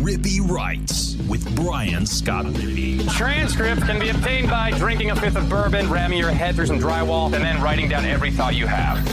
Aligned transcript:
Rippee 0.00 0.40
Writes 0.40 1.16
with 1.28 1.54
Brian 1.54 2.06
Scott 2.06 2.46
Rippee. 2.46 3.08
Transcript 3.12 3.82
can 3.82 4.00
be 4.00 4.08
obtained 4.08 4.48
by 4.48 4.70
drinking 4.78 5.10
a 5.10 5.16
fifth 5.16 5.36
of 5.36 5.48
bourbon, 5.48 5.90
ramming 5.90 6.18
your 6.18 6.30
head 6.30 6.54
through 6.54 6.66
some 6.66 6.80
drywall, 6.80 7.26
and 7.32 7.44
then 7.44 7.60
writing 7.60 7.88
down 7.88 8.04
every 8.04 8.30
thought 8.30 8.54
you 8.54 8.66
have. 8.66 9.06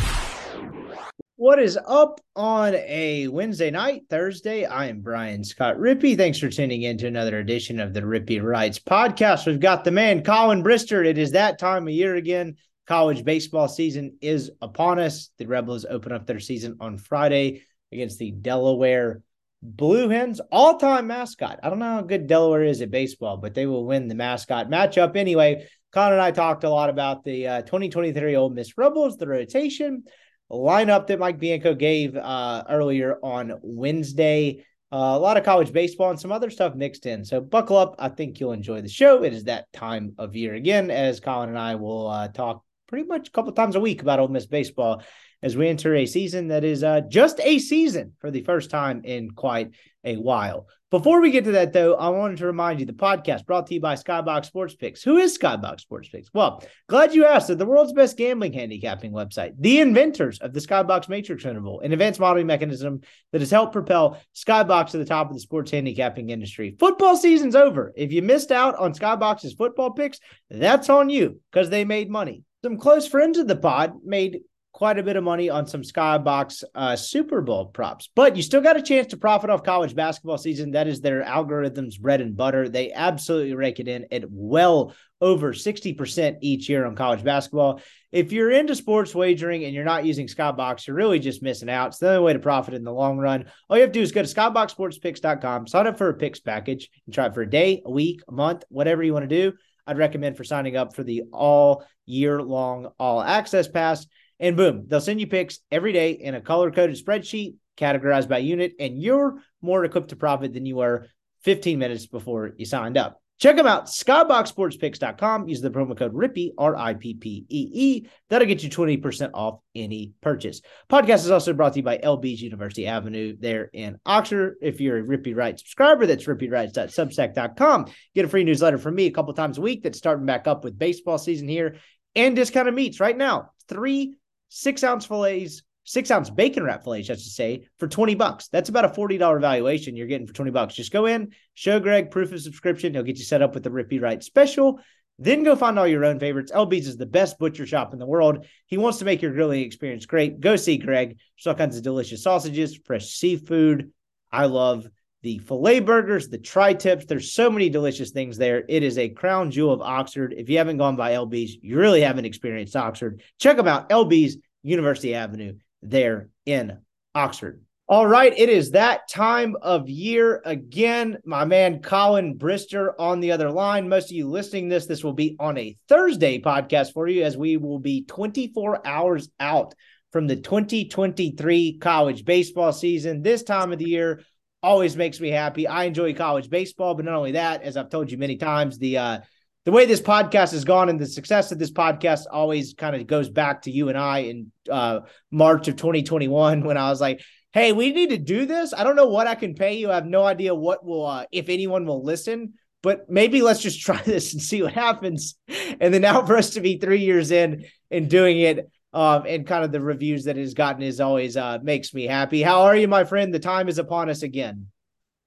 What 1.35 1.59
is 1.59 1.77
up 1.85 2.21
on 2.35 2.75
a 2.75 3.27
Wednesday 3.27 3.71
night, 3.71 4.03
Thursday? 4.09 4.65
I 4.65 4.87
am 4.87 5.01
Brian 5.01 5.43
Scott 5.43 5.77
Rippee. 5.77 6.17
Thanks 6.17 6.39
for 6.39 6.49
tuning 6.49 6.83
in 6.83 6.97
to 6.99 7.07
another 7.07 7.39
edition 7.39 7.79
of 7.79 7.93
the 7.93 8.01
Rippee 8.01 8.41
Writes 8.41 8.79
podcast. 8.79 9.45
We've 9.45 9.59
got 9.59 9.83
the 9.83 9.91
man, 9.91 10.23
Colin 10.23 10.63
Brister. 10.63 11.05
It 11.05 11.17
is 11.17 11.31
that 11.31 11.59
time 11.59 11.87
of 11.87 11.93
year 11.93 12.15
again. 12.15 12.55
College 12.87 13.23
baseball 13.23 13.67
season 13.67 14.17
is 14.21 14.49
upon 14.61 14.97
us. 14.97 15.29
The 15.37 15.45
Rebels 15.45 15.85
open 15.85 16.11
up 16.11 16.25
their 16.25 16.39
season 16.39 16.77
on 16.79 16.97
Friday 16.97 17.63
against 17.91 18.17
the 18.17 18.31
Delaware 18.31 19.21
Blue 19.61 20.09
Hens, 20.09 20.39
all 20.51 20.77
time 20.77 21.07
mascot. 21.07 21.59
I 21.61 21.69
don't 21.69 21.79
know 21.79 21.95
how 21.95 22.01
good 22.01 22.27
Delaware 22.27 22.63
is 22.63 22.81
at 22.81 22.91
baseball, 22.91 23.37
but 23.37 23.53
they 23.53 23.65
will 23.65 23.85
win 23.85 24.07
the 24.07 24.15
mascot 24.15 24.69
matchup 24.69 25.15
anyway. 25.15 25.67
Connor 25.91 26.13
and 26.13 26.21
I 26.21 26.31
talked 26.31 26.63
a 26.63 26.69
lot 26.69 26.89
about 26.89 27.23
the 27.23 27.47
uh, 27.47 27.61
2023 27.63 28.35
Ole 28.35 28.51
Miss 28.51 28.77
Rebels, 28.77 29.17
the 29.17 29.27
rotation 29.27 30.03
lineup 30.51 31.07
that 31.07 31.19
Mike 31.19 31.39
Bianco 31.39 31.75
gave 31.75 32.15
uh, 32.15 32.63
earlier 32.69 33.17
on 33.21 33.53
Wednesday. 33.61 34.65
Uh, 34.91 35.13
a 35.15 35.19
lot 35.19 35.37
of 35.37 35.43
college 35.43 35.71
baseball 35.71 36.09
and 36.09 36.19
some 36.19 36.31
other 36.31 36.49
stuff 36.49 36.73
mixed 36.73 37.05
in. 37.05 37.23
So 37.23 37.41
buckle 37.41 37.77
up. 37.77 37.95
I 37.99 38.09
think 38.09 38.39
you'll 38.39 38.53
enjoy 38.53 38.81
the 38.81 38.89
show. 38.89 39.23
It 39.23 39.33
is 39.33 39.43
that 39.43 39.71
time 39.71 40.13
of 40.17 40.35
year 40.35 40.55
again, 40.55 40.89
as 40.89 41.19
Colin 41.19 41.49
and 41.49 41.59
I 41.59 41.75
will 41.75 42.07
uh, 42.07 42.27
talk 42.29 42.63
pretty 42.87 43.07
much 43.07 43.27
a 43.27 43.31
couple 43.31 43.51
times 43.51 43.75
a 43.75 43.79
week 43.79 44.01
about 44.01 44.19
Ole 44.19 44.29
Miss 44.29 44.47
baseball 44.47 45.03
as 45.41 45.55
we 45.55 45.67
enter 45.67 45.95
a 45.95 46.05
season 46.05 46.49
that 46.49 46.63
is 46.63 46.83
uh, 46.83 47.01
just 47.01 47.39
a 47.41 47.59
season 47.59 48.13
for 48.19 48.31
the 48.31 48.43
first 48.43 48.69
time 48.69 49.01
in 49.03 49.31
quite 49.31 49.71
a 50.03 50.15
while. 50.15 50.67
Before 50.91 51.21
we 51.21 51.29
get 51.29 51.43
to 51.43 51.51
that, 51.51 51.71
though, 51.71 51.93
I 51.93 52.09
wanted 52.09 52.39
to 52.39 52.47
remind 52.47 52.79
you 52.79 52.87
the 52.87 52.93
podcast 52.93 53.45
brought 53.45 53.67
to 53.67 53.75
you 53.75 53.79
by 53.79 53.93
Skybox 53.93 54.45
Sports 54.45 54.73
Picks. 54.73 55.03
Who 55.03 55.17
is 55.17 55.37
Skybox 55.37 55.81
Sports 55.81 56.09
Picks? 56.09 56.33
Well, 56.33 56.63
glad 56.87 57.13
you 57.13 57.27
asked. 57.27 57.45
They're 57.45 57.55
the 57.55 57.67
world's 57.67 57.93
best 57.93 58.17
gambling 58.17 58.53
handicapping 58.53 59.11
website, 59.11 59.53
the 59.59 59.81
inventors 59.81 60.39
of 60.39 60.51
the 60.51 60.59
Skybox 60.59 61.07
Matrix 61.07 61.45
interval, 61.45 61.81
an 61.81 61.93
advanced 61.93 62.19
modeling 62.19 62.47
mechanism 62.47 63.01
that 63.31 63.41
has 63.41 63.51
helped 63.51 63.73
propel 63.73 64.19
Skybox 64.35 64.89
to 64.89 64.97
the 64.97 65.05
top 65.05 65.29
of 65.29 65.35
the 65.35 65.41
sports 65.41 65.69
handicapping 65.69 66.31
industry. 66.31 66.75
Football 66.79 67.15
season's 67.15 67.55
over. 67.55 67.93
If 67.95 68.11
you 68.11 68.23
missed 68.23 68.51
out 68.51 68.75
on 68.77 68.93
Skybox's 68.93 69.53
football 69.53 69.91
picks, 69.91 70.19
that's 70.49 70.89
on 70.89 71.11
you 71.11 71.39
because 71.51 71.69
they 71.69 71.85
made 71.85 72.09
money. 72.09 72.41
Some 72.63 72.77
close 72.77 73.07
friends 73.07 73.37
of 73.37 73.47
the 73.47 73.55
pod 73.55 73.93
made 74.03 74.39
quite 74.79 74.97
a 74.97 75.03
bit 75.03 75.17
of 75.17 75.25
money 75.25 75.49
on 75.49 75.67
some 75.67 75.81
Skybox 75.81 76.63
uh, 76.73 76.95
Super 76.95 77.41
Bowl 77.41 77.65
props, 77.65 78.09
but 78.15 78.37
you 78.37 78.41
still 78.41 78.61
got 78.61 78.77
a 78.77 78.81
chance 78.81 79.07
to 79.07 79.17
profit 79.17 79.49
off 79.49 79.61
college 79.61 79.93
basketball 79.93 80.37
season. 80.37 80.71
That 80.71 80.87
is 80.87 81.01
their 81.01 81.21
algorithm's 81.21 81.97
bread 81.97 82.21
and 82.21 82.37
butter. 82.37 82.69
They 82.69 82.93
absolutely 82.93 83.55
rake 83.55 83.81
it 83.81 83.89
in 83.89 84.05
at 84.09 84.23
well 84.31 84.93
over 85.19 85.51
60% 85.51 86.37
each 86.39 86.69
year 86.69 86.85
on 86.85 86.95
college 86.95 87.25
basketball. 87.25 87.81
If 88.13 88.31
you're 88.31 88.51
into 88.51 88.73
sports 88.73 89.13
wagering 89.13 89.65
and 89.65 89.75
you're 89.75 89.83
not 89.83 90.05
using 90.05 90.27
Skybox, 90.27 90.87
you're 90.87 90.95
really 90.95 91.19
just 91.19 91.43
missing 91.43 91.69
out. 91.69 91.87
It's 91.87 91.97
the 91.97 92.11
only 92.11 92.23
way 92.23 92.31
to 92.31 92.39
profit 92.39 92.73
in 92.73 92.85
the 92.85 92.93
long 92.93 93.17
run. 93.17 93.47
All 93.69 93.75
you 93.75 93.81
have 93.81 93.91
to 93.91 93.99
do 93.99 94.01
is 94.01 94.13
go 94.13 94.23
to 94.23 94.33
skyboxsportspicks.com, 94.33 95.67
sign 95.67 95.87
up 95.87 95.97
for 95.97 96.07
a 96.07 96.13
picks 96.13 96.39
package, 96.39 96.89
and 97.05 97.13
try 97.13 97.25
it 97.25 97.33
for 97.33 97.41
a 97.41 97.49
day, 97.49 97.81
a 97.85 97.91
week, 97.91 98.21
a 98.29 98.31
month, 98.31 98.63
whatever 98.69 99.03
you 99.03 99.11
want 99.11 99.29
to 99.29 99.51
do. 99.51 99.57
I'd 99.85 99.97
recommend 99.97 100.37
for 100.37 100.45
signing 100.45 100.77
up 100.77 100.95
for 100.95 101.03
the 101.03 101.23
all 101.33 101.83
year 102.05 102.41
long 102.41 102.91
all 102.97 103.21
access 103.21 103.67
pass. 103.67 104.07
And 104.39 104.55
boom, 104.55 104.85
they'll 104.87 105.01
send 105.01 105.19
you 105.19 105.27
picks 105.27 105.59
every 105.71 105.91
day 105.91 106.11
in 106.11 106.35
a 106.35 106.41
color 106.41 106.71
coded 106.71 106.97
spreadsheet 106.97 107.55
categorized 107.77 108.27
by 108.27 108.39
unit, 108.39 108.73
and 108.79 109.01
you're 109.01 109.41
more 109.61 109.85
equipped 109.85 110.09
to 110.09 110.15
profit 110.15 110.53
than 110.53 110.65
you 110.65 110.75
were 110.75 111.07
15 111.43 111.79
minutes 111.79 112.07
before 112.07 112.51
you 112.57 112.65
signed 112.65 112.97
up. 112.97 113.21
Check 113.39 113.55
them 113.55 113.67
out, 113.67 113.85
skyboxsportspicks.com. 113.85 115.47
Use 115.47 115.61
the 115.61 115.71
promo 115.71 115.97
code 115.97 116.13
RIPPEE, 116.13 116.51
R 116.57 116.75
I 116.75 116.93
P 116.93 117.13
P 117.13 117.45
E 117.47 117.69
E. 117.73 118.07
That'll 118.29 118.49
get 118.49 118.63
you 118.63 118.69
20% 118.69 119.31
off 119.33 119.61
any 119.73 120.11
purchase. 120.19 120.59
Podcast 120.89 121.19
is 121.19 121.31
also 121.31 121.53
brought 121.53 121.71
to 121.73 121.79
you 121.79 121.83
by 121.83 121.99
LB's 121.99 122.41
University 122.41 122.85
Avenue 122.85 123.37
there 123.39 123.69
in 123.71 123.97
Oxford. 124.05 124.57
If 124.61 124.81
you're 124.81 124.97
a 124.97 125.03
Rippee 125.03 125.37
Write 125.37 125.57
subscriber, 125.59 126.05
that's 126.05 126.25
rippeewrites.substack.com. 126.25 127.85
Get 128.13 128.25
a 128.25 128.27
free 128.27 128.43
newsletter 128.43 128.77
from 128.77 128.95
me 128.95 129.05
a 129.05 129.11
couple 129.11 129.33
times 129.33 129.57
a 129.57 129.61
week 129.61 129.83
that's 129.83 129.97
starting 129.97 130.25
back 130.25 130.45
up 130.45 130.65
with 130.65 130.77
baseball 130.77 131.17
season 131.17 131.47
here 131.47 131.77
and 132.17 132.35
discounted 132.35 132.73
meats 132.73 132.99
right 132.99 133.17
now. 133.17 133.51
Three 133.69 134.17
six 134.49 134.83
ounce 134.83 135.05
fillets, 135.05 135.63
six 135.83 136.11
ounce 136.11 136.29
bacon 136.29 136.63
wrap 136.63 136.83
fillets, 136.83 137.09
I 137.09 137.13
should 137.13 137.23
say, 137.23 137.67
for 137.77 137.87
20 137.87 138.15
bucks. 138.15 138.47
That's 138.49 138.69
about 138.69 138.85
a 138.85 138.89
$40 138.89 139.41
valuation 139.41 139.95
you're 139.95 140.07
getting 140.07 140.27
for 140.27 140.33
20 140.33 140.51
bucks. 140.51 140.75
Just 140.75 140.91
go 140.91 141.05
in, 141.05 141.33
show 141.53 141.79
Greg 141.79 142.11
proof 142.11 142.31
of 142.31 142.41
subscription. 142.41 142.93
He'll 142.93 143.03
get 143.03 143.17
you 143.17 143.23
set 143.23 143.41
up 143.41 143.53
with 143.53 143.63
the 143.63 143.71
Rippee 143.71 144.01
Right 144.01 144.21
special. 144.23 144.79
Then 145.17 145.43
go 145.43 145.55
find 145.55 145.77
all 145.77 145.87
your 145.87 146.05
own 146.05 146.17
favorites. 146.19 146.51
LB's 146.51 146.87
is 146.87 146.95
the 146.95 147.05
best 147.05 147.37
butcher 147.39 147.65
shop 147.65 147.91
in 147.91 147.99
the 147.99 148.05
world. 148.05 148.45
He 148.67 148.77
wants 148.77 148.99
to 148.99 149.05
make 149.05 149.21
your 149.21 149.33
grilling 149.33 149.61
experience 149.61 150.05
great. 150.05 150.39
Go 150.39 150.55
see 150.55 150.77
Greg. 150.77 151.17
There's 151.37 151.47
all 151.47 151.55
kinds 151.55 151.75
of 151.75 151.83
delicious 151.83 152.23
sausages, 152.23 152.77
fresh 152.85 153.07
seafood. 153.07 153.91
I 154.31 154.45
love 154.45 154.87
the 155.21 155.39
filet 155.39 155.79
burgers, 155.79 156.29
the 156.29 156.37
tri 156.37 156.73
tips. 156.73 157.05
There's 157.05 157.33
so 157.33 157.49
many 157.49 157.69
delicious 157.69 158.11
things 158.11 158.37
there. 158.37 158.63
It 158.67 158.83
is 158.83 158.97
a 158.97 159.09
crown 159.09 159.51
jewel 159.51 159.73
of 159.73 159.81
Oxford. 159.81 160.33
If 160.37 160.49
you 160.49 160.57
haven't 160.57 160.77
gone 160.77 160.95
by 160.95 161.13
LB's, 161.13 161.57
you 161.61 161.77
really 161.77 162.01
haven't 162.01 162.25
experienced 162.25 162.75
Oxford. 162.75 163.21
Check 163.39 163.57
them 163.57 163.67
out. 163.67 163.89
LB's 163.89 164.37
University 164.63 165.15
Avenue 165.15 165.55
there 165.81 166.29
in 166.45 166.77
Oxford. 167.15 167.63
All 167.91 168.05
right, 168.05 168.31
it 168.37 168.49
is 168.49 168.71
that 168.71 169.09
time 169.09 169.55
of 169.63 169.89
year 169.89 170.43
again. 170.45 171.17
My 171.25 171.43
man 171.43 171.81
Colin 171.81 172.37
Brister 172.37 172.93
on 172.99 173.19
the 173.19 173.31
other 173.31 173.49
line. 173.49 173.89
Most 173.89 174.11
of 174.11 174.11
you 174.11 174.29
listening 174.29 174.69
this, 174.69 174.85
this 174.85 175.03
will 175.03 175.13
be 175.13 175.35
on 175.39 175.57
a 175.57 175.75
Thursday 175.87 176.39
podcast 176.39 176.93
for 176.93 177.07
you 177.07 177.23
as 177.23 177.35
we 177.35 177.57
will 177.57 177.79
be 177.79 178.03
24 178.05 178.85
hours 178.85 179.29
out 179.39 179.73
from 180.11 180.27
the 180.27 180.35
2023 180.35 181.79
college 181.79 182.25
baseball 182.25 182.71
season. 182.73 183.23
This 183.23 183.41
time 183.41 183.73
of 183.73 183.79
the 183.79 183.89
year, 183.89 184.21
always 184.61 184.95
makes 184.95 185.19
me 185.19 185.29
happy. 185.29 185.67
I 185.67 185.85
enjoy 185.85 186.13
college 186.13 186.49
baseball, 186.49 186.95
but 186.95 187.05
not 187.05 187.15
only 187.15 187.33
that, 187.33 187.63
as 187.63 187.77
I've 187.77 187.89
told 187.89 188.11
you 188.11 188.17
many 188.17 188.37
times, 188.37 188.77
the 188.77 188.97
uh, 188.97 189.19
the 189.65 189.71
way 189.71 189.85
this 189.85 190.01
podcast 190.01 190.51
has 190.51 190.63
gone 190.63 190.89
and 190.89 190.99
the 190.99 191.05
success 191.05 191.51
of 191.51 191.59
this 191.59 191.71
podcast 191.71 192.21
always 192.31 192.73
kind 192.73 192.95
of 192.95 193.05
goes 193.07 193.29
back 193.29 193.63
to 193.63 193.71
you 193.71 193.89
and 193.89 193.97
I 193.97 194.19
in 194.19 194.51
uh, 194.69 195.01
March 195.31 195.67
of 195.67 195.75
2021 195.75 196.63
when 196.65 196.77
I 196.77 196.89
was 196.89 197.01
like, 197.01 197.21
"Hey, 197.53 197.71
we 197.71 197.91
need 197.91 198.09
to 198.09 198.17
do 198.17 198.45
this. 198.45 198.73
I 198.73 198.83
don't 198.83 198.95
know 198.95 199.09
what 199.09 199.27
I 199.27 199.35
can 199.35 199.55
pay 199.55 199.77
you. 199.77 199.91
I 199.91 199.95
have 199.95 200.05
no 200.05 200.23
idea 200.23 200.55
what 200.55 200.83
will, 200.83 201.05
uh, 201.05 201.25
if 201.31 201.49
anyone 201.49 201.85
will 201.85 202.03
listen." 202.03 202.53
But 202.81 203.09
maybe 203.09 203.41
let's 203.41 203.61
just 203.61 203.81
try 203.85 204.01
this 204.01 204.33
and 204.33 204.41
see 204.41 204.61
what 204.61 204.73
happens. 204.73 205.35
And 205.79 205.93
then 205.93 206.01
now 206.01 206.25
for 206.25 206.37
us 206.37 206.51
to 206.51 206.61
be 206.61 206.77
three 206.77 207.01
years 207.01 207.31
in 207.31 207.65
and 207.91 208.09
doing 208.09 208.39
it, 208.39 208.69
um, 208.93 209.23
and 209.27 209.45
kind 209.45 209.63
of 209.63 209.71
the 209.71 209.81
reviews 209.81 210.23
that 210.23 210.37
it 210.37 210.41
has 210.41 210.53
gotten 210.53 210.81
is 210.81 210.99
always 210.99 211.37
uh, 211.37 211.59
makes 211.61 211.93
me 211.93 212.05
happy. 212.05 212.41
How 212.41 212.61
are 212.63 212.75
you, 212.75 212.87
my 212.87 213.03
friend? 213.03 213.33
The 213.33 213.39
time 213.39 213.69
is 213.69 213.77
upon 213.77 214.09
us 214.09 214.23
again. 214.23 214.67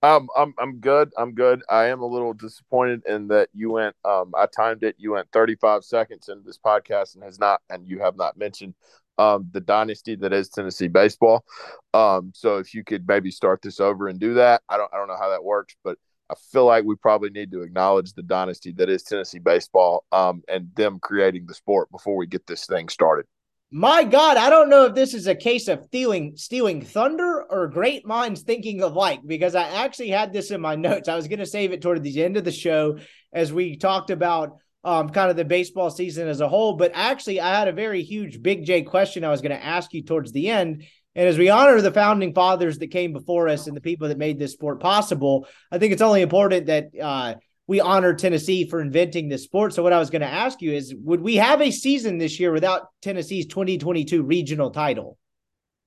Um, 0.02 0.28
I'm 0.36 0.52
I'm 0.58 0.80
good. 0.80 1.12
I'm 1.16 1.32
good. 1.32 1.62
I 1.70 1.86
am 1.86 2.00
a 2.00 2.06
little 2.06 2.32
disappointed 2.32 3.02
in 3.06 3.28
that 3.28 3.48
you 3.54 3.70
went. 3.70 3.94
Um, 4.04 4.32
I 4.36 4.46
timed 4.46 4.82
it. 4.82 4.96
You 4.98 5.12
went 5.12 5.28
35 5.32 5.84
seconds 5.84 6.28
into 6.28 6.42
this 6.44 6.58
podcast 6.58 7.14
and 7.14 7.22
has 7.22 7.38
not, 7.38 7.60
and 7.70 7.86
you 7.86 8.00
have 8.00 8.16
not 8.16 8.36
mentioned 8.36 8.74
um 9.18 9.46
the 9.52 9.60
dynasty 9.60 10.16
that 10.16 10.32
is 10.32 10.48
Tennessee 10.48 10.88
baseball. 10.88 11.44
Um, 11.94 12.32
so 12.34 12.58
if 12.58 12.74
you 12.74 12.82
could 12.82 13.06
maybe 13.06 13.30
start 13.30 13.62
this 13.62 13.78
over 13.78 14.08
and 14.08 14.18
do 14.18 14.34
that, 14.34 14.62
I 14.68 14.76
don't 14.76 14.92
I 14.92 14.96
don't 14.96 15.08
know 15.08 15.18
how 15.20 15.30
that 15.30 15.44
works, 15.44 15.76
but 15.84 15.98
I 16.28 16.34
feel 16.50 16.64
like 16.64 16.84
we 16.84 16.96
probably 16.96 17.30
need 17.30 17.52
to 17.52 17.62
acknowledge 17.62 18.14
the 18.14 18.22
dynasty 18.22 18.72
that 18.72 18.88
is 18.88 19.04
Tennessee 19.04 19.38
baseball. 19.38 20.04
Um, 20.10 20.42
and 20.48 20.74
them 20.74 20.98
creating 21.00 21.46
the 21.46 21.54
sport 21.54 21.92
before 21.92 22.16
we 22.16 22.26
get 22.26 22.46
this 22.48 22.66
thing 22.66 22.88
started 22.88 23.26
my 23.74 24.04
God, 24.04 24.36
I 24.36 24.50
don't 24.50 24.68
know 24.68 24.84
if 24.84 24.94
this 24.94 25.14
is 25.14 25.26
a 25.26 25.34
case 25.34 25.66
of 25.66 25.82
stealing 25.86 26.36
stealing 26.36 26.82
thunder 26.82 27.42
or 27.50 27.68
great 27.68 28.06
minds 28.06 28.42
thinking 28.42 28.82
alike 28.82 29.20
because 29.24 29.54
I 29.54 29.62
actually 29.62 30.10
had 30.10 30.30
this 30.30 30.50
in 30.50 30.60
my 30.60 30.74
notes. 30.76 31.08
I 31.08 31.16
was 31.16 31.26
going 31.26 31.38
to 31.38 31.46
save 31.46 31.72
it 31.72 31.80
toward 31.80 32.02
the 32.02 32.22
end 32.22 32.36
of 32.36 32.44
the 32.44 32.52
show 32.52 32.98
as 33.32 33.50
we 33.50 33.78
talked 33.78 34.10
about 34.10 34.58
um, 34.84 35.08
kind 35.08 35.30
of 35.30 35.36
the 35.36 35.46
baseball 35.46 35.88
season 35.88 36.28
as 36.28 36.42
a 36.42 36.48
whole. 36.48 36.74
But 36.74 36.92
actually, 36.94 37.40
I 37.40 37.58
had 37.58 37.68
a 37.68 37.72
very 37.72 38.02
huge 38.02 38.42
Big 38.42 38.66
J 38.66 38.82
question 38.82 39.24
I 39.24 39.30
was 39.30 39.40
going 39.40 39.56
to 39.56 39.64
ask 39.64 39.94
you 39.94 40.02
towards 40.02 40.32
the 40.32 40.50
end. 40.50 40.84
And 41.14 41.28
as 41.28 41.38
we 41.38 41.48
honor 41.48 41.80
the 41.80 41.92
founding 41.92 42.34
fathers 42.34 42.78
that 42.78 42.88
came 42.88 43.14
before 43.14 43.48
us 43.48 43.66
and 43.66 43.76
the 43.76 43.82
people 43.82 44.08
that 44.08 44.18
made 44.18 44.38
this 44.38 44.52
sport 44.52 44.80
possible, 44.80 45.46
I 45.70 45.78
think 45.78 45.94
it's 45.94 46.02
only 46.02 46.20
important 46.20 46.66
that 46.66 46.88
uh, 47.00 47.34
we 47.66 47.80
honor 47.80 48.14
Tennessee 48.14 48.68
for 48.68 48.80
inventing 48.80 49.28
this 49.28 49.44
sport. 49.44 49.72
So 49.72 49.82
what 49.82 49.92
I 49.92 49.98
was 49.98 50.10
going 50.10 50.22
to 50.22 50.28
ask 50.28 50.60
you 50.60 50.72
is 50.72 50.94
would 51.02 51.20
we 51.20 51.36
have 51.36 51.60
a 51.60 51.70
season 51.70 52.18
this 52.18 52.40
year 52.40 52.52
without 52.52 52.88
Tennessee's 53.02 53.46
2022 53.46 54.22
regional 54.22 54.70
title? 54.70 55.18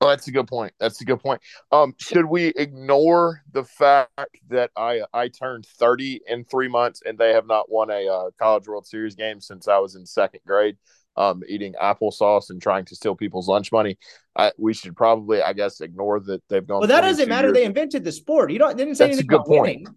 Oh, 0.02 0.10
that's 0.10 0.28
a 0.28 0.32
good 0.32 0.48
point. 0.48 0.74
That's 0.80 1.02
a 1.02 1.06
good 1.06 1.20
point. 1.20 1.42
Um, 1.72 1.94
should 1.98 2.26
we 2.26 2.48
ignore 2.48 3.42
the 3.52 3.64
fact 3.64 4.38
that 4.50 4.72
I 4.76 5.02
I 5.14 5.30
turned 5.30 5.66
30 5.66 6.22
in 6.28 6.44
three 6.46 6.68
months 6.68 7.02
and 7.06 7.18
they 7.18 7.34
have 7.34 7.48
not 7.48 7.72
won 7.72 7.90
a 7.90 8.08
uh, 8.08 8.30
college 8.40 8.68
World 8.68 8.86
Series 8.86 9.16
game 9.16 9.40
since 9.40 9.68
I 9.68 9.78
was 9.78 9.96
in 9.96 10.06
second 10.06 10.42
grade? 10.46 10.78
um, 11.18 11.44
eating 11.48 11.74
applesauce 11.82 12.50
and 12.50 12.62
trying 12.62 12.86
to 12.86 12.96
steal 12.96 13.16
people's 13.16 13.48
lunch 13.48 13.72
money. 13.72 13.98
I, 14.36 14.52
we 14.58 14.74
should 14.74 14.96
probably, 14.96 15.42
I 15.42 15.54
guess, 15.54 15.82
ignore 15.82 16.20
that 16.22 16.42
they've 16.50 16.66
gone. 16.66 16.80
Well, 16.80 16.90
that 16.90 17.02
doesn't 17.02 17.30
matter. 17.30 17.48
Years. 17.48 17.58
They 17.58 17.66
invented 17.66 18.04
the 18.04 18.12
sport. 18.12 18.52
You 18.52 18.60
don't. 18.60 18.76
They 18.76 18.84
didn't 18.84 18.98
say 18.98 19.08
That's 19.08 19.20
anything 19.20 19.34
a 19.34 19.38
good 19.38 19.46
point. 19.46 19.62
Winning. 19.62 19.88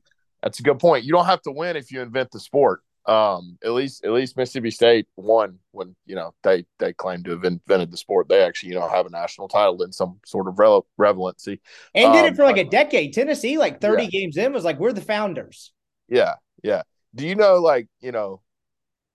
That's 0.42 0.60
a 0.60 0.62
good 0.62 0.78
point. 0.78 1.04
You 1.04 1.12
don't 1.12 1.26
have 1.26 1.42
to 1.42 1.50
win 1.50 1.76
if 1.76 1.90
you 1.90 2.00
invent 2.00 2.30
the 2.30 2.40
sport. 2.40 2.82
Um, 3.06 3.56
at 3.64 3.72
least, 3.72 4.04
at 4.04 4.12
least 4.12 4.36
Mississippi 4.36 4.70
State 4.70 5.06
won 5.16 5.58
when 5.70 5.96
you 6.04 6.14
know 6.14 6.34
they 6.42 6.66
they 6.78 6.92
claim 6.92 7.22
to 7.24 7.30
have 7.30 7.44
invented 7.44 7.90
the 7.90 7.96
sport. 7.96 8.28
They 8.28 8.42
actually, 8.42 8.70
you 8.70 8.74
know, 8.74 8.86
have 8.86 9.06
a 9.06 9.10
national 9.10 9.48
title 9.48 9.82
in 9.82 9.92
some 9.92 10.20
sort 10.26 10.46
of 10.46 10.56
rele- 10.56 10.84
relevancy, 10.98 11.60
and 11.94 12.08
um, 12.08 12.12
did 12.12 12.26
it 12.26 12.30
um, 12.30 12.34
for 12.34 12.44
like 12.44 12.58
a 12.58 12.64
decade. 12.64 13.14
Tennessee, 13.14 13.56
like 13.56 13.80
thirty 13.80 14.04
yeah. 14.04 14.10
games 14.10 14.36
in, 14.36 14.52
was 14.52 14.64
like 14.64 14.78
we're 14.78 14.92
the 14.92 15.00
founders. 15.00 15.72
Yeah, 16.08 16.34
yeah. 16.62 16.82
Do 17.14 17.26
you 17.26 17.34
know, 17.34 17.56
like, 17.56 17.88
you 18.00 18.12
know, 18.12 18.42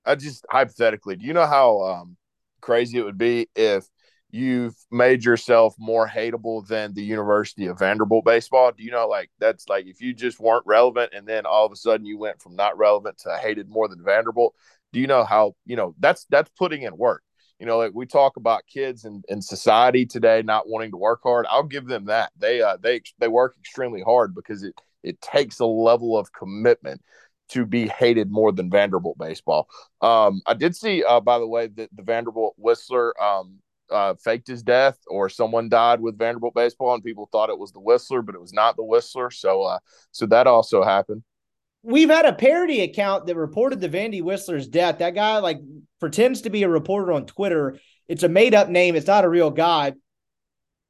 I 0.06 0.16
just 0.16 0.46
hypothetically, 0.50 1.16
do 1.16 1.26
you 1.26 1.34
know 1.34 1.46
how 1.46 1.82
um, 1.84 2.18
crazy 2.62 2.98
it 2.98 3.04
would 3.04 3.18
be 3.18 3.48
if 3.56 3.86
you've 4.34 4.76
made 4.92 5.24
yourself 5.24 5.76
more 5.78 6.08
hateable 6.08 6.66
than 6.68 6.94
the 6.94 7.04
University 7.04 7.68
of 7.68 7.78
Vanderbilt 7.78 8.26
baseball? 8.26 8.72
Do 8.72 8.84
you 8.84 8.92
know, 8.92 9.08
like, 9.08 9.30
that's 9.40 9.70
like 9.70 9.86
if 9.86 10.02
you 10.02 10.14
just 10.14 10.40
weren't 10.40 10.66
relevant 10.66 11.14
and 11.14 11.28
then 11.28 11.46
all 11.46 11.66
of 11.66 11.72
a 11.72 11.76
sudden 11.76 12.06
you 12.06 12.18
went 12.18 12.42
from 12.42 12.56
not 12.56 12.78
relevant 12.78 13.20
to 13.20 13.38
hated 13.38 13.70
more 13.70 13.88
than 13.88 14.04
Vanderbilt? 14.04 14.56
Do 14.92 15.00
you 15.00 15.08
know 15.08 15.24
how, 15.24 15.56
you 15.66 15.76
know, 15.76 15.96
that's 16.00 16.26
that's 16.30 16.50
putting 16.58 16.82
in 16.82 16.98
work. 16.98 17.24
You 17.60 17.68
know, 17.68 17.78
like 17.78 17.92
we 17.94 18.08
talk 18.08 18.36
about 18.36 18.66
kids 18.68 19.06
in, 19.06 19.22
in 19.30 19.42
society 19.42 20.06
today 20.06 20.42
not 20.42 20.68
wanting 20.68 20.92
to 20.92 20.98
work 20.98 21.22
hard. 21.24 21.46
I'll 21.48 21.64
give 21.64 21.86
them 21.86 22.06
that. 22.06 22.32
They 22.38 22.62
uh 22.62 22.78
they 22.82 23.02
they 23.20 23.28
work 23.28 23.56
extremely 23.60 24.02
hard 24.02 24.36
because 24.36 24.64
it 24.64 24.74
it 25.04 25.22
takes 25.22 25.60
a 25.60 25.66
level 25.66 26.18
of 26.18 26.34
commitment 26.34 27.02
to 27.50 27.66
be 27.66 27.88
hated 27.88 28.32
more 28.32 28.52
than 28.52 28.72
Vanderbilt 28.72 29.18
baseball. 29.18 29.68
Um, 30.02 30.42
I 30.48 30.56
did 30.56 30.76
see, 30.76 31.04
uh, 31.04 31.20
by 31.20 31.38
the 31.38 31.48
way, 31.48 31.68
that 31.68 31.90
the 31.96 32.04
Vanderbilt 32.04 32.56
Whistler 32.58 33.14
um, 33.22 33.60
uh, 33.94 34.16
faked 34.16 34.48
his 34.48 34.64
death, 34.64 34.98
or 35.08 35.30
someone 35.30 35.70
died 35.70 36.02
with 36.02 36.18
Vanderbilt 36.18 36.56
baseball, 36.56 36.94
and 36.94 37.04
people 37.04 37.30
thought 37.32 37.50
it 37.50 37.58
was 37.58 37.72
the 37.72 37.80
Whistler, 37.80 38.22
but 38.22 38.36
it 38.36 38.42
was 38.42 38.54
not 38.54 38.76
the 38.76 38.84
Whistler. 38.84 39.32
So, 39.32 39.64
uh, 39.64 39.80
so 40.12 40.26
that 40.26 40.48
also 40.48 40.84
happened. 40.84 41.24
We've 41.84 42.10
had 42.10 42.26
a 42.26 42.34
parody 42.34 42.82
account 42.82 43.28
that 43.28 43.36
reported 43.36 43.82
the 43.82 43.90
Vandy 43.90 44.24
Whistler's 44.24 44.68
death. 44.68 45.00
That 45.00 45.16
guy 45.16 45.38
like 45.40 45.60
pretends 46.00 46.42
to 46.42 46.50
be 46.50 46.64
a 46.64 46.70
reporter 46.70 47.12
on 47.12 47.26
Twitter. 47.26 47.78
It's 48.08 48.24
a 48.24 48.30
made 48.30 48.56
up 48.56 48.70
name. 48.70 48.96
It's 48.96 49.08
not 49.08 49.26
a 49.26 49.30
real 49.30 49.52
guy. 49.52 49.94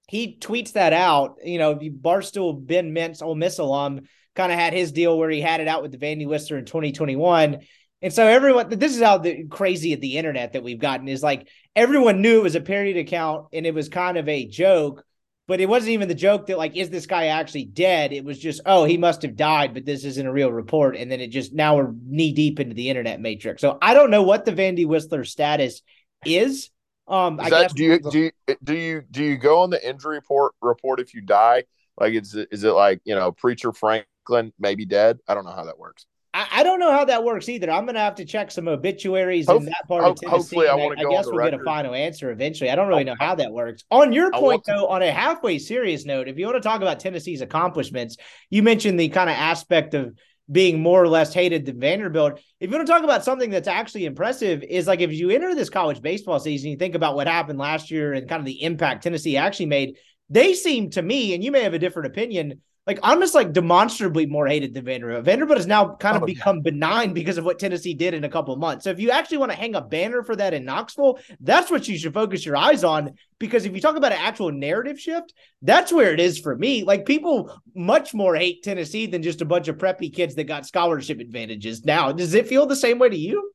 He 0.08 0.38
tweets 0.40 0.74
that 0.74 0.94
out. 0.94 1.38
You 1.44 1.58
know, 1.58 1.76
Barstool 1.76 2.66
Ben 2.66 2.94
Mintz, 2.94 3.24
Ole 3.24 3.36
Miss 3.36 3.58
alum, 3.58 4.02
kind 4.36 4.52
of 4.52 4.60
had 4.60 4.74
his 4.74 4.92
deal 4.92 5.18
where 5.18 5.30
he 5.30 5.42
had 5.42 5.62
it 5.62 5.68
out 5.68 5.82
with 5.82 5.92
the 5.92 5.98
Vandy 5.98 6.28
Whistler 6.28 6.58
in 6.58 6.66
2021. 6.66 7.60
And 8.04 8.14
so 8.14 8.28
everyone, 8.28 8.68
this 8.68 8.96
is 8.96 9.02
how 9.02 9.18
the 9.18 9.46
crazy 9.46 9.94
at 9.94 10.02
the 10.02 10.18
internet 10.18 10.54
that 10.54 10.64
we've 10.64 10.78
gotten 10.78 11.08
is 11.08 11.24
like 11.24 11.48
everyone 11.76 12.22
knew 12.22 12.40
it 12.40 12.44
was 12.44 12.56
a 12.56 12.62
parodied 12.62 12.98
account 12.98 13.48
and 13.54 13.66
it 13.66 13.74
was 13.74 13.88
kind 13.88 14.18
of 14.18 14.28
a 14.28 14.46
joke, 14.46 15.06
but 15.48 15.62
it 15.62 15.70
wasn't 15.70 15.94
even 15.94 16.10
the 16.10 16.14
joke 16.14 16.48
that 16.48 16.58
like, 16.58 16.76
is 16.76 16.90
this 16.90 17.06
guy 17.06 17.28
actually 17.28 17.64
dead? 17.64 18.12
It 18.12 18.26
was 18.26 18.38
just, 18.38 18.60
oh, 18.66 18.84
he 18.84 18.98
must 18.98 19.22
have 19.22 19.38
died, 19.38 19.74
but 19.74 19.86
this 19.86 20.04
isn't 20.04 20.28
a 20.28 20.32
real 20.32 20.52
report. 20.52 20.98
And 20.98 21.10
then 21.10 21.22
it 21.22 21.30
just 21.30 21.54
now 21.54 21.78
we're 21.78 21.94
knee 22.06 22.34
deep 22.34 22.60
into 22.60 22.76
the 22.76 22.90
internet 22.90 23.22
matrix. 23.22 23.62
So 23.62 23.78
I 23.82 23.94
don't 23.94 24.12
know 24.12 24.24
what 24.24 24.44
the 24.44 24.52
Vandy 24.52 24.86
Whistler 24.86 25.24
status 25.24 25.82
is. 26.26 26.70
Um, 27.08 27.40
is 27.40 27.48
I 27.48 27.50
that, 27.50 27.62
guess 27.62 27.74
do 27.74 27.84
you 27.84 28.00
do 28.00 28.20
you 28.20 28.32
do 28.64 28.74
you 28.76 29.04
do 29.12 29.24
you 29.24 29.38
go 29.38 29.62
on 29.62 29.70
the 29.70 29.88
injury 29.88 30.16
report 30.16 30.54
report 30.62 31.00
if 31.00 31.14
you 31.14 31.22
die? 31.22 31.64
Like, 31.98 32.14
is 32.14 32.34
it, 32.36 32.48
is 32.52 32.64
it 32.64 32.72
like 32.72 33.02
you 33.04 33.16
know 33.16 33.32
preacher 33.32 33.74
Franklin 33.74 34.08
Glenn 34.24 34.54
may 34.60 34.76
be 34.76 34.86
dead. 34.86 35.20
I 35.28 35.34
don't 35.34 35.46
know 35.46 35.52
how 35.52 35.66
that 35.66 35.78
works. 35.78 36.06
I, 36.34 36.48
I 36.52 36.64
don't 36.64 36.80
know 36.80 36.92
how 36.92 37.06
that 37.06 37.24
works 37.24 37.48
either. 37.48 37.70
I'm 37.70 37.86
going 37.86 37.96
to 37.96 38.02
have 38.02 38.16
to 38.16 38.26
check 38.26 38.50
some 38.50 38.68
obituaries 38.68 39.48
Hope, 39.48 39.62
in 39.62 39.66
that 39.66 39.88
part 39.88 40.04
of 40.04 40.16
Tennessee. 40.16 40.36
Hopefully, 40.36 40.70
I, 40.70 40.76
to 40.76 41.08
I 41.08 41.12
guess 41.12 41.26
we'll 41.28 41.44
get 41.44 41.54
a 41.54 41.64
final 41.64 41.94
answer 41.94 42.32
eventually. 42.32 42.70
I 42.70 42.76
don't 42.76 42.88
really 42.88 43.04
know 43.04 43.16
how 43.20 43.36
that 43.36 43.52
works. 43.52 43.84
On 43.92 44.12
your 44.12 44.32
point, 44.32 44.64
though, 44.66 44.88
on 44.88 45.02
a 45.02 45.12
halfway 45.12 45.60
serious 45.60 46.06
note, 46.06 46.28
if 46.28 46.38
you 46.38 46.46
want 46.46 46.62
to 46.62 46.68
talk 46.68 46.82
about 46.82 47.00
Tennessee's 47.00 47.42
accomplishments, 47.42 48.18
you 48.50 48.64
mentioned 48.64 49.00
the 49.00 49.10
kind 49.10 49.30
of 49.30 49.36
aspect 49.36 49.94
of 49.94 50.18
being 50.52 50.82
more 50.82 51.02
or 51.02 51.08
less 51.08 51.34
hated 51.34 51.66
than 51.66 51.80
Vanderbilt. 51.80 52.40
If 52.60 52.70
you 52.70 52.76
want 52.76 52.86
to 52.86 52.92
talk 52.92 53.04
about 53.04 53.24
something 53.24 53.50
that's 53.50 53.68
actually 53.68 54.06
impressive, 54.06 54.64
is 54.64 54.88
like 54.88 55.00
if 55.00 55.14
you 55.14 55.30
enter 55.30 55.56
this 55.56 55.70
college 55.70 56.02
baseball 56.02 56.40
season, 56.40 56.72
you 56.72 56.78
think 56.78 56.96
about 56.96 57.16
what 57.16 57.28
happened 57.28 57.60
last 57.60 57.92
year 57.92 58.14
and 58.14 58.28
kind 58.28 58.40
of 58.40 58.46
the 58.46 58.64
impact 58.64 59.04
Tennessee 59.04 59.38
actually 59.38 59.68
made. 59.68 59.98
They 60.30 60.54
seem 60.54 60.90
to 60.92 61.02
me, 61.02 61.34
and 61.34 61.44
you 61.44 61.52
may 61.52 61.64
have 61.64 61.74
a 61.74 61.80
different 61.80 62.08
opinion, 62.08 62.62
like 62.86 63.00
I'm 63.02 63.22
just 63.22 63.34
like 63.34 63.54
demonstrably 63.54 64.26
more 64.26 64.46
hated 64.46 64.74
than 64.74 64.84
Vanderbilt. 64.84 65.24
Vanderbilt 65.24 65.58
has 65.58 65.68
now 65.68 65.96
kind 65.96 66.18
of 66.18 66.24
oh, 66.24 66.26
become 66.26 66.58
yeah. 66.58 66.64
benign 66.64 67.14
because 67.14 67.38
of 67.38 67.46
what 67.46 67.58
Tennessee 67.58 67.94
did 67.94 68.14
in 68.14 68.26
a 68.26 68.30
couple 68.30 68.56
months. 68.58 68.84
So 68.84 68.90
if 68.90 69.00
you 69.00 69.10
actually 69.10 69.38
want 69.38 69.52
to 69.54 69.58
hang 69.58 69.76
a 69.76 69.82
banner 69.82 70.22
for 70.22 70.36
that 70.36 70.54
in 70.54 70.66
Knoxville, 70.66 71.20
that's 71.40 71.72
what 71.72 71.88
you 71.88 71.98
should 71.98 72.14
focus 72.14 72.46
your 72.46 72.58
eyes 72.58 72.84
on. 72.84 73.14
Because 73.40 73.66
if 73.66 73.74
you 73.74 73.80
talk 73.80 73.96
about 73.96 74.12
an 74.12 74.20
actual 74.20 74.52
narrative 74.52 75.00
shift, 75.00 75.34
that's 75.62 75.94
where 75.94 76.14
it 76.14 76.20
is 76.20 76.40
for 76.40 76.58
me. 76.58 76.84
Like 76.84 77.06
people 77.06 77.58
much 77.74 78.14
more 78.14 78.36
hate 78.36 78.64
Tennessee 78.64 79.06
than 79.06 79.24
just 79.24 79.42
a 79.42 79.46
bunch 79.46 79.70
of 79.70 79.78
preppy 79.78 80.14
kids 80.14 80.36
that 80.36 80.44
got 80.46 80.66
scholarship 80.66 81.20
advantages. 81.20 81.86
Now, 81.86 82.12
does 82.12 82.34
it 82.34 82.48
feel 82.48 82.66
the 82.66 82.76
same 82.76 83.00
way 83.00 83.10
to 83.10 83.18
you? 83.18 83.52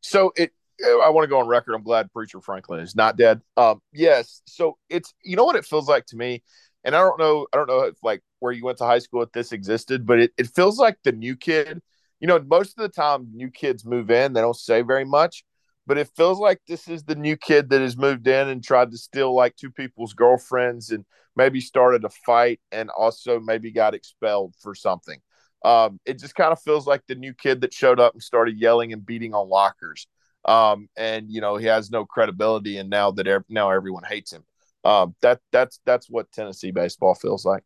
So 0.00 0.32
it 0.36 0.52
I 0.84 1.08
want 1.10 1.22
to 1.22 1.28
go 1.28 1.38
on 1.38 1.46
record. 1.46 1.74
I'm 1.74 1.84
glad 1.84 2.12
Preacher 2.12 2.40
Franklin 2.40 2.80
is 2.80 2.96
not 2.96 3.16
dead. 3.16 3.40
Um, 3.56 3.80
yes. 3.92 4.42
So 4.46 4.76
it's 4.90 5.14
you 5.22 5.36
know 5.36 5.44
what 5.44 5.54
it 5.54 5.64
feels 5.64 5.88
like 5.88 6.06
to 6.06 6.16
me 6.16 6.42
and 6.84 6.94
I 6.94 7.00
don't 7.00 7.18
know, 7.18 7.46
I 7.52 7.56
don't 7.56 7.68
know 7.68 7.80
if 7.80 7.96
like 8.02 8.22
where 8.44 8.52
you 8.52 8.62
went 8.62 8.76
to 8.76 8.84
high 8.84 8.98
school 8.98 9.22
if 9.22 9.32
this 9.32 9.52
existed, 9.52 10.06
but 10.06 10.20
it, 10.20 10.32
it 10.36 10.48
feels 10.48 10.78
like 10.78 10.98
the 11.02 11.12
new 11.12 11.34
kid, 11.34 11.80
you 12.20 12.28
know, 12.28 12.38
most 12.46 12.78
of 12.78 12.82
the 12.82 12.90
time 12.90 13.28
new 13.32 13.50
kids 13.50 13.86
move 13.86 14.10
in, 14.10 14.34
they 14.34 14.42
don't 14.42 14.54
say 14.54 14.82
very 14.82 15.06
much, 15.06 15.44
but 15.86 15.96
it 15.96 16.10
feels 16.14 16.38
like 16.38 16.60
this 16.68 16.86
is 16.86 17.04
the 17.04 17.14
new 17.14 17.38
kid 17.38 17.70
that 17.70 17.80
has 17.80 17.96
moved 17.96 18.28
in 18.28 18.48
and 18.48 18.62
tried 18.62 18.90
to 18.90 18.98
steal 18.98 19.34
like 19.34 19.56
two 19.56 19.70
people's 19.70 20.12
girlfriends 20.12 20.90
and 20.90 21.06
maybe 21.34 21.58
started 21.58 22.04
a 22.04 22.10
fight 22.10 22.60
and 22.70 22.90
also 22.90 23.40
maybe 23.40 23.72
got 23.72 23.94
expelled 23.94 24.54
for 24.60 24.74
something. 24.74 25.20
Um, 25.64 25.98
it 26.04 26.18
just 26.18 26.34
kind 26.34 26.52
of 26.52 26.60
feels 26.60 26.86
like 26.86 27.02
the 27.08 27.14
new 27.14 27.32
kid 27.32 27.62
that 27.62 27.72
showed 27.72 27.98
up 27.98 28.12
and 28.12 28.22
started 28.22 28.58
yelling 28.58 28.92
and 28.92 29.06
beating 29.06 29.32
on 29.32 29.48
lockers. 29.48 30.06
Um, 30.44 30.90
and 30.98 31.30
you 31.30 31.40
know, 31.40 31.56
he 31.56 31.64
has 31.66 31.90
no 31.90 32.04
credibility 32.04 32.76
and 32.76 32.90
now 32.90 33.10
that 33.12 33.44
now 33.48 33.70
everyone 33.70 34.04
hates 34.04 34.30
him 34.30 34.44
um, 34.84 35.14
that 35.22 35.40
that's 35.50 35.80
that's 35.86 36.08
what 36.08 36.30
Tennessee 36.30 36.70
baseball 36.70 37.14
feels 37.14 37.44
like. 37.44 37.62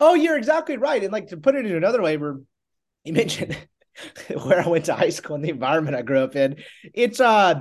Oh, 0.00 0.14
you're 0.14 0.36
exactly 0.36 0.76
right. 0.76 1.02
And 1.02 1.12
like 1.12 1.28
to 1.28 1.36
put 1.36 1.54
it 1.54 1.66
in 1.66 1.74
another 1.74 2.02
way, 2.02 2.16
where 2.16 2.38
you 3.04 3.12
mentioned 3.12 3.56
where 4.42 4.62
I 4.62 4.68
went 4.68 4.86
to 4.86 4.94
high 4.94 5.10
school 5.10 5.36
and 5.36 5.44
the 5.44 5.50
environment 5.50 5.96
I 5.96 6.02
grew 6.02 6.20
up 6.20 6.36
in. 6.36 6.56
It's 6.94 7.20
uh 7.20 7.60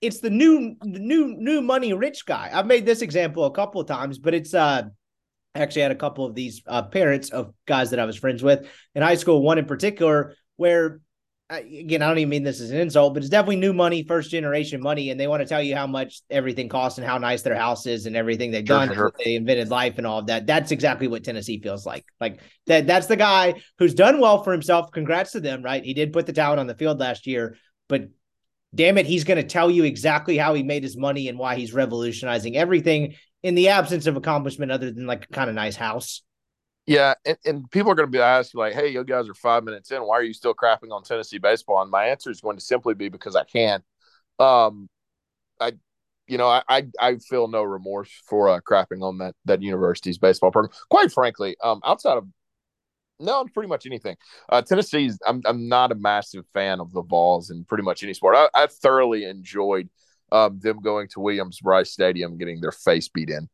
it's 0.00 0.20
the 0.20 0.30
new 0.30 0.76
new 0.82 1.36
new 1.36 1.60
money 1.60 1.92
rich 1.92 2.26
guy. 2.26 2.50
I've 2.52 2.66
made 2.66 2.86
this 2.86 3.02
example 3.02 3.44
a 3.44 3.52
couple 3.52 3.80
of 3.80 3.86
times, 3.86 4.18
but 4.18 4.34
it's 4.34 4.54
uh 4.54 4.84
actually 5.54 5.82
had 5.82 5.90
a 5.90 5.96
couple 5.96 6.24
of 6.24 6.34
these 6.34 6.62
uh, 6.66 6.82
parents 6.82 7.30
of 7.30 7.52
guys 7.66 7.90
that 7.90 7.98
I 7.98 8.04
was 8.04 8.16
friends 8.16 8.42
with 8.42 8.68
in 8.94 9.02
high 9.02 9.16
school, 9.16 9.42
one 9.42 9.58
in 9.58 9.64
particular 9.66 10.34
where 10.56 11.00
again, 11.50 12.00
I 12.00 12.08
don't 12.08 12.18
even 12.18 12.28
mean 12.28 12.42
this 12.44 12.60
as 12.60 12.70
an 12.70 12.78
insult, 12.78 13.12
but 13.12 13.22
it's 13.22 13.30
definitely 13.30 13.56
new 13.56 13.72
money, 13.72 14.04
first 14.04 14.30
generation 14.30 14.80
money, 14.80 15.10
and 15.10 15.18
they 15.18 15.26
want 15.26 15.40
to 15.40 15.48
tell 15.48 15.62
you 15.62 15.74
how 15.74 15.86
much 15.86 16.22
everything 16.30 16.68
costs 16.68 16.98
and 16.98 17.06
how 17.06 17.18
nice 17.18 17.42
their 17.42 17.56
house 17.56 17.86
is 17.86 18.06
and 18.06 18.16
everything 18.16 18.50
they've 18.50 18.66
sure, 18.66 18.86
done. 18.86 18.94
Sure. 18.94 19.12
They 19.24 19.34
invented 19.34 19.68
life 19.68 19.98
and 19.98 20.06
all 20.06 20.20
of 20.20 20.26
that. 20.26 20.46
That's 20.46 20.70
exactly 20.70 21.08
what 21.08 21.24
Tennessee 21.24 21.60
feels 21.60 21.84
like. 21.84 22.04
Like 22.20 22.40
that. 22.66 22.86
That's 22.86 23.08
the 23.08 23.16
guy 23.16 23.54
who's 23.78 23.94
done 23.94 24.20
well 24.20 24.42
for 24.42 24.52
himself. 24.52 24.92
Congrats 24.92 25.32
to 25.32 25.40
them, 25.40 25.62
right? 25.62 25.84
He 25.84 25.94
did 25.94 26.12
put 26.12 26.26
the 26.26 26.32
talent 26.32 26.60
on 26.60 26.66
the 26.66 26.74
field 26.74 27.00
last 27.00 27.26
year, 27.26 27.56
but 27.88 28.08
damn 28.74 28.98
it, 28.98 29.06
he's 29.06 29.24
going 29.24 29.40
to 29.40 29.48
tell 29.48 29.70
you 29.70 29.84
exactly 29.84 30.36
how 30.36 30.54
he 30.54 30.62
made 30.62 30.84
his 30.84 30.96
money 30.96 31.28
and 31.28 31.38
why 31.38 31.56
he's 31.56 31.74
revolutionizing 31.74 32.56
everything 32.56 33.14
in 33.42 33.54
the 33.54 33.68
absence 33.70 34.06
of 34.06 34.16
accomplishment 34.16 34.70
other 34.70 34.90
than 34.90 35.06
like 35.06 35.24
a 35.24 35.32
kind 35.32 35.48
of 35.48 35.56
nice 35.56 35.76
house. 35.76 36.22
Yeah, 36.86 37.14
and, 37.24 37.36
and 37.44 37.70
people 37.70 37.92
are 37.92 37.94
going 37.94 38.08
to 38.08 38.12
be 38.12 38.20
asking 38.20 38.58
like, 38.58 38.74
"Hey, 38.74 38.88
you 38.88 39.04
guys 39.04 39.28
are 39.28 39.34
five 39.34 39.64
minutes 39.64 39.90
in. 39.92 40.02
Why 40.02 40.18
are 40.18 40.22
you 40.22 40.32
still 40.34 40.54
crapping 40.54 40.90
on 40.90 41.02
Tennessee 41.04 41.38
baseball?" 41.38 41.82
And 41.82 41.90
my 41.90 42.06
answer 42.06 42.30
is 42.30 42.40
going 42.40 42.56
to 42.56 42.64
simply 42.64 42.94
be 42.94 43.08
because 43.08 43.36
I 43.36 43.44
can. 43.44 43.82
Um, 44.38 44.88
I, 45.60 45.72
you 46.26 46.38
know, 46.38 46.48
I 46.48 46.62
I, 46.68 46.86
I 47.00 47.16
feel 47.16 47.48
no 47.48 47.62
remorse 47.62 48.10
for 48.26 48.48
uh, 48.48 48.60
crapping 48.60 49.02
on 49.02 49.18
that 49.18 49.34
that 49.44 49.62
university's 49.62 50.18
baseball 50.18 50.50
program. 50.50 50.72
Quite 50.90 51.12
frankly, 51.12 51.56
um, 51.62 51.80
outside 51.84 52.18
of 52.18 52.26
no, 53.18 53.44
pretty 53.52 53.68
much 53.68 53.86
anything. 53.86 54.16
Uh, 54.48 54.62
Tennessee's. 54.62 55.18
I'm 55.26 55.42
I'm 55.44 55.68
not 55.68 55.92
a 55.92 55.94
massive 55.94 56.46
fan 56.54 56.80
of 56.80 56.92
the 56.92 57.02
balls 57.02 57.50
in 57.50 57.64
pretty 57.64 57.84
much 57.84 58.02
any 58.02 58.14
sport. 58.14 58.34
I, 58.36 58.48
I 58.54 58.66
thoroughly 58.66 59.24
enjoyed 59.24 59.90
um, 60.32 60.58
them 60.60 60.80
going 60.80 61.08
to 61.08 61.20
Williams 61.20 61.60
Brice 61.60 61.92
Stadium, 61.92 62.38
getting 62.38 62.60
their 62.60 62.72
face 62.72 63.08
beat 63.08 63.30
in. 63.30 63.48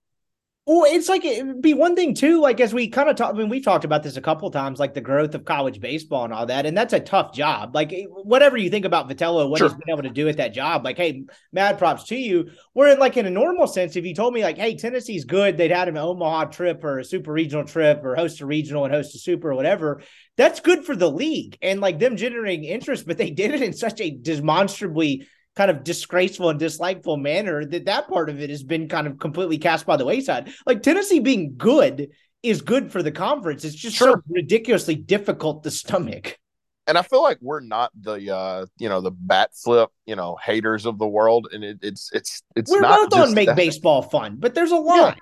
Well, 0.69 0.83
it's 0.85 1.09
like 1.09 1.25
it'd 1.25 1.63
be 1.63 1.75
one 1.75 1.95
thing 1.95 2.13
too, 2.13 2.41
like 2.41 2.59
as 2.59 2.75
we 2.75 2.89
kind 2.89 3.09
of 3.09 3.15
talk. 3.15 3.33
I 3.33 3.39
mean, 3.39 3.49
we've 3.49 3.63
talked 3.63 3.85
about 3.85 4.03
this 4.03 4.17
a 4.17 4.21
couple 4.21 4.51
times, 4.51 4.81
like 4.81 4.95
the 4.95 5.01
growth 5.01 5.37
of 5.37 5.45
college 5.45 5.79
baseball 5.81 6.25
and 6.25 6.33
all 6.33 6.47
that, 6.47 6.67
and 6.67 6.77
that's 6.77 6.93
a 6.93 6.99
tough 6.99 7.33
job. 7.33 7.73
Like 7.73 7.95
whatever 8.09 8.57
you 8.57 8.69
think 8.69 8.85
about 8.85 9.09
Vitello, 9.09 9.49
what 9.49 9.59
sure. 9.59 9.69
he's 9.69 9.77
been 9.77 9.91
able 9.91 10.03
to 10.03 10.11
do 10.11 10.29
at 10.29 10.39
that 10.39 10.53
job, 10.53 10.85
like 10.85 10.97
hey, 10.97 11.23
mad 11.53 11.79
props 11.79 12.03
to 12.05 12.17
you. 12.17 12.51
We're 12.75 12.89
in 12.89 12.99
like 12.99 13.17
in 13.17 13.27
a 13.27 13.31
normal 13.31 13.69
sense, 13.69 13.95
if 13.95 14.05
you 14.05 14.13
told 14.13 14.35
me 14.35 14.43
like, 14.43 14.59
hey, 14.59 14.75
Tennessee's 14.75 15.25
good, 15.25 15.57
they'd 15.57 15.71
had 15.71 15.87
an 15.87 15.97
Omaha 15.97 16.47
trip 16.47 16.83
or 16.83 16.99
a 16.99 17.05
super 17.05 17.33
regional 17.33 17.65
trip 17.65 18.03
or 18.03 18.17
host 18.17 18.41
a 18.41 18.47
regional 18.47 18.85
and 18.85 18.93
host 18.93 19.15
a 19.15 19.19
super 19.19 19.53
or 19.53 19.55
whatever. 19.55 20.03
That's 20.37 20.59
good 20.59 20.85
for 20.85 20.97
the 20.97 21.11
league 21.11 21.59
and 21.63 21.81
like 21.81 22.01
them 22.01 22.17
generating 22.17 22.65
interest, 22.65 23.07
but 23.07 23.19
they 23.19 23.31
did 23.31 23.55
it 23.55 23.63
in 23.63 23.73
such 23.73 24.01
a 24.01 24.11
demonstrably 24.11 25.29
kind 25.57 25.71
of 25.71 25.83
disgraceful 25.83 26.51
and 26.51 26.61
dislikeful 26.61 27.17
manner 27.21 27.65
that 27.65 27.87
that 27.87 28.09
part 28.09 28.29
of 28.29 28.41
it 28.41 28.51
has 28.51 28.63
been 28.63 28.89
kind 28.89 29.07
of 29.07 29.19
completely 29.19 29.59
cast 29.59 29.87
by 29.87 29.97
the 29.97 30.05
wayside. 30.05 30.53
Like 30.67 30.83
Tennessee 30.83 31.21
being 31.21 31.55
good 31.57 32.11
is 32.43 32.61
good 32.61 32.93
for 32.93 33.03
the 33.03 33.11
conference. 33.11 33.65
It's 33.65 33.75
just 33.75 33.97
sure. 33.97 34.13
so 34.13 34.23
ridiculously 34.29 34.95
difficult 34.95 35.65
to 35.65 35.71
stomach. 35.71 36.39
And 36.87 36.97
I 36.97 37.03
feel 37.03 37.23
like 37.23 37.39
we're 37.41 37.61
not 37.61 37.91
the 38.01 38.33
uh, 38.33 38.67
you 38.79 38.89
know, 38.89 39.01
the 39.01 39.11
bat 39.11 39.51
flip, 39.55 39.91
you 40.05 40.15
know, 40.15 40.37
haters 40.41 40.87
of 40.87 40.99
the 40.99 41.09
world. 41.09 41.49
And 41.53 41.65
it, 41.65 41.79
it's 41.83 42.11
it's 42.13 42.43
it's 42.55 42.71
we're 42.71 42.81
not 42.81 43.11
both 43.11 43.29
on 43.29 43.35
make 43.35 43.49
that. 43.49 43.57
baseball 43.57 44.03
fun, 44.03 44.37
but 44.39 44.55
there's 44.55 44.71
a 44.71 44.77
line. 44.77 45.17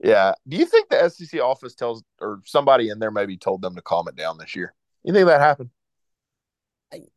Yeah. 0.00 0.10
yeah. 0.10 0.34
Do 0.48 0.56
you 0.56 0.64
think 0.64 0.88
the 0.88 1.08
SEC 1.08 1.40
office 1.40 1.74
tells 1.74 2.02
or 2.20 2.40
somebody 2.44 2.88
in 2.88 2.98
there 2.98 3.12
maybe 3.12 3.36
told 3.36 3.62
them 3.62 3.76
to 3.76 3.82
calm 3.82 4.08
it 4.08 4.16
down 4.16 4.38
this 4.38 4.56
year? 4.56 4.74
You 5.04 5.12
think 5.12 5.26
that 5.26 5.40
happened? 5.40 5.70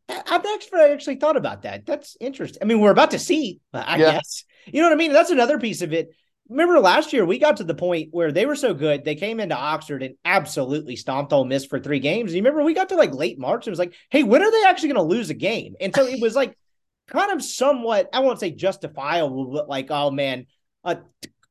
I've 0.08 0.46
actually 0.46 0.80
actually 0.80 1.16
thought 1.16 1.36
about 1.36 1.62
that. 1.62 1.86
That's 1.86 2.16
interesting. 2.20 2.62
I 2.62 2.64
mean, 2.64 2.80
we're 2.80 2.90
about 2.90 3.12
to 3.12 3.18
see, 3.18 3.60
I 3.72 3.98
yeah. 3.98 4.12
guess. 4.12 4.44
You 4.66 4.80
know 4.80 4.88
what 4.88 4.94
I 4.94 4.96
mean? 4.96 5.12
That's 5.12 5.30
another 5.30 5.58
piece 5.58 5.82
of 5.82 5.92
it. 5.92 6.10
Remember 6.48 6.78
last 6.78 7.12
year 7.12 7.24
we 7.24 7.38
got 7.38 7.56
to 7.56 7.64
the 7.64 7.74
point 7.74 8.08
where 8.12 8.30
they 8.30 8.46
were 8.46 8.54
so 8.54 8.72
good 8.72 9.04
they 9.04 9.16
came 9.16 9.40
into 9.40 9.56
Oxford 9.56 10.02
and 10.04 10.14
absolutely 10.24 10.94
stomped 10.94 11.32
Ole 11.32 11.44
Miss 11.44 11.64
for 11.64 11.80
three 11.80 11.98
games. 11.98 12.30
And 12.30 12.36
you 12.36 12.42
remember 12.42 12.62
we 12.62 12.74
got 12.74 12.90
to 12.90 12.96
like 12.96 13.12
late 13.12 13.38
March. 13.38 13.66
It 13.66 13.70
was 13.70 13.80
like, 13.80 13.94
hey, 14.10 14.22
when 14.22 14.42
are 14.42 14.50
they 14.50 14.62
actually 14.64 14.90
going 14.90 15.08
to 15.08 15.14
lose 15.14 15.30
a 15.30 15.34
game? 15.34 15.74
And 15.80 15.94
so 15.94 16.06
it 16.06 16.20
was 16.20 16.36
like 16.36 16.56
kind 17.08 17.32
of 17.32 17.42
somewhat 17.42 18.08
I 18.12 18.20
won't 18.20 18.40
say 18.40 18.52
justifiable, 18.52 19.50
but 19.50 19.68
like, 19.68 19.90
oh 19.90 20.10
man, 20.10 20.46
uh, 20.84 20.96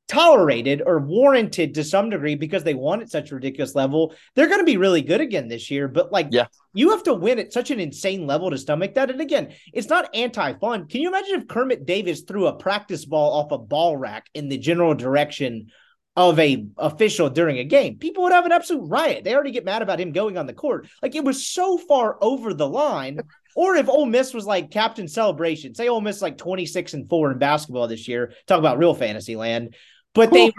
tolerated 0.08 0.84
or 0.86 1.00
warranted 1.00 1.74
to 1.74 1.84
some 1.84 2.10
degree 2.10 2.36
because 2.36 2.64
they 2.64 2.74
won 2.74 3.02
at 3.02 3.10
such 3.10 3.32
a 3.32 3.36
ridiculous 3.36 3.74
level. 3.74 4.14
They're 4.36 4.48
going 4.48 4.60
to 4.60 4.66
be 4.66 4.78
really 4.78 5.02
good 5.02 5.22
again 5.22 5.48
this 5.48 5.72
year, 5.72 5.88
but 5.88 6.12
like, 6.12 6.28
yeah, 6.32 6.48
you 6.74 6.92
have 6.92 7.04
to 7.04 7.14
win 7.14 7.40
at 7.40 7.54
such 7.54 7.72
an 7.72 7.80
insane 7.80 8.28
level 8.28 8.52
to 8.52 8.58
stomach 8.58 8.94
that. 8.96 9.10
And 9.10 9.22
again, 9.22 9.54
it's 9.74 9.90
not 9.90 10.14
anti 10.14 10.54
fun. 10.54 10.88
Can 10.88 11.02
you 11.02 11.08
imagine 11.08 11.42
if 11.42 11.48
Kermit 11.48 11.86
Davis 11.86 12.22
threw 12.22 12.48
a 12.48 12.56
practice 12.56 13.06
ball 13.06 13.34
off 13.34 13.52
a 13.52 13.58
ball 13.58 13.98
rack 13.98 14.28
in 14.34 14.48
the 14.48 14.58
general 14.58 14.94
direction 14.94 15.72
of 16.16 16.40
a 16.40 16.68
official 16.78 17.30
during 17.30 17.58
a 17.58 17.64
game? 17.64 17.98
People 17.98 18.24
would 18.24 18.34
have 18.34 18.46
an 18.46 18.52
absolute 18.52 18.88
riot. 18.88 19.24
They 19.24 19.34
already 19.34 19.52
get 19.52 19.66
mad 19.66 19.82
about 19.82 20.00
him 20.00 20.12
going 20.12 20.38
on 20.38 20.46
the 20.46 20.54
court. 20.54 20.88
Like 21.02 21.16
it 21.16 21.24
was 21.24 21.48
so 21.48 21.80
far 21.80 22.18
over 22.22 22.54
the 22.54 22.68
line. 22.70 23.22
Or 23.56 23.76
if 23.76 23.88
Ole 23.88 24.06
Miss 24.06 24.34
was 24.34 24.46
like 24.46 24.70
captain 24.70 25.08
celebration, 25.08 25.74
say 25.74 25.88
Ole 25.88 26.02
Miss 26.02 26.22
like 26.22 26.38
26 26.38 26.94
and 26.94 27.10
4 27.10 27.32
in 27.32 27.38
basketball 27.38 27.88
this 27.88 28.06
year, 28.06 28.34
talk 28.48 28.60
about 28.60 28.78
real 28.78 28.94
fantasy 28.94 29.38
land 29.38 29.76
but 30.16 30.32
they 30.32 30.46
were 30.46 30.52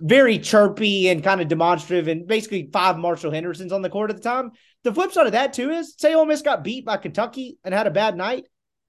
very 0.00 0.38
chirpy 0.38 1.08
and 1.08 1.22
kind 1.22 1.40
of 1.40 1.48
demonstrative 1.48 2.08
and 2.08 2.26
basically 2.26 2.68
five 2.72 2.98
Marshall 2.98 3.30
Hendersons 3.30 3.72
on 3.72 3.82
the 3.82 3.90
court 3.90 4.10
at 4.10 4.16
the 4.16 4.22
time. 4.22 4.50
The 4.82 4.92
flip 4.92 5.12
side 5.12 5.26
of 5.26 5.32
that 5.32 5.52
too 5.52 5.70
is 5.70 5.94
say 5.96 6.14
Ole 6.14 6.26
Miss 6.26 6.42
got 6.42 6.64
beat 6.64 6.84
by 6.84 6.96
Kentucky 6.96 7.58
and 7.64 7.72
had 7.72 7.86
a 7.86 7.92
bad 7.92 8.16
night. 8.16 8.46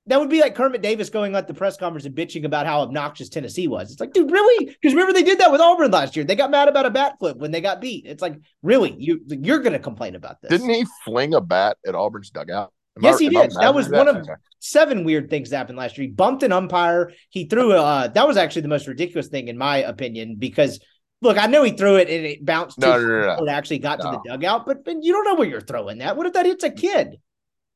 That 0.07 0.19
would 0.19 0.29
be 0.29 0.39
like 0.39 0.53
Kermit 0.53 0.83
Davis 0.83 1.09
going 1.09 1.35
at 1.35 1.47
the 1.47 1.53
press 1.55 1.77
conference 1.77 2.05
and 2.05 2.15
bitching 2.15 2.45
about 2.45 2.67
how 2.67 2.81
obnoxious 2.81 3.27
Tennessee 3.27 3.67
was. 3.67 3.91
It's 3.91 3.99
like, 3.99 4.13
dude, 4.13 4.29
really? 4.29 4.65
Because 4.65 4.93
remember 4.93 5.13
they 5.13 5.23
did 5.23 5.39
that 5.39 5.51
with 5.51 5.61
Auburn 5.61 5.89
last 5.89 6.15
year. 6.15 6.23
They 6.23 6.35
got 6.35 6.51
mad 6.51 6.67
about 6.67 6.85
a 6.85 6.91
bat 6.91 7.15
flip 7.17 7.37
when 7.37 7.49
they 7.49 7.59
got 7.59 7.81
beat. 7.81 8.05
It's 8.05 8.21
like, 8.21 8.35
really, 8.61 8.95
you 8.99 9.21
you're 9.27 9.59
going 9.59 9.73
to 9.73 9.79
complain 9.79 10.13
about 10.13 10.41
this? 10.41 10.49
Didn't 10.49 10.69
he 10.69 10.85
fling 11.03 11.33
a 11.33 11.41
bat 11.41 11.77
at 11.87 11.95
Auburn's 11.95 12.29
dugout? 12.29 12.71
Am 12.97 13.03
yes, 13.03 13.15
I, 13.15 13.19
he 13.19 13.29
did. 13.29 13.51
That 13.51 13.75
was 13.75 13.89
one 13.89 14.07
of 14.07 14.27
seven 14.59 15.03
weird 15.03 15.29
things 15.29 15.49
that 15.49 15.57
happened 15.57 15.77
last 15.77 15.97
year. 15.97 16.07
He 16.07 16.13
bumped 16.13 16.43
an 16.43 16.51
umpire. 16.51 17.11
He 17.29 17.45
threw 17.45 17.73
a. 17.73 17.81
Uh, 17.81 18.07
that 18.07 18.27
was 18.27 18.37
actually 18.37 18.61
the 18.63 18.69
most 18.69 18.87
ridiculous 18.87 19.27
thing 19.27 19.47
in 19.47 19.57
my 19.57 19.77
opinion 19.77 20.35
because 20.37 20.79
look, 21.21 21.37
I 21.37 21.47
know 21.47 21.63
he 21.63 21.71
threw 21.71 21.97
it 21.97 22.09
and 22.09 22.25
it 22.25 22.45
bounced. 22.45 22.79
No, 22.79 22.99
no, 22.99 23.07
no, 23.07 23.35
no. 23.35 23.45
It 23.45 23.49
actually 23.49 23.79
got 23.79 23.99
no. 23.99 24.11
to 24.11 24.21
the 24.23 24.29
dugout, 24.29 24.65
but, 24.65 24.85
but 24.85 25.03
you 25.03 25.11
don't 25.11 25.25
know 25.25 25.35
where 25.35 25.47
you're 25.47 25.61
throwing 25.61 25.97
that. 25.97 26.15
What 26.15 26.27
if 26.27 26.33
that 26.33 26.45
hits 26.45 26.63
a 26.63 26.69
kid? 26.69 27.17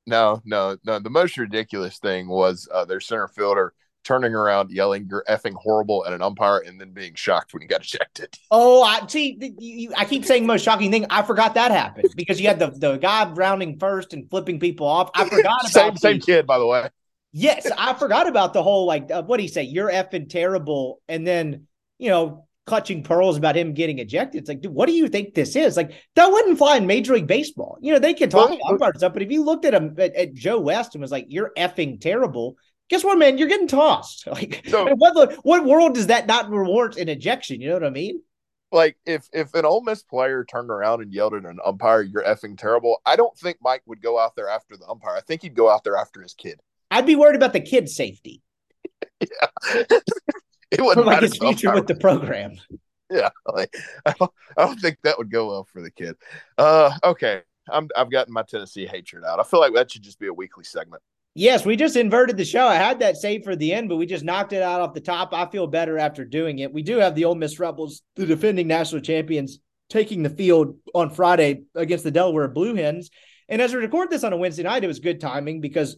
No, 0.07 0.41
no, 0.45 0.77
no. 0.85 0.99
The 0.99 1.09
most 1.09 1.38
ridiculous 1.38 1.99
thing 1.99 2.27
was 2.27 2.67
uh, 2.73 2.85
their 2.85 2.99
center 2.99 3.27
fielder 3.27 3.73
turning 4.03 4.34
around, 4.34 4.72
yelling 4.72 5.08
"You're 5.10 5.24
effing 5.29 5.53
horrible" 5.53 6.06
at 6.06 6.13
an 6.13 6.22
umpire, 6.22 6.60
and 6.60 6.79
then 6.79 6.91
being 6.91 7.15
shocked 7.15 7.53
when 7.53 7.62
he 7.62 7.68
got 7.68 7.82
ejected. 7.86 8.38
Oh, 8.51 8.84
I 8.84 9.06
see. 9.08 9.53
You, 9.58 9.94
I 9.96 10.06
keep 10.06 10.25
saying 10.25 10.46
most 10.46 10.63
shocking 10.63 10.91
thing. 10.91 11.06
I 11.10 11.24
forgot 11.24 11.56
that 11.56 11.72
happened 11.72 12.10
because 12.15 12.39
you 12.39 12.48
had 12.48 12.60
the 12.60 12.72
the 12.72 12.98
guy 12.98 13.29
rounding 13.32 13.79
first 13.79 14.13
and 14.13 14.29
flipping 14.29 14.60
people 14.60 14.88
off. 14.88 15.10
I 15.15 15.27
forgot 15.27 15.60
about 15.62 15.72
same 15.72 15.98
same 15.98 16.20
kid, 16.20 16.48
by 16.48 16.58
the 16.58 16.68
way. 16.68 16.89
Yes, 17.32 17.70
I 17.77 17.94
forgot 17.94 18.27
about 18.27 18.53
the 18.53 18.63
whole 18.63 18.86
like 18.86 19.12
uh, 19.12 19.24
what 19.24 19.38
do 19.38 19.44
you 19.44 19.50
say? 19.50 19.63
You're 19.63 19.91
effing 19.91 20.29
terrible, 20.29 21.01
and 21.08 21.25
then 21.25 21.68
you 21.98 22.10
know 22.10 22.48
clutching 22.70 23.01
pearls 23.03 23.36
about 23.36 23.58
him 23.58 23.74
getting 23.74 23.98
ejected. 23.98 24.39
It's 24.39 24.48
like, 24.48 24.62
dude, 24.62 24.74
what 24.74 24.88
do 24.88 24.94
you 24.94 25.10
think 25.10 25.34
this 25.34 25.56
is? 25.56 25.75
Like 25.75 25.91
that 26.15 26.32
wouldn't 26.32 26.58
fly 26.58 26.77
in 26.77 26.88
Major 26.88 27.13
League 27.13 27.27
Baseball. 27.27 27.77
You 27.82 27.94
know, 27.94 28.00
they 28.00 28.13
can 28.13 28.29
talk 28.29 28.50
well, 28.50 28.60
umpires 28.70 29.03
up, 29.03 29.13
but 29.13 29.24
if 29.24 29.32
you 29.32 29.44
looked 29.44 29.65
at 29.65 29.74
him 29.74 29.96
at, 29.98 30.15
at 30.15 30.34
Joe 30.34 30.60
West 30.60 30.96
and 30.96 31.01
was 31.01 31.12
like, 31.12 31.25
"You're 31.29 31.51
effing 31.58 32.00
terrible," 32.00 32.58
guess 32.89 33.03
what, 33.03 33.17
man? 33.17 33.38
You're 33.38 33.48
getting 33.48 33.67
tossed. 33.67 34.27
Like, 34.27 34.63
so, 34.67 34.88
what 34.96 35.34
what 35.43 35.65
world 35.65 35.96
does 35.96 36.08
that 36.08 36.27
not 36.27 36.50
reward 36.50 36.98
an 36.98 37.10
ejection? 37.10 37.62
You 37.62 37.69
know 37.69 37.74
what 37.75 37.86
I 37.86 37.89
mean? 37.89 38.22
Like, 38.72 38.98
if 39.05 39.27
if 39.34 39.53
an 39.55 39.65
Ole 39.65 39.81
Miss 39.81 40.03
player 40.03 40.46
turned 40.46 40.69
around 40.69 41.01
and 41.01 41.12
yelled 41.12 41.34
at 41.34 41.46
an 41.46 41.60
umpire, 41.65 42.01
"You're 42.01 42.24
effing 42.24 42.58
terrible," 42.58 43.01
I 43.05 43.15
don't 43.15 43.36
think 43.38 43.58
Mike 43.62 43.81
would 43.88 44.01
go 44.01 44.19
out 44.19 44.36
there 44.36 44.48
after 44.48 44.77
the 44.77 44.88
umpire. 44.88 45.15
I 45.15 45.22
think 45.22 45.41
he'd 45.41 45.55
go 45.55 45.69
out 45.69 45.84
there 45.84 45.98
after 45.98 46.22
his 46.22 46.34
kid. 46.34 46.60
I'd 46.91 47.05
be 47.05 47.15
worried 47.15 47.36
about 47.36 47.53
the 47.53 47.62
kid's 47.62 47.96
safety. 47.96 48.41
yeah, 49.19 49.48
it 50.72 50.81
wouldn't 50.81 51.08
like 51.08 51.22
his 51.22 51.38
future 51.38 51.74
with 51.74 51.88
the 51.88 51.96
program. 51.96 52.53
Yeah, 53.10 53.29
like, 53.51 53.74
I, 54.05 54.13
don't, 54.19 54.31
I 54.55 54.65
don't 54.65 54.79
think 54.79 54.98
that 55.03 55.17
would 55.17 55.31
go 55.31 55.48
well 55.48 55.63
for 55.63 55.81
the 55.81 55.89
kid. 55.89 56.15
Uh, 56.58 56.91
okay, 57.03 57.41
I'm 57.67 57.89
I've 57.98 58.12
gotten 58.12 58.34
my 58.34 58.43
Tennessee 58.43 58.86
hatred 58.86 59.24
out. 59.25 59.39
I 59.39 59.43
feel 59.43 59.60
like 59.60 59.74
that 59.74 59.91
should 59.91 60.03
just 60.03 60.19
be 60.19 60.27
a 60.27 60.34
weekly 60.34 60.63
segment. 60.63 61.01
Yes, 61.36 61.63
we 61.63 61.75
just 61.75 61.95
inverted 61.95 62.38
the 62.38 62.45
show. 62.45 62.67
I 62.67 62.75
had 62.75 63.00
that 63.00 63.15
saved 63.15 63.45
for 63.45 63.55
the 63.55 63.71
end, 63.71 63.88
but 63.88 63.98
we 63.98 64.05
just 64.05 64.24
knocked 64.24 64.51
it 64.51 64.63
out 64.63 64.81
off 64.81 64.93
the 64.93 65.00
top. 65.00 65.33
I 65.33 65.45
feel 65.45 65.67
better 65.67 65.98
after 65.98 66.25
doing 66.25 66.59
it. 66.59 66.74
We 66.74 66.81
do 66.81 66.98
have 66.98 67.15
the 67.15 67.25
Ole 67.25 67.36
Miss 67.36 67.59
Rebels, 67.59 68.01
the 68.15 68.25
defending 68.25 68.67
national 68.67 69.01
champions, 69.01 69.59
taking 69.89 70.24
the 70.24 70.29
field 70.29 70.77
on 70.93 71.12
Friday 71.12 71.63
against 71.75 72.03
the 72.03 72.12
Delaware 72.12 72.48
Blue 72.48 72.75
Hens. 72.75 73.09
And 73.48 73.62
as 73.62 73.74
we 73.74 73.79
record 73.79 74.09
this 74.09 74.24
on 74.24 74.33
a 74.33 74.38
Wednesday 74.38 74.63
night, 74.63 74.83
it 74.83 74.88
was 74.88 75.00
good 75.00 75.21
timing 75.21 75.62
because 75.62 75.98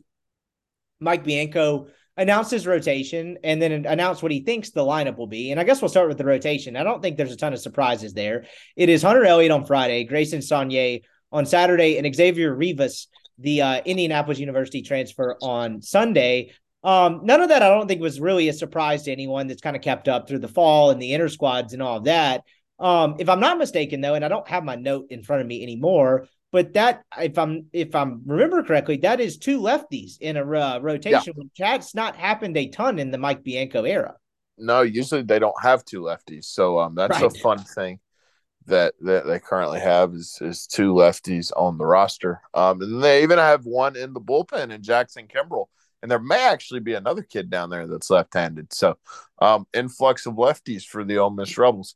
Mike 1.00 1.23
Bianco 1.23 1.88
announced 2.17 2.51
his 2.51 2.67
rotation 2.67 3.38
and 3.43 3.61
then 3.61 3.85
announced 3.85 4.21
what 4.21 4.31
he 4.31 4.41
thinks 4.41 4.69
the 4.71 4.83
lineup 4.83 5.17
will 5.17 5.27
be. 5.27 5.51
And 5.51 5.59
I 5.59 5.63
guess 5.63 5.81
we'll 5.81 5.89
start 5.89 6.09
with 6.09 6.17
the 6.17 6.25
rotation. 6.25 6.75
I 6.75 6.83
don't 6.83 7.01
think 7.01 7.17
there's 7.17 7.31
a 7.31 7.38
ton 7.38 7.53
of 7.53 7.59
surprises 7.59 8.13
there. 8.13 8.45
It 8.75 8.89
is 8.89 9.01
Hunter 9.01 9.25
Elliott 9.25 9.51
on 9.51 9.65
Friday, 9.65 10.03
Grayson 10.03 10.41
Saunier 10.41 11.01
on 11.31 11.45
Saturday, 11.45 11.97
and 11.97 12.15
Xavier 12.15 12.53
Rivas 12.53 13.07
the 13.41 13.62
uh, 13.62 13.81
Indianapolis 13.83 14.39
University 14.39 14.81
transfer 14.81 15.38
on 15.41 15.81
Sunday. 15.81 16.53
Um, 16.83 17.21
none 17.24 17.41
of 17.41 17.50
that 17.50 17.62
I 17.62 17.69
don't 17.69 17.88
think 17.88 18.01
was 18.01 18.19
really 18.19 18.48
a 18.50 18.53
surprise 18.53 19.03
to 19.03 19.12
anyone 19.12 19.48
that's 19.48 19.62
kind 19.62 19.75
of 19.75 19.81
kept 19.81 20.07
up 20.07 20.27
through 20.27 20.39
the 20.39 20.48
fall 20.48 20.89
and 20.89 21.01
the 21.01 21.13
inner 21.13 21.29
squads 21.29 21.74
and 21.74 21.81
all 21.81 21.98
of 21.98 22.05
that. 22.05 22.43
Um, 22.79 23.17
if 23.19 23.29
I'm 23.29 23.39
not 23.39 23.60
mistaken, 23.60 24.01
though, 24.01 24.15
and 24.15 24.25
I 24.25 24.27
don't 24.27 24.48
have 24.48 24.63
my 24.63 24.75
note 24.75 25.07
in 25.12 25.21
front 25.21 25.41
of 25.41 25.48
me 25.48 25.62
anymore, 25.62 26.27
but 26.51 26.74
that 26.74 27.03
if 27.19 27.38
I'm 27.38 27.67
if 27.71 27.93
I'm 27.93 28.24
remember 28.25 28.63
correctly, 28.63 28.98
that 28.98 29.19
is 29.19 29.38
two 29.38 29.60
lefties 29.60 30.17
in 30.19 30.38
a 30.38 30.41
uh, 30.41 30.79
rotation, 30.79 31.33
yeah. 31.38 31.43
which 31.43 31.51
has 31.60 31.93
not 31.93 32.15
happened 32.15 32.57
a 32.57 32.69
ton 32.69 32.98
in 32.98 33.12
the 33.12 33.19
Mike 33.19 33.43
Bianco 33.43 33.83
era. 33.83 34.15
No, 34.57 34.81
usually 34.81 35.21
they 35.21 35.39
don't 35.39 35.62
have 35.62 35.86
two 35.86 36.01
lefties, 36.01 36.45
so 36.45 36.79
um, 36.79 36.95
that's 36.95 37.21
right. 37.21 37.31
a 37.31 37.39
fun 37.39 37.60
thing 37.60 38.00
that 38.71 38.95
that 39.01 39.27
they 39.27 39.39
currently 39.39 39.79
have 39.79 40.13
is 40.13 40.37
is 40.41 40.65
two 40.65 40.93
lefties 40.93 41.51
on 41.55 41.77
the 41.77 41.85
roster. 41.85 42.41
Um, 42.53 42.81
and 42.81 43.03
they 43.03 43.23
even 43.23 43.37
have 43.37 43.65
one 43.65 43.95
in 43.95 44.13
the 44.13 44.21
bullpen 44.21 44.71
in 44.71 44.81
Jackson 44.81 45.27
Kimbrell. 45.27 45.67
And 46.01 46.09
there 46.09 46.19
may 46.19 46.47
actually 46.47 46.79
be 46.79 46.95
another 46.95 47.21
kid 47.21 47.51
down 47.51 47.69
there 47.69 47.85
that's 47.85 48.09
left-handed. 48.09 48.73
So, 48.73 48.97
um, 49.39 49.67
influx 49.71 50.25
of 50.25 50.33
lefties 50.33 50.83
for 50.83 51.03
the 51.03 51.19
Ole 51.19 51.29
Miss 51.29 51.55
Rebels. 51.59 51.95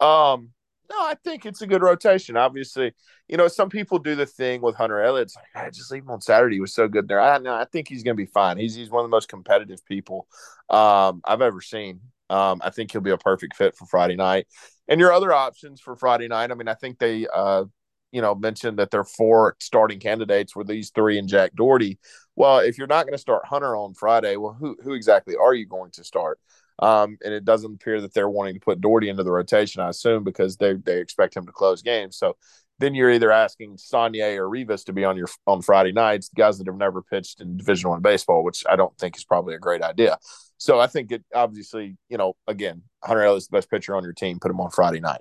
Um, 0.00 0.50
no, 0.90 0.96
I 0.96 1.14
think 1.24 1.46
it's 1.46 1.62
a 1.62 1.66
good 1.66 1.82
rotation. 1.82 2.36
Obviously, 2.36 2.94
you 3.26 3.36
know, 3.36 3.48
some 3.48 3.70
people 3.70 3.98
do 3.98 4.14
the 4.14 4.26
thing 4.26 4.60
with 4.60 4.74
Hunter 4.74 5.00
Elliott. 5.00 5.28
It's 5.28 5.36
like, 5.36 5.66
I 5.66 5.70
just 5.70 5.90
leave 5.90 6.02
him 6.02 6.10
on 6.10 6.20
Saturday. 6.20 6.56
He 6.56 6.60
was 6.60 6.74
so 6.74 6.88
good 6.88 7.08
there. 7.08 7.20
I 7.20 7.38
know. 7.38 7.54
I 7.54 7.64
think 7.64 7.88
he's 7.88 8.02
going 8.02 8.16
to 8.16 8.22
be 8.22 8.30
fine. 8.30 8.58
He's 8.58 8.74
he's 8.74 8.90
one 8.90 9.04
of 9.04 9.10
the 9.10 9.14
most 9.16 9.28
competitive 9.28 9.84
people 9.86 10.26
um, 10.68 11.22
I've 11.24 11.42
ever 11.42 11.60
seen. 11.60 12.00
Um, 12.30 12.60
I 12.62 12.70
think 12.70 12.92
he'll 12.92 13.00
be 13.00 13.10
a 13.10 13.18
perfect 13.18 13.56
fit 13.56 13.76
for 13.76 13.86
Friday 13.86 14.16
night. 14.16 14.46
And 14.88 15.00
your 15.00 15.12
other 15.12 15.32
options 15.32 15.80
for 15.80 15.96
Friday 15.96 16.28
night, 16.28 16.50
I 16.50 16.54
mean, 16.54 16.68
I 16.68 16.74
think 16.74 16.98
they, 16.98 17.26
uh, 17.32 17.64
you 18.10 18.22
know, 18.22 18.34
mentioned 18.34 18.78
that 18.78 18.90
their 18.90 19.04
four 19.04 19.56
starting 19.60 20.00
candidates 20.00 20.56
were 20.56 20.64
these 20.64 20.90
three 20.90 21.18
and 21.18 21.28
Jack 21.28 21.52
Dougherty. 21.54 21.98
Well, 22.36 22.60
if 22.60 22.78
you're 22.78 22.86
not 22.86 23.04
going 23.04 23.14
to 23.14 23.18
start 23.18 23.46
Hunter 23.46 23.76
on 23.76 23.94
Friday, 23.94 24.36
well, 24.36 24.56
who 24.58 24.76
who 24.82 24.94
exactly 24.94 25.36
are 25.36 25.52
you 25.54 25.66
going 25.66 25.90
to 25.92 26.04
start? 26.04 26.40
Um, 26.78 27.18
and 27.24 27.34
it 27.34 27.44
doesn't 27.44 27.74
appear 27.74 28.00
that 28.00 28.14
they're 28.14 28.30
wanting 28.30 28.54
to 28.54 28.60
put 28.60 28.80
Dougherty 28.80 29.08
into 29.08 29.24
the 29.24 29.32
rotation, 29.32 29.82
I 29.82 29.88
assume, 29.88 30.24
because 30.24 30.56
they 30.56 30.74
they 30.74 31.00
expect 31.00 31.36
him 31.36 31.44
to 31.46 31.52
close 31.52 31.82
games. 31.82 32.16
So 32.16 32.36
then 32.78 32.94
you're 32.94 33.10
either 33.10 33.32
asking 33.32 33.76
Saunier 33.76 34.38
or 34.38 34.48
Rivas 34.48 34.84
to 34.84 34.92
be 34.92 35.04
on 35.04 35.16
your 35.16 35.28
on 35.46 35.62
Friday 35.62 35.92
nights, 35.92 36.30
guys 36.34 36.58
that 36.58 36.66
have 36.66 36.76
never 36.76 37.02
pitched 37.02 37.40
in 37.40 37.56
Division 37.56 37.90
One 37.90 38.00
baseball, 38.00 38.44
which 38.44 38.64
I 38.68 38.76
don't 38.76 38.96
think 38.96 39.16
is 39.16 39.24
probably 39.24 39.54
a 39.54 39.58
great 39.58 39.82
idea. 39.82 40.18
So 40.58 40.80
I 40.80 40.86
think 40.86 41.12
it 41.12 41.24
obviously, 41.34 41.96
you 42.08 42.18
know, 42.18 42.34
again, 42.46 42.82
Hunter 43.02 43.22
Elliott 43.22 43.38
is 43.38 43.48
the 43.48 43.56
best 43.56 43.70
pitcher 43.70 43.96
on 43.96 44.02
your 44.02 44.12
team. 44.12 44.38
Put 44.40 44.50
him 44.50 44.60
on 44.60 44.70
Friday 44.70 45.00
night. 45.00 45.20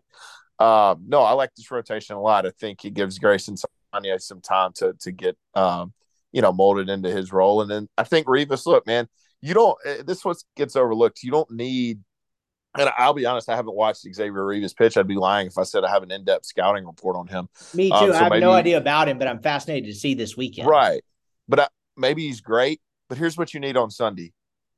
Um, 0.60 1.04
no, 1.08 1.22
I 1.22 1.34
like 1.34 1.52
this 1.56 1.70
rotation 1.70 2.16
a 2.16 2.22
lot. 2.22 2.46
I 2.46 2.52
think 2.52 2.82
he 2.82 2.90
gives 2.90 3.20
Grayson 3.20 3.56
Saunier 3.56 4.20
some 4.20 4.42
time 4.42 4.72
to 4.76 4.94
to 5.02 5.12
get 5.12 5.38
um, 5.54 5.94
you 6.32 6.42
know, 6.42 6.52
molded 6.52 6.90
into 6.90 7.10
his 7.10 7.32
role. 7.32 7.62
And 7.62 7.72
then 7.72 7.88
I 7.98 8.04
think 8.04 8.28
Rivas, 8.28 8.66
look, 8.66 8.86
man, 8.86 9.08
you 9.42 9.54
don't. 9.54 9.78
Eh, 9.86 10.04
this 10.06 10.24
what 10.26 10.38
gets 10.56 10.76
overlooked. 10.76 11.24
You 11.24 11.32
don't 11.32 11.50
need. 11.52 12.00
And 12.78 12.92
I'll 12.96 13.14
be 13.14 13.26
honest, 13.26 13.50
I 13.50 13.56
haven't 13.56 13.76
watched 13.76 14.02
Xavier 14.02 14.46
Rivas 14.46 14.74
pitch. 14.74 14.98
I'd 14.98 15.08
be 15.08 15.16
lying 15.16 15.48
if 15.48 15.58
I 15.58 15.64
said 15.64 15.84
I 15.84 15.90
have 15.90 16.04
an 16.04 16.12
in-depth 16.12 16.46
scouting 16.46 16.86
report 16.86 17.16
on 17.16 17.26
him. 17.26 17.50
Me 17.74 17.90
too. 17.90 17.96
Um, 17.96 18.12
so 18.12 18.14
I 18.14 18.24
have 18.24 18.30
maybe, 18.30 18.42
no 18.42 18.52
idea 18.52 18.78
about 18.78 19.10
him, 19.10 19.18
but 19.18 19.28
I'm 19.28 19.42
fascinated 19.42 19.86
to 19.86 20.00
see 20.00 20.14
this 20.14 20.38
weekend. 20.38 20.68
Right, 20.68 21.02
but 21.48 21.60
I, 21.60 21.68
maybe 21.96 22.28
he's 22.28 22.42
great. 22.42 22.80
But 23.10 23.18
here's 23.18 23.38
what 23.38 23.54
you 23.54 23.60
need 23.60 23.78
on 23.78 23.90
Sunday: 23.90 24.34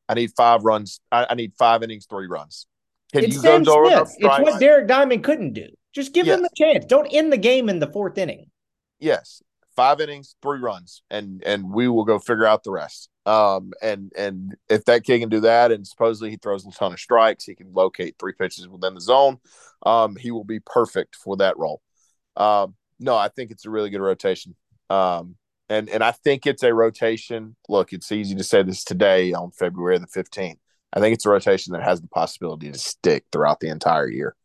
I 0.09 0.15
need 0.15 0.31
five 0.35 0.63
runs. 0.63 0.99
I, 1.11 1.27
I 1.29 1.35
need 1.35 1.53
five 1.57 1.83
innings, 1.83 2.07
three 2.07 2.27
runs. 2.27 2.65
Can 3.13 3.23
it's 3.23 3.35
you 3.35 3.41
Sam 3.41 3.63
go 3.63 3.87
Smith. 3.87 4.15
It's 4.17 4.39
what 4.39 4.59
Derek 4.59 4.87
Diamond 4.87 5.23
couldn't 5.23 5.53
do. 5.53 5.67
Just 5.93 6.13
give 6.13 6.27
yes. 6.27 6.39
him 6.39 6.45
a 6.45 6.49
chance. 6.55 6.85
Don't 6.85 7.07
end 7.07 7.31
the 7.31 7.37
game 7.37 7.69
in 7.69 7.79
the 7.79 7.87
fourth 7.87 8.17
inning. 8.17 8.47
Yes, 8.99 9.41
five 9.75 10.01
innings, 10.01 10.35
three 10.41 10.59
runs, 10.59 11.01
and 11.09 11.43
and 11.45 11.71
we 11.71 11.87
will 11.87 12.05
go 12.05 12.19
figure 12.19 12.45
out 12.45 12.63
the 12.63 12.71
rest. 12.71 13.09
Um, 13.25 13.71
and 13.81 14.11
and 14.17 14.55
if 14.67 14.85
that 14.85 15.03
kid 15.03 15.19
can 15.19 15.29
do 15.29 15.41
that, 15.41 15.71
and 15.71 15.87
supposedly 15.87 16.31
he 16.31 16.37
throws 16.37 16.65
a 16.65 16.71
ton 16.71 16.93
of 16.93 16.99
strikes, 16.99 17.45
he 17.45 17.55
can 17.55 17.71
locate 17.73 18.15
three 18.19 18.33
pitches 18.33 18.67
within 18.67 18.93
the 18.93 19.01
zone. 19.01 19.37
Um, 19.83 20.15
he 20.15 20.31
will 20.31 20.43
be 20.43 20.59
perfect 20.59 21.15
for 21.15 21.37
that 21.37 21.57
role. 21.57 21.81
Um, 22.35 22.75
no, 22.99 23.15
I 23.15 23.29
think 23.29 23.51
it's 23.51 23.65
a 23.65 23.69
really 23.69 23.89
good 23.89 24.01
rotation. 24.01 24.55
Um, 24.89 25.35
and 25.69 25.89
and 25.89 26.03
I 26.03 26.11
think 26.11 26.45
it's 26.45 26.63
a 26.63 26.73
rotation. 26.73 27.55
Look, 27.67 27.93
it's 27.93 28.11
easy 28.11 28.35
to 28.35 28.43
say 28.43 28.63
this 28.63 28.83
today 28.83 29.33
on 29.33 29.51
February 29.51 29.97
the 29.99 30.07
fifteenth. 30.07 30.59
I 30.91 30.99
think 30.99 31.13
it's 31.13 31.25
a 31.25 31.29
rotation 31.29 31.73
that 31.73 31.83
has 31.83 32.01
the 32.01 32.07
possibility 32.07 32.71
to 32.71 32.77
stick 32.77 33.25
throughout 33.31 33.59
the 33.59 33.69
entire 33.69 34.09
year. 34.09 34.35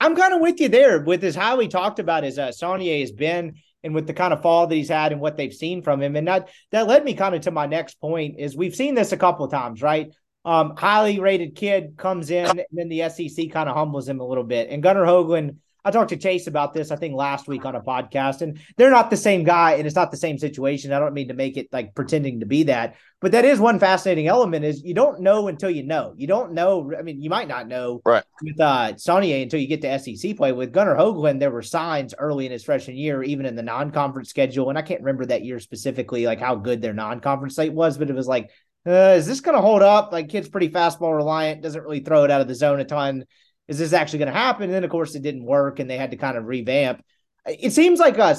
I'm 0.00 0.16
kind 0.16 0.34
of 0.34 0.40
with 0.40 0.60
you 0.60 0.68
there 0.68 1.00
with 1.00 1.34
how 1.34 1.58
he 1.58 1.68
talked 1.68 1.98
about 1.98 2.24
his 2.24 2.38
uh, 2.38 2.52
has 2.52 3.12
been 3.12 3.54
and 3.84 3.94
with 3.94 4.06
the 4.06 4.12
kind 4.12 4.32
of 4.32 4.42
fall 4.42 4.66
that 4.66 4.74
he's 4.74 4.88
had 4.88 5.12
and 5.12 5.20
what 5.20 5.36
they've 5.36 5.54
seen 5.54 5.82
from 5.82 6.02
him. 6.02 6.16
And 6.16 6.26
that 6.26 6.48
that 6.70 6.86
led 6.86 7.04
me 7.04 7.14
kind 7.14 7.34
of 7.34 7.42
to 7.42 7.50
my 7.50 7.66
next 7.66 8.00
point 8.00 8.36
is 8.38 8.56
we've 8.56 8.74
seen 8.74 8.94
this 8.94 9.12
a 9.12 9.16
couple 9.16 9.44
of 9.44 9.50
times, 9.50 9.82
right? 9.82 10.12
Um, 10.44 10.74
highly 10.76 11.20
rated 11.20 11.56
kid 11.56 11.96
comes 11.96 12.30
in 12.30 12.46
and 12.46 12.64
then 12.72 12.88
the 12.88 13.08
SEC 13.08 13.50
kind 13.50 13.68
of 13.68 13.76
humbles 13.76 14.08
him 14.08 14.20
a 14.20 14.26
little 14.26 14.44
bit. 14.44 14.70
And 14.70 14.82
Gunnar 14.82 15.04
Hoglund 15.04 15.56
I 15.84 15.90
talked 15.90 16.10
to 16.10 16.16
Chase 16.16 16.46
about 16.46 16.74
this, 16.74 16.90
I 16.90 16.96
think 16.96 17.14
last 17.14 17.48
week 17.48 17.64
on 17.64 17.74
a 17.74 17.80
podcast, 17.80 18.42
and 18.42 18.58
they're 18.76 18.90
not 18.90 19.10
the 19.10 19.16
same 19.16 19.44
guy, 19.44 19.74
and 19.74 19.86
it's 19.86 19.96
not 19.96 20.10
the 20.10 20.16
same 20.16 20.38
situation. 20.38 20.92
I 20.92 20.98
don't 20.98 21.14
mean 21.14 21.28
to 21.28 21.34
make 21.34 21.56
it 21.56 21.68
like 21.72 21.94
pretending 21.94 22.40
to 22.40 22.46
be 22.46 22.64
that, 22.64 22.96
but 23.20 23.32
that 23.32 23.44
is 23.44 23.60
one 23.60 23.78
fascinating 23.78 24.26
element 24.26 24.64
is 24.64 24.82
you 24.82 24.94
don't 24.94 25.20
know 25.20 25.48
until 25.48 25.70
you 25.70 25.84
know. 25.84 26.14
You 26.16 26.26
don't 26.26 26.52
know. 26.52 26.92
I 26.98 27.02
mean, 27.02 27.22
you 27.22 27.30
might 27.30 27.48
not 27.48 27.68
know 27.68 28.00
right 28.04 28.24
with 28.42 28.60
uh 28.60 28.92
Saunier 28.94 29.42
until 29.42 29.60
you 29.60 29.68
get 29.68 29.82
to 29.82 29.98
SEC 29.98 30.36
play. 30.36 30.52
With 30.52 30.72
Gunnar 30.72 30.96
Hoglund, 30.96 31.40
there 31.40 31.50
were 31.50 31.62
signs 31.62 32.14
early 32.18 32.46
in 32.46 32.52
his 32.52 32.64
freshman 32.64 32.96
year, 32.96 33.22
even 33.22 33.46
in 33.46 33.56
the 33.56 33.62
non-conference 33.62 34.28
schedule, 34.28 34.68
and 34.68 34.78
I 34.78 34.82
can't 34.82 35.00
remember 35.00 35.26
that 35.26 35.44
year 35.44 35.60
specifically, 35.60 36.26
like 36.26 36.40
how 36.40 36.56
good 36.56 36.82
their 36.82 36.94
non-conference 36.94 37.54
slate 37.54 37.72
was, 37.72 37.98
but 37.98 38.10
it 38.10 38.16
was 38.16 38.28
like 38.28 38.50
uh, 38.86 39.14
is 39.16 39.26
this 39.26 39.40
going 39.40 39.56
to 39.56 39.60
hold 39.60 39.82
up? 39.82 40.12
Like, 40.12 40.28
kid's 40.28 40.48
pretty 40.48 40.70
fastball 40.70 41.14
reliant, 41.14 41.62
doesn't 41.62 41.82
really 41.82 42.00
throw 42.00 42.24
it 42.24 42.30
out 42.30 42.40
of 42.40 42.48
the 42.48 42.54
zone 42.54 42.80
a 42.80 42.84
ton 42.84 43.24
is 43.68 43.78
this 43.78 43.92
actually 43.92 44.20
going 44.20 44.32
to 44.32 44.38
happen? 44.38 44.64
And 44.64 44.72
then, 44.72 44.84
of 44.84 44.90
course, 44.90 45.14
it 45.14 45.22
didn't 45.22 45.44
work 45.44 45.78
and 45.78 45.88
they 45.88 45.98
had 45.98 46.10
to 46.10 46.16
kind 46.16 46.36
of 46.36 46.46
revamp. 46.46 47.04
It 47.46 47.72
seems 47.72 48.00
like 48.00 48.18
uh, 48.18 48.34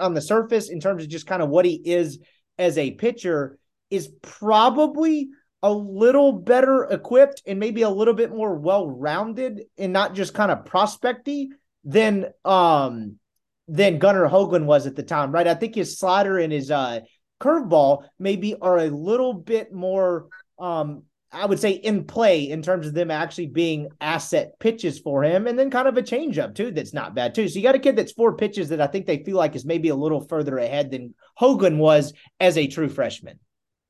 on 0.00 0.14
the 0.14 0.20
surface, 0.20 0.70
in 0.70 0.80
terms 0.80 1.02
of 1.02 1.08
just 1.08 1.26
kind 1.26 1.42
of 1.42 1.48
what 1.48 1.64
he 1.64 1.74
is 1.74 2.18
as 2.58 2.78
a 2.78 2.92
pitcher, 2.92 3.58
is 3.90 4.08
probably 4.22 5.28
a 5.62 5.72
little 5.72 6.32
better 6.32 6.84
equipped 6.84 7.42
and 7.46 7.58
maybe 7.58 7.82
a 7.82 7.90
little 7.90 8.12
bit 8.14 8.30
more 8.30 8.54
well 8.54 8.88
rounded 8.88 9.62
and 9.78 9.92
not 9.92 10.14
just 10.14 10.34
kind 10.34 10.50
of 10.50 10.66
prospecty 10.66 11.48
than 11.84 12.26
um 12.44 13.18
than 13.66 13.98
Gunnar 13.98 14.28
Hoglund 14.28 14.66
was 14.66 14.86
at 14.86 14.94
the 14.94 15.02
time, 15.02 15.32
right? 15.32 15.48
I 15.48 15.54
think 15.54 15.74
his 15.74 15.98
slider 15.98 16.38
and 16.38 16.52
his 16.52 16.70
uh 16.70 17.00
curveball 17.40 18.04
maybe 18.18 18.54
are 18.60 18.78
a 18.78 18.90
little 18.90 19.32
bit 19.32 19.72
more 19.72 20.28
um 20.58 21.04
I 21.34 21.46
would 21.46 21.58
say 21.58 21.72
in 21.72 22.04
play 22.04 22.48
in 22.48 22.62
terms 22.62 22.86
of 22.86 22.94
them 22.94 23.10
actually 23.10 23.48
being 23.48 23.88
asset 24.00 24.58
pitches 24.60 24.98
for 24.98 25.24
him, 25.24 25.46
and 25.46 25.58
then 25.58 25.70
kind 25.70 25.88
of 25.88 25.96
a 25.96 26.02
changeup 26.02 26.54
too 26.54 26.70
that's 26.70 26.94
not 26.94 27.14
bad 27.14 27.34
too. 27.34 27.48
So 27.48 27.56
you 27.56 27.62
got 27.62 27.74
a 27.74 27.80
kid 27.80 27.96
that's 27.96 28.12
four 28.12 28.36
pitches 28.36 28.68
that 28.68 28.80
I 28.80 28.86
think 28.86 29.06
they 29.06 29.24
feel 29.24 29.36
like 29.36 29.56
is 29.56 29.64
maybe 29.64 29.88
a 29.88 29.94
little 29.94 30.20
further 30.20 30.58
ahead 30.58 30.90
than 30.90 31.14
Hoglund 31.40 31.78
was 31.78 32.12
as 32.40 32.56
a 32.56 32.66
true 32.66 32.88
freshman. 32.88 33.40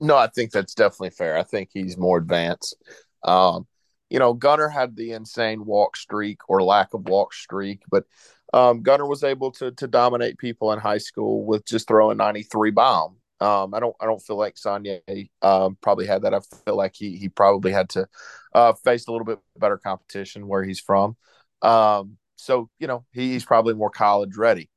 No, 0.00 0.16
I 0.16 0.28
think 0.28 0.50
that's 0.50 0.74
definitely 0.74 1.11
fair. 1.11 1.37
I 1.37 1.42
think 1.42 1.70
he's 1.72 1.96
more 1.96 2.18
advanced. 2.18 2.76
Um, 3.22 3.66
you 4.11 4.18
know, 4.18 4.35
Gunnar 4.35 4.68
had 4.68 4.96
the 4.96 5.12
insane 5.12 5.64
walk 5.64 5.96
streak 5.96 6.40
or 6.48 6.62
lack 6.62 6.94
of 6.94 7.09
walk 7.09 7.33
streak, 7.35 7.83
but 7.90 8.04
um, 8.52 8.83
Gunnar 8.83 9.07
was 9.07 9.24
able 9.24 9.50
to 9.52 9.72
to 9.72 9.87
dominate 9.87 10.38
people 10.38 10.72
in 10.72 10.78
high 10.78 10.98
school 10.98 11.44
with 11.44 11.66
just 11.66 11.88
throwing 11.88 12.16
93 12.16 12.70
bomb. 12.70 13.16
Um, 13.44 13.74
I 13.74 13.80
don't 13.80 13.94
I 14.00 14.07
don't 14.07 14.22
feel 14.22 14.37
like 14.37 14.54
Saunier 14.54 15.28
um, 15.42 15.76
probably 15.83 16.07
had 16.07 16.22
that. 16.22 16.33
I 16.33 16.40
feel 16.64 16.76
like 16.76 16.94
he 16.94 17.16
he 17.18 17.28
probably 17.28 17.72
had 17.72 17.90
to 17.90 18.09
uh, 18.54 18.72
face 18.72 19.07
a 19.07 19.12
little 19.12 19.26
bit 19.26 19.38
better 19.59 19.76
competition 19.76 20.48
where 20.48 20.64
he's 20.64 20.80
from. 20.80 21.16
Um, 21.61 22.16
so 22.37 22.70
you 22.78 22.87
know 22.87 23.04
he, 23.12 23.33
he's 23.33 23.44
probably 23.44 23.74
more 23.74 23.90
college 23.90 24.37
ready. 24.37 24.70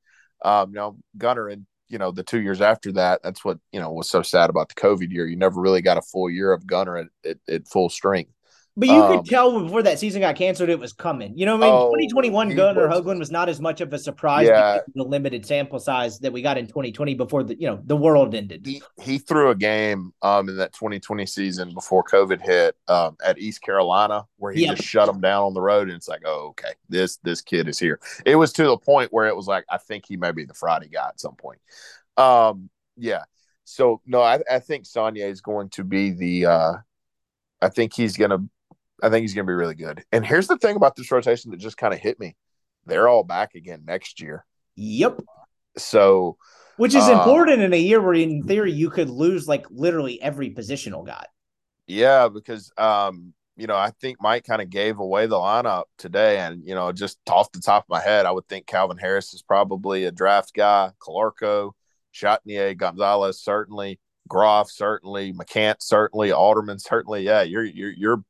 Um, 0.43 0.71
you 0.71 0.75
know 0.75 0.97
Gunnar 1.17 1.47
and 1.47 1.65
you 1.87 1.97
know 1.97 2.11
the 2.11 2.23
two 2.23 2.41
years 2.41 2.59
after 2.59 2.91
that, 2.93 3.21
that's 3.23 3.45
what 3.45 3.57
you 3.71 3.79
know 3.79 3.91
was 3.91 4.09
so 4.09 4.21
sad 4.21 4.49
about 4.49 4.67
the 4.67 4.75
COVID 4.75 5.11
year. 5.11 5.25
You 5.25 5.37
never 5.37 5.61
really 5.61 5.81
got 5.81 5.97
a 5.97 6.01
full 6.01 6.29
year 6.29 6.51
of 6.51 6.67
Gunnar 6.67 6.97
at, 6.97 7.07
at, 7.25 7.37
at 7.47 7.67
full 7.69 7.89
strength. 7.89 8.31
But 8.77 8.89
you 8.89 9.01
um, 9.01 9.17
could 9.17 9.25
tell 9.25 9.59
before 9.59 9.81
that 9.81 9.97
season 9.97 10.21
got 10.21 10.35
canceled, 10.35 10.69
it 10.69 10.77
was 10.77 10.93
coming. 10.93 11.35
You 11.35 11.47
know 11.47 11.57
what 11.57 11.63
I 11.63 11.71
mean? 11.71 11.73
Oh, 11.73 11.85
2021 11.87 12.55
Gunnar 12.55 12.87
Hoglund 12.87 13.17
was 13.17 13.31
not 13.31 13.49
as 13.49 13.59
much 13.59 13.81
of 13.81 13.91
a 13.91 13.97
surprise 13.97 14.47
yeah. 14.47 14.77
the 14.93 15.03
limited 15.03 15.47
sample 15.47 15.79
size 15.79 16.19
that 16.19 16.31
we 16.31 16.43
got 16.43 16.59
in 16.59 16.67
2020 16.67 17.15
before 17.15 17.41
the 17.43 17.59
you 17.59 17.67
know 17.67 17.81
the 17.83 17.97
world 17.97 18.35
ended. 18.35 18.67
He, 18.67 18.83
he 19.01 19.17
threw 19.17 19.49
a 19.49 19.55
game 19.55 20.13
um 20.21 20.47
in 20.47 20.57
that 20.57 20.73
2020 20.73 21.25
season 21.25 21.73
before 21.73 22.03
COVID 22.03 22.39
hit 22.39 22.75
um 22.87 23.17
at 23.25 23.39
East 23.39 23.63
Carolina 23.63 24.25
where 24.37 24.51
he 24.51 24.65
yep. 24.65 24.75
just 24.75 24.87
shut 24.87 25.07
them 25.07 25.21
down 25.21 25.45
on 25.45 25.55
the 25.55 25.61
road 25.61 25.87
and 25.87 25.97
it's 25.97 26.07
like, 26.07 26.21
oh 26.23 26.49
okay, 26.49 26.73
this 26.87 27.17
this 27.23 27.41
kid 27.41 27.67
is 27.67 27.79
here. 27.79 27.99
It 28.27 28.35
was 28.35 28.53
to 28.53 28.63
the 28.63 28.77
point 28.77 29.11
where 29.11 29.25
it 29.25 29.35
was 29.35 29.47
like, 29.47 29.65
I 29.71 29.79
think 29.79 30.05
he 30.07 30.17
may 30.17 30.31
be 30.31 30.45
the 30.45 30.53
Friday 30.53 30.89
guy 30.89 31.07
at 31.07 31.19
some 31.19 31.35
point. 31.35 31.59
Um 32.15 32.69
yeah. 32.95 33.23
So 33.63 34.01
no, 34.05 34.21
I, 34.21 34.39
I 34.49 34.59
think 34.59 34.85
Saunier 34.85 35.29
is 35.29 35.41
going 35.41 35.69
to 35.69 35.83
be 35.83 36.11
the 36.11 36.45
uh 36.45 36.73
I 37.59 37.69
think 37.69 37.93
he's 37.95 38.17
gonna 38.17 38.47
I 39.01 39.09
think 39.09 39.21
he's 39.21 39.33
going 39.33 39.45
to 39.45 39.49
be 39.49 39.55
really 39.55 39.75
good. 39.75 40.03
And 40.11 40.25
here's 40.25 40.47
the 40.47 40.57
thing 40.57 40.75
about 40.75 40.95
this 40.95 41.11
rotation 41.11 41.51
that 41.51 41.57
just 41.57 41.77
kind 41.77 41.93
of 41.93 41.99
hit 41.99 42.19
me: 42.19 42.35
they're 42.85 43.07
all 43.07 43.23
back 43.23 43.55
again 43.55 43.83
next 43.85 44.21
year. 44.21 44.45
Yep. 44.75 45.21
So, 45.77 46.37
which 46.77 46.95
is 46.95 47.07
uh, 47.07 47.13
important 47.13 47.61
in 47.61 47.73
a 47.73 47.77
year 47.77 48.01
where, 48.01 48.13
in 48.13 48.43
theory, 48.43 48.71
you 48.71 48.89
could 48.89 49.09
lose 49.09 49.47
like 49.47 49.65
literally 49.69 50.21
every 50.21 50.51
positional 50.51 51.05
guy. 51.05 51.25
Yeah, 51.85 52.27
because 52.29 52.71
um, 52.77 53.33
you 53.55 53.67
know, 53.67 53.75
I 53.75 53.91
think 54.01 54.17
Mike 54.21 54.43
kind 54.45 54.61
of 54.61 54.69
gave 54.69 54.99
away 54.99 55.25
the 55.25 55.35
lineup 55.35 55.85
today, 55.97 56.39
and 56.39 56.63
you 56.65 56.75
know, 56.75 56.91
just 56.91 57.19
off 57.29 57.51
the 57.51 57.59
top 57.59 57.83
of 57.83 57.89
my 57.89 58.01
head, 58.01 58.25
I 58.25 58.31
would 58.31 58.47
think 58.47 58.67
Calvin 58.67 58.97
Harris 58.97 59.33
is 59.33 59.41
probably 59.41 60.05
a 60.05 60.11
draft 60.11 60.53
guy. 60.53 60.91
Calarco, 60.99 61.71
Chatagnier, 62.13 62.77
Gonzalez 62.77 63.41
certainly. 63.41 63.99
Groff 64.27 64.69
certainly, 64.69 65.33
McCant 65.33 65.75
certainly, 65.79 66.31
Alderman 66.31 66.79
certainly. 66.79 67.23
Yeah, 67.23 67.43
you're 67.43 67.63
you're 67.63 67.91
you're 67.91 68.23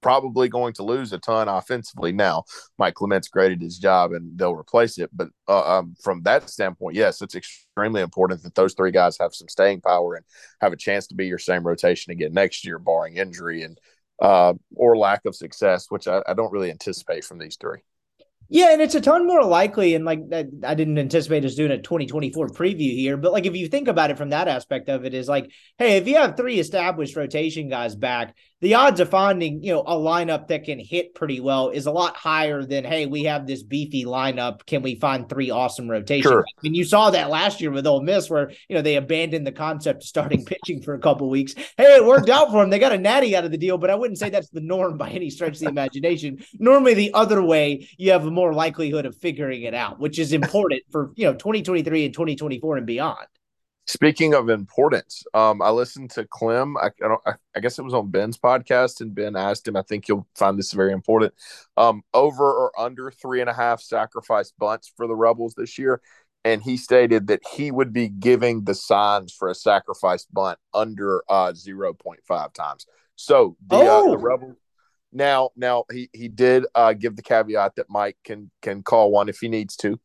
probably 0.00 0.48
going 0.48 0.72
to 0.74 0.82
lose 0.82 1.12
a 1.12 1.18
ton 1.18 1.48
offensively. 1.48 2.12
Now, 2.12 2.44
Mike 2.78 2.94
Clement's 2.94 3.28
graded 3.28 3.60
his 3.60 3.78
job 3.78 4.12
and 4.12 4.36
they'll 4.38 4.54
replace 4.54 4.98
it. 4.98 5.10
But 5.12 5.28
uh, 5.48 5.78
um, 5.78 5.96
from 6.02 6.22
that 6.22 6.48
standpoint, 6.48 6.96
yes, 6.96 7.22
it's 7.22 7.34
extremely 7.34 8.00
important 8.00 8.42
that 8.42 8.54
those 8.54 8.74
three 8.74 8.90
guys 8.90 9.18
have 9.20 9.34
some 9.34 9.48
staying 9.48 9.80
power 9.80 10.14
and 10.14 10.24
have 10.60 10.72
a 10.72 10.76
chance 10.76 11.06
to 11.08 11.14
be 11.14 11.26
your 11.26 11.38
same 11.38 11.66
rotation 11.66 12.12
again 12.12 12.32
next 12.32 12.64
year, 12.64 12.78
barring 12.78 13.16
injury 13.16 13.62
and 13.62 13.78
uh, 14.20 14.54
or 14.74 14.96
lack 14.96 15.24
of 15.26 15.34
success, 15.34 15.86
which 15.88 16.08
I, 16.08 16.22
I 16.26 16.34
don't 16.34 16.52
really 16.52 16.70
anticipate 16.70 17.24
from 17.24 17.38
these 17.38 17.56
three. 17.56 17.78
Yeah, 18.50 18.72
and 18.72 18.80
it's 18.80 18.94
a 18.94 19.00
ton 19.00 19.26
more 19.26 19.44
likely. 19.44 19.94
And 19.94 20.06
like 20.06 20.20
I 20.32 20.74
didn't 20.74 20.98
anticipate 20.98 21.44
us 21.44 21.54
doing 21.54 21.70
a 21.70 21.78
2024 21.78 22.48
preview 22.48 22.94
here, 22.94 23.18
but 23.18 23.32
like 23.32 23.44
if 23.44 23.54
you 23.54 23.68
think 23.68 23.88
about 23.88 24.10
it 24.10 24.16
from 24.16 24.30
that 24.30 24.48
aspect 24.48 24.88
of 24.88 25.04
it, 25.04 25.12
is 25.12 25.28
like, 25.28 25.50
hey, 25.76 25.98
if 25.98 26.08
you 26.08 26.16
have 26.16 26.36
three 26.36 26.58
established 26.58 27.14
rotation 27.14 27.68
guys 27.68 27.94
back, 27.94 28.34
the 28.60 28.74
odds 28.74 29.00
of 29.00 29.08
finding 29.08 29.62
you 29.62 29.72
know 29.72 29.80
a 29.82 29.94
lineup 29.94 30.48
that 30.48 30.64
can 30.64 30.78
hit 30.78 31.14
pretty 31.14 31.40
well 31.40 31.68
is 31.68 31.86
a 31.86 31.90
lot 31.90 32.16
higher 32.16 32.64
than 32.64 32.84
hey 32.84 33.06
we 33.06 33.24
have 33.24 33.46
this 33.46 33.62
beefy 33.62 34.04
lineup. 34.04 34.66
Can 34.66 34.82
we 34.82 34.96
find 34.96 35.28
three 35.28 35.50
awesome 35.50 35.88
rotations? 35.88 36.30
Sure. 36.30 36.44
I 36.46 36.60
mean 36.62 36.74
you 36.74 36.84
saw 36.84 37.10
that 37.10 37.30
last 37.30 37.60
year 37.60 37.70
with 37.70 37.86
Ole 37.86 38.02
Miss 38.02 38.28
where 38.28 38.50
you 38.68 38.76
know 38.76 38.82
they 38.82 38.96
abandoned 38.96 39.46
the 39.46 39.52
concept 39.52 40.02
of 40.02 40.08
starting 40.08 40.44
pitching 40.46 40.82
for 40.82 40.94
a 40.94 40.98
couple 40.98 41.28
weeks. 41.28 41.54
Hey 41.76 41.84
it 41.84 42.04
worked 42.04 42.28
out 42.28 42.50
for 42.50 42.60
them. 42.60 42.70
They 42.70 42.78
got 42.78 42.92
a 42.92 42.98
natty 42.98 43.36
out 43.36 43.44
of 43.44 43.50
the 43.50 43.58
deal 43.58 43.78
but 43.78 43.90
I 43.90 43.94
wouldn't 43.94 44.18
say 44.18 44.30
that's 44.30 44.50
the 44.50 44.60
norm 44.60 44.98
by 44.98 45.10
any 45.10 45.30
stretch 45.30 45.54
of 45.54 45.60
the 45.60 45.68
imagination. 45.68 46.44
Normally 46.58 46.94
the 46.94 47.14
other 47.14 47.42
way 47.42 47.88
you 47.96 48.12
have 48.12 48.26
a 48.26 48.30
more 48.30 48.52
likelihood 48.52 49.06
of 49.06 49.16
figuring 49.16 49.62
it 49.62 49.74
out 49.74 49.98
which 50.00 50.18
is 50.18 50.32
important 50.32 50.82
for 50.90 51.12
you 51.14 51.26
know 51.26 51.34
2023 51.34 52.06
and 52.06 52.14
2024 52.14 52.76
and 52.78 52.86
beyond 52.86 53.26
Speaking 53.88 54.34
of 54.34 54.50
importance, 54.50 55.24
um, 55.32 55.62
I 55.62 55.70
listened 55.70 56.10
to 56.10 56.26
Clem. 56.26 56.76
I, 56.76 56.88
I 57.02 57.08
don't. 57.08 57.22
I, 57.24 57.32
I, 57.56 57.60
guess 57.60 57.78
it 57.78 57.84
was 57.84 57.94
on 57.94 58.10
Ben's 58.10 58.36
podcast, 58.36 59.00
and 59.00 59.14
Ben 59.14 59.34
asked 59.34 59.66
him. 59.66 59.76
I 59.76 59.82
think 59.82 60.08
you'll 60.08 60.28
find 60.36 60.58
this 60.58 60.72
very 60.72 60.92
important. 60.92 61.32
Um, 61.78 62.02
over 62.12 62.44
or 62.44 62.78
under 62.78 63.10
three 63.10 63.40
and 63.40 63.48
a 63.48 63.54
half 63.54 63.80
sacrifice 63.80 64.52
bunts 64.58 64.92
for 64.94 65.06
the 65.06 65.16
Rebels 65.16 65.54
this 65.54 65.78
year, 65.78 66.02
and 66.44 66.62
he 66.62 66.76
stated 66.76 67.28
that 67.28 67.40
he 67.54 67.70
would 67.70 67.94
be 67.94 68.08
giving 68.08 68.64
the 68.64 68.74
signs 68.74 69.32
for 69.32 69.48
a 69.48 69.54
sacrifice 69.54 70.26
bunt 70.26 70.58
under 70.74 71.22
uh, 71.26 71.54
zero 71.54 71.94
point 71.94 72.20
five 72.28 72.52
times. 72.52 72.84
So 73.16 73.56
the 73.66 73.76
uh, 73.76 74.02
Oh. 74.04 74.10
the 74.10 74.18
rebels 74.18 74.56
now 75.12 75.50
now 75.56 75.84
he 75.90 76.10
he 76.12 76.28
did 76.28 76.66
uh, 76.74 76.92
give 76.92 77.16
the 77.16 77.22
caveat 77.22 77.76
that 77.76 77.88
Mike 77.88 78.18
can 78.22 78.50
can 78.60 78.82
call 78.82 79.10
one 79.10 79.30
if 79.30 79.38
he 79.38 79.48
needs 79.48 79.76
to, 79.76 79.98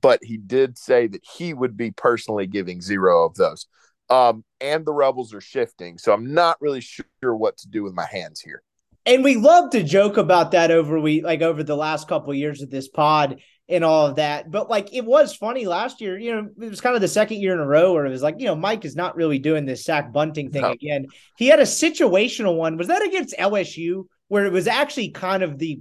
but 0.00 0.22
he 0.22 0.36
did 0.36 0.78
say 0.78 1.06
that 1.06 1.24
he 1.36 1.54
would 1.54 1.76
be 1.76 1.90
personally 1.90 2.46
giving 2.46 2.80
zero 2.80 3.24
of 3.24 3.34
those. 3.34 3.66
Um, 4.08 4.44
and 4.60 4.84
the 4.84 4.92
rebels 4.92 5.32
are 5.34 5.40
shifting, 5.40 5.98
so 5.98 6.12
I'm 6.12 6.34
not 6.34 6.60
really 6.60 6.80
sure 6.80 7.04
what 7.36 7.56
to 7.58 7.68
do 7.68 7.82
with 7.82 7.94
my 7.94 8.06
hands 8.06 8.40
here. 8.40 8.62
And 9.06 9.24
we 9.24 9.36
love 9.36 9.70
to 9.70 9.82
joke 9.82 10.16
about 10.18 10.50
that 10.50 10.70
over 10.70 11.00
we 11.00 11.22
like 11.22 11.42
over 11.42 11.62
the 11.62 11.76
last 11.76 12.06
couple 12.08 12.30
of 12.30 12.36
years 12.36 12.60
of 12.60 12.70
this 12.70 12.88
pod 12.88 13.40
and 13.68 13.82
all 13.84 14.06
of 14.08 14.16
that. 14.16 14.50
But 14.50 14.68
like 14.68 14.92
it 14.92 15.04
was 15.04 15.34
funny 15.34 15.66
last 15.66 16.00
year, 16.00 16.18
you 16.18 16.34
know, 16.34 16.48
it 16.60 16.68
was 16.68 16.80
kind 16.80 16.94
of 16.94 17.00
the 17.00 17.08
second 17.08 17.40
year 17.40 17.54
in 17.54 17.60
a 17.60 17.66
row 17.66 17.94
where 17.94 18.04
it 18.04 18.10
was 18.10 18.22
like, 18.22 18.36
you 18.38 18.46
know, 18.46 18.56
Mike 18.56 18.84
is 18.84 18.96
not 18.96 19.16
really 19.16 19.38
doing 19.38 19.64
this 19.64 19.84
sack 19.84 20.12
bunting 20.12 20.50
thing 20.50 20.62
No. 20.62 20.72
again. 20.72 21.06
He 21.38 21.46
had 21.46 21.60
a 21.60 21.64
situational 21.64 22.56
one. 22.56 22.76
Was 22.76 22.88
that 22.88 23.02
against 23.02 23.34
LSU 23.38 24.04
where 24.28 24.44
it 24.44 24.52
was 24.52 24.66
actually 24.66 25.10
kind 25.10 25.42
of 25.42 25.58
the 25.58 25.80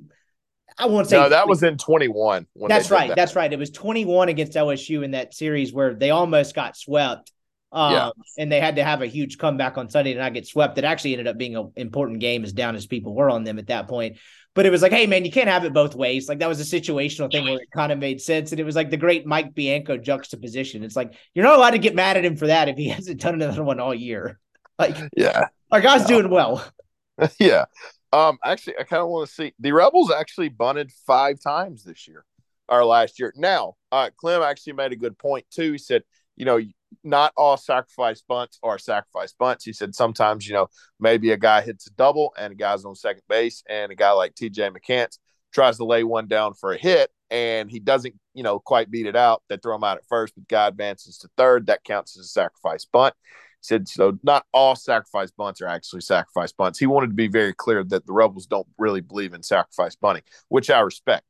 I 0.80 0.86
won't 0.86 1.08
say 1.08 1.18
No, 1.18 1.30
that 1.30 1.48
was 1.48 1.62
in 1.62 1.78
21. 1.78 2.48
When 2.54 2.70
that's 2.70 2.90
right. 2.90 3.10
that. 3.10 3.16
That's 3.16 3.36
right. 3.36 3.52
It 3.52 3.60
was 3.60 3.70
21 3.70 4.30
against 4.30 4.54
LSU 4.54 5.04
in 5.04 5.12
that 5.12 5.34
series 5.34 5.74
where 5.74 5.94
they 5.94 6.10
almost 6.10 6.56
got 6.56 6.78
swept. 6.78 7.32
Um, 7.72 7.94
Yeah. 7.94 8.10
and 8.38 8.52
they 8.52 8.60
had 8.60 8.78
to 8.78 8.84
have 8.84 9.02
a 9.02 9.08
huge 9.08 9.38
comeback 9.38 9.78
on 9.78 9.90
Sunday 9.90 10.14
to 10.14 10.20
not 10.20 10.34
get 10.34 10.48
swept. 10.48 10.78
It 10.78 10.86
actually 10.86 11.14
ended 11.14 11.28
up 11.28 11.38
being 11.38 11.56
an 11.56 11.72
important 11.76 12.20
game 12.20 12.44
as 12.44 12.54
down 12.54 12.76
as 12.76 12.88
people 12.88 13.14
were 13.14 13.30
on 13.30 13.44
them 13.44 13.60
at 13.60 13.68
that 13.68 13.88
point. 13.88 14.18
But 14.56 14.66
it 14.66 14.72
was 14.72 14.82
like, 14.82 14.92
hey 14.92 15.06
man, 15.06 15.26
you 15.26 15.32
can't 15.32 15.48
have 15.50 15.64
it 15.66 15.74
both 15.74 15.94
ways. 15.94 16.28
Like 16.28 16.40
that 16.40 16.50
was 16.50 16.60
a 16.60 16.64
situational 16.82 17.32
thing 17.32 17.46
where 17.46 17.60
it 17.60 17.70
kind 17.72 17.92
of 17.92 18.00
made 18.00 18.20
sense. 18.20 18.52
And 18.52 18.60
it 18.60 18.64
was 18.64 18.76
like 18.76 18.90
the 18.90 18.98
great 18.98 19.26
Mike 19.26 19.54
Bianco 19.54 19.98
juxtaposition. 19.98 20.84
It's 20.84 20.96
like 20.96 21.14
you're 21.36 21.46
not 21.46 21.58
allowed 21.58 21.72
to 21.72 21.78
get 21.78 21.94
mad 21.94 22.18
at 22.18 22.26
him 22.26 22.36
for 22.36 22.48
that 22.48 22.70
if 22.70 22.78
he 22.78 22.88
hasn't 22.90 23.22
done 23.22 23.36
another 23.36 23.64
one 23.64 23.80
all 23.80 23.94
year. 23.94 24.40
Like 24.80 24.98
yeah. 25.16 25.50
our 25.72 25.82
guy's 25.82 26.06
doing 26.06 26.30
well. 26.30 26.66
yeah. 27.40 27.66
Um, 28.12 28.40
actually, 28.44 28.76
I 28.80 28.84
kind 28.84 29.02
of 29.02 29.10
want 29.10 29.28
to 29.28 29.34
see 29.34 29.54
the 29.60 29.72
Rebels 29.72 30.12
actually 30.12 30.50
bunted 30.50 30.92
five 31.06 31.40
times 31.40 31.84
this 31.84 32.08
year 32.08 32.26
or 32.68 32.84
last 32.86 33.20
year. 33.20 33.34
Now, 33.36 33.76
uh, 33.92 34.10
Clem 34.18 34.42
actually 34.42 34.74
made 34.74 34.92
a 34.92 34.98
good 34.98 35.18
point 35.18 35.46
too. 35.52 35.74
He 35.74 35.78
said, 35.78 36.04
you 36.36 36.46
know, 36.46 36.60
not 37.04 37.34
all 37.38 37.58
sacrifice 37.58 38.24
bunts 38.28 38.58
are 38.64 38.80
sacrifice 38.80 39.34
bunts. 39.38 39.66
He 39.66 39.74
said 39.74 39.94
sometimes, 39.94 40.48
you 40.48 40.54
know, 40.54 40.68
maybe 41.00 41.32
a 41.32 41.38
guy 41.38 41.62
hits 41.62 41.88
a 41.88 41.92
double 41.92 42.34
and 42.38 42.54
a 42.54 42.56
guy's 42.56 42.86
on 42.86 42.96
second 42.96 43.24
base, 43.30 43.64
and 43.70 43.92
a 43.92 43.96
guy 43.96 44.12
like 44.12 44.34
TJ 44.34 44.72
McCants 44.72 45.20
tries 45.54 45.78
to 45.78 45.86
lay 45.86 46.04
one 46.04 46.28
down 46.28 46.54
for 46.54 46.74
a 46.74 46.78
hit 46.78 47.12
and 47.32 47.70
he 47.70 47.80
doesn't, 47.80 48.16
you 48.34 48.44
know, 48.44 48.60
quite 48.60 48.90
beat 48.90 49.06
it 49.06 49.16
out. 49.16 49.44
They 49.50 49.58
throw 49.58 49.76
him 49.76 49.84
out 49.84 49.98
at 49.98 50.06
first, 50.08 50.34
but 50.36 50.48
guy 50.48 50.68
advances 50.68 51.20
to 51.20 51.30
third. 51.38 51.68
That 51.68 51.84
counts 51.84 52.18
as 52.18 52.26
a 52.26 52.30
sacrifice 52.30 52.86
bunt 52.86 53.14
said 53.62 53.88
so 53.88 54.18
not 54.24 54.46
all 54.54 54.76
sacrifice 54.76 55.32
bunts 55.32 55.62
are 55.62 55.68
actually 55.68 56.02
sacrifice 56.02 56.52
bunts. 56.52 56.80
He 56.80 56.86
wanted 56.86 57.08
to 57.08 57.14
be 57.14 57.28
very 57.28 57.54
clear 57.54 57.84
that 57.84 58.06
the 58.06 58.14
rebels 58.14 58.46
don't 58.46 58.68
really 58.78 59.02
believe 59.02 59.34
in 59.34 59.44
sacrifice 59.44 59.96
bunting, 59.96 60.24
which 60.48 60.70
I 60.70 60.80
respect. 60.80 61.26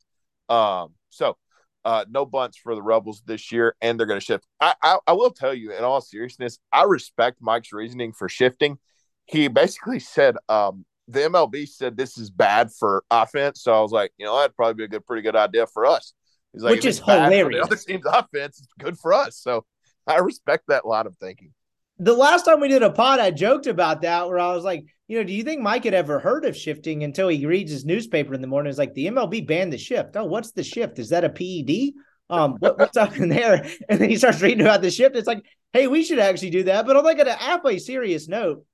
Um, 0.47 0.93
so 1.09 1.37
uh, 1.85 2.05
no 2.09 2.25
bunts 2.25 2.57
for 2.57 2.75
the 2.75 2.81
rebels 2.81 3.21
this 3.25 3.51
year, 3.51 3.75
and 3.81 3.99
they're 3.99 4.07
going 4.07 4.19
to 4.19 4.25
shift. 4.25 4.45
I, 4.59 4.73
I 4.81 4.97
I 5.07 5.13
will 5.13 5.31
tell 5.31 5.53
you, 5.53 5.71
in 5.71 5.83
all 5.83 6.01
seriousness, 6.01 6.59
I 6.71 6.83
respect 6.83 7.37
Mike's 7.41 7.73
reasoning 7.73 8.13
for 8.13 8.29
shifting. 8.29 8.77
He 9.25 9.47
basically 9.47 9.99
said 9.99 10.35
um, 10.49 10.85
the 11.07 11.21
MLB 11.21 11.67
said 11.67 11.97
this 11.97 12.17
is 12.17 12.29
bad 12.29 12.71
for 12.71 13.03
offense, 13.09 13.61
so 13.61 13.73
I 13.73 13.81
was 13.81 13.91
like, 13.91 14.11
you 14.17 14.25
know, 14.25 14.37
that'd 14.37 14.55
probably 14.55 14.75
be 14.75 14.83
a 14.83 14.87
good, 14.87 15.05
pretty 15.05 15.21
good 15.21 15.35
idea 15.35 15.67
for 15.67 15.85
us. 15.85 16.13
He's 16.53 16.63
like, 16.63 16.71
Which 16.71 16.85
is 16.85 16.97
it's 16.97 17.05
bad 17.05 17.29
for 17.29 17.35
hilarious. 17.35 17.67
The 17.67 17.73
other 17.73 17.81
team's 17.81 18.05
offense 18.11 18.59
is 18.59 18.67
good 18.77 18.97
for 18.97 19.13
us, 19.13 19.37
so 19.37 19.65
I 20.05 20.17
respect 20.17 20.65
that 20.67 20.85
line 20.85 21.07
of 21.07 21.15
thinking. 21.17 21.53
The 21.99 22.13
last 22.13 22.43
time 22.45 22.59
we 22.59 22.67
did 22.69 22.83
a 22.83 22.89
pod, 22.89 23.19
I 23.19 23.31
joked 23.31 23.67
about 23.67 24.01
that 24.01 24.27
where 24.27 24.39
I 24.39 24.53
was 24.53 24.63
like, 24.63 24.85
you 25.07 25.17
know, 25.17 25.23
do 25.23 25.33
you 25.33 25.43
think 25.43 25.61
Mike 25.61 25.83
had 25.83 25.93
ever 25.93 26.19
heard 26.19 26.45
of 26.45 26.55
shifting 26.55 27.03
until 27.03 27.27
he 27.27 27.45
reads 27.45 27.71
his 27.71 27.85
newspaper 27.85 28.33
in 28.33 28.41
the 28.41 28.47
morning? 28.47 28.69
It's 28.69 28.79
like 28.79 28.93
the 28.93 29.07
MLB 29.07 29.45
banned 29.45 29.73
the 29.73 29.77
shift. 29.77 30.15
Oh, 30.15 30.25
what's 30.25 30.51
the 30.51 30.63
shift? 30.63 30.99
Is 30.99 31.09
that 31.09 31.23
a 31.23 31.29
PED? 31.29 31.93
Um, 32.29 32.57
what, 32.59 32.77
what's 32.79 32.95
up 32.97 33.17
in 33.17 33.27
there? 33.29 33.67
And 33.89 33.99
then 33.99 34.09
he 34.09 34.17
starts 34.17 34.41
reading 34.41 34.61
about 34.61 34.81
the 34.81 34.91
shift. 34.91 35.15
It's 35.15 35.27
like, 35.27 35.43
hey, 35.73 35.87
we 35.87 36.03
should 36.03 36.19
actually 36.19 36.51
do 36.51 36.63
that. 36.63 36.85
But 36.85 36.95
on 36.95 37.03
like 37.03 37.19
a 37.19 37.33
halfway 37.33 37.79
serious 37.79 38.27
note, 38.27 38.65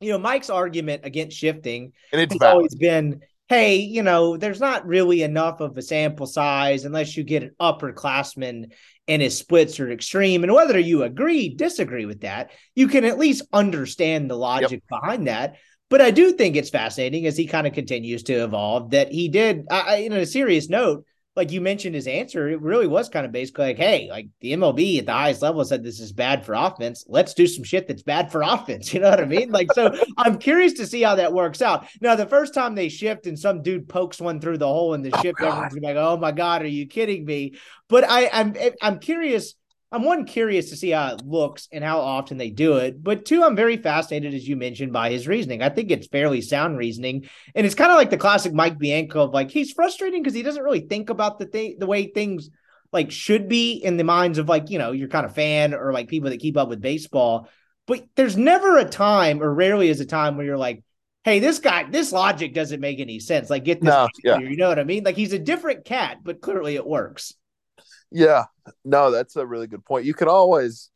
you 0.00 0.10
know, 0.12 0.18
Mike's 0.18 0.50
argument 0.50 1.02
against 1.04 1.36
shifting 1.36 1.92
And 2.12 2.20
it's 2.20 2.32
has 2.32 2.38
valid. 2.38 2.54
always 2.56 2.74
been, 2.76 3.20
hey, 3.48 3.76
you 3.76 4.02
know, 4.02 4.36
there's 4.36 4.60
not 4.60 4.86
really 4.86 5.22
enough 5.22 5.60
of 5.60 5.76
a 5.76 5.82
sample 5.82 6.26
size 6.26 6.84
unless 6.84 7.16
you 7.16 7.24
get 7.24 7.42
an 7.42 7.54
upperclassman 7.60 8.72
and 9.08 9.20
his 9.20 9.36
splits 9.36 9.80
are 9.80 9.90
extreme. 9.90 10.44
And 10.44 10.52
whether 10.52 10.78
you 10.78 11.02
agree, 11.02 11.48
disagree 11.48 12.06
with 12.06 12.20
that, 12.20 12.50
you 12.74 12.88
can 12.88 13.04
at 13.04 13.18
least 13.18 13.42
understand 13.52 14.30
the 14.30 14.36
logic 14.36 14.82
behind 14.88 15.26
that. 15.26 15.56
But 15.90 16.00
I 16.00 16.10
do 16.10 16.32
think 16.32 16.56
it's 16.56 16.70
fascinating 16.70 17.26
as 17.26 17.36
he 17.36 17.46
kind 17.46 17.66
of 17.66 17.74
continues 17.74 18.22
to 18.24 18.32
evolve 18.32 18.90
that 18.90 19.12
he 19.12 19.28
did, 19.28 19.66
I, 19.70 19.80
I, 19.80 19.94
in 19.96 20.12
a 20.12 20.24
serious 20.24 20.70
note, 20.70 21.04
like 21.34 21.50
you 21.50 21.60
mentioned 21.62 21.94
his 21.94 22.06
answer, 22.06 22.48
it 22.48 22.60
really 22.60 22.86
was 22.86 23.08
kind 23.08 23.24
of 23.24 23.32
basically 23.32 23.66
like, 23.66 23.78
hey, 23.78 24.08
like 24.10 24.28
the 24.40 24.52
MLB 24.52 24.98
at 24.98 25.06
the 25.06 25.12
highest 25.12 25.40
level 25.40 25.64
said 25.64 25.82
this 25.82 25.98
is 25.98 26.12
bad 26.12 26.44
for 26.44 26.52
offense. 26.52 27.04
Let's 27.08 27.32
do 27.32 27.46
some 27.46 27.64
shit 27.64 27.88
that's 27.88 28.02
bad 28.02 28.30
for 28.30 28.42
offense. 28.46 28.92
You 28.92 29.00
know 29.00 29.08
what 29.08 29.20
I 29.20 29.24
mean? 29.24 29.50
Like, 29.50 29.72
so 29.72 29.94
I'm 30.18 30.38
curious 30.38 30.74
to 30.74 30.86
see 30.86 31.00
how 31.00 31.14
that 31.14 31.32
works 31.32 31.62
out. 31.62 31.86
Now, 32.02 32.16
the 32.16 32.26
first 32.26 32.52
time 32.52 32.74
they 32.74 32.90
shift 32.90 33.26
and 33.26 33.38
some 33.38 33.62
dude 33.62 33.88
pokes 33.88 34.20
one 34.20 34.40
through 34.40 34.58
the 34.58 34.66
hole 34.66 34.92
in 34.92 35.02
the 35.02 35.10
Oh, 35.14 35.22
shift, 35.22 35.40
everyone's 35.40 35.78
like, 35.78 35.96
oh 35.96 36.18
my 36.18 36.32
God, 36.32 36.62
are 36.62 36.66
you 36.66 36.86
kidding 36.86 37.24
me? 37.24 37.54
But 37.88 38.04
I, 38.08 38.28
I'm 38.32 38.54
I'm 38.80 38.98
curious. 38.98 39.54
I'm 39.92 40.04
one 40.04 40.24
curious 40.24 40.70
to 40.70 40.76
see 40.76 40.90
how 40.90 41.14
it 41.14 41.26
looks 41.26 41.68
and 41.70 41.84
how 41.84 42.00
often 42.00 42.38
they 42.38 42.48
do 42.50 42.78
it. 42.78 43.02
But 43.02 43.26
two, 43.26 43.44
I'm 43.44 43.54
very 43.54 43.76
fascinated, 43.76 44.32
as 44.32 44.48
you 44.48 44.56
mentioned, 44.56 44.92
by 44.92 45.10
his 45.10 45.28
reasoning. 45.28 45.62
I 45.62 45.68
think 45.68 45.90
it's 45.90 46.06
fairly 46.06 46.40
sound 46.40 46.78
reasoning. 46.78 47.28
And 47.54 47.66
it's 47.66 47.74
kind 47.74 47.92
of 47.92 47.98
like 47.98 48.08
the 48.08 48.16
classic 48.16 48.54
Mike 48.54 48.78
Bianco 48.78 49.24
of 49.24 49.34
like 49.34 49.50
he's 49.50 49.72
frustrating 49.72 50.22
because 50.22 50.34
he 50.34 50.42
doesn't 50.42 50.62
really 50.62 50.80
think 50.80 51.10
about 51.10 51.38
the 51.38 51.44
thing 51.44 51.76
the 51.78 51.86
way 51.86 52.06
things 52.06 52.48
like 52.90 53.10
should 53.10 53.48
be 53.48 53.74
in 53.74 53.98
the 53.98 54.04
minds 54.04 54.38
of 54.38 54.48
like, 54.48 54.70
you 54.70 54.78
know, 54.78 54.92
your 54.92 55.08
kind 55.08 55.26
of 55.26 55.34
fan 55.34 55.74
or 55.74 55.92
like 55.92 56.08
people 56.08 56.30
that 56.30 56.40
keep 56.40 56.56
up 56.56 56.68
with 56.68 56.80
baseball. 56.80 57.48
But 57.86 58.06
there's 58.14 58.36
never 58.36 58.78
a 58.78 58.84
time, 58.84 59.42
or 59.42 59.52
rarely 59.52 59.88
is 59.88 60.00
a 60.00 60.06
time 60.06 60.36
where 60.36 60.46
you're 60.46 60.56
like, 60.56 60.84
hey, 61.24 61.38
this 61.38 61.58
guy, 61.58 61.84
this 61.90 62.12
logic 62.12 62.54
doesn't 62.54 62.80
make 62.80 63.00
any 63.00 63.18
sense. 63.18 63.50
Like, 63.50 63.64
get 63.64 63.80
this, 63.80 63.88
No, 63.88 64.08
yeah. 64.24 64.38
you 64.38 64.56
know 64.56 64.68
what 64.68 64.78
I 64.78 64.84
mean? 64.84 65.04
Like, 65.04 65.16
he's 65.16 65.32
a 65.32 65.38
different 65.38 65.84
cat, 65.84 66.18
but 66.22 66.40
clearly 66.40 66.76
it 66.76 66.86
works. 66.86 67.34
Yeah, 68.12 68.44
no, 68.84 69.10
that's 69.10 69.36
a 69.36 69.46
really 69.46 69.66
good 69.66 69.84
point. 69.84 70.04
You 70.04 70.14
can 70.14 70.28
always. 70.28 70.90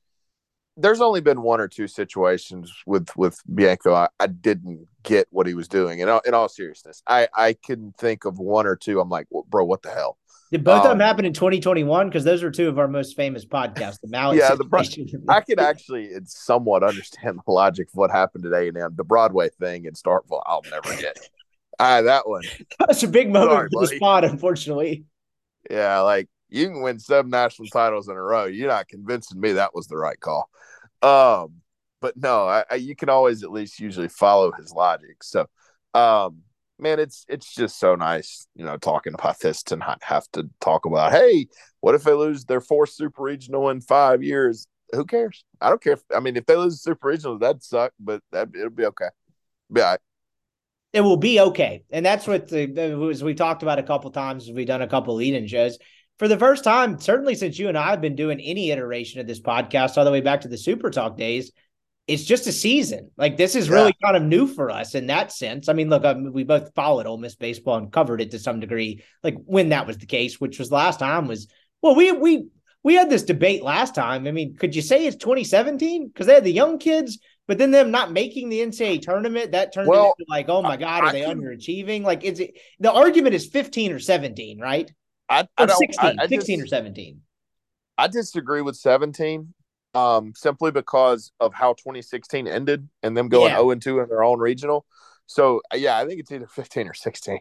There's 0.78 1.00
only 1.00 1.22
been 1.22 1.40
one 1.40 1.58
or 1.60 1.68
two 1.68 1.88
situations 1.88 2.70
with 2.86 3.08
with 3.16 3.40
Bianco. 3.52 3.94
I, 3.94 4.08
I 4.20 4.26
didn't 4.26 4.86
get 5.02 5.26
what 5.30 5.46
he 5.46 5.54
was 5.54 5.68
doing. 5.68 6.00
In 6.00 6.08
all, 6.10 6.20
in 6.26 6.34
all 6.34 6.48
seriousness, 6.50 7.02
I 7.08 7.28
I 7.34 7.54
can 7.64 7.92
think 7.98 8.26
of 8.26 8.38
one 8.38 8.66
or 8.66 8.76
two. 8.76 9.00
I'm 9.00 9.08
like, 9.08 9.26
well, 9.30 9.46
bro, 9.48 9.64
what 9.64 9.80
the 9.82 9.90
hell? 9.90 10.18
Did 10.52 10.62
both 10.62 10.76
of 10.78 10.82
them 10.84 10.92
Um, 10.92 11.00
happen 11.00 11.24
in 11.24 11.32
2021? 11.32 12.08
Because 12.08 12.22
those 12.22 12.44
are 12.44 12.52
two 12.52 12.68
of 12.68 12.78
our 12.78 12.86
most 12.86 13.16
famous 13.16 13.44
podcasts. 13.44 14.00
The 14.00 14.08
Mallet 14.08 14.36
Yeah, 14.38 14.54
the 14.54 14.64
pro- 14.64 14.82
I 15.28 15.40
could 15.40 15.58
actually 15.58 16.10
somewhat 16.26 16.84
understand 16.84 17.40
the 17.44 17.50
logic 17.52 17.88
of 17.88 17.94
what 17.96 18.12
happened 18.12 18.44
A 18.46 18.68
and. 18.68 18.96
The 18.96 19.02
Broadway 19.02 19.48
thing 19.58 19.86
in 19.86 19.94
Starkville, 19.94 20.42
I'll 20.46 20.62
never 20.70 20.94
get. 21.00 21.18
Ah, 21.80 22.00
that 22.02 22.28
one. 22.28 22.42
That's 22.78 23.02
a 23.02 23.08
big 23.08 23.32
moment 23.32 23.50
Sorry, 23.50 23.68
for 23.72 23.80
the 23.80 23.86
buddy. 23.86 23.96
spot, 23.96 24.24
unfortunately. 24.24 25.04
Yeah, 25.68 26.00
like 26.02 26.28
you 26.48 26.68
can 26.68 26.82
win 26.82 26.98
seven 26.98 27.30
national 27.30 27.68
titles 27.68 28.08
in 28.08 28.16
a 28.16 28.22
row. 28.22 28.44
You're 28.44 28.68
not 28.68 28.88
convincing 28.88 29.40
me 29.40 29.52
that 29.52 29.74
was 29.74 29.86
the 29.86 29.96
right 29.96 30.18
call. 30.18 30.48
Um, 31.02 31.60
but 32.00 32.16
no, 32.16 32.46
I, 32.46 32.64
I, 32.70 32.74
you 32.76 32.94
can 32.94 33.08
always 33.08 33.42
at 33.42 33.50
least 33.50 33.80
usually 33.80 34.08
follow 34.08 34.52
his 34.52 34.72
logic. 34.72 35.22
So, 35.22 35.46
um, 35.94 36.42
man, 36.78 37.00
it's 37.00 37.24
it's 37.28 37.54
just 37.54 37.78
so 37.78 37.94
nice, 37.94 38.46
you 38.54 38.64
know, 38.64 38.76
talking 38.76 39.14
about 39.14 39.40
this 39.40 39.62
to 39.64 39.76
not 39.76 40.02
have 40.02 40.24
to 40.32 40.48
talk 40.60 40.84
about. 40.84 41.12
Hey, 41.12 41.48
what 41.80 41.94
if 41.94 42.04
they 42.04 42.12
lose 42.12 42.44
their 42.44 42.60
fourth 42.60 42.90
super 42.90 43.22
regional 43.22 43.70
in 43.70 43.80
five 43.80 44.22
years? 44.22 44.66
Who 44.92 45.04
cares? 45.04 45.44
I 45.60 45.68
don't 45.68 45.82
care. 45.82 45.94
If, 45.94 46.02
I 46.14 46.20
mean, 46.20 46.36
if 46.36 46.46
they 46.46 46.56
lose 46.56 46.80
super 46.80 47.08
regional, 47.08 47.38
that'd 47.38 47.62
suck, 47.62 47.92
but 47.98 48.22
that 48.32 48.48
it'll 48.54 48.70
be 48.70 48.86
okay. 48.86 49.08
Be. 49.72 49.82
It 50.92 51.00
will 51.00 51.16
be 51.16 51.40
okay. 51.40 51.82
And 51.90 52.06
that's 52.06 52.26
what 52.26 52.48
the, 52.48 53.08
as 53.10 53.22
we 53.22 53.34
talked 53.34 53.62
about 53.62 53.78
a 53.78 53.82
couple 53.82 54.10
times, 54.10 54.50
we've 54.50 54.66
done 54.66 54.82
a 54.82 54.86
couple 54.86 55.14
lead-in 55.14 55.46
shows. 55.46 55.78
For 56.18 56.28
the 56.28 56.38
first 56.38 56.64
time, 56.64 56.98
certainly 56.98 57.34
since 57.34 57.58
you 57.58 57.68
and 57.68 57.76
I 57.76 57.90
have 57.90 58.00
been 58.00 58.16
doing 58.16 58.40
any 58.40 58.70
iteration 58.70 59.20
of 59.20 59.26
this 59.26 59.40
podcast 59.40 59.98
all 59.98 60.04
the 60.04 60.10
way 60.10 60.22
back 60.22 60.42
to 60.42 60.48
the 60.48 60.56
Super 60.56 60.90
Talk 60.90 61.16
days, 61.16 61.52
it's 62.06 62.24
just 62.24 62.46
a 62.46 62.52
season. 62.52 63.10
Like 63.18 63.36
this 63.36 63.54
is 63.54 63.68
really 63.68 63.94
kind 64.02 64.16
of 64.16 64.22
new 64.22 64.46
for 64.46 64.70
us 64.70 64.94
in 64.94 65.08
that 65.08 65.32
sense. 65.32 65.68
I 65.68 65.72
mean, 65.72 65.90
look, 65.90 66.04
um, 66.04 66.32
we 66.32 66.44
both 66.44 66.72
followed 66.74 67.06
Ole 67.06 67.18
Miss 67.18 67.34
baseball 67.34 67.76
and 67.78 67.92
covered 67.92 68.20
it 68.20 68.30
to 68.30 68.38
some 68.38 68.60
degree, 68.60 69.02
like 69.22 69.36
when 69.44 69.70
that 69.70 69.86
was 69.86 69.98
the 69.98 70.06
case, 70.06 70.40
which 70.40 70.58
was 70.58 70.70
last 70.72 71.00
time 71.00 71.26
was 71.28 71.48
well, 71.82 71.94
we 71.94 72.12
we 72.12 72.46
we 72.82 72.94
had 72.94 73.10
this 73.10 73.24
debate 73.24 73.62
last 73.62 73.94
time. 73.94 74.26
I 74.26 74.30
mean, 74.30 74.56
could 74.56 74.74
you 74.74 74.82
say 74.82 75.06
it's 75.06 75.16
2017 75.16 76.06
because 76.06 76.26
they 76.28 76.34
had 76.34 76.44
the 76.44 76.52
young 76.52 76.78
kids, 76.78 77.18
but 77.48 77.58
then 77.58 77.72
them 77.72 77.90
not 77.90 78.12
making 78.12 78.48
the 78.48 78.60
NCAA 78.60 79.02
tournament 79.02 79.52
that 79.52 79.74
turned 79.74 79.88
Well, 79.88 80.14
into 80.18 80.30
like, 80.30 80.48
oh 80.48 80.62
my 80.62 80.76
god, 80.76 81.02
are 81.02 81.06
I 81.08 81.12
they 81.12 81.22
can- 81.22 81.40
underachieving? 81.40 82.04
Like, 82.04 82.22
is 82.24 82.38
it 82.40 82.56
the 82.78 82.92
argument 82.92 83.34
is 83.34 83.46
15 83.48 83.92
or 83.92 83.98
17, 83.98 84.60
right? 84.60 84.90
I, 85.28 85.48
I 85.56 85.64
Or 85.64 85.66
don't. 85.66 85.78
16, 85.78 86.18
I, 86.18 86.24
I 86.24 86.26
16 86.26 86.62
or 86.62 86.66
17. 86.66 87.20
I 87.98 88.08
disagree 88.08 88.62
with 88.62 88.76
17 88.76 89.54
um, 89.94 90.32
simply 90.36 90.70
because 90.70 91.32
of 91.40 91.54
how 91.54 91.72
2016 91.72 92.46
ended 92.46 92.88
and 93.02 93.16
them 93.16 93.28
going 93.28 93.50
Yeah. 93.50 93.58
0 93.58 93.70
and 93.70 93.82
2 93.82 94.00
in 94.00 94.08
their 94.08 94.22
own 94.22 94.38
regional. 94.38 94.84
So 95.26 95.62
yeah, 95.74 95.98
I 95.98 96.06
think 96.06 96.20
it's 96.20 96.30
either 96.30 96.46
15 96.46 96.88
or 96.88 96.94
16. 96.94 97.38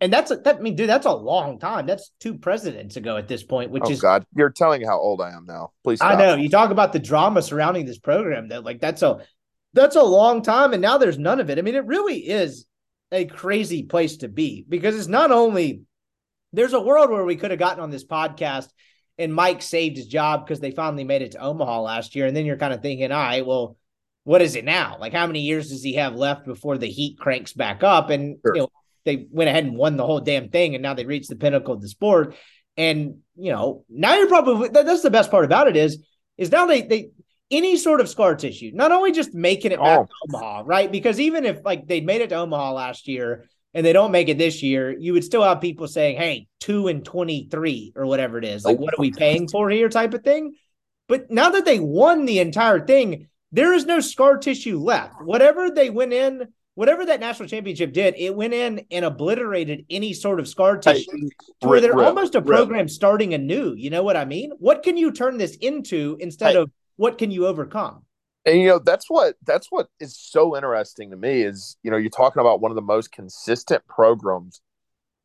And 0.00 0.12
that's 0.12 0.32
a, 0.32 0.36
that 0.36 0.56
I 0.56 0.60
mean, 0.60 0.74
dude, 0.74 0.88
that's 0.88 1.06
a 1.06 1.14
long 1.14 1.60
time. 1.60 1.86
That's 1.86 2.10
two 2.18 2.34
presidents 2.34 2.96
ago 2.96 3.16
at 3.16 3.28
this 3.28 3.44
point, 3.44 3.70
which 3.70 3.84
oh, 3.86 3.90
is 3.90 4.00
God. 4.00 4.24
You're 4.34 4.50
telling 4.50 4.84
how 4.84 4.98
old 4.98 5.20
I 5.20 5.30
am 5.30 5.46
now. 5.46 5.72
Please. 5.84 5.98
Stop. 5.98 6.12
I 6.12 6.16
know 6.16 6.34
you 6.34 6.48
talk 6.48 6.72
about 6.72 6.92
the 6.92 6.98
drama 6.98 7.40
surrounding 7.40 7.86
this 7.86 8.00
program. 8.00 8.48
That 8.48 8.64
like 8.64 8.80
that's 8.80 9.02
a 9.02 9.20
that's 9.74 9.94
a 9.94 10.02
long 10.02 10.42
time, 10.42 10.72
and 10.72 10.82
now 10.82 10.98
there's 10.98 11.18
none 11.18 11.38
of 11.38 11.50
it. 11.50 11.58
I 11.58 11.62
mean, 11.62 11.76
it 11.76 11.86
really 11.86 12.18
is 12.18 12.66
a 13.12 13.26
crazy 13.26 13.84
place 13.84 14.16
to 14.18 14.28
be 14.28 14.64
because 14.68 14.96
it's 14.98 15.06
not 15.06 15.30
only 15.30 15.82
there's 16.52 16.72
a 16.72 16.80
world 16.80 17.10
where 17.10 17.24
we 17.24 17.36
could 17.36 17.50
have 17.50 17.60
gotten 17.60 17.82
on 17.82 17.90
this 17.90 18.04
podcast 18.04 18.68
and 19.18 19.34
Mike 19.34 19.62
saved 19.62 19.96
his 19.96 20.06
job 20.06 20.44
because 20.44 20.60
they 20.60 20.70
finally 20.70 21.04
made 21.04 21.22
it 21.22 21.32
to 21.32 21.38
Omaha 21.38 21.82
last 21.82 22.16
year, 22.16 22.26
and 22.26 22.36
then 22.36 22.46
you're 22.46 22.56
kind 22.56 22.72
of 22.72 22.82
thinking, 22.82 23.12
all 23.12 23.22
right, 23.22 23.46
well, 23.46 23.76
what 24.24 24.42
is 24.42 24.56
it 24.56 24.64
now? 24.64 24.96
Like, 24.98 25.12
how 25.12 25.26
many 25.26 25.40
years 25.40 25.70
does 25.70 25.82
he 25.82 25.94
have 25.94 26.14
left 26.14 26.46
before 26.46 26.78
the 26.78 26.86
heat 26.86 27.18
cranks 27.18 27.52
back 27.52 27.82
up? 27.82 28.10
And 28.10 28.38
sure. 28.44 28.54
you 28.54 28.60
know, 28.62 28.72
they 29.04 29.26
went 29.30 29.50
ahead 29.50 29.64
and 29.64 29.76
won 29.76 29.96
the 29.96 30.06
whole 30.06 30.20
damn 30.20 30.48
thing, 30.48 30.74
and 30.74 30.82
now 30.82 30.94
they 30.94 31.04
reached 31.04 31.28
the 31.28 31.36
pinnacle 31.36 31.74
of 31.74 31.82
the 31.82 31.88
sport. 31.88 32.36
And 32.76 33.18
you 33.36 33.52
know, 33.52 33.84
now 33.88 34.14
you're 34.14 34.28
probably 34.28 34.68
that's 34.68 35.02
the 35.02 35.10
best 35.10 35.30
part 35.30 35.44
about 35.44 35.68
it 35.68 35.76
is 35.76 36.02
is 36.38 36.50
now 36.50 36.66
they 36.66 36.82
they 36.82 37.10
any 37.50 37.76
sort 37.76 38.00
of 38.00 38.08
scar 38.08 38.34
tissue, 38.34 38.70
not 38.72 38.92
only 38.92 39.12
just 39.12 39.34
making 39.34 39.72
it 39.72 39.80
back 39.80 39.98
oh. 39.98 40.04
to 40.04 40.36
Omaha, 40.36 40.62
right? 40.64 40.90
Because 40.90 41.20
even 41.20 41.44
if 41.44 41.60
like 41.64 41.86
they 41.86 42.00
made 42.00 42.22
it 42.22 42.30
to 42.30 42.36
Omaha 42.36 42.72
last 42.72 43.08
year 43.08 43.48
and 43.74 43.84
they 43.84 43.92
don't 43.92 44.12
make 44.12 44.28
it 44.28 44.38
this 44.38 44.62
year, 44.62 44.96
you 44.96 45.12
would 45.12 45.24
still 45.24 45.42
have 45.42 45.60
people 45.60 45.88
saying, 45.88 46.16
"Hey, 46.16 46.46
two 46.60 46.88
and 46.88 47.04
twenty 47.04 47.48
three 47.50 47.92
or 47.96 48.06
whatever 48.06 48.38
it 48.38 48.44
is, 48.44 48.64
like 48.64 48.78
what 48.78 48.94
are 48.94 49.00
we 49.00 49.12
paying 49.12 49.48
for 49.48 49.70
here?" 49.70 49.88
type 49.88 50.14
of 50.14 50.22
thing. 50.22 50.54
But 51.08 51.30
now 51.30 51.50
that 51.50 51.64
they 51.64 51.80
won 51.80 52.24
the 52.24 52.38
entire 52.38 52.84
thing, 52.84 53.28
there 53.50 53.72
is 53.72 53.86
no 53.86 54.00
scar 54.00 54.38
tissue 54.38 54.78
left. 54.78 55.22
Whatever 55.22 55.70
they 55.70 55.90
went 55.90 56.12
in 56.12 56.48
whatever 56.74 57.04
that 57.06 57.20
national 57.20 57.48
championship 57.48 57.92
did, 57.92 58.14
it 58.16 58.34
went 58.34 58.54
in 58.54 58.84
and 58.90 59.04
obliterated 59.04 59.84
any 59.90 60.12
sort 60.12 60.40
of 60.40 60.48
scar 60.48 60.76
tissue 60.78 61.10
hey, 61.12 61.28
to 61.60 61.68
where 61.68 61.80
they're 61.80 62.00
almost 62.00 62.34
a 62.34 62.42
program 62.42 62.88
starting 62.88 63.34
anew. 63.34 63.74
You 63.74 63.90
know 63.90 64.02
what 64.02 64.16
I 64.16 64.24
mean? 64.24 64.52
What 64.58 64.82
can 64.82 64.96
you 64.96 65.12
turn 65.12 65.38
this 65.38 65.56
into 65.56 66.16
instead 66.20 66.54
hey, 66.54 66.62
of 66.62 66.70
what 66.96 67.18
can 67.18 67.30
you 67.30 67.46
overcome? 67.46 68.04
And 68.44 68.60
you 68.60 68.66
know, 68.68 68.78
that's 68.78 69.08
what 69.08 69.36
that's 69.46 69.68
what 69.70 69.88
is 70.00 70.16
so 70.18 70.56
interesting 70.56 71.10
to 71.10 71.16
me 71.16 71.42
is, 71.42 71.76
you 71.82 71.90
know, 71.90 71.96
you're 71.96 72.10
talking 72.10 72.40
about 72.40 72.60
one 72.60 72.70
of 72.70 72.76
the 72.76 72.82
most 72.82 73.12
consistent 73.12 73.86
programs 73.86 74.60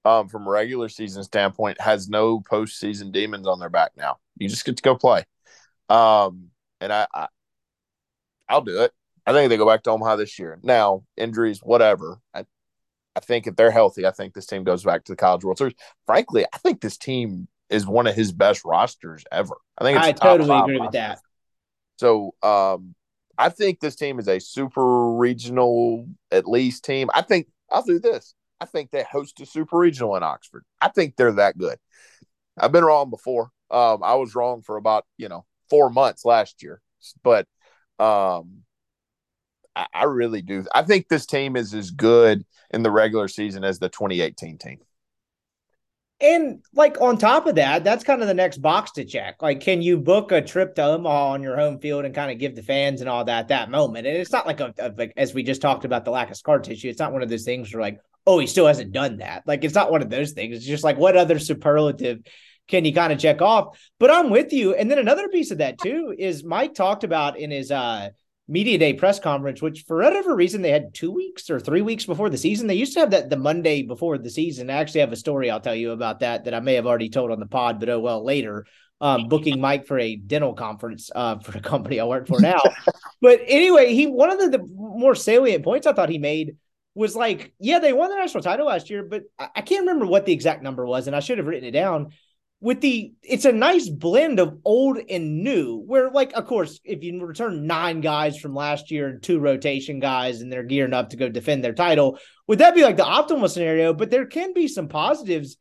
um, 0.05 0.27
from 0.27 0.47
a 0.47 0.49
regular 0.49 0.87
season 0.87 1.23
standpoint 1.23 1.81
has 1.81 2.07
no 2.07 2.39
postseason 2.39 3.11
demons 3.11 3.47
on 3.47 3.59
their 3.59 3.69
back 3.69 3.91
now. 3.97 4.17
You 4.37 4.47
just 4.47 4.65
get 4.65 4.77
to 4.77 4.83
go 4.83 4.95
play. 4.95 5.25
Um, 5.89 6.51
and 6.79 6.93
I, 6.93 7.07
I 7.13 7.27
I'll 8.47 8.61
do 8.61 8.81
it. 8.83 8.93
I 9.25 9.33
think 9.33 9.49
they 9.49 9.57
go 9.57 9.67
back 9.67 9.83
to 9.83 9.91
Omaha 9.91 10.15
this 10.15 10.39
year. 10.39 10.59
Now, 10.63 11.03
injuries, 11.17 11.59
whatever. 11.61 12.19
I, 12.33 12.45
I 13.15 13.19
think 13.19 13.47
if 13.47 13.55
they're 13.55 13.71
healthy, 13.71 14.05
I 14.05 14.11
think 14.11 14.33
this 14.33 14.45
team 14.45 14.63
goes 14.63 14.83
back 14.83 15.03
to 15.03 15.11
the 15.11 15.17
College 15.17 15.43
World 15.43 15.57
Series. 15.57 15.75
Frankly, 16.05 16.45
I 16.53 16.57
think 16.59 16.79
this 16.79 16.97
team 16.97 17.47
is 17.69 17.85
one 17.85 18.07
of 18.07 18.15
his 18.15 18.31
best 18.31 18.63
rosters 18.63 19.25
ever. 19.31 19.55
I 19.77 19.83
think 19.83 19.97
I 19.97 20.11
totally 20.13 20.57
agree 20.57 20.77
roster. 20.77 20.81
with 20.81 20.91
that. 20.93 21.19
So, 21.97 22.35
um, 22.41 22.95
I 23.37 23.49
think 23.49 23.79
this 23.79 23.95
team 23.95 24.19
is 24.19 24.27
a 24.27 24.39
super 24.39 25.11
regional, 25.13 26.07
at 26.31 26.47
least 26.47 26.83
team. 26.83 27.09
I 27.13 27.21
think 27.21 27.47
I'll 27.71 27.83
do 27.83 27.99
this. 27.99 28.33
I 28.59 28.65
think 28.65 28.91
they 28.91 29.03
host 29.03 29.39
a 29.39 29.45
super 29.45 29.77
regional 29.77 30.15
in 30.15 30.23
Oxford. 30.23 30.63
I 30.81 30.89
think 30.89 31.15
they're 31.15 31.33
that 31.33 31.57
good. 31.57 31.77
I've 32.57 32.71
been 32.71 32.85
wrong 32.85 33.09
before. 33.09 33.51
Um, 33.69 34.01
I 34.03 34.15
was 34.15 34.33
wrong 34.33 34.61
for 34.61 34.77
about 34.77 35.05
you 35.17 35.29
know 35.29 35.45
four 35.69 35.89
months 35.89 36.25
last 36.25 36.63
year, 36.63 36.81
but 37.23 37.45
um, 37.99 38.63
I, 39.75 39.87
I 39.93 40.03
really 40.05 40.41
do. 40.41 40.65
I 40.73 40.83
think 40.83 41.07
this 41.07 41.25
team 41.25 41.55
is 41.55 41.73
as 41.73 41.91
good 41.91 42.45
in 42.71 42.83
the 42.83 42.91
regular 42.91 43.27
season 43.27 43.63
as 43.63 43.79
the 43.79 43.89
2018 43.89 44.57
team. 44.57 44.79
And 46.19 46.63
like 46.73 46.99
on 46.99 47.17
top 47.17 47.45
of 47.45 47.55
that, 47.55 47.83
that's 47.83 48.03
kind 48.03 48.21
of 48.21 48.27
the 48.27 48.33
next 48.33 48.57
box 48.57 48.91
to 48.93 49.05
check. 49.05 49.41
Like, 49.41 49.59
can 49.59 49.83
you 49.83 49.97
book 49.97 50.31
a 50.31 50.41
trip 50.41 50.73
to 50.75 50.83
Omaha 50.83 51.33
on 51.33 51.43
your 51.43 51.55
home 51.55 51.79
field 51.79 52.05
and 52.05 52.15
kind 52.15 52.31
of 52.31 52.39
give 52.39 52.55
the 52.55 52.63
fans 52.63 53.01
and 53.01 53.09
all 53.09 53.25
that 53.25 53.49
that 53.49 53.69
moment? 53.69 54.07
And 54.07 54.17
it's 54.17 54.31
not 54.31 54.47
like 54.47 54.59
a, 54.59 54.73
a 54.79 54.91
like 54.97 55.13
as 55.15 55.35
we 55.35 55.43
just 55.43 55.61
talked 55.61 55.85
about 55.85 56.05
the 56.05 56.11
lack 56.11 56.31
of 56.31 56.37
scar 56.37 56.59
tissue. 56.59 56.89
It's 56.89 56.99
not 56.99 57.13
one 57.13 57.21
of 57.21 57.29
those 57.29 57.43
things 57.43 57.71
where 57.71 57.81
like, 57.81 57.99
oh, 58.25 58.39
he 58.39 58.47
still 58.47 58.65
hasn't 58.65 58.93
done 58.93 59.17
that. 59.17 59.43
Like, 59.45 59.63
it's 59.63 59.75
not 59.75 59.91
one 59.91 60.01
of 60.01 60.09
those 60.09 60.31
things. 60.31 60.57
It's 60.57 60.65
just 60.65 60.83
like 60.83 60.97
what 60.97 61.15
other 61.15 61.37
superlative 61.37 62.21
can 62.67 62.83
you 62.83 62.93
kind 62.93 63.13
of 63.13 63.19
check 63.19 63.41
off? 63.41 63.79
But 63.99 64.11
I'm 64.11 64.29
with 64.29 64.51
you. 64.53 64.73
And 64.73 64.89
then 64.89 64.99
another 64.99 65.29
piece 65.29 65.51
of 65.51 65.59
that 65.59 65.79
too 65.79 66.13
is 66.17 66.43
Mike 66.43 66.73
talked 66.73 67.03
about 67.03 67.37
in 67.37 67.51
his 67.51 67.71
uh 67.71 68.09
media 68.47 68.77
day 68.77 68.93
press 68.93 69.19
conference, 69.19 69.61
which 69.61 69.83
for 69.87 69.97
whatever 69.97 70.35
reason 70.35 70.61
they 70.61 70.71
had 70.71 70.93
two 70.93 71.11
weeks 71.11 71.49
or 71.49 71.59
three 71.59 71.81
weeks 71.81 72.05
before 72.05 72.29
the 72.29 72.37
season. 72.37 72.67
They 72.67 72.75
used 72.75 72.93
to 72.93 73.01
have 73.01 73.11
that 73.11 73.29
the 73.29 73.37
Monday 73.37 73.83
before 73.83 74.17
the 74.17 74.29
season. 74.29 74.69
I 74.69 74.75
actually 74.75 75.01
have 75.01 75.11
a 75.11 75.17
story 75.17 75.49
I'll 75.49 75.59
tell 75.59 75.75
you 75.75 75.91
about 75.91 76.21
that 76.21 76.45
that 76.45 76.53
I 76.53 76.59
may 76.59 76.75
have 76.75 76.87
already 76.87 77.09
told 77.09 77.31
on 77.31 77.39
the 77.39 77.45
pod, 77.45 77.79
but 77.79 77.89
oh 77.89 77.99
well 77.99 78.23
later. 78.23 78.65
Um, 78.99 79.27
booking 79.27 79.61
Mike 79.61 79.85
for 79.85 79.99
a 79.99 80.15
dental 80.15 80.55
conference 80.55 81.11
uh, 81.13 81.37
for 81.37 81.51
the 81.51 81.59
company 81.59 81.99
I 81.99 82.05
work 82.05 82.27
for 82.27 82.41
now. 82.41 82.59
but 83.21 83.41
anyway, 83.45 83.93
he 83.93 84.07
one 84.07 84.31
of 84.31 84.39
the, 84.39 84.57
the, 84.57 84.67
more 84.73 85.13
salient 85.13 85.63
points 85.63 85.85
I 85.85 85.93
thought 85.93 86.09
he 86.09 86.17
made 86.17 86.55
was 86.95 87.15
like, 87.15 87.53
yeah, 87.59 87.77
they 87.77 87.93
won 87.93 88.09
the 88.09 88.15
national 88.15 88.41
title 88.41 88.65
last 88.65 88.89
year, 88.89 89.03
but 89.03 89.23
I, 89.37 89.49
I 89.57 89.61
can't 89.61 89.81
remember 89.81 90.07
what 90.07 90.25
the 90.25 90.33
exact 90.33 90.63
number 90.63 90.83
was, 90.83 91.05
and 91.05 91.15
I 91.15 91.19
should 91.19 91.37
have 91.37 91.45
written 91.45 91.67
it 91.67 91.71
down 91.71 92.09
with 92.59 92.81
the 92.81 93.13
it's 93.21 93.45
a 93.45 93.51
nice 93.51 93.87
blend 93.87 94.39
of 94.39 94.57
old 94.65 94.97
and 95.09 95.43
new 95.43 95.77
where 95.85 96.09
like 96.09 96.33
of 96.33 96.45
course 96.47 96.79
if 96.83 97.03
you 97.03 97.23
return 97.23 97.67
nine 97.67 98.01
guys 98.01 98.39
from 98.39 98.55
last 98.55 98.89
year 98.89 99.09
and 99.09 99.21
two 99.21 99.39
rotation 99.39 99.99
guys 99.99 100.41
and 100.41 100.51
they're 100.51 100.63
gearing 100.63 100.93
up 100.93 101.09
to 101.09 101.17
go 101.17 101.29
defend 101.29 101.63
their 101.63 101.73
title 101.73 102.17
would 102.47 102.59
that 102.59 102.75
be 102.75 102.83
like 102.83 102.97
the 102.97 103.03
optimal 103.03 103.49
scenario? 103.49 103.93
But 103.93 104.09
there 104.09 104.25
can 104.25 104.53
be 104.53 104.67
some 104.67 104.87
positives 104.87 105.57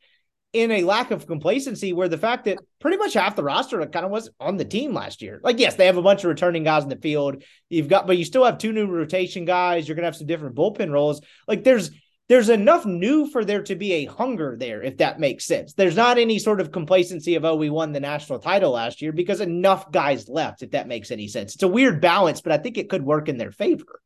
in 0.53 0.71
a 0.71 0.85
lack 0.85 1.11
of 1.11 1.27
complacency 1.27 1.93
where 1.93 2.09
the 2.09 2.17
fact 2.17 2.45
that 2.45 2.59
pretty 2.81 2.97
much 2.97 3.13
half 3.13 3.37
the 3.37 3.43
roster 3.43 3.85
kind 3.87 4.07
of 4.07 4.11
was 4.11 4.31
on 4.41 4.57
the 4.57 4.65
team 4.65 4.95
last 4.95 5.21
year. 5.21 5.41
Like 5.43 5.59
yes 5.59 5.75
they 5.75 5.87
have 5.87 5.99
a 5.99 6.03
bunch 6.03 6.25
of 6.25 6.29
returning 6.29 6.65
guys 6.65 6.85
in 6.85 6.89
the 6.89 6.97
field. 6.97 7.43
You've 7.69 7.89
got 7.89 8.07
but 8.07 8.17
you 8.17 8.25
still 8.25 8.45
have 8.45 8.59
two 8.59 8.73
new 8.73 8.87
rotation 8.87 9.45
guys. 9.45 9.87
You're 9.87 9.97
gonna 9.97 10.07
have 10.07 10.17
some 10.17 10.29
different 10.29 10.55
bullpen 10.55 10.91
roles. 10.91 11.21
Like 11.47 11.65
there's 11.65 11.91
there's 12.29 12.49
enough 12.49 12.85
new 12.85 13.29
for 13.29 13.45
there 13.45 13.63
to 13.63 13.77
be 13.77 13.93
a 13.93 14.07
hunger 14.07 14.57
there, 14.59 14.83
if 14.83 14.97
that 14.97 15.21
makes 15.21 15.45
sense. 15.45 15.75
There's 15.75 15.97
not 15.97 16.19
any 16.19 16.39
sort 16.39 16.61
of 16.61 16.73
complacency 16.73 17.37
of, 17.37 17.45
oh, 17.45 17.55
we 17.55 17.71
won 17.71 17.93
the 17.93 18.01
national 18.01 18.41
title 18.41 18.73
last 18.73 19.01
year 19.01 19.13
because 19.13 19.41
enough 19.41 19.93
guys 19.93 20.29
left, 20.29 20.63
if 20.63 20.73
that 20.73 20.89
makes 20.89 21.11
any 21.11 21.29
sense. 21.29 21.55
It's 21.55 21.63
a 21.63 21.69
weird 21.69 22.01
balance, 22.01 22.41
but 22.41 22.53
I 22.53 22.59
think 22.59 22.79
it 22.79 22.91
could 22.91 23.05
work 23.05 23.29
in 23.29 23.39
their 23.39 23.53
favor. 23.53 24.01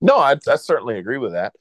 No, 0.00 0.18
I, 0.18 0.36
I 0.46 0.56
certainly 0.56 0.98
agree 0.98 1.18
with 1.18 1.32
that. 1.32 1.54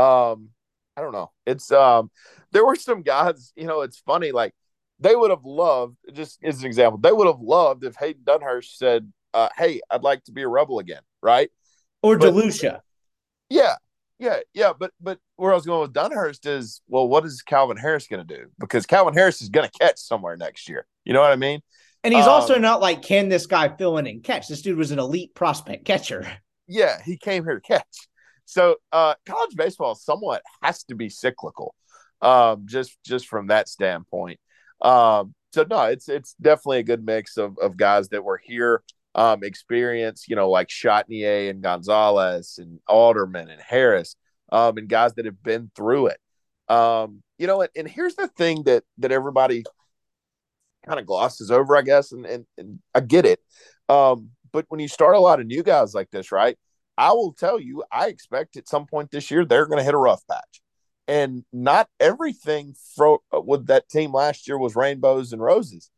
Um, 0.00 0.50
I 0.96 1.00
don't 1.00 1.12
know. 1.12 1.32
It's 1.46 1.72
um 1.72 2.10
there 2.52 2.64
were 2.64 2.76
some 2.76 3.02
guys, 3.02 3.52
you 3.56 3.66
know, 3.66 3.80
it's 3.80 3.98
funny, 3.98 4.32
like 4.32 4.54
they 4.98 5.16
would 5.16 5.30
have 5.30 5.44
loved, 5.44 5.96
just 6.12 6.38
as 6.44 6.60
an 6.60 6.66
example, 6.66 6.98
they 6.98 7.12
would 7.12 7.26
have 7.26 7.40
loved 7.40 7.84
if 7.84 7.96
Hayden 7.96 8.22
Dunhurst 8.24 8.76
said, 8.76 9.10
uh, 9.32 9.48
hey, 9.56 9.80
I'd 9.90 10.02
like 10.02 10.24
to 10.24 10.32
be 10.32 10.42
a 10.42 10.48
rebel 10.48 10.78
again, 10.78 11.02
right? 11.22 11.50
Or 12.02 12.16
DeLucia. 12.16 12.80
Yeah, 13.48 13.76
yeah, 14.20 14.40
yeah, 14.52 14.72
but 14.78 14.92
but 15.00 15.18
where 15.36 15.50
I 15.50 15.54
was 15.54 15.64
going 15.64 15.80
with 15.80 15.94
Dunhurst 15.94 16.46
is, 16.46 16.82
well, 16.86 17.08
what 17.08 17.24
is 17.24 17.40
Calvin 17.40 17.78
Harris 17.78 18.06
going 18.06 18.24
to 18.24 18.36
do? 18.36 18.48
Because 18.58 18.84
Calvin 18.84 19.14
Harris 19.14 19.40
is 19.40 19.48
going 19.48 19.68
to 19.68 19.78
catch 19.78 19.98
somewhere 19.98 20.36
next 20.36 20.68
year. 20.68 20.86
You 21.06 21.14
know 21.14 21.22
what 21.22 21.32
I 21.32 21.36
mean? 21.36 21.60
And 22.04 22.12
he's 22.12 22.26
um, 22.26 22.32
also 22.32 22.58
not 22.58 22.82
like, 22.82 23.00
can 23.00 23.30
this 23.30 23.46
guy 23.46 23.74
fill 23.76 23.96
in 23.96 24.06
and 24.06 24.22
catch? 24.22 24.46
This 24.46 24.60
dude 24.60 24.76
was 24.76 24.90
an 24.90 24.98
elite 24.98 25.34
prospect 25.34 25.84
catcher. 25.84 26.30
Yeah, 26.72 27.02
he 27.04 27.16
came 27.16 27.42
here 27.42 27.56
to 27.56 27.60
catch. 27.60 28.06
So 28.44 28.76
uh, 28.92 29.14
college 29.26 29.56
baseball 29.56 29.96
somewhat 29.96 30.42
has 30.62 30.84
to 30.84 30.94
be 30.94 31.08
cyclical, 31.08 31.74
um, 32.22 32.66
just 32.66 32.96
just 33.04 33.26
from 33.26 33.48
that 33.48 33.68
standpoint. 33.68 34.38
Um, 34.80 35.34
so 35.52 35.66
no, 35.68 35.86
it's 35.86 36.08
it's 36.08 36.36
definitely 36.40 36.78
a 36.78 36.84
good 36.84 37.04
mix 37.04 37.38
of 37.38 37.58
of 37.58 37.76
guys 37.76 38.10
that 38.10 38.22
were 38.22 38.40
here 38.40 38.84
um, 39.14 39.42
experience, 39.42 40.26
you 40.28 40.36
know, 40.36 40.50
like 40.50 40.68
Chatagnier 40.68 41.50
and 41.50 41.62
Gonzalez 41.62 42.58
and 42.58 42.80
Alderman 42.88 43.48
and 43.48 43.60
Harris, 43.60 44.16
um, 44.52 44.78
and 44.78 44.88
guys 44.88 45.14
that 45.14 45.24
have 45.24 45.42
been 45.42 45.70
through 45.74 46.08
it. 46.08 46.20
Um, 46.68 47.22
you 47.38 47.46
know, 47.46 47.62
and, 47.62 47.70
and 47.74 47.88
here's 47.88 48.14
the 48.14 48.28
thing 48.28 48.62
that 48.64 48.84
that 48.98 49.12
everybody 49.12 49.64
kind 50.86 51.00
of 51.00 51.06
glosses 51.06 51.50
over, 51.50 51.76
I 51.76 51.82
guess, 51.82 52.12
and, 52.12 52.24
and, 52.24 52.46
and 52.56 52.78
I 52.94 53.00
get 53.00 53.26
it. 53.26 53.40
Um, 53.88 54.30
but 54.52 54.66
when 54.68 54.80
you 54.80 54.88
start 54.88 55.16
a 55.16 55.20
lot 55.20 55.40
of 55.40 55.46
new 55.46 55.62
guys 55.62 55.94
like 55.94 56.10
this, 56.10 56.32
right? 56.32 56.56
I 56.96 57.12
will 57.12 57.32
tell 57.32 57.58
you, 57.58 57.82
I 57.90 58.08
expect 58.08 58.56
at 58.56 58.68
some 58.68 58.86
point 58.86 59.10
this 59.10 59.30
year 59.30 59.44
they're 59.44 59.66
going 59.66 59.78
to 59.78 59.84
hit 59.84 59.94
a 59.94 59.98
rough 59.98 60.22
patch, 60.30 60.60
and 61.08 61.44
not 61.52 61.88
everything 61.98 62.74
fro- 62.94 63.22
with 63.32 63.66
that 63.66 63.88
team 63.88 64.12
last 64.12 64.46
year 64.46 64.58
was 64.58 64.76
rainbows 64.76 65.32
and 65.32 65.42
roses. 65.42 65.90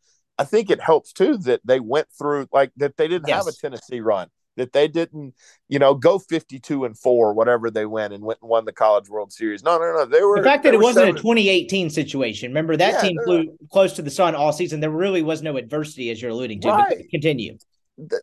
I 0.42 0.44
think 0.44 0.70
it 0.70 0.80
helps 0.80 1.12
too 1.12 1.36
that 1.38 1.60
they 1.64 1.78
went 1.78 2.08
through 2.18 2.48
like 2.52 2.72
that 2.78 2.96
they 2.96 3.06
didn't 3.06 3.28
yes. 3.28 3.44
have 3.44 3.46
a 3.46 3.56
Tennessee 3.56 4.00
run, 4.00 4.28
that 4.56 4.72
they 4.72 4.88
didn't, 4.88 5.34
you 5.68 5.78
know, 5.78 5.94
go 5.94 6.18
52 6.18 6.84
and 6.84 6.98
4 6.98 7.32
whatever 7.32 7.70
they 7.70 7.86
went 7.86 8.12
and 8.12 8.24
went 8.24 8.40
and 8.42 8.50
won 8.50 8.64
the 8.64 8.72
College 8.72 9.08
World 9.08 9.32
Series. 9.32 9.62
No, 9.62 9.78
no, 9.78 9.92
no. 9.92 10.04
They 10.04 10.22
were 10.22 10.38
The 10.38 10.42
fact 10.42 10.64
that 10.64 10.74
it 10.74 10.80
wasn't 10.80 11.06
seven. 11.06 11.16
a 11.16 11.20
2018 11.20 11.90
situation. 11.90 12.50
Remember 12.50 12.76
that 12.76 12.94
yeah, 12.94 13.00
team 13.02 13.18
flew 13.24 13.56
close 13.70 13.92
to 13.92 14.02
the 14.02 14.10
sun 14.10 14.34
all 14.34 14.52
season. 14.52 14.80
There 14.80 14.90
really 14.90 15.22
was 15.22 15.42
no 15.42 15.56
adversity 15.56 16.10
as 16.10 16.20
you're 16.20 16.32
alluding 16.32 16.60
to. 16.62 16.68
Right. 16.68 16.88
But 16.88 17.08
continue. 17.10 17.56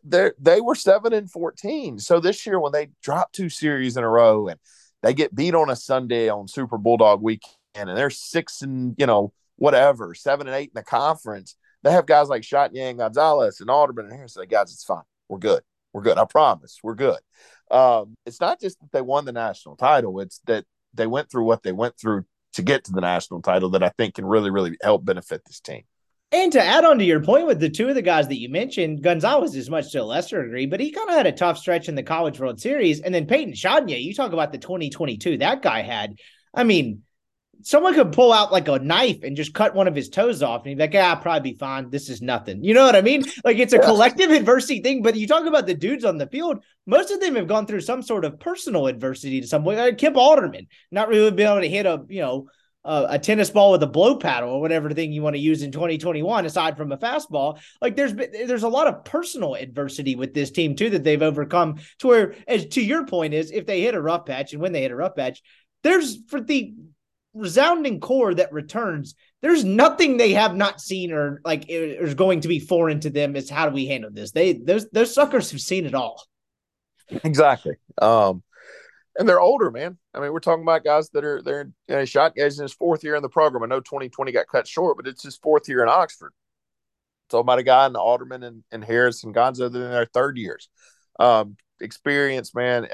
They 0.04 0.32
they 0.38 0.60
were 0.60 0.74
7 0.74 1.14
and 1.14 1.30
14. 1.30 2.00
So 2.00 2.20
this 2.20 2.44
year 2.44 2.60
when 2.60 2.72
they 2.72 2.90
dropped 3.02 3.34
two 3.34 3.48
series 3.48 3.96
in 3.96 4.04
a 4.04 4.08
row 4.08 4.48
and 4.48 4.60
they 5.02 5.14
get 5.14 5.34
beat 5.34 5.54
on 5.54 5.70
a 5.70 5.76
Sunday 5.76 6.28
on 6.28 6.48
Super 6.48 6.76
Bulldog 6.76 7.22
weekend, 7.22 7.54
and 7.76 7.96
they're 7.96 8.10
six 8.10 8.60
and 8.60 8.94
you 8.98 9.06
know 9.06 9.32
whatever, 9.56 10.14
seven 10.14 10.48
and 10.48 10.56
eight 10.56 10.70
in 10.74 10.74
the 10.74 10.82
conference. 10.82 11.56
They 11.82 11.90
have 11.90 12.06
guys 12.06 12.28
like 12.28 12.42
Chatagnier 12.42 12.90
and 12.90 12.98
Gonzalez 12.98 13.60
and 13.60 13.70
Alderman 13.70 14.06
and 14.06 14.14
Harris. 14.14 14.34
Say, 14.34 14.46
guys, 14.46 14.72
it's 14.72 14.84
fine. 14.84 15.02
We're 15.28 15.38
good. 15.38 15.62
We're 15.92 16.02
good. 16.02 16.18
I 16.18 16.24
promise. 16.24 16.78
We're 16.82 16.94
good. 16.94 17.18
Um, 17.70 18.16
it's 18.26 18.40
not 18.40 18.60
just 18.60 18.80
that 18.80 18.92
they 18.92 19.00
won 19.00 19.24
the 19.24 19.32
national 19.32 19.76
title; 19.76 20.20
it's 20.20 20.40
that 20.46 20.64
they 20.94 21.06
went 21.06 21.30
through 21.30 21.44
what 21.44 21.62
they 21.62 21.72
went 21.72 21.98
through 21.98 22.24
to 22.54 22.62
get 22.62 22.84
to 22.84 22.92
the 22.92 23.00
national 23.00 23.42
title 23.42 23.70
that 23.70 23.82
I 23.82 23.90
think 23.90 24.14
can 24.14 24.26
really, 24.26 24.50
really 24.50 24.76
help 24.82 25.04
benefit 25.04 25.42
this 25.46 25.60
team. 25.60 25.82
And 26.32 26.52
to 26.52 26.62
add 26.62 26.84
on 26.84 26.98
to 26.98 27.04
your 27.04 27.20
point 27.20 27.46
with 27.46 27.58
the 27.58 27.68
two 27.68 27.88
of 27.88 27.96
the 27.96 28.02
guys 28.02 28.28
that 28.28 28.38
you 28.38 28.48
mentioned, 28.48 29.02
Gonzalez 29.02 29.56
is 29.56 29.68
much 29.68 29.90
to 29.92 30.02
a 30.02 30.04
lesser 30.04 30.42
degree, 30.44 30.66
but 30.66 30.78
he 30.78 30.92
kind 30.92 31.08
of 31.08 31.16
had 31.16 31.26
a 31.26 31.32
tough 31.32 31.58
stretch 31.58 31.88
in 31.88 31.96
the 31.96 32.04
College 32.04 32.38
World 32.38 32.60
Series. 32.60 33.00
And 33.00 33.12
then 33.12 33.26
Peyton 33.26 33.52
Chatagnier, 33.52 34.00
you 34.00 34.14
talk 34.14 34.32
about 34.32 34.52
the 34.52 34.58
2022 34.58 35.38
that 35.38 35.60
guy 35.60 35.82
had. 35.82 36.14
I 36.54 36.62
mean, 36.62 37.02
someone 37.62 37.94
could 37.94 38.12
pull 38.12 38.32
out 38.32 38.52
like 38.52 38.68
a 38.68 38.78
knife 38.78 39.22
and 39.22 39.36
just 39.36 39.54
cut 39.54 39.74
one 39.74 39.88
of 39.88 39.94
his 39.94 40.08
toes 40.08 40.42
off 40.42 40.66
and 40.66 40.76
be 40.76 40.82
like, 40.82 40.94
yeah, 40.94 41.10
I'll 41.10 41.16
probably 41.16 41.52
be 41.52 41.58
fine. 41.58 41.90
This 41.90 42.08
is 42.08 42.22
nothing. 42.22 42.64
You 42.64 42.74
know 42.74 42.84
what 42.84 42.96
I 42.96 43.02
mean? 43.02 43.24
Like 43.44 43.58
it's 43.58 43.72
a 43.72 43.76
yeah. 43.76 43.84
collective 43.84 44.30
adversity 44.30 44.80
thing. 44.80 45.02
But 45.02 45.16
you 45.16 45.26
talk 45.26 45.46
about 45.46 45.66
the 45.66 45.74
dudes 45.74 46.04
on 46.04 46.18
the 46.18 46.26
field, 46.26 46.64
most 46.86 47.10
of 47.10 47.20
them 47.20 47.36
have 47.36 47.48
gone 47.48 47.66
through 47.66 47.80
some 47.80 48.02
sort 48.02 48.24
of 48.24 48.40
personal 48.40 48.86
adversity 48.86 49.40
to 49.40 49.46
some 49.46 49.64
way. 49.64 49.76
Like 49.76 49.98
Kemp 49.98 50.16
Alderman, 50.16 50.68
not 50.90 51.08
really 51.08 51.30
being 51.30 51.48
able 51.48 51.60
to 51.60 51.68
hit 51.68 51.86
a, 51.86 52.04
you 52.08 52.20
know, 52.20 52.48
uh, 52.84 53.06
a 53.10 53.18
tennis 53.18 53.50
ball 53.50 53.72
with 53.72 53.82
a 53.82 53.86
blow 53.86 54.16
paddle 54.16 54.50
or 54.50 54.60
whatever 54.60 54.90
thing 54.90 55.12
you 55.12 55.22
want 55.22 55.36
to 55.36 55.40
use 55.40 55.62
in 55.62 55.70
2021 55.70 56.46
aside 56.46 56.78
from 56.78 56.92
a 56.92 56.96
fastball 56.96 57.60
like 57.82 57.94
there's 57.94 58.14
there's 58.14 58.62
a 58.62 58.68
lot 58.68 58.86
of 58.86 59.04
personal 59.04 59.54
adversity 59.54 60.16
with 60.16 60.32
this 60.32 60.50
team 60.50 60.74
too 60.74 60.88
that 60.88 61.04
they've 61.04 61.20
overcome 61.20 61.76
to 61.98 62.06
where 62.06 62.34
as 62.48 62.64
to 62.64 62.80
your 62.80 63.04
point 63.04 63.34
is 63.34 63.50
if 63.50 63.66
they 63.66 63.82
hit 63.82 63.94
a 63.94 64.00
rough 64.00 64.24
patch 64.24 64.54
and 64.54 64.62
when 64.62 64.72
they 64.72 64.80
hit 64.80 64.92
a 64.92 64.96
rough 64.96 65.14
patch 65.14 65.42
there's 65.82 66.18
for 66.28 66.40
the 66.40 66.72
resounding 67.32 68.00
core 68.00 68.34
that 68.34 68.52
returns 68.52 69.14
there's 69.40 69.64
nothing 69.64 70.16
they 70.16 70.32
have 70.32 70.56
not 70.56 70.80
seen 70.80 71.12
or 71.12 71.40
like 71.44 71.64
is 71.68 72.14
going 72.14 72.40
to 72.40 72.48
be 72.48 72.58
foreign 72.58 72.98
to 72.98 73.10
them 73.10 73.36
is 73.36 73.48
how 73.48 73.68
do 73.68 73.74
we 73.74 73.86
handle 73.86 74.10
this 74.12 74.32
they 74.32 74.52
those 74.52 74.88
those 74.90 75.14
suckers 75.14 75.50
have 75.50 75.60
seen 75.60 75.86
it 75.86 75.94
all 75.94 76.24
exactly 77.24 77.76
um 78.02 78.42
and 79.20 79.28
they're 79.28 79.40
older, 79.40 79.70
man. 79.70 79.98
I 80.14 80.20
mean, 80.20 80.32
we're 80.32 80.40
talking 80.40 80.62
about 80.62 80.84
guys 80.84 81.10
that 81.10 81.24
are 81.24 81.42
they're 81.42 81.70
you 81.88 81.94
know, 81.94 82.04
shot 82.04 82.34
guys 82.34 82.58
in 82.58 82.62
his 82.62 82.72
fourth 82.72 83.04
year 83.04 83.16
in 83.16 83.22
the 83.22 83.28
program. 83.28 83.62
I 83.62 83.66
know 83.66 83.80
2020 83.80 84.32
got 84.32 84.46
cut 84.46 84.66
short, 84.66 84.96
but 84.96 85.06
it's 85.06 85.22
his 85.22 85.36
fourth 85.36 85.68
year 85.68 85.82
in 85.82 85.88
Oxford. 85.88 86.32
Talking 87.28 87.42
about 87.42 87.58
a 87.58 87.64
guy 87.64 87.86
in 87.86 87.92
the 87.92 88.00
Alderman 88.00 88.42
and, 88.42 88.64
and 88.72 88.82
Harris 88.82 89.22
and 89.22 89.34
Gonzo 89.34 89.70
that 89.70 89.78
in 89.78 89.90
their 89.90 90.06
third 90.06 90.36
years. 90.36 90.68
Um, 91.18 91.56
experience, 91.80 92.54
man. 92.54 92.88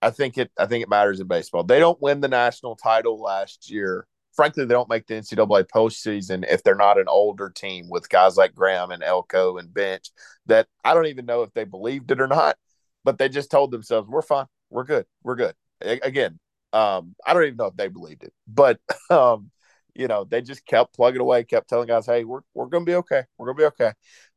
I 0.00 0.10
think 0.10 0.38
it. 0.38 0.50
I 0.58 0.66
think 0.66 0.82
it 0.82 0.88
matters 0.88 1.20
in 1.20 1.26
baseball. 1.26 1.64
They 1.64 1.78
don't 1.80 2.00
win 2.00 2.20
the 2.20 2.28
national 2.28 2.76
title 2.76 3.20
last 3.20 3.70
year. 3.70 4.06
Frankly, 4.34 4.64
they 4.64 4.74
don't 4.74 4.88
make 4.88 5.06
the 5.06 5.14
NCAA 5.14 5.64
postseason 5.64 6.44
if 6.48 6.62
they're 6.62 6.76
not 6.76 6.98
an 6.98 7.08
older 7.08 7.50
team 7.50 7.88
with 7.88 8.08
guys 8.08 8.36
like 8.36 8.54
Graham 8.54 8.92
and 8.92 9.02
Elko 9.02 9.58
and 9.58 9.72
Bench. 9.74 10.10
That 10.46 10.68
I 10.84 10.94
don't 10.94 11.06
even 11.06 11.26
know 11.26 11.42
if 11.42 11.52
they 11.54 11.64
believed 11.64 12.10
it 12.12 12.20
or 12.20 12.28
not, 12.28 12.56
but 13.04 13.18
they 13.18 13.28
just 13.28 13.50
told 13.50 13.72
themselves, 13.72 14.08
"We're 14.08 14.22
fine 14.22 14.46
we're 14.70 14.84
good. 14.84 15.06
We're 15.22 15.36
good. 15.36 15.54
A- 15.82 16.00
again, 16.00 16.38
um, 16.72 17.14
I 17.26 17.34
don't 17.34 17.44
even 17.44 17.56
know 17.56 17.66
if 17.66 17.76
they 17.76 17.88
believed 17.88 18.24
it, 18.24 18.32
but 18.46 18.80
um, 19.10 19.50
you 19.94 20.08
know, 20.08 20.24
they 20.24 20.42
just 20.42 20.66
kept 20.66 20.94
plugging 20.94 21.20
away, 21.20 21.44
kept 21.44 21.68
telling 21.68 21.88
guys, 21.88 22.06
"Hey, 22.06 22.24
we're 22.24 22.40
we're 22.54 22.66
gonna 22.66 22.84
be 22.84 22.94
okay. 22.96 23.22
We're 23.36 23.52
gonna 23.52 23.58
be 23.58 23.64
okay." 23.64 23.92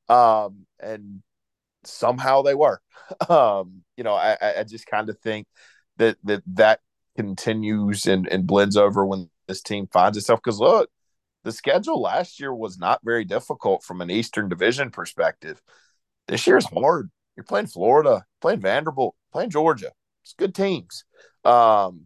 Um, 0.10 0.66
and 0.80 1.22
somehow 1.84 2.42
they 2.42 2.56
were. 2.56 2.82
Um, 3.30 3.84
you 3.98 4.06
know, 4.06 4.14
I, 4.14 4.38
I 4.60 4.64
just 4.64 4.86
kind 4.86 5.10
of 5.10 5.20
think 5.20 5.46
that 5.98 6.16
that 6.24 6.44
that 6.48 6.80
continues 7.18 8.06
and, 8.06 8.26
and 8.26 8.48
blends 8.48 8.78
over 8.78 9.06
when 9.06 9.30
this 9.50 9.62
team 9.62 9.88
finds 9.92 10.18
itself. 10.18 10.40
Because 10.42 10.62
look, 10.62 10.90
the 11.44 11.52
schedule 11.52 12.02
last 12.02 12.40
year 12.40 12.56
was 12.56 12.78
not 12.78 13.02
very 13.04 13.26
difficult 13.26 13.84
from 13.84 14.00
an 14.00 14.10
Eastern 14.10 14.48
Division 14.48 14.92
perspective. 14.92 15.62
This 16.30 16.48
year's 16.48 16.66
hard. 16.66 17.12
You're 17.36 17.44
playing 17.44 17.68
Florida, 17.68 18.24
playing 18.40 18.62
Vanderbilt, 18.62 19.14
playing 19.34 19.50
Georgia 19.50 19.92
it's 20.24 20.34
good 20.34 20.56
teams. 20.56 21.04
Um, 21.44 22.06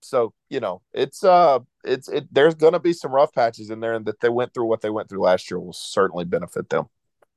so 0.00 0.34
you 0.50 0.60
know, 0.60 0.82
it's 0.92 1.24
uh, 1.24 1.60
it's 1.84 2.08
it. 2.08 2.28
There's 2.32 2.54
going 2.54 2.74
to 2.74 2.80
be 2.80 2.92
some 2.92 3.12
rough 3.12 3.32
patches 3.32 3.70
in 3.70 3.80
there, 3.80 3.94
and 3.94 4.04
that 4.06 4.20
they 4.20 4.28
went 4.28 4.52
through 4.52 4.66
what 4.66 4.82
they 4.82 4.90
went 4.90 5.08
through 5.08 5.22
last 5.22 5.50
year 5.50 5.58
will 5.58 5.72
certainly 5.72 6.24
benefit 6.24 6.68
them. 6.68 6.86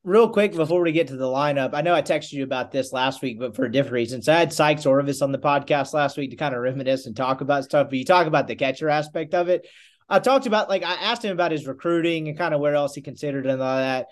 Real 0.07 0.29
quick 0.29 0.55
before 0.55 0.81
we 0.81 0.93
get 0.93 1.09
to 1.09 1.17
the 1.17 1.25
lineup, 1.25 1.71
I 1.73 1.81
know 1.81 1.93
I 1.93 2.01
texted 2.01 2.31
you 2.31 2.45
about 2.45 2.71
this 2.71 2.93
last 2.93 3.21
week, 3.21 3.39
but 3.39 3.57
for 3.57 3.65
a 3.65 3.71
different 3.71 3.95
reason. 3.95 4.21
So 4.21 4.31
I 4.31 4.37
had 4.37 4.53
Sikes 4.53 4.85
Orvis 4.85 5.21
on 5.21 5.33
the 5.33 5.37
podcast 5.37 5.93
last 5.93 6.15
week 6.15 6.29
to 6.29 6.37
kind 6.37 6.55
of 6.55 6.61
reminisce 6.61 7.07
and 7.07 7.13
talk 7.13 7.41
about 7.41 7.65
stuff. 7.65 7.89
But 7.89 7.99
you 7.99 8.05
talk 8.05 8.25
about 8.25 8.47
the 8.47 8.55
catcher 8.55 8.87
aspect 8.87 9.33
of 9.33 9.49
it. 9.49 9.67
I 10.07 10.19
talked 10.19 10.45
about 10.45 10.69
like 10.69 10.81
I 10.81 10.93
asked 10.93 11.25
him 11.25 11.33
about 11.33 11.51
his 11.51 11.67
recruiting 11.67 12.29
and 12.29 12.37
kind 12.37 12.53
of 12.53 12.61
where 12.61 12.73
else 12.73 12.95
he 12.95 13.01
considered 13.01 13.47
and 13.47 13.61
all 13.61 13.75
that. 13.79 14.07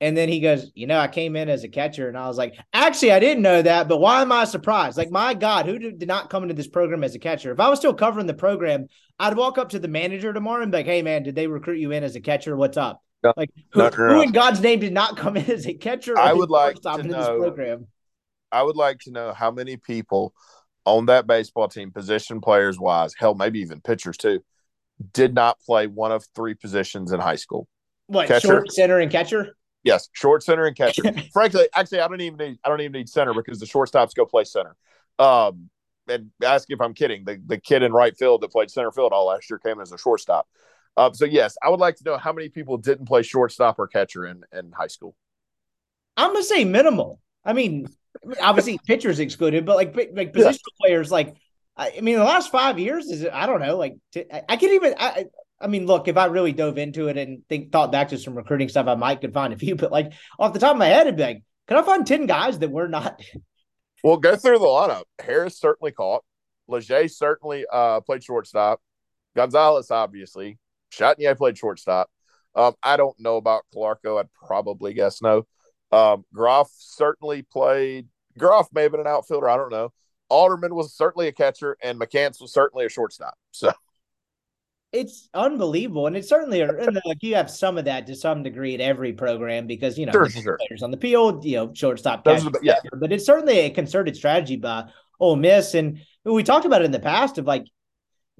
And 0.00 0.16
then 0.16 0.28
he 0.28 0.38
goes, 0.38 0.70
You 0.76 0.86
know, 0.86 1.00
I 1.00 1.08
came 1.08 1.34
in 1.34 1.48
as 1.48 1.64
a 1.64 1.68
catcher. 1.68 2.06
And 2.06 2.16
I 2.16 2.28
was 2.28 2.38
like, 2.38 2.54
Actually, 2.72 3.10
I 3.10 3.18
didn't 3.18 3.42
know 3.42 3.60
that, 3.60 3.88
but 3.88 3.98
why 3.98 4.22
am 4.22 4.30
I 4.30 4.44
surprised? 4.44 4.96
Like, 4.96 5.10
my 5.10 5.34
God, 5.34 5.66
who 5.66 5.80
did, 5.80 5.98
did 5.98 6.06
not 6.06 6.30
come 6.30 6.44
into 6.44 6.54
this 6.54 6.68
program 6.68 7.02
as 7.02 7.16
a 7.16 7.18
catcher? 7.18 7.50
If 7.50 7.58
I 7.58 7.68
was 7.68 7.80
still 7.80 7.92
covering 7.92 8.28
the 8.28 8.34
program, 8.34 8.86
I'd 9.18 9.36
walk 9.36 9.58
up 9.58 9.70
to 9.70 9.80
the 9.80 9.88
manager 9.88 10.32
tomorrow 10.32 10.62
and 10.62 10.70
be 10.70 10.78
like, 10.78 10.86
Hey, 10.86 11.02
man, 11.02 11.24
did 11.24 11.34
they 11.34 11.48
recruit 11.48 11.80
you 11.80 11.90
in 11.90 12.04
as 12.04 12.14
a 12.14 12.20
catcher? 12.20 12.56
What's 12.56 12.76
up? 12.76 13.02
No, 13.22 13.34
like, 13.36 13.50
who, 13.72 13.80
no, 13.80 13.88
no, 13.88 14.14
who 14.14 14.22
in 14.22 14.32
God's 14.32 14.60
name 14.60 14.80
did 14.80 14.92
not 14.92 15.16
come 15.16 15.36
in 15.36 15.50
as 15.50 15.66
a 15.66 15.74
catcher? 15.74 16.18
I 16.18 16.32
would 16.32 16.48
like 16.50 16.80
to 16.80 17.02
know, 17.02 17.38
program? 17.38 17.86
I 18.50 18.62
would 18.62 18.76
like 18.76 19.00
to 19.00 19.10
know 19.10 19.32
how 19.32 19.50
many 19.50 19.76
people 19.76 20.34
on 20.86 21.06
that 21.06 21.26
baseball 21.26 21.68
team, 21.68 21.90
position 21.90 22.40
players 22.40 22.78
wise, 22.78 23.14
hell, 23.18 23.34
maybe 23.34 23.60
even 23.60 23.80
pitchers 23.80 24.16
too, 24.16 24.40
did 25.12 25.34
not 25.34 25.60
play 25.60 25.86
one 25.86 26.12
of 26.12 26.24
three 26.34 26.54
positions 26.54 27.12
in 27.12 27.20
high 27.20 27.36
school. 27.36 27.68
What, 28.06 28.26
catcher? 28.26 28.48
short, 28.48 28.72
center, 28.72 28.98
and 28.98 29.10
catcher? 29.10 29.56
Yes, 29.82 30.08
short 30.12 30.42
center 30.42 30.66
and 30.66 30.76
catcher. 30.76 31.02
Frankly, 31.32 31.68
actually, 31.74 32.00
I 32.00 32.08
don't 32.08 32.20
even 32.20 32.38
need 32.38 32.58
I 32.64 32.68
don't 32.68 32.80
even 32.80 32.92
need 32.92 33.08
center 33.08 33.34
because 33.34 33.60
the 33.60 33.66
shortstops 33.66 34.14
go 34.14 34.24
play 34.24 34.44
center. 34.44 34.76
Um, 35.18 35.70
and 36.08 36.30
ask 36.44 36.68
if 36.70 36.80
I'm 36.80 36.94
kidding. 36.94 37.24
The 37.24 37.40
the 37.46 37.58
kid 37.58 37.82
in 37.82 37.92
right 37.92 38.16
field 38.16 38.40
that 38.42 38.50
played 38.50 38.70
center 38.70 38.90
field 38.90 39.12
all 39.12 39.26
last 39.26 39.48
year 39.48 39.58
came 39.58 39.80
as 39.80 39.92
a 39.92 39.98
shortstop. 39.98 40.48
Um, 40.96 41.14
so 41.14 41.24
yes, 41.24 41.56
I 41.62 41.70
would 41.70 41.80
like 41.80 41.96
to 41.96 42.04
know 42.04 42.16
how 42.18 42.32
many 42.32 42.48
people 42.48 42.76
didn't 42.76 43.06
play 43.06 43.22
shortstop 43.22 43.78
or 43.78 43.86
catcher 43.86 44.26
in 44.26 44.42
in 44.52 44.72
high 44.72 44.88
school. 44.88 45.14
I'm 46.16 46.32
gonna 46.32 46.44
say 46.44 46.64
minimal. 46.64 47.20
I 47.44 47.52
mean, 47.52 47.86
obviously 48.40 48.78
pitchers 48.86 49.20
excluded, 49.20 49.64
but 49.64 49.76
like 49.76 49.94
like 49.94 50.32
positional 50.32 50.52
yeah. 50.52 50.80
players, 50.80 51.10
like 51.10 51.34
I 51.76 52.00
mean, 52.02 52.16
the 52.16 52.24
last 52.24 52.50
five 52.50 52.78
years 52.78 53.06
is 53.06 53.26
I 53.32 53.46
don't 53.46 53.60
know, 53.60 53.76
like 53.76 53.96
I 54.48 54.56
can't 54.56 54.72
even. 54.72 54.94
I, 54.98 55.26
I 55.62 55.66
mean, 55.66 55.86
look, 55.86 56.08
if 56.08 56.16
I 56.16 56.26
really 56.26 56.52
dove 56.52 56.78
into 56.78 57.08
it 57.08 57.18
and 57.18 57.42
think 57.48 57.70
thought 57.70 57.92
back 57.92 58.08
to 58.08 58.18
some 58.18 58.34
recruiting 58.34 58.68
stuff, 58.68 58.86
I 58.86 58.94
might 58.94 59.20
could 59.20 59.34
find 59.34 59.52
a 59.52 59.58
few. 59.58 59.76
But 59.80 59.92
like 59.92 60.12
off 60.38 60.52
the 60.52 60.58
top 60.58 60.72
of 60.72 60.78
my 60.78 60.86
head, 60.86 61.06
I'd 61.06 61.16
be 61.16 61.22
like, 61.22 61.42
can 61.68 61.76
I 61.76 61.82
find 61.82 62.06
10 62.06 62.26
guys 62.26 62.58
that 62.58 62.70
were 62.70 62.88
not? 62.88 63.22
Well, 64.02 64.16
go 64.16 64.34
through 64.34 64.60
the 64.60 64.64
lineup. 64.64 65.02
Harris 65.22 65.60
certainly 65.60 65.92
caught. 65.92 66.24
Leger 66.66 67.06
certainly 67.06 67.66
uh, 67.70 68.00
played 68.00 68.24
shortstop. 68.24 68.80
Gonzalez, 69.36 69.90
obviously. 69.90 70.56
Chatagnier 70.92 71.36
played 71.36 71.58
shortstop. 71.58 72.10
Um, 72.54 72.74
I 72.82 72.96
don't 72.96 73.18
know 73.20 73.36
about 73.36 73.64
Calarco. 73.74 74.18
I'd 74.18 74.32
probably 74.32 74.92
guess 74.92 75.22
no. 75.22 75.46
Um, 75.92 76.24
Groff 76.34 76.70
certainly 76.76 77.42
played. 77.42 78.08
Groff 78.38 78.68
may 78.72 78.82
have 78.82 78.92
been 78.92 79.00
an 79.00 79.06
outfielder. 79.06 79.48
I 79.48 79.56
don't 79.56 79.70
know. 79.70 79.92
Alderman 80.28 80.74
was 80.74 80.94
certainly 80.94 81.28
a 81.28 81.32
catcher, 81.32 81.76
and 81.82 82.00
McCants 82.00 82.40
was 82.40 82.52
certainly 82.52 82.86
a 82.86 82.88
shortstop. 82.88 83.34
So 83.50 83.72
it's 84.92 85.28
unbelievable, 85.34 86.06
and 86.06 86.16
it's 86.16 86.28
certainly 86.28 86.60
and 86.60 87.00
like 87.04 87.22
you 87.22 87.36
have 87.36 87.50
some 87.50 87.78
of 87.78 87.84
that 87.84 88.06
to 88.06 88.16
some 88.16 88.42
degree 88.42 88.74
at 88.74 88.80
every 88.80 89.12
program 89.12 89.66
because 89.66 89.98
you 89.98 90.06
know 90.06 90.12
sure, 90.12 90.28
sure. 90.28 90.58
players 90.66 90.82
on 90.82 90.90
the 90.90 90.96
field, 90.96 91.44
you 91.44 91.56
know, 91.56 91.72
shortstop, 91.74 92.24
catch, 92.24 92.42
yeah. 92.62 92.76
But 92.92 93.12
it's 93.12 93.24
certainly 93.24 93.60
a 93.60 93.70
concerted 93.70 94.16
strategy 94.16 94.56
by 94.56 94.90
Ole 95.20 95.36
Miss, 95.36 95.74
and 95.74 96.00
we 96.24 96.42
talked 96.42 96.66
about 96.66 96.82
it 96.82 96.86
in 96.86 96.92
the 96.92 96.98
past 96.98 97.38
of 97.38 97.46
like, 97.46 97.66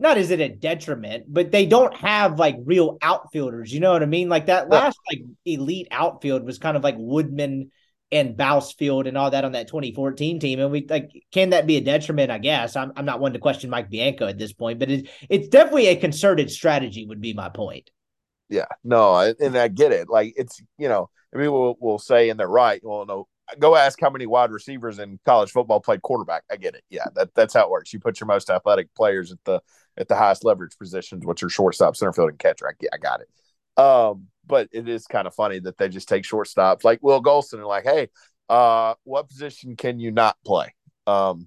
not 0.01 0.17
is 0.17 0.31
it 0.31 0.41
a 0.41 0.49
detriment, 0.49 1.27
but 1.29 1.53
they 1.53 1.67
don't 1.67 1.95
have 1.99 2.39
like 2.39 2.57
real 2.65 2.97
outfielders. 3.03 3.73
You 3.73 3.81
know 3.81 3.93
what 3.93 4.03
I 4.03 4.07
mean? 4.07 4.29
Like 4.29 4.47
that 4.47 4.71
last 4.71 4.99
like 5.13 5.23
elite 5.45 5.89
outfield 5.91 6.45
was 6.45 6.59
kind 6.59 6.77
of 6.77 6.83
like 6.83 6.97
Woodman 6.99 7.71
and 8.11 8.37
Bousfield 8.37 9.07
and 9.07 9.17
all 9.17 9.31
that 9.31 9.45
on 9.45 9.53
that 9.53 9.69
2014 9.69 10.41
team. 10.41 10.59
And 10.59 10.73
we 10.73 10.87
like, 10.89 11.11
can 11.33 11.51
that 11.51 11.67
be 11.67 11.77
a 11.77 11.83
detriment? 11.83 12.31
I 12.31 12.39
guess 12.39 12.77
I'm, 12.77 12.93
I'm 12.97 13.05
not 13.05 13.21
one 13.21 13.35
to 13.35 13.39
question 13.39 13.71
Mike 13.71 13.91
Bianco 13.91 14.27
at 14.27 14.39
this 14.39 14.55
point, 14.55 14.79
but 14.79 14.91
it, 14.91 15.09
it's 15.29 15.49
definitely 15.49 15.89
a 15.89 15.97
concerted 15.97 16.51
strategy, 16.51 17.05
would 17.05 17.21
be 17.21 17.35
my 17.35 17.51
point. 17.51 17.91
Yeah, 18.49 18.67
no, 18.83 19.15
and 19.39 19.57
I 19.57 19.69
get 19.69 19.93
it. 19.93 20.09
Like 20.09 20.33
it's, 20.37 20.61
you 20.77 20.89
know, 20.89 21.09
I 21.33 21.39
mean, 21.39 21.53
we'll, 21.53 21.77
we'll 21.79 22.01
say, 22.01 22.31
and 22.31 22.41
they're 22.41 22.49
right. 22.49 22.81
Well, 22.83 23.07
no, 23.07 23.29
go 23.59 23.77
ask 23.77 24.01
how 24.01 24.11
many 24.11 24.27
wide 24.27 24.51
receivers 24.51 24.99
in 24.99 25.21
college 25.25 25.51
football 25.51 25.81
played 25.81 26.03
quarterback. 26.03 26.43
I 26.51 26.57
get 26.57 26.75
it. 26.75 26.83
Yeah, 26.91 27.07
that, 27.15 27.35
that's 27.35 27.55
how 27.55 27.65
it 27.65 27.71
works. 27.71 27.93
You 27.93 28.01
put 28.01 28.19
your 28.19 28.27
most 28.27 28.51
athletic 28.51 28.93
players 28.95 29.31
at 29.31 29.39
the 29.45 29.61
at 29.97 30.09
the 30.09 30.17
highest 30.17 30.45
leverage 30.45 30.77
positions, 30.79 31.25
which 31.25 31.43
are 31.43 31.49
shortstop, 31.49 31.97
center 31.97 32.13
field, 32.13 32.31
and 32.31 32.39
catcher. 32.39 32.69
I, 32.69 32.73
I 32.93 32.99
got 32.99 33.21
it. 33.21 33.81
Um, 33.81 34.27
but 34.47 34.69
it 34.73 34.89
is 34.89 35.07
kind 35.07 35.27
of 35.27 35.35
funny 35.35 35.61
that 35.61 35.79
they 35.79 35.89
just 35.89 36.09
take 36.09 36.25
shortstops 36.25 36.85
like 36.85 36.99
Will 37.03 37.23
Golsan 37.23 37.55
and 37.55 37.65
like, 37.65 37.85
hey, 37.85 38.09
uh, 38.49 38.95
what 39.05 39.29
position 39.29 39.77
can 39.77 40.01
you 40.01 40.11
not 40.11 40.37
play? 40.45 40.75
Um, 41.07 41.47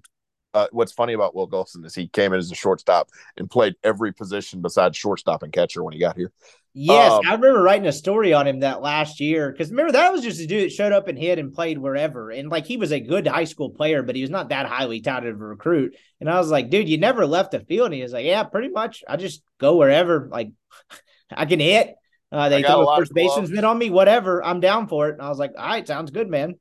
uh, 0.54 0.68
what's 0.70 0.92
funny 0.92 1.12
about 1.12 1.34
Will 1.34 1.48
Golsan 1.48 1.84
is 1.84 1.94
he 1.94 2.06
came 2.06 2.32
in 2.32 2.38
as 2.38 2.50
a 2.50 2.54
shortstop 2.54 3.10
and 3.36 3.50
played 3.50 3.74
every 3.82 4.12
position 4.12 4.62
besides 4.62 4.96
shortstop 4.96 5.42
and 5.42 5.52
catcher 5.52 5.82
when 5.82 5.92
he 5.92 5.98
got 5.98 6.16
here. 6.16 6.32
Yes, 6.76 7.12
um, 7.12 7.20
I 7.26 7.34
remember 7.34 7.62
writing 7.62 7.86
a 7.86 7.92
story 7.92 8.32
on 8.32 8.46
him 8.46 8.60
that 8.60 8.80
last 8.80 9.20
year 9.20 9.50
because 9.50 9.70
remember 9.70 9.92
that 9.92 10.12
was 10.12 10.22
just 10.22 10.40
a 10.40 10.46
dude 10.46 10.64
that 10.64 10.72
showed 10.72 10.92
up 10.92 11.06
and 11.08 11.18
hit 11.18 11.38
and 11.38 11.52
played 11.52 11.78
wherever, 11.78 12.30
and 12.30 12.48
like 12.48 12.66
he 12.66 12.76
was 12.76 12.92
a 12.92 13.00
good 13.00 13.26
high 13.26 13.44
school 13.44 13.70
player, 13.70 14.02
but 14.02 14.16
he 14.16 14.22
was 14.22 14.30
not 14.30 14.48
that 14.48 14.66
highly 14.66 15.00
touted 15.00 15.34
of 15.34 15.40
a 15.40 15.44
recruit. 15.44 15.96
And 16.20 16.30
I 16.30 16.38
was 16.38 16.50
like, 16.50 16.70
dude, 16.70 16.88
you 16.88 16.98
never 16.98 17.26
left 17.26 17.52
the 17.52 17.60
field. 17.60 17.86
And 17.86 17.94
he 17.94 18.02
was 18.02 18.12
like, 18.12 18.24
yeah, 18.24 18.42
pretty 18.44 18.68
much. 18.68 19.04
I 19.08 19.16
just 19.16 19.42
go 19.58 19.76
wherever. 19.76 20.28
Like 20.30 20.50
I 21.30 21.46
can 21.46 21.60
hit. 21.60 21.94
Uh, 22.32 22.48
they 22.48 22.62
throw 22.62 22.88
a 22.88 22.96
first 22.96 23.14
baseman 23.14 23.64
on 23.64 23.78
me, 23.78 23.90
whatever. 23.90 24.44
I'm 24.44 24.58
down 24.58 24.88
for 24.88 25.08
it. 25.08 25.12
And 25.12 25.22
I 25.22 25.28
was 25.28 25.38
like, 25.38 25.52
all 25.56 25.66
right, 25.66 25.86
sounds 25.86 26.10
good, 26.10 26.28
man. 26.28 26.58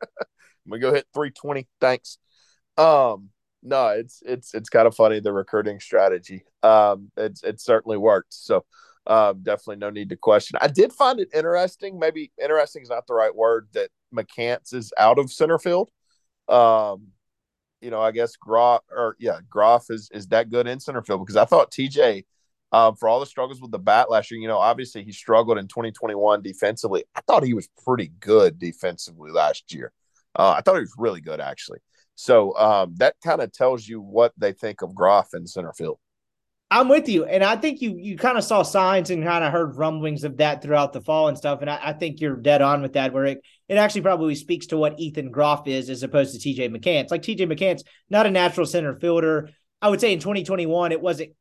we 0.66 0.80
go 0.80 0.92
hit 0.92 1.06
320. 1.14 1.68
Thanks. 1.80 2.18
Um, 2.76 3.30
no, 3.62 3.88
it's 3.88 4.22
it's 4.24 4.54
it's 4.54 4.68
kind 4.68 4.86
of 4.86 4.94
funny 4.94 5.20
the 5.20 5.32
recruiting 5.32 5.80
strategy. 5.80 6.44
Um, 6.62 7.10
it's 7.16 7.42
it 7.42 7.60
certainly 7.60 7.96
worked. 7.96 8.32
So 8.34 8.64
um, 9.06 9.42
definitely 9.42 9.76
no 9.76 9.90
need 9.90 10.10
to 10.10 10.16
question. 10.16 10.58
I 10.60 10.68
did 10.68 10.92
find 10.92 11.20
it 11.20 11.28
interesting. 11.34 11.98
Maybe 11.98 12.32
interesting 12.42 12.82
is 12.82 12.90
not 12.90 13.06
the 13.06 13.14
right 13.14 13.34
word. 13.34 13.68
That 13.72 13.90
McCants 14.14 14.74
is 14.74 14.92
out 14.98 15.18
of 15.18 15.32
center 15.32 15.58
field. 15.58 15.90
Um, 16.48 17.08
you 17.80 17.90
know, 17.90 18.00
I 18.00 18.12
guess 18.12 18.36
Groff 18.36 18.82
or 18.90 19.16
yeah, 19.18 19.38
Groff 19.48 19.86
is 19.90 20.10
is 20.12 20.28
that 20.28 20.50
good 20.50 20.66
in 20.66 20.80
center 20.80 21.02
field 21.02 21.20
because 21.26 21.36
I 21.36 21.44
thought 21.44 21.70
TJ, 21.72 22.24
um, 22.72 22.96
for 22.96 23.08
all 23.08 23.20
the 23.20 23.26
struggles 23.26 23.60
with 23.60 23.70
the 23.70 23.78
bat 23.78 24.10
last 24.10 24.30
year, 24.30 24.40
you 24.40 24.48
know, 24.48 24.58
obviously 24.58 25.04
he 25.04 25.12
struggled 25.12 25.58
in 25.58 25.68
2021 25.68 26.42
defensively. 26.42 27.04
I 27.14 27.20
thought 27.22 27.44
he 27.44 27.54
was 27.54 27.68
pretty 27.84 28.12
good 28.20 28.58
defensively 28.58 29.30
last 29.30 29.72
year. 29.72 29.92
Uh, 30.34 30.54
I 30.56 30.60
thought 30.60 30.74
he 30.74 30.80
was 30.80 30.94
really 30.96 31.20
good 31.20 31.40
actually. 31.40 31.78
So 32.16 32.56
um, 32.56 32.94
that 32.96 33.14
kind 33.22 33.40
of 33.40 33.52
tells 33.52 33.86
you 33.86 34.00
what 34.00 34.32
they 34.36 34.52
think 34.52 34.82
of 34.82 34.94
Groff 34.94 35.34
in 35.34 35.46
center 35.46 35.72
field. 35.72 35.98
I'm 36.68 36.88
with 36.88 37.08
you, 37.08 37.24
and 37.24 37.44
I 37.44 37.54
think 37.54 37.80
you 37.80 37.94
you 37.96 38.18
kind 38.18 38.36
of 38.36 38.42
saw 38.42 38.64
signs 38.64 39.10
and 39.10 39.22
kind 39.22 39.44
of 39.44 39.52
heard 39.52 39.76
rumblings 39.76 40.24
of 40.24 40.38
that 40.38 40.62
throughout 40.62 40.92
the 40.92 41.00
fall 41.00 41.28
and 41.28 41.38
stuff. 41.38 41.60
And 41.60 41.70
I, 41.70 41.78
I, 41.80 41.92
think 41.92 42.20
you're 42.20 42.34
dead 42.34 42.60
on 42.60 42.82
with 42.82 42.94
that. 42.94 43.12
Where 43.12 43.24
it, 43.24 43.40
it 43.68 43.76
actually 43.76 44.00
probably 44.00 44.34
speaks 44.34 44.66
to 44.68 44.76
what 44.76 44.98
Ethan 44.98 45.30
Groff 45.30 45.68
is 45.68 45.88
as 45.88 46.02
opposed 46.02 46.40
to 46.40 46.48
TJ 46.48 46.76
McCants. 46.76 47.12
Like 47.12 47.22
TJ 47.22 47.42
McCants, 47.42 47.82
not 48.10 48.26
a 48.26 48.32
natural 48.32 48.66
center 48.66 48.98
fielder. 48.98 49.50
I 49.80 49.90
would 49.90 50.00
say 50.00 50.12
in 50.12 50.18
2021 50.18 50.90
it 50.90 51.00
wasn't 51.00 51.32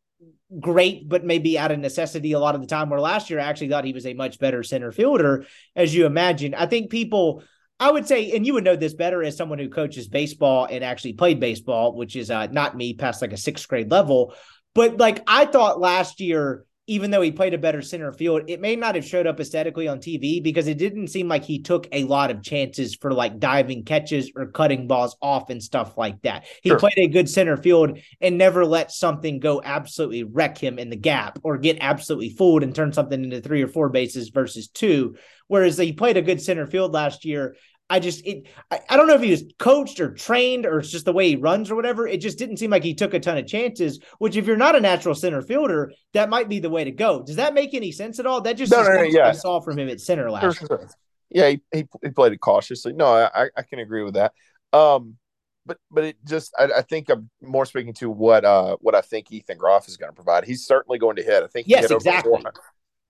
great, 0.60 1.10
but 1.10 1.26
maybe 1.26 1.58
out 1.58 1.72
of 1.72 1.80
necessity 1.80 2.34
a 2.34 2.40
lot 2.40 2.54
of 2.54 2.62
the 2.62 2.68
time. 2.68 2.90
Where 2.90 3.00
last 3.00 3.32
year 3.32 3.40
I 3.40 3.46
actually 3.46 3.70
thought 3.70 3.86
he 3.86 3.94
was 3.94 4.06
a 4.06 4.14
much 4.14 4.38
better 4.38 4.62
center 4.62 4.92
fielder, 4.92 5.46
as 5.76 5.96
you 5.96 6.06
imagine. 6.06 6.54
I 6.54 6.68
think 6.68 6.92
people 6.92 7.42
I 7.80 7.92
would 7.92 8.08
say, 8.08 8.32
and 8.32 8.46
you 8.46 8.54
would 8.54 8.64
know 8.64 8.76
this 8.76 8.94
better 8.94 9.22
as 9.22 9.36
someone 9.36 9.60
who 9.60 9.70
coaches 9.70 10.08
baseball 10.08 10.68
and 10.70 10.84
actually 10.84 11.14
played 11.14 11.40
baseball, 11.40 11.94
which 11.94 12.16
is 12.16 12.32
uh, 12.32 12.48
not 12.48 12.78
me 12.78 12.94
past 12.94 13.22
like 13.22 13.34
a 13.34 13.38
sixth 13.38 13.68
grade 13.68 13.92
level. 13.92 14.34
But 14.74 14.98
like 14.98 15.24
I 15.28 15.46
thought 15.46 15.80
last 15.80 16.20
year, 16.22 16.66
even 16.88 17.10
though 17.10 17.22
he 17.22 17.32
played 17.32 17.54
a 17.54 17.58
better 17.58 17.82
center 17.82 18.12
field, 18.14 18.44
it 18.48 18.62
may 18.62 18.76
not 18.76 18.94
have 18.94 19.06
showed 19.06 19.26
up 19.26 19.40
aesthetically 19.40 19.88
on 19.88 19.98
TV 19.98 20.42
because 20.42 20.68
it 20.68 20.78
didn't 20.78 21.08
seem 21.08 21.28
like 21.28 21.44
he 21.44 21.60
took 21.60 21.88
a 21.92 22.04
lot 22.04 22.30
of 22.30 22.44
chances 22.44 22.96
for 22.96 23.12
like 23.12 23.40
diving 23.40 23.84
catches 23.84 24.32
or 24.36 24.48
cutting 24.48 24.88
balls 24.88 25.16
off 25.20 25.50
and 25.50 25.64
stuff 25.64 25.98
like 25.98 26.22
that. 26.22 26.46
He 26.62 26.70
sure. 26.70 26.80
played 26.80 26.98
a 26.98 27.08
good 27.08 27.28
center 27.28 27.58
field 27.58 27.98
and 28.22 28.38
never 28.38 28.66
let 28.66 28.92
something 28.92 29.40
go 29.40 29.62
absolutely 29.64 30.24
wreck 30.24 30.60
him 30.60 30.78
in 30.78 30.92
the 30.92 30.96
gap 30.96 31.40
or 31.42 31.58
get 31.58 31.80
absolutely 31.82 32.30
fooled 32.30 32.62
and 32.62 32.76
turn 32.76 32.94
something 32.94 33.24
into 33.24 33.42
three 33.42 33.64
or 33.64 33.68
four 33.68 33.90
bases 33.90 34.30
versus 34.30 34.68
two. 34.68 35.16
Whereas 35.48 35.78
he 35.78 35.94
played 35.94 36.18
a 36.18 36.22
good 36.22 36.42
center 36.42 36.68
field 36.68 36.94
last 36.94 37.26
year. 37.26 37.56
I 37.90 38.00
just 38.00 38.26
it 38.26 38.48
I, 38.72 38.80
I, 38.90 38.98
don't 38.98 39.08
know 39.08 39.14
if 39.14 39.22
he 39.22 39.30
was 39.30 39.44
coached 39.60 40.00
or 40.00 40.12
trained 40.12 40.66
or 40.66 40.80
it's 40.80 40.90
just 40.90 41.06
the 41.06 41.14
way 41.14 41.30
he 41.30 41.36
runs 41.36 41.70
or 41.70 41.76
whatever. 41.76 42.08
It 42.08 42.20
just 42.20 42.40
didn't 42.40 42.58
seem 42.58 42.72
like 42.72 42.84
he 42.84 42.96
took 42.96 43.14
a 43.14 43.20
ton 43.20 43.38
of 43.38 43.46
chances. 43.46 44.00
Which, 44.18 44.36
if 44.36 44.48
you're 44.48 44.58
not 44.58 44.76
a 44.76 44.80
natural 44.80 45.14
center 45.14 45.42
fielder, 45.42 45.92
that 46.14 46.30
might 46.30 46.50
be 46.50 46.60
the 46.60 46.70
way 46.70 46.84
to 46.84 46.92
go. 46.92 47.22
Does 47.22 47.36
that 47.36 47.54
make 47.54 47.74
any 47.74 47.92
sense 47.92 48.20
at 48.20 48.26
all? 48.26 48.42
That 48.42 48.58
just 48.58 48.72
no, 48.72 48.82
no, 48.82 48.94
no, 48.94 49.04
yeah. 49.04 49.28
I 49.28 49.34
saw 49.34 49.60
from 49.62 49.78
him 49.78 49.90
at 49.90 50.02
center 50.02 50.32
last 50.32 50.58
sure, 50.58 50.80
year. 50.80 50.90
Yeah, 51.30 51.50
he, 51.50 51.62
he, 51.72 51.88
he 52.02 52.10
played 52.10 52.34
it 52.34 52.42
cautiously. 52.42 52.94
No, 52.94 53.06
I 53.06 53.50
I 53.56 53.62
can 53.62 53.80
agree 53.80 54.04
with 54.04 54.16
that. 54.16 54.34
Um, 54.74 55.18
but 55.66 55.78
but 55.92 56.04
it 56.04 56.18
just 56.26 56.54
I, 56.58 56.70
I 56.78 56.82
think 56.82 57.10
I'm 57.10 57.30
more 57.42 57.66
speaking 57.66 57.94
to 57.96 58.10
what 58.10 58.46
uh 58.46 58.78
what 58.82 58.96
I 58.96 59.02
think 59.02 59.32
Ethan 59.32 59.58
Groff 59.58 59.88
is 59.88 59.98
going 59.98 60.12
to 60.12 60.16
provide. 60.16 60.46
He's 60.46 60.66
certainly 60.66 60.98
going 60.98 61.16
to 61.18 61.24
hit. 61.24 61.44
I 61.44 61.48
think 61.48 61.68
yes, 61.68 61.90
exactly. 61.92 62.44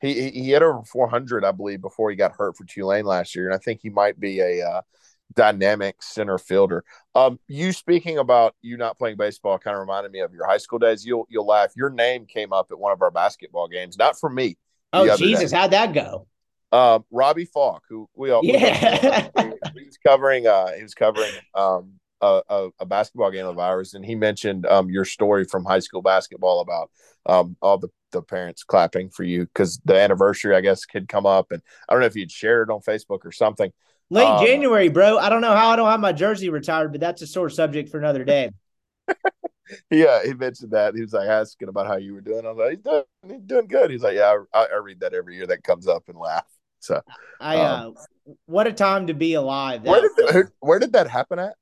He 0.02 0.30
he 0.30 0.50
had 0.50 0.64
over 0.64 0.84
400, 0.84 1.46
I 1.46 1.52
believe, 1.52 1.82
before 1.82 2.10
he 2.10 2.16
got 2.16 2.34
hurt 2.34 2.58
for 2.58 2.66
Tulane 2.66 3.06
last 3.06 3.36
year, 3.36 3.48
and 3.48 3.56
I 3.56 3.58
think 3.58 3.80
he 3.82 3.90
might 3.90 4.20
be 4.20 4.40
a 4.40 4.68
uh, 4.68 4.82
dynamic 5.34 6.02
center 6.02 6.38
fielder. 6.38 6.84
Um, 7.14 7.40
you 7.48 7.72
speaking 7.72 8.18
about 8.18 8.56
you 8.62 8.78
not 8.78 8.98
playing 8.98 9.18
baseball 9.18 9.58
kind 9.58 9.76
of 9.76 9.82
reminded 9.82 10.12
me 10.12 10.20
of 10.20 10.34
your 10.34 10.48
high 10.48 10.58
school 10.58 10.80
days. 10.80 11.06
You'll 11.06 11.26
you'll 11.30 11.48
laugh. 11.48 11.72
Your 11.76 11.90
name 11.90 12.26
came 12.26 12.54
up 12.54 12.68
at 12.72 12.80
one 12.80 12.92
of 12.92 13.02
our 13.02 13.12
basketball 13.12 13.68
games, 13.68 13.98
not 13.98 14.20
for 14.20 14.30
me. 14.30 14.58
Oh 14.94 15.16
Jesus, 15.18 15.52
day. 15.52 15.58
how'd 15.58 15.72
that 15.72 15.94
go? 15.94 16.28
Um, 16.72 17.06
Robbie 17.10 17.46
Falk, 17.46 17.84
who 17.90 18.10
we 18.16 18.32
all 18.32 18.42
yeah, 18.44 19.30
he, 19.38 19.86
was 19.86 19.98
covering. 20.06 20.46
Uh, 20.46 20.74
he 20.74 20.84
was 20.84 20.94
covering 20.94 21.32
um 21.54 21.94
a, 22.26 22.42
a, 22.50 22.70
a, 22.80 22.86
basketball 22.86 23.32
game 23.32 23.46
of 23.46 23.60
ours, 23.60 23.94
and 23.94 24.06
he 24.06 24.16
mentioned 24.16 24.66
um, 24.66 24.90
your 24.90 25.06
story 25.06 25.46
from 25.46 25.66
high 25.66 25.80
school 25.80 26.02
basketball 26.02 26.62
about 26.62 26.92
um, 27.26 27.56
all 27.62 27.78
the, 27.78 27.90
the 28.12 28.22
parents 28.22 28.64
clapping 28.64 29.10
for 29.10 29.24
you 29.24 29.46
because 29.46 29.80
the 29.86 30.00
anniversary, 30.00 30.56
I 30.56 30.62
guess, 30.62 30.86
could 30.86 31.08
come 31.08 31.26
up, 31.26 31.52
and 31.52 31.62
I 31.88 31.94
don't 31.94 32.02
know 32.02 32.08
if 32.08 32.16
you'd 32.16 32.32
shared 32.32 32.70
it 32.70 32.74
on 32.74 32.82
Facebook 32.82 33.26
or 33.26 33.32
something. 33.32 33.72
Late 34.10 34.26
um, 34.26 34.46
January, 34.46 34.90
bro. 34.90 35.18
I 35.18 35.30
don't 35.30 35.42
know 35.42 35.56
how 35.56 35.70
I 35.70 35.76
don't 35.76 35.90
have 35.90 36.00
my 36.00 36.14
jersey 36.14 36.50
retired, 36.50 36.92
but 36.92 37.02
that's 37.02 37.22
a 37.22 37.28
sore 37.28 37.50
subject 37.50 37.90
for 37.90 37.98
another 37.98 38.24
day. 38.24 38.52
yeah, 39.90 40.24
he 40.24 40.34
mentioned 40.34 40.72
that. 40.72 40.96
He 40.96 41.02
was 41.02 41.14
like 41.14 41.28
asking 41.28 41.70
about 41.70 41.88
how 41.88 41.98
you 41.98 42.14
were 42.14 42.22
doing. 42.22 42.46
I 42.46 42.52
was 42.52 42.58
like, 42.58 42.72
he's 42.72 42.84
doing, 42.84 43.04
he's 43.28 43.48
doing 43.48 43.68
good. 43.68 43.92
He's 43.92 44.04
like, 44.04 44.16
yeah, 44.16 44.36
I, 44.54 44.68
I 44.74 44.78
read 44.78 45.00
that 45.00 45.14
every 45.14 45.36
year. 45.36 45.48
That 45.48 45.64
comes 45.64 45.88
up 45.88 46.04
and 46.08 46.18
laugh. 46.18 46.46
So, 46.80 47.02
I, 47.42 47.58
um, 47.62 47.96
uh, 47.98 48.34
what 48.46 48.68
a 48.68 48.74
time 48.74 49.08
to 49.08 49.16
be 49.16 49.34
alive. 49.34 49.82
Where 49.84 50.08
did, 50.16 50.48
where 50.60 50.78
did 50.78 50.94
that 50.94 51.10
happen 51.10 51.40
at? 51.40 51.56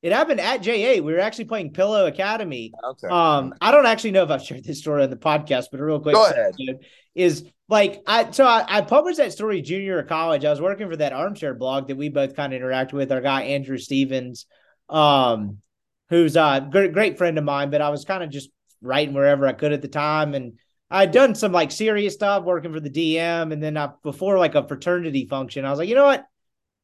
It 0.00 0.12
happened 0.12 0.40
at 0.40 0.62
JA. 0.62 1.02
We 1.02 1.12
were 1.12 1.18
actually 1.18 1.46
playing 1.46 1.72
Pillow 1.72 2.06
Academy. 2.06 2.72
Okay. 2.90 3.08
Um, 3.08 3.52
I 3.60 3.72
don't 3.72 3.86
actually 3.86 4.12
know 4.12 4.22
if 4.22 4.30
I've 4.30 4.42
shared 4.42 4.64
this 4.64 4.78
story 4.78 5.02
on 5.02 5.10
the 5.10 5.16
podcast, 5.16 5.66
but 5.72 5.80
a 5.80 5.84
real 5.84 5.98
quick 5.98 6.14
Go 6.14 6.26
ahead. 6.30 6.54
is 7.16 7.44
like 7.68 8.02
I 8.06 8.30
so 8.30 8.46
I, 8.46 8.64
I, 8.68 8.80
published 8.82 9.18
that 9.18 9.32
story 9.32 9.60
junior 9.60 9.98
of 9.98 10.08
college. 10.08 10.44
I 10.44 10.50
was 10.50 10.60
working 10.60 10.88
for 10.88 10.96
that 10.96 11.12
armchair 11.12 11.52
blog 11.52 11.88
that 11.88 11.96
we 11.96 12.08
both 12.10 12.36
kind 12.36 12.52
of 12.52 12.56
interact 12.56 12.92
with. 12.92 13.10
Our 13.10 13.20
guy 13.20 13.42
Andrew 13.42 13.76
Stevens, 13.76 14.46
um, 14.88 15.58
who's 16.10 16.36
a 16.36 16.66
great, 16.70 16.92
great 16.92 17.18
friend 17.18 17.36
of 17.36 17.44
mine, 17.44 17.70
but 17.70 17.82
I 17.82 17.90
was 17.90 18.04
kind 18.04 18.22
of 18.22 18.30
just 18.30 18.50
writing 18.80 19.14
wherever 19.14 19.48
I 19.48 19.52
could 19.52 19.72
at 19.72 19.82
the 19.82 19.88
time, 19.88 20.34
and 20.34 20.58
I'd 20.90 21.10
done 21.10 21.34
some 21.34 21.50
like 21.50 21.72
serious 21.72 22.14
stuff 22.14 22.44
working 22.44 22.72
for 22.72 22.80
the 22.80 22.88
DM, 22.88 23.52
and 23.52 23.60
then 23.60 23.76
I, 23.76 23.90
before 24.04 24.38
like 24.38 24.54
a 24.54 24.66
fraternity 24.66 25.26
function, 25.26 25.64
I 25.64 25.70
was 25.70 25.80
like, 25.80 25.88
you 25.88 25.96
know 25.96 26.06
what? 26.06 26.24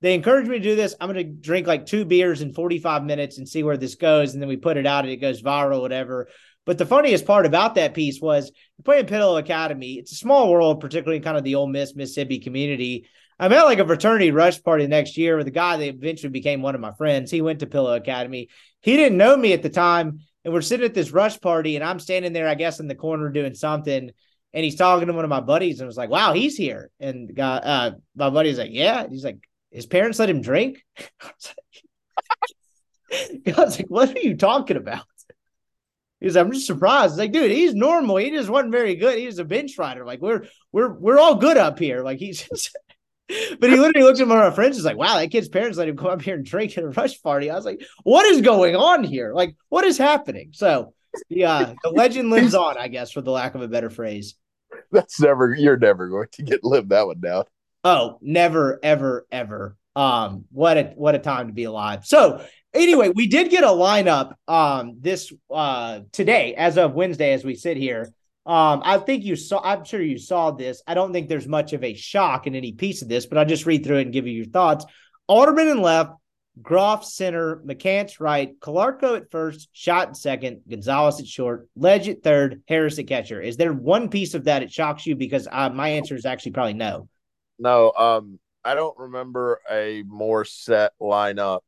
They 0.04 0.12
encouraged 0.12 0.50
me 0.50 0.58
to 0.58 0.62
do 0.62 0.76
this. 0.76 0.94
I'm 1.00 1.10
going 1.10 1.26
to 1.26 1.32
drink 1.32 1.66
like 1.66 1.86
two 1.86 2.04
beers 2.04 2.42
in 2.42 2.52
45 2.52 3.04
minutes 3.04 3.38
and 3.38 3.48
see 3.48 3.62
where 3.62 3.78
this 3.78 3.94
goes. 3.94 4.34
And 4.34 4.42
then 4.42 4.50
we 4.50 4.58
put 4.58 4.76
it 4.76 4.86
out 4.86 5.04
and 5.04 5.12
it 5.12 5.16
goes 5.16 5.40
viral, 5.40 5.80
whatever. 5.80 6.28
But 6.66 6.76
the 6.76 6.84
funniest 6.84 7.24
part 7.24 7.46
about 7.46 7.76
that 7.76 7.94
piece 7.94 8.20
was 8.20 8.52
playing 8.84 9.06
Pillow 9.06 9.38
Academy. 9.38 9.94
It's 9.94 10.12
a 10.12 10.16
small 10.16 10.52
world, 10.52 10.80
particularly 10.80 11.20
kind 11.20 11.38
of 11.38 11.42
the 11.42 11.54
Ole 11.54 11.68
Miss, 11.68 11.96
Mississippi 11.96 12.38
community. 12.38 13.08
I'm 13.38 13.54
at 13.54 13.64
like 13.64 13.78
a 13.78 13.86
fraternity 13.86 14.30
rush 14.30 14.62
party 14.62 14.86
next 14.86 15.16
year 15.16 15.38
with 15.38 15.46
a 15.46 15.50
guy 15.50 15.78
that 15.78 15.88
eventually 15.88 16.30
became 16.30 16.60
one 16.60 16.74
of 16.74 16.82
my 16.82 16.92
friends. 16.92 17.30
He 17.30 17.40
went 17.40 17.60
to 17.60 17.66
Pillow 17.66 17.94
Academy. 17.94 18.50
He 18.82 18.98
didn't 18.98 19.16
know 19.16 19.34
me 19.34 19.54
at 19.54 19.62
the 19.62 19.70
time. 19.70 20.20
And 20.44 20.52
we're 20.52 20.60
sitting 20.60 20.84
at 20.84 20.92
this 20.92 21.12
rush 21.12 21.40
party, 21.40 21.76
and 21.76 21.84
I'm 21.84 21.98
standing 21.98 22.34
there, 22.34 22.46
I 22.46 22.56
guess, 22.56 22.78
in 22.78 22.88
the 22.88 22.94
corner 22.94 23.30
doing 23.30 23.54
something. 23.54 24.10
And 24.52 24.64
he's 24.64 24.76
talking 24.76 25.06
to 25.06 25.14
one 25.14 25.24
of 25.24 25.30
my 25.30 25.40
buddies 25.40 25.80
and 25.80 25.86
was 25.86 25.96
like, 25.96 26.10
wow, 26.10 26.34
he's 26.34 26.58
here. 26.58 26.90
And 27.00 27.30
the 27.30 27.32
guy, 27.32 27.56
uh, 27.56 27.90
my 28.14 28.28
buddy's 28.28 28.58
like, 28.58 28.70
yeah. 28.70 29.06
he's 29.08 29.24
like, 29.24 29.38
his 29.74 29.86
parents 29.86 30.18
let 30.18 30.30
him 30.30 30.40
drink. 30.40 30.84
I 33.12 33.52
was 33.58 33.78
like, 33.78 33.88
what 33.88 34.16
are 34.16 34.20
you 34.20 34.36
talking 34.36 34.76
about? 34.76 35.04
He's 36.20 36.36
I'm 36.36 36.52
just 36.52 36.66
surprised. 36.66 37.18
like, 37.18 37.32
dude, 37.32 37.50
he's 37.50 37.74
normal. 37.74 38.16
He 38.16 38.30
just 38.30 38.48
wasn't 38.48 38.72
very 38.72 38.94
good. 38.94 39.18
He 39.18 39.26
was 39.26 39.38
a 39.38 39.44
bench 39.44 39.76
rider. 39.76 40.06
Like, 40.06 40.22
we're 40.22 40.46
we're 40.72 40.92
we're 40.92 41.18
all 41.18 41.34
good 41.34 41.56
up 41.58 41.78
here. 41.78 42.02
Like 42.02 42.18
he's 42.18 42.42
just 42.48 42.76
but 43.28 43.70
he 43.70 43.76
literally 43.76 44.06
looked 44.06 44.20
at 44.20 44.28
one 44.28 44.38
of 44.38 44.44
our 44.44 44.52
friends. 44.52 44.76
He's 44.76 44.84
like, 44.84 44.96
wow, 44.96 45.16
that 45.16 45.30
kid's 45.30 45.48
parents 45.48 45.78
let 45.78 45.88
him 45.88 45.96
come 45.96 46.08
up 46.08 46.22
here 46.22 46.34
and 46.34 46.44
drink 46.44 46.76
at 46.76 46.84
a 46.84 46.88
rush 46.88 47.20
party. 47.22 47.50
I 47.50 47.56
was 47.56 47.64
like, 47.64 47.82
what 48.02 48.26
is 48.26 48.42
going 48.42 48.76
on 48.76 49.02
here? 49.02 49.32
Like, 49.34 49.56
what 49.70 49.84
is 49.84 49.96
happening? 49.98 50.50
So 50.52 50.94
the 51.30 51.44
uh, 51.44 51.74
the 51.82 51.90
legend 51.90 52.30
lives 52.30 52.54
on, 52.54 52.76
I 52.78 52.88
guess, 52.88 53.10
for 53.10 53.22
the 53.22 53.30
lack 53.30 53.54
of 53.54 53.62
a 53.62 53.68
better 53.68 53.90
phrase. 53.90 54.34
That's 54.92 55.20
never 55.20 55.54
you're 55.54 55.76
never 55.76 56.08
going 56.08 56.28
to 56.32 56.42
get 56.42 56.64
live 56.64 56.88
that 56.90 57.06
one 57.06 57.20
down. 57.20 57.44
Oh, 57.84 58.18
never, 58.22 58.80
ever, 58.82 59.26
ever. 59.30 59.76
Um, 59.94 60.46
what 60.50 60.76
a 60.76 60.92
what 60.96 61.14
a 61.14 61.18
time 61.18 61.48
to 61.48 61.52
be 61.52 61.64
alive. 61.64 62.04
So 62.04 62.44
anyway, 62.72 63.10
we 63.14 63.28
did 63.28 63.50
get 63.50 63.62
a 63.62 63.68
lineup 63.68 64.32
um 64.48 64.96
this 65.00 65.32
uh 65.50 66.00
today 66.10 66.54
as 66.54 66.78
of 66.78 66.94
Wednesday 66.94 67.32
as 67.32 67.44
we 67.44 67.54
sit 67.54 67.76
here. 67.76 68.12
Um, 68.46 68.82
I 68.84 68.98
think 68.98 69.24
you 69.24 69.36
saw 69.36 69.60
I'm 69.62 69.84
sure 69.84 70.02
you 70.02 70.18
saw 70.18 70.50
this. 70.50 70.82
I 70.86 70.94
don't 70.94 71.12
think 71.12 71.28
there's 71.28 71.46
much 71.46 71.72
of 71.74 71.84
a 71.84 71.94
shock 71.94 72.46
in 72.46 72.54
any 72.54 72.72
piece 72.72 73.02
of 73.02 73.08
this, 73.08 73.26
but 73.26 73.38
I'll 73.38 73.44
just 73.44 73.66
read 73.66 73.84
through 73.84 73.98
it 73.98 74.02
and 74.02 74.12
give 74.12 74.26
you 74.26 74.32
your 74.32 74.46
thoughts. 74.46 74.84
Alderman 75.28 75.68
and 75.68 75.80
left, 75.80 76.12
Groff 76.60 77.04
center, 77.04 77.62
McCants 77.64 78.20
right, 78.20 78.58
Calarco 78.60 79.16
at 79.16 79.30
first, 79.30 79.68
shot 79.72 80.08
at 80.08 80.16
second, 80.16 80.62
Gonzalez 80.68 81.20
at 81.20 81.26
short, 81.26 81.68
Ledge 81.76 82.08
at 82.08 82.22
third, 82.22 82.62
Harris 82.68 82.98
at 82.98 83.06
catcher. 83.06 83.40
Is 83.40 83.56
there 83.56 83.72
one 83.72 84.08
piece 84.08 84.34
of 84.34 84.44
that 84.44 84.60
that 84.60 84.72
shocks 84.72 85.06
you? 85.06 85.16
Because 85.16 85.48
uh, 85.50 85.70
my 85.70 85.90
answer 85.90 86.14
is 86.14 86.26
actually 86.26 86.52
probably 86.52 86.74
no. 86.74 87.08
No, 87.58 87.92
um, 87.92 88.38
I 88.64 88.74
don't 88.74 88.98
remember 88.98 89.60
a 89.70 90.02
more 90.06 90.44
set 90.44 90.92
lineup 91.00 91.60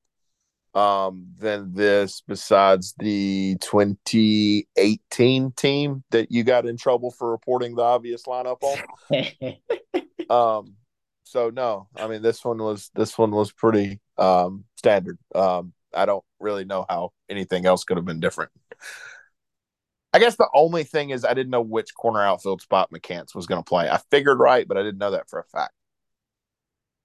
um, 0.74 1.28
than 1.39 1.72
this 1.72 2.22
besides 2.26 2.95
the 2.99 3.57
2018 3.61 5.53
team 5.53 6.05
that 6.11 6.30
you 6.30 6.45
got 6.45 6.66
in 6.66 6.76
trouble 6.76 7.11
for 7.11 7.30
reporting 7.30 7.74
the 7.74 7.82
obvious 7.82 8.24
lineup 8.24 8.59
on. 8.62 9.57
um, 10.30 10.74
so 11.24 11.51
no, 11.51 11.89
I 11.97 12.07
mean 12.09 12.22
this 12.22 12.45
one 12.45 12.59
was 12.59 12.91
this 12.95 13.16
one 13.16 13.30
was 13.30 13.53
pretty 13.53 14.01
um, 14.18 14.64
standard. 14.76 15.18
Um, 15.34 15.72
I 15.95 16.05
don't 16.05 16.24
really 16.41 16.64
know 16.64 16.84
how 16.89 17.12
anything 17.28 17.64
else 17.64 17.84
could 17.84 17.97
have 17.97 18.07
been 18.07 18.20
different. 18.20 18.51
I 20.16 20.18
guess 20.18 20.36
the 20.36 20.48
only 20.54 20.82
thing 20.82 21.10
is 21.10 21.26
I 21.26 21.34
didn't 21.34 21.50
know 21.50 21.60
which 21.60 21.94
corner 21.94 22.22
outfield 22.22 22.62
spot 22.62 22.90
McCants 22.90 23.34
was 23.34 23.44
going 23.44 23.62
to 23.62 23.68
play. 23.68 23.90
I 23.90 24.00
figured 24.10 24.38
right, 24.38 24.66
but 24.66 24.78
I 24.78 24.82
didn't 24.82 24.96
know 24.96 25.10
that 25.10 25.28
for 25.28 25.38
a 25.38 25.44
fact. 25.44 25.74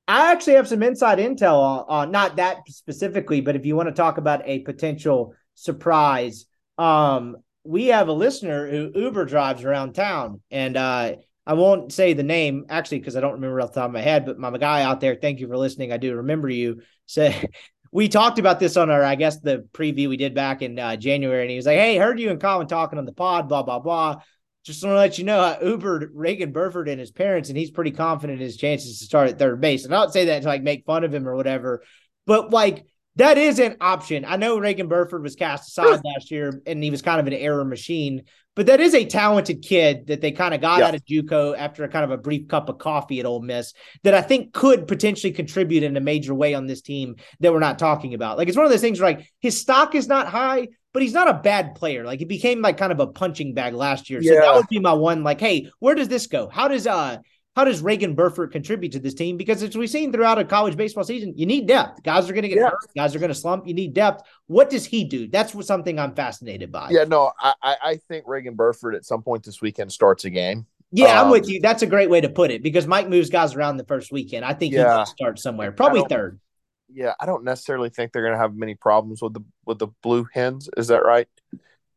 I 0.08 0.32
actually 0.32 0.54
have 0.54 0.70
some 0.70 0.82
inside 0.82 1.18
intel 1.18 1.60
on, 1.60 1.86
on 1.90 2.12
not 2.12 2.38
that 2.38 2.60
specifically, 2.70 3.42
but 3.42 3.58
if 3.58 3.66
you 3.66 3.76
want 3.76 3.90
to 3.90 3.94
talk 3.94 4.18
about 4.18 4.44
a 4.46 4.60
potential 4.60 5.36
surprise, 5.56 6.46
um, 6.78 7.36
we 7.66 7.88
have 7.88 8.08
a 8.08 8.14
listener 8.14 8.72
who 8.72 8.94
Uber 8.96 9.26
drives 9.26 9.66
around 9.66 9.92
town, 9.92 10.40
and 10.50 10.78
uh, 10.78 11.16
I 11.46 11.54
won't 11.56 11.92
say 11.92 12.14
the 12.14 12.24
name 12.24 12.68
actually 12.70 13.00
because 13.00 13.18
I 13.18 13.20
don't 13.20 13.34
remember 13.34 13.60
off 13.60 13.74
the 13.74 13.82
top 13.82 13.90
of 13.90 13.94
my 13.94 14.00
head. 14.00 14.26
But 14.26 14.40
my 14.40 14.58
guy 14.58 14.84
out 14.84 15.02
there, 15.02 15.16
thank 15.16 15.42
you 15.42 15.50
for 15.50 15.58
listening. 15.58 15.92
I 15.92 15.98
do 15.98 16.16
remember 16.16 16.48
you. 16.48 16.82
Say 17.08 17.50
we 17.92 18.08
talked 18.08 18.40
about 18.40 18.60
this 18.60 18.78
on 18.78 18.90
our, 18.90 19.04
I 19.04 19.16
guess, 19.16 19.40
the 19.40 19.68
preview 19.74 20.10
we 20.10 20.18
did 20.18 20.34
back 20.34 20.62
in 20.62 20.80
uh, 20.80 20.96
January, 20.96 21.42
and 21.42 21.50
he 21.50 21.58
was 21.58 21.66
like, 21.66 21.78
"Hey, 21.78 21.98
heard 21.98 22.20
you 22.20 22.30
and 22.30 22.40
Colin 22.40 22.68
talking 22.68 23.00
on 23.00 23.06
the 23.06 23.14
pod, 23.14 23.50
blah 23.50 23.64
blah 23.64 23.80
blah." 23.80 24.22
just 24.64 24.84
want 24.84 24.94
to 24.94 24.98
let 24.98 25.18
you 25.18 25.24
know, 25.24 25.40
I 25.40 25.58
Ubered 25.62 26.10
Reagan 26.14 26.52
Burford 26.52 26.88
and 26.88 27.00
his 27.00 27.12
parents, 27.12 27.50
and 27.50 27.58
he's 27.58 27.72
pretty 27.72 27.92
confident 27.92 28.40
in 28.40 28.46
his 28.46 28.58
chances 28.58 29.00
to 29.00 29.06
start 29.06 29.30
at 29.30 29.40
third 29.40 29.60
base. 29.60 29.86
And 29.86 29.94
I 29.94 30.02
don't 30.02 30.14
say 30.14 30.26
that 30.26 30.44
to 30.44 30.48
like 30.48 30.62
make 30.62 30.86
fun 30.86 31.04
of 31.04 31.14
him 31.14 31.28
or 31.28 31.36
whatever, 31.36 31.84
but 32.28 32.52
like 32.52 32.86
that 33.16 33.38
is 33.38 33.60
an 33.60 33.78
option. 33.82 34.24
I 34.24 34.38
know 34.38 34.60
Reagan 34.60 34.88
Burford 34.88 35.24
was 35.24 35.36
cast 35.36 35.70
aside 35.70 36.02
last 36.06 36.32
year, 36.32 36.62
and 36.66 36.84
he 36.84 36.92
was 36.92 37.02
kind 37.02 37.20
of 37.20 37.28
an 37.28 37.34
error 37.34 37.66
machine, 37.66 38.24
but 38.56 38.66
that 38.66 38.80
is 38.80 38.94
a 38.94 39.06
talented 39.06 39.62
kid 39.62 40.08
that 40.08 40.22
they 40.22 40.32
kind 40.32 40.54
of 40.54 40.62
got 40.62 40.80
yeah. 40.80 40.88
out 40.88 40.96
of 40.96 41.06
JUCO 41.06 41.56
after 41.58 41.84
a 41.84 41.90
kind 41.90 42.04
of 42.04 42.12
a 42.12 42.18
brief 42.18 42.48
cup 42.48 42.70
of 42.70 42.78
coffee 42.78 43.20
at 43.20 43.26
Ole 43.26 43.42
Miss 43.42 43.74
that 44.04 44.14
I 44.14 44.22
think 44.22 44.54
could 44.54 44.88
potentially 44.88 45.32
contribute 45.32 45.84
in 45.84 45.96
a 45.96 46.02
major 46.02 46.34
way 46.34 46.54
on 46.54 46.68
this 46.68 46.82
team 46.82 47.16
that 47.40 47.54
we're 47.54 47.60
not 47.60 47.80
talking 47.80 48.14
about. 48.14 48.38
Like 48.38 48.48
it's 48.48 48.58
one 48.58 48.66
of 48.66 48.72
those 48.72 48.82
things 48.82 49.00
where 49.00 49.12
like 49.14 49.32
his 49.40 49.60
stock 49.60 49.96
is 49.96 50.08
not 50.08 50.28
high, 50.28 50.68
but 50.94 51.02
he's 51.02 51.14
not 51.14 51.30
a 51.30 51.36
bad 51.36 51.76
player. 51.76 52.04
Like 52.04 52.20
he 52.20 52.26
became 52.26 52.62
like 52.62 52.78
kind 52.78 52.92
of 52.92 53.00
a 53.00 53.08
punching 53.08 53.54
bag 53.54 53.74
last 53.74 54.10
year. 54.10 54.22
So 54.22 54.34
yeah. 54.34 54.42
that 54.42 54.56
would 54.56 54.68
be 54.68 54.80
my 54.80 54.94
one. 54.94 55.24
Like, 55.24 55.40
hey, 55.40 55.70
where 55.80 55.96
does 55.96 56.10
this 56.10 56.28
go? 56.28 56.50
How 56.50 56.68
does 56.68 56.88
uh 56.88 57.20
how 57.56 57.66
does 57.66 57.82
Reagan 57.82 58.16
Burford 58.16 58.52
contribute 58.52 58.94
to 58.94 59.00
this 59.00 59.14
team? 59.14 59.38
Because 59.38 59.62
as 59.62 59.76
we've 59.76 59.90
seen 59.90 60.12
throughout 60.12 60.40
a 60.40 60.46
college 60.46 60.78
baseball 60.78 61.04
season, 61.04 61.34
you 61.38 61.46
need 61.46 61.68
depth. 61.68 62.04
Guys 62.04 62.30
are 62.30 62.34
going 62.34 62.44
to 62.44 62.50
get 62.50 62.58
yeah. 62.58 62.70
hurt. 62.70 62.80
Guys 62.96 63.16
are 63.16 63.20
going 63.20 63.30
to 63.30 63.36
slump. 63.36 63.68
You 63.68 63.74
need 63.74 63.94
depth. 63.94 64.24
What 64.48 64.70
does 64.70 64.86
he 64.86 65.04
do? 65.04 65.28
That's 65.28 65.54
what, 65.54 65.66
something 65.66 66.00
I'm 66.00 66.16
fascinated 66.16 66.72
by. 66.72 66.90
Yeah, 66.92 67.04
no, 67.04 67.32
I, 67.40 67.54
I 67.62 68.00
think 68.08 68.26
Reagan 68.28 68.56
Burford 68.56 68.96
at 68.96 69.06
some 69.06 69.22
point 69.22 69.44
this 69.44 69.62
weekend 69.62 69.92
starts 69.92 70.26
a 70.26 70.30
game. 70.30 70.66
Yeah, 70.94 71.20
um, 71.20 71.26
I'm 71.26 71.32
with 71.32 71.50
you. 71.50 71.62
That's 71.62 71.84
a 71.84 71.88
great 71.88 72.10
way 72.10 72.22
to 72.22 72.30
put 72.30 72.52
it 72.52 72.64
because 72.64 72.88
Mike 72.88 73.10
moves 73.10 73.30
guys 73.30 73.56
around 73.56 73.78
the 73.78 73.86
first 73.86 74.12
weekend. 74.12 74.46
I 74.46 74.54
think 74.54 74.74
yeah. 74.74 75.00
he 75.00 75.06
start 75.06 75.40
somewhere, 75.40 75.72
probably 75.72 76.04
third 76.10 76.40
yeah, 76.94 77.14
I 77.20 77.26
don't 77.26 77.44
necessarily 77.44 77.90
think 77.90 78.12
they're 78.12 78.22
going 78.22 78.34
to 78.34 78.40
have 78.40 78.56
many 78.56 78.76
problems 78.76 79.22
with 79.22 79.34
the 79.34 79.42
with 79.66 79.80
the 79.80 79.88
blue 80.02 80.28
hens. 80.32 80.70
Is 80.78 80.88
that 80.90 81.04
right? 81.06 81.28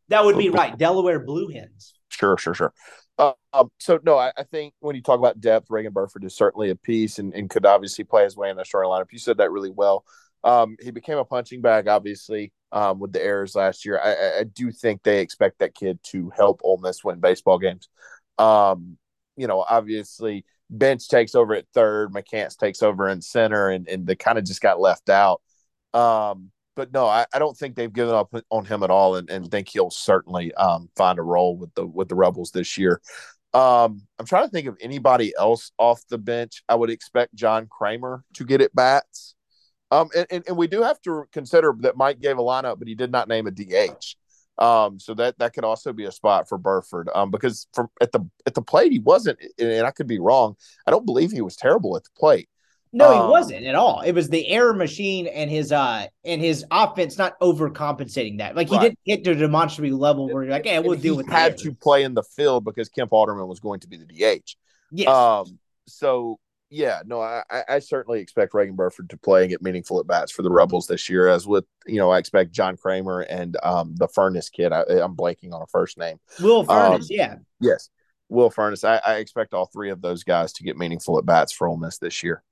That 0.08 0.24
would 0.24 0.38
be 0.38 0.50
right. 0.50 0.76
Delaware 0.76 1.18
blue 1.18 1.48
hens. 1.48 1.94
Sure, 2.08 2.36
sure, 2.36 2.54
sure. 2.54 2.72
Um, 3.18 3.70
so 3.78 4.00
no, 4.02 4.18
I, 4.18 4.32
I, 4.36 4.42
think 4.42 4.74
when 4.80 4.96
you 4.96 5.02
talk 5.02 5.20
about 5.20 5.40
depth, 5.40 5.70
Reagan 5.70 5.92
Burford 5.92 6.24
is 6.24 6.34
certainly 6.34 6.70
a 6.70 6.76
piece 6.76 7.20
and, 7.20 7.32
and 7.32 7.48
could 7.48 7.64
obviously 7.64 8.04
play 8.04 8.24
his 8.24 8.36
way 8.36 8.50
in 8.50 8.56
the 8.56 8.64
starting 8.64 8.90
lineup. 8.90 9.12
You 9.12 9.20
said 9.20 9.38
that 9.38 9.52
really 9.52 9.70
well. 9.70 10.04
Um, 10.42 10.76
he 10.82 10.90
became 10.90 11.18
a 11.18 11.24
punching 11.24 11.62
bag, 11.62 11.86
obviously, 11.86 12.52
um, 12.72 12.98
with 12.98 13.12
the 13.12 13.22
errors 13.22 13.54
last 13.54 13.84
year. 13.84 14.00
I, 14.02 14.40
I, 14.40 14.44
do 14.44 14.72
think 14.72 15.02
they 15.02 15.20
expect 15.20 15.60
that 15.60 15.74
kid 15.74 16.00
to 16.10 16.30
help 16.36 16.60
Ole 16.64 16.78
Miss 16.78 17.02
win 17.04 17.20
baseball 17.20 17.58
games. 17.58 17.88
Um, 18.36 18.98
you 19.36 19.46
know, 19.46 19.64
obviously 19.66 20.44
Bench 20.68 21.08
takes 21.08 21.34
over 21.34 21.54
at 21.54 21.66
third, 21.72 22.12
McCants 22.12 22.58
takes 22.58 22.82
over 22.82 23.08
in 23.08 23.22
center, 23.22 23.68
and, 23.68 23.88
and 23.88 24.06
they 24.06 24.16
kind 24.16 24.38
of 24.38 24.44
just 24.44 24.60
got 24.60 24.80
left 24.80 25.08
out. 25.08 25.40
Um, 25.94 26.50
but 26.76 26.92
no, 26.92 27.06
I, 27.06 27.26
I, 27.32 27.38
don't 27.38 27.56
think 27.56 27.76
they've 27.76 27.92
given 27.92 28.14
up 28.14 28.34
on 28.50 28.64
him 28.64 28.82
at 28.82 28.90
all, 28.90 29.16
and, 29.16 29.28
and 29.30 29.50
think 29.50 29.68
he'll 29.68 29.90
certainly 29.90 30.52
um, 30.54 30.88
find 30.96 31.18
a 31.18 31.22
role 31.22 31.56
with 31.56 31.74
the 31.74 31.86
with 31.86 32.08
the 32.08 32.14
Rebels 32.14 32.50
this 32.50 32.76
year. 32.76 33.00
Um, 33.52 34.02
I'm 34.18 34.26
trying 34.26 34.46
to 34.46 34.50
think 34.50 34.66
of 34.66 34.76
anybody 34.80 35.32
else 35.38 35.70
off 35.78 36.02
the 36.08 36.18
bench. 36.18 36.62
I 36.68 36.74
would 36.74 36.90
expect 36.90 37.34
John 37.36 37.68
Kramer 37.70 38.24
to 38.34 38.44
get 38.44 38.60
at 38.60 38.74
bats. 38.74 39.36
Um, 39.92 40.08
and, 40.16 40.26
and, 40.30 40.44
and 40.48 40.56
we 40.56 40.66
do 40.66 40.82
have 40.82 41.00
to 41.02 41.24
consider 41.32 41.72
that 41.80 41.96
Mike 41.96 42.20
gave 42.20 42.38
a 42.38 42.42
lineup, 42.42 42.80
but 42.80 42.88
he 42.88 42.96
did 42.96 43.12
not 43.12 43.28
name 43.28 43.46
a 43.46 43.52
DH. 43.52 44.16
Um, 44.58 44.98
so 44.98 45.14
that 45.14 45.38
that 45.38 45.52
could 45.52 45.64
also 45.64 45.92
be 45.92 46.04
a 46.04 46.12
spot 46.12 46.48
for 46.48 46.58
Burford. 46.58 47.08
Um, 47.14 47.30
because 47.30 47.66
from 47.72 47.88
at 48.00 48.12
the 48.12 48.28
at 48.46 48.54
the 48.54 48.62
plate 48.62 48.92
he 48.92 48.98
wasn't, 48.98 49.38
and 49.58 49.86
I 49.86 49.90
could 49.90 50.06
be 50.06 50.18
wrong. 50.18 50.56
I 50.86 50.90
don't 50.90 51.06
believe 51.06 51.30
he 51.30 51.40
was 51.40 51.56
terrible 51.56 51.96
at 51.96 52.04
the 52.04 52.10
plate. 52.16 52.48
No, 52.94 53.12
um, 53.12 53.26
he 53.26 53.30
wasn't 53.30 53.66
at 53.66 53.74
all. 53.74 54.02
It 54.02 54.12
was 54.12 54.28
the 54.28 54.46
error 54.48 54.72
machine 54.72 55.26
and 55.26 55.50
his 55.50 55.72
uh 55.72 56.06
and 56.24 56.40
his 56.40 56.64
offense 56.70 57.18
not 57.18 57.38
overcompensating 57.40 58.38
that. 58.38 58.54
Like 58.54 58.68
he 58.68 58.76
right. 58.76 58.82
didn't 58.82 59.00
get 59.04 59.24
to 59.24 59.32
a 59.32 59.34
demonstrably 59.34 59.90
level 59.90 60.32
where 60.32 60.44
you're 60.44 60.52
like, 60.52 60.64
yeah, 60.64 60.78
we'll 60.78 60.96
deal 60.96 61.16
with. 61.16 61.28
Had 61.28 61.58
to 61.58 61.74
play 61.74 62.04
in 62.04 62.14
the 62.14 62.22
field 62.22 62.64
because 62.64 62.88
Kemp 62.88 63.12
Alderman 63.12 63.48
was 63.48 63.58
going 63.58 63.80
to 63.80 63.88
be 63.88 63.96
the 63.96 64.06
DH. 64.06 64.54
Yes. 64.92 65.08
Um. 65.08 65.58
So 65.88 66.38
yeah, 66.70 67.02
no, 67.04 67.20
I, 67.20 67.42
I 67.68 67.78
certainly 67.80 68.20
expect 68.20 68.54
Reagan 68.54 68.76
Burford 68.76 69.10
to 69.10 69.16
play 69.16 69.42
and 69.42 69.50
get 69.50 69.62
meaningful 69.62 69.98
at 70.00 70.06
bats 70.06 70.30
for 70.30 70.42
the 70.42 70.50
Rebels 70.50 70.86
this 70.86 71.08
year. 71.08 71.28
As 71.28 71.48
with 71.48 71.64
you 71.86 71.98
know, 71.98 72.10
I 72.10 72.18
expect 72.18 72.52
John 72.52 72.76
Kramer 72.76 73.20
and 73.20 73.56
um, 73.64 73.94
the 73.96 74.08
Furniss 74.08 74.52
kid. 74.52 74.72
I, 74.72 74.82
am 74.88 75.16
blanking 75.16 75.52
on 75.52 75.62
a 75.62 75.66
first 75.66 75.98
name. 75.98 76.18
Will 76.40 76.64
Furniss, 76.64 76.94
um, 76.94 77.06
yeah, 77.10 77.36
yes, 77.60 77.90
Will 78.28 78.50
Furniss. 78.50 78.84
I, 78.84 79.00
I, 79.04 79.16
expect 79.16 79.52
all 79.52 79.66
three 79.66 79.90
of 79.90 80.00
those 80.00 80.22
guys 80.22 80.52
to 80.54 80.62
get 80.62 80.76
meaningful 80.76 81.18
at 81.18 81.26
bats 81.26 81.52
for 81.52 81.66
Ole 81.66 81.76
Miss 81.76 81.98
this 81.98 82.22
year. 82.22 82.42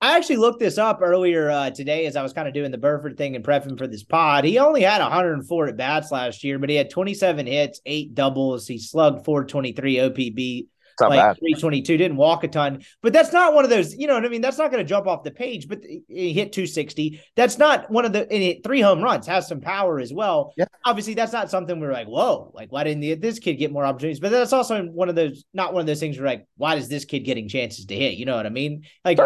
I 0.00 0.16
actually 0.16 0.36
looked 0.36 0.60
this 0.60 0.76
up 0.76 1.00
earlier 1.00 1.50
uh, 1.50 1.70
today 1.70 2.04
as 2.04 2.16
I 2.16 2.22
was 2.22 2.34
kind 2.34 2.46
of 2.46 2.52
doing 2.52 2.70
the 2.70 2.78
Burford 2.78 3.16
thing 3.16 3.34
and 3.34 3.44
prepping 3.44 3.78
for 3.78 3.86
this 3.86 4.04
pod. 4.04 4.44
He 4.44 4.58
only 4.58 4.82
had 4.82 5.00
104 5.00 5.68
at 5.68 5.76
bats 5.76 6.12
last 6.12 6.44
year, 6.44 6.58
but 6.58 6.68
he 6.68 6.76
had 6.76 6.90
27 6.90 7.46
hits, 7.46 7.80
eight 7.86 8.14
doubles. 8.14 8.66
He 8.66 8.78
slugged 8.78 9.24
423 9.24 9.96
OPB 9.96 10.66
like 11.00 11.18
bad. 11.18 11.36
322 11.38 11.96
didn't 11.96 12.16
walk 12.16 12.44
a 12.44 12.48
ton. 12.48 12.82
But 13.02 13.12
that's 13.12 13.32
not 13.32 13.54
one 13.54 13.64
of 13.64 13.70
those 13.70 13.94
you 13.94 14.06
know 14.06 14.14
what 14.14 14.24
i 14.24 14.28
mean? 14.28 14.40
That's 14.40 14.58
not 14.58 14.70
going 14.70 14.84
to 14.84 14.88
jump 14.88 15.06
off 15.06 15.22
the 15.22 15.30
page 15.30 15.68
but 15.68 15.80
he 15.84 16.32
hit 16.32 16.52
260 16.52 17.20
that's 17.34 17.58
not 17.58 17.90
one 17.90 18.04
of 18.04 18.12
the 18.12 18.22
and 18.22 18.42
it, 18.42 18.64
three 18.64 18.80
home 18.80 19.02
runs 19.02 19.26
has 19.26 19.48
some 19.48 19.60
power 19.60 19.98
as 19.98 20.12
well. 20.12 20.52
Yeah. 20.56 20.66
obviously 20.84 21.14
that's 21.14 21.32
not 21.32 21.50
something 21.50 21.78
we're 21.80 21.92
like 21.92 22.08
whoa 22.08 22.50
like 22.54 22.72
why 22.72 22.84
didn't 22.84 23.00
the, 23.00 23.14
this 23.14 23.38
kid 23.38 23.54
get 23.54 23.72
more 23.72 23.84
opportunities? 23.84 24.20
But 24.20 24.30
that's 24.30 24.52
also 24.52 24.84
one 24.84 25.08
of 25.08 25.14
those 25.14 25.44
not 25.54 25.72
one 25.72 25.80
of 25.80 25.86
those 25.86 26.00
things 26.00 26.18
where 26.18 26.26
like 26.26 26.46
why 26.56 26.74
does 26.74 26.88
this 26.88 27.04
kid 27.04 27.20
getting 27.20 27.48
chances 27.48 27.86
to 27.86 27.94
hit? 27.94 28.14
You 28.14 28.24
know 28.24 28.36
what 28.36 28.46
i 28.46 28.50
mean? 28.50 28.84
Like 29.04 29.18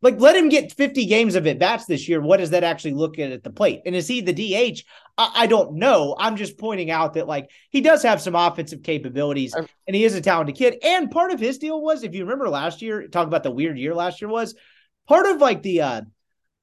like 0.00 0.20
let 0.20 0.36
him 0.36 0.48
get 0.48 0.72
50 0.72 1.06
games 1.06 1.34
of 1.34 1.46
at 1.46 1.58
bats 1.58 1.86
this 1.86 2.08
year. 2.08 2.20
What 2.20 2.38
does 2.38 2.50
that 2.50 2.64
actually 2.64 2.94
look 2.94 3.18
at 3.18 3.32
at 3.32 3.42
the 3.42 3.50
plate? 3.50 3.82
And 3.86 3.94
is 3.94 4.08
he 4.08 4.20
the 4.20 4.32
dh 4.32 4.82
I, 5.18 5.30
I 5.34 5.46
don't 5.46 5.74
know. 5.74 6.16
I'm 6.18 6.36
just 6.36 6.58
pointing 6.58 6.90
out 6.90 7.14
that 7.14 7.26
like 7.26 7.50
he 7.70 7.80
does 7.80 8.02
have 8.02 8.20
some 8.20 8.34
offensive 8.34 8.82
capabilities 8.82 9.54
and 9.54 9.96
he 9.96 10.04
is 10.04 10.14
a 10.14 10.20
talented 10.20 10.56
kid. 10.56 10.76
And 10.82 11.10
part 11.10 11.32
of 11.32 11.40
his 11.40 11.58
deal 11.58 11.80
was, 11.80 12.02
if 12.02 12.14
you 12.14 12.24
remember 12.24 12.48
last 12.48 12.82
year, 12.82 13.08
talk 13.08 13.26
about 13.26 13.42
the 13.42 13.50
weird 13.50 13.78
year 13.78 13.94
last 13.94 14.20
year 14.20 14.28
was 14.28 14.54
part 15.06 15.26
of 15.26 15.40
like 15.40 15.62
the 15.62 15.82
uh 15.82 16.00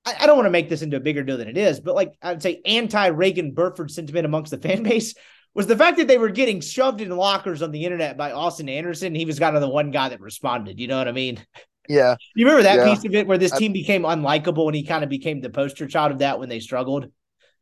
I, 0.05 0.15
I 0.21 0.27
don't 0.27 0.37
want 0.37 0.47
to 0.47 0.51
make 0.51 0.69
this 0.69 0.81
into 0.81 0.97
a 0.97 1.01
bigger 1.01 1.23
deal 1.23 1.37
than 1.37 1.47
it 1.47 1.57
is, 1.57 1.79
but 1.79 1.95
like 1.95 2.13
I'd 2.21 2.41
say 2.41 2.61
anti-Reagan 2.65 3.53
Burford 3.53 3.91
sentiment 3.91 4.25
amongst 4.25 4.51
the 4.51 4.57
fan 4.57 4.83
base 4.83 5.13
was 5.53 5.67
the 5.67 5.77
fact 5.77 5.97
that 5.97 6.07
they 6.07 6.17
were 6.17 6.29
getting 6.29 6.61
shoved 6.61 7.01
in 7.01 7.09
lockers 7.09 7.61
on 7.61 7.71
the 7.71 7.83
internet 7.83 8.17
by 8.17 8.31
Austin 8.31 8.69
Anderson. 8.69 9.15
He 9.15 9.25
was 9.25 9.39
kind 9.39 9.55
of 9.55 9.61
the 9.61 9.69
one 9.69 9.91
guy 9.91 10.09
that 10.09 10.21
responded. 10.21 10.79
You 10.79 10.87
know 10.87 10.97
what 10.97 11.07
I 11.07 11.11
mean? 11.11 11.43
Yeah. 11.87 12.15
You 12.35 12.45
remember 12.45 12.63
that 12.63 12.77
yeah. 12.77 12.93
piece 12.93 13.03
of 13.03 13.15
it 13.15 13.25
where 13.25 13.39
this 13.39 13.51
team 13.51 13.73
became 13.73 14.03
unlikable 14.03 14.67
and 14.67 14.75
he 14.75 14.85
kind 14.85 15.03
of 15.03 15.09
became 15.09 15.41
the 15.41 15.49
poster 15.49 15.87
child 15.87 16.11
of 16.11 16.19
that 16.19 16.39
when 16.39 16.47
they 16.47 16.59
struggled? 16.59 17.11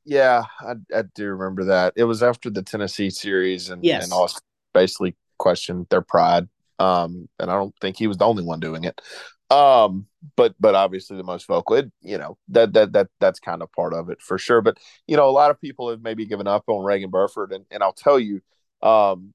Yeah, 0.07 0.43
I, 0.61 0.75
I 0.95 1.03
do 1.15 1.27
remember 1.27 1.65
that. 1.65 1.91
It 1.97 2.05
was 2.05 2.23
after 2.23 2.49
the 2.49 2.63
Tennessee 2.63 3.09
series, 3.09 3.69
and 3.69 3.83
yes. 3.83 4.05
and 4.05 4.13
Austin 4.13 4.41
basically 4.73 5.17
questioned 5.37 5.87
their 5.89 6.01
pride. 6.01 6.47
Um, 6.79 7.27
and 7.37 7.51
I 7.51 7.55
don't 7.55 7.75
think 7.81 7.97
he 7.97 8.07
was 8.07 8.15
the 8.15 8.25
only 8.25 8.43
one 8.43 8.61
doing 8.61 8.85
it. 8.85 9.01
Um, 9.49 10.07
but 10.37 10.55
but 10.61 10.75
obviously 10.75 11.17
the 11.17 11.23
most 11.23 11.45
vocal. 11.45 11.75
It, 11.75 11.91
you 12.01 12.17
know 12.17 12.37
that 12.47 12.71
that 12.71 12.93
that 12.93 13.09
that's 13.19 13.41
kind 13.41 13.61
of 13.61 13.69
part 13.73 13.93
of 13.93 14.09
it 14.09 14.21
for 14.21 14.37
sure. 14.37 14.61
But 14.61 14.77
you 15.07 15.17
know, 15.17 15.29
a 15.29 15.31
lot 15.31 15.51
of 15.51 15.59
people 15.59 15.89
have 15.89 16.01
maybe 16.01 16.25
given 16.25 16.47
up 16.47 16.63
on 16.67 16.85
Reagan 16.85 17.09
Burford, 17.09 17.51
and 17.51 17.65
and 17.69 17.83
I'll 17.83 17.91
tell 17.91 18.17
you, 18.17 18.39
um, 18.81 19.33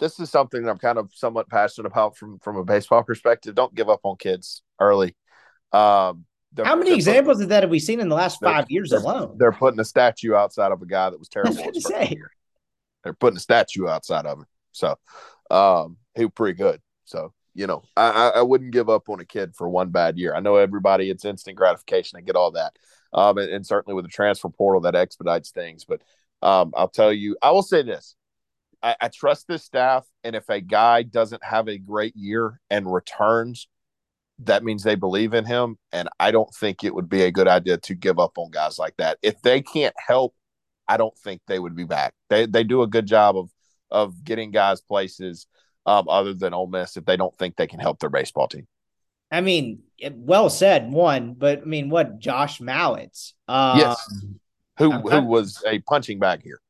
this 0.00 0.20
is 0.20 0.28
something 0.28 0.62
that 0.62 0.70
I'm 0.70 0.76
kind 0.76 0.98
of 0.98 1.12
somewhat 1.14 1.48
passionate 1.48 1.86
about 1.86 2.18
from 2.18 2.38
from 2.40 2.56
a 2.56 2.64
baseball 2.64 3.02
perspective. 3.04 3.54
Don't 3.54 3.74
give 3.74 3.88
up 3.88 4.00
on 4.04 4.16
kids 4.16 4.62
early. 4.78 5.16
Um, 5.72 6.26
They're, 6.54 6.64
How 6.64 6.76
many 6.76 6.94
examples 6.94 7.40
of 7.40 7.48
that 7.48 7.64
have 7.64 7.70
we 7.70 7.80
seen 7.80 8.00
in 8.00 8.08
the 8.08 8.14
last 8.14 8.40
five 8.40 8.70
years 8.70 8.90
they're- 8.90 9.00
alone? 9.00 9.36
They're 9.38 9.52
putting 9.52 9.80
a 9.80 9.84
statue 9.84 10.34
outside 10.34 10.72
of 10.72 10.80
a 10.80 10.86
guy 10.86 11.10
that 11.10 11.18
was 11.18 11.28
terrible. 11.28 11.58
I 11.58 11.68
was 11.68 11.84
say. 11.84 12.08
year. 12.10 12.30
They're 13.02 13.12
putting 13.12 13.36
a 13.36 13.40
statue 13.40 13.88
outside 13.88 14.24
of 14.24 14.38
him. 14.38 14.46
So, 14.72 14.96
um, 15.50 15.96
he 16.14 16.24
was 16.24 16.32
pretty 16.34 16.56
good. 16.56 16.80
So, 17.04 17.32
you 17.54 17.66
know, 17.66 17.82
I, 17.96 18.10
I 18.10 18.28
I 18.38 18.42
wouldn't 18.42 18.72
give 18.72 18.88
up 18.88 19.08
on 19.08 19.20
a 19.20 19.24
kid 19.24 19.54
for 19.54 19.68
one 19.68 19.90
bad 19.90 20.16
year. 20.16 20.34
I 20.34 20.40
know 20.40 20.56
everybody, 20.56 21.10
it's 21.10 21.24
instant 21.24 21.56
gratification. 21.56 22.18
I 22.18 22.22
get 22.22 22.36
all 22.36 22.52
that. 22.52 22.76
Um, 23.12 23.38
and, 23.38 23.50
and 23.50 23.66
certainly 23.66 23.94
with 23.94 24.04
the 24.04 24.10
transfer 24.10 24.48
portal, 24.48 24.80
that 24.82 24.94
expedites 24.94 25.50
things. 25.50 25.84
But 25.84 26.02
um, 26.42 26.72
I'll 26.76 26.88
tell 26.88 27.12
you, 27.12 27.36
I 27.42 27.50
will 27.50 27.62
say 27.62 27.82
this 27.82 28.16
I, 28.82 28.96
I 29.00 29.08
trust 29.08 29.48
this 29.48 29.64
staff. 29.64 30.04
And 30.22 30.36
if 30.36 30.48
a 30.48 30.60
guy 30.60 31.02
doesn't 31.02 31.42
have 31.44 31.68
a 31.68 31.78
great 31.78 32.16
year 32.16 32.60
and 32.70 32.92
returns, 32.92 33.66
that 34.40 34.64
means 34.64 34.82
they 34.82 34.94
believe 34.94 35.34
in 35.34 35.44
him. 35.44 35.76
And 35.92 36.08
I 36.18 36.30
don't 36.30 36.52
think 36.54 36.82
it 36.82 36.94
would 36.94 37.08
be 37.08 37.22
a 37.22 37.30
good 37.30 37.48
idea 37.48 37.78
to 37.78 37.94
give 37.94 38.18
up 38.18 38.36
on 38.36 38.50
guys 38.50 38.78
like 38.78 38.96
that. 38.98 39.18
If 39.22 39.40
they 39.42 39.62
can't 39.62 39.94
help, 39.96 40.34
I 40.88 40.96
don't 40.96 41.16
think 41.18 41.40
they 41.46 41.58
would 41.58 41.76
be 41.76 41.84
back. 41.84 42.14
They 42.28 42.46
they 42.46 42.64
do 42.64 42.82
a 42.82 42.86
good 42.86 43.06
job 43.06 43.36
of 43.36 43.50
of 43.90 44.24
getting 44.24 44.50
guys 44.50 44.80
places 44.80 45.46
um, 45.86 46.08
other 46.08 46.34
than 46.34 46.54
Ole 46.54 46.66
Miss 46.66 46.96
if 46.96 47.04
they 47.04 47.16
don't 47.16 47.36
think 47.38 47.56
they 47.56 47.66
can 47.66 47.80
help 47.80 47.98
their 48.00 48.10
baseball 48.10 48.48
team. 48.48 48.66
I 49.30 49.40
mean, 49.40 49.82
well 50.12 50.50
said, 50.50 50.92
one, 50.92 51.34
but 51.34 51.62
I 51.62 51.64
mean, 51.64 51.88
what 51.88 52.18
Josh 52.18 52.60
Mallitz? 52.60 53.32
Um, 53.48 53.78
Yes. 53.78 54.24
Who 54.78 54.90
who 54.92 55.22
was 55.22 55.62
a 55.66 55.78
punching 55.80 56.18
bag 56.18 56.42
here? 56.42 56.60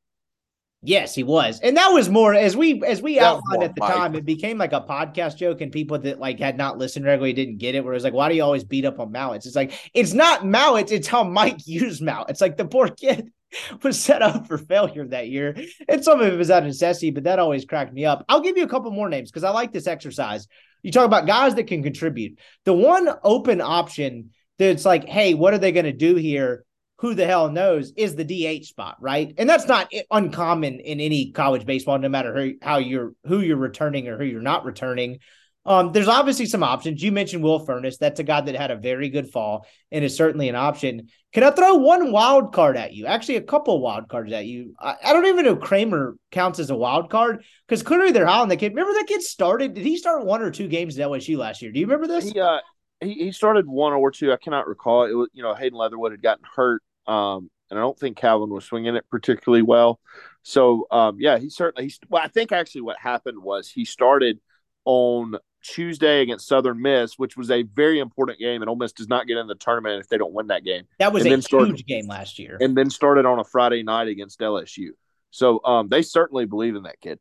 Yes, 0.87 1.15
he 1.15 1.23
was, 1.23 1.61
and 1.61 1.77
that 1.79 1.89
was 1.89 2.11
more 2.11 2.35
as 2.35 2.57
we 2.57 2.83
as 2.85 3.01
we 3.01 3.15
That 3.15 3.23
outlined 3.25 3.63
at 3.63 3.75
the 3.75 3.81
Mike. 3.81 3.95
time. 3.95 4.15
It 4.15 4.25
became 4.27 4.59
like 4.59 4.73
a 4.75 4.83
podcast 4.83 5.37
joke, 5.37 5.63
and 5.63 5.73
people 5.73 5.99
that 6.01 6.21
like 6.21 6.39
had 6.39 6.59
not 6.59 6.77
listened 6.77 7.07
regularly 7.07 7.33
didn't 7.33 7.57
get 7.57 7.75
it. 7.75 7.83
Where 7.83 7.95
it 7.95 7.97
was 7.97 8.05
like, 8.05 8.13
why 8.13 8.29
do 8.29 8.35
you 8.35 8.43
always 8.43 8.65
beat 8.65 8.85
up 8.85 9.01
on 9.01 9.11
Mallitz? 9.11 9.47
It's 9.47 9.57
like 9.57 9.73
it's 9.95 10.13
not 10.13 10.43
Mallitz; 10.43 10.93
it's 10.93 11.09
how 11.09 11.25
Mike 11.25 11.61
used 11.67 12.03
Mallitz. 12.03 12.31
It's 12.31 12.41
like 12.43 12.57
the 12.59 12.67
poor 12.67 12.89
kid 12.89 13.33
was 13.83 13.99
set 13.99 14.21
up 14.21 14.47
for 14.47 14.59
failure 14.59 15.07
that 15.07 15.29
year, 15.29 15.57
and 15.89 16.05
some 16.05 16.21
of 16.21 16.33
it 16.33 16.37
was 16.37 16.51
out 16.51 16.63
of 16.63 16.67
necessity. 16.67 17.11
But 17.11 17.25
that 17.25 17.39
always 17.39 17.65
cracked 17.65 17.95
me 17.95 18.05
up. 18.05 18.25
I'll 18.29 18.41
give 18.43 18.59
you 18.59 18.65
a 18.65 18.69
couple 18.69 18.91
more 18.91 19.09
names 19.09 19.31
because 19.31 19.45
I 19.45 19.51
like 19.51 19.73
this 19.73 19.87
exercise. 19.87 20.47
You 20.83 20.93
talk 20.93 21.07
about 21.07 21.27
guys 21.27 21.55
that 21.55 21.65
can 21.67 21.83
contribute. 21.83 22.39
The 22.67 22.75
one 22.75 23.09
open 23.23 23.63
option 23.63 24.31
that's 24.59 24.85
like, 24.85 25.09
hey, 25.09 25.33
what 25.33 25.55
are 25.55 25.59
they 25.59 25.73
going 25.73 25.87
to 25.87 25.93
do 25.93 26.15
here? 26.15 26.65
Who 26.99 27.15
the 27.15 27.27
hell 27.27 27.51
knows 27.51 27.93
is 27.97 28.15
the 28.15 28.25
DH 28.25 28.67
spot, 28.67 28.97
right? 29.01 29.35
And 29.37 29.49
that's 29.49 29.67
not 29.67 29.93
uncommon 30.11 30.81
in 30.81 31.01
any 31.01 31.33
college 31.33 31.67
baseball, 31.67 31.99
no 31.99 32.09
matter 32.09 32.35
who, 32.35 32.55
how 32.63 32.79
you're 32.79 33.13
who 33.27 33.41
you're 33.41 33.57
returning 33.57 34.09
or 34.09 34.17
who 34.17 34.25
you're 34.25 34.41
not 34.41 34.65
returning. 34.65 35.19
Um, 35.67 35.93
there's 35.93 36.09
obviously 36.09 36.47
some 36.47 36.63
options. 36.63 37.03
You 37.03 37.11
mentioned 37.11 37.43
Will 37.43 37.65
Furniss. 37.67 37.99
That's 37.99 38.21
a 38.21 38.25
guy 38.25 38.43
that 38.43 38.55
had 38.55 38.71
a 38.71 38.77
very 38.77 39.09
good 39.09 39.31
fall 39.31 39.67
and 39.91 40.05
is 40.05 40.17
certainly 40.17 40.49
an 40.49 40.57
option. 40.57 41.09
Can 41.33 41.43
I 41.43 41.51
throw 41.51 41.75
one 41.75 42.13
wild 42.13 42.53
card 42.53 42.77
at 42.77 42.93
you? 42.93 43.07
Actually, 43.07 43.37
a 43.37 43.43
couple 43.43 43.81
wild 43.81 44.09
cards 44.09 44.33
at 44.33 44.45
you. 44.45 44.75
I, 44.79 44.97
I 45.03 45.13
don't 45.13 45.27
even 45.27 45.47
know 45.47 45.57
Kramer 45.57 46.17
counts 46.31 46.59
as 46.59 46.69
a 46.69 46.77
wild 46.77 47.11
card 47.11 47.45
because 47.67 47.83
clearly 47.83 48.13
they're 48.13 48.27
high 48.27 48.41
on 48.41 48.49
the 48.49 48.57
kid. 48.57 48.73
Remember 48.73 48.93
that 48.93 49.07
kid 49.07 49.23
started? 49.23 49.75
Did 49.75 49.87
he 49.87 49.97
start 49.97 50.27
one 50.27 50.43
or 50.43 50.51
two 50.51 50.69
games 50.69 50.99
at 50.99 51.09
LSU 51.09 51.39
last 51.39 51.63
year? 51.63 51.73
Do 51.73 51.81
you 51.81 51.87
remember 51.87 52.09
this? 52.09 52.31
He 52.31 52.39
uh 52.39 52.59
he, 53.05 53.15
he 53.15 53.33
started 53.33 53.67
one 53.69 53.93
or 53.93 54.11
two. 54.11 54.33
I 54.33 54.37
cannot 54.37 54.67
recall. 54.67 55.05
It 55.05 55.13
was 55.15 55.29
you 55.33 55.43
know 55.43 55.55
Hayden 55.55 55.79
Leatherwood 55.79 56.13
had 56.13 56.23
gotten 56.23 56.45
hurt, 56.57 56.83
um, 57.07 57.51
and 57.71 57.79
I 57.79 57.83
don't 57.83 57.99
think 57.99 58.17
Calvin 58.17 58.51
was 58.51 58.65
swinging 58.65 58.97
it 58.97 59.05
particularly 59.11 59.63
well. 59.63 60.01
So 60.43 60.87
um, 60.91 61.17
yeah, 61.21 61.39
he 61.39 61.49
certainly. 61.51 61.85
He's, 61.85 61.99
well, 62.09 62.23
I 62.23 62.29
think 62.29 62.53
actually 62.53 62.83
what 62.83 62.99
happened 62.99 63.43
was 63.43 63.69
he 63.71 63.85
started 63.85 64.41
on 64.85 65.37
Tuesday 65.63 66.21
against 66.21 66.47
Southern 66.47 66.83
Miss, 66.83 67.19
which 67.19 67.37
was 67.37 67.51
a 67.51 67.63
very 67.63 67.99
important 67.99 68.39
game, 68.39 68.61
and 68.61 68.69
Ole 68.69 68.77
Miss 68.77 68.93
does 68.93 69.09
not 69.09 69.27
get 69.27 69.39
in 69.39 69.47
the 69.47 69.55
tournament 69.55 70.01
if 70.01 70.09
they 70.09 70.19
don't 70.19 70.33
win 70.35 70.49
that 70.49 70.63
game, 70.63 70.85
That 70.99 71.13
was 71.13 71.23
and 71.23 71.29
a 71.29 71.37
then 71.37 71.43
started- 71.43 71.69
huge 71.69 71.87
game 71.87 72.07
last 72.07 72.39
year. 72.39 72.59
and 72.61 72.77
then 72.77 72.91
started 72.91 73.25
on 73.25 73.39
a 73.39 73.45
Friday 73.45 73.83
night 73.83 74.09
against 74.09 74.41
LSU. 74.41 74.91
So 75.31 75.61
um, 75.65 75.89
they 75.89 76.03
certainly 76.03 76.45
believe 76.45 76.77
in 76.77 76.83
that 76.83 77.01
kid. 77.01 77.19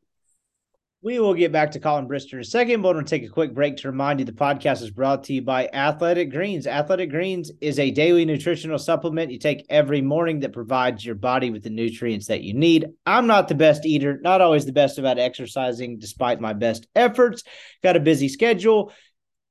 We 1.04 1.20
will 1.20 1.34
get 1.34 1.52
back 1.52 1.72
to 1.72 1.80
Colin 1.80 2.08
Brister 2.08 2.32
in 2.32 2.40
a 2.40 2.44
second, 2.44 2.80
but 2.80 2.88
we're 2.88 2.94
going 2.94 3.04
to 3.04 3.10
take 3.10 3.28
a 3.28 3.32
quick 3.32 3.52
break 3.52 3.76
to 3.76 3.90
remind 3.90 4.20
you 4.20 4.24
the 4.24 4.32
podcast 4.32 4.80
is 4.80 4.90
brought 4.90 5.24
to 5.24 5.34
you 5.34 5.42
by 5.42 5.68
Athletic 5.70 6.30
Greens. 6.30 6.66
Athletic 6.66 7.10
Greens 7.10 7.50
is 7.60 7.78
a 7.78 7.90
daily 7.90 8.24
nutritional 8.24 8.78
supplement 8.78 9.30
you 9.30 9.38
take 9.38 9.66
every 9.68 10.00
morning 10.00 10.40
that 10.40 10.54
provides 10.54 11.04
your 11.04 11.14
body 11.14 11.50
with 11.50 11.62
the 11.62 11.68
nutrients 11.68 12.28
that 12.28 12.40
you 12.40 12.54
need. 12.54 12.86
I'm 13.04 13.26
not 13.26 13.48
the 13.48 13.54
best 13.54 13.84
eater, 13.84 14.18
not 14.22 14.40
always 14.40 14.64
the 14.64 14.72
best 14.72 14.98
about 14.98 15.18
exercising, 15.18 15.98
despite 15.98 16.40
my 16.40 16.54
best 16.54 16.86
efforts. 16.94 17.42
Got 17.82 17.96
a 17.96 18.00
busy 18.00 18.30
schedule. 18.30 18.90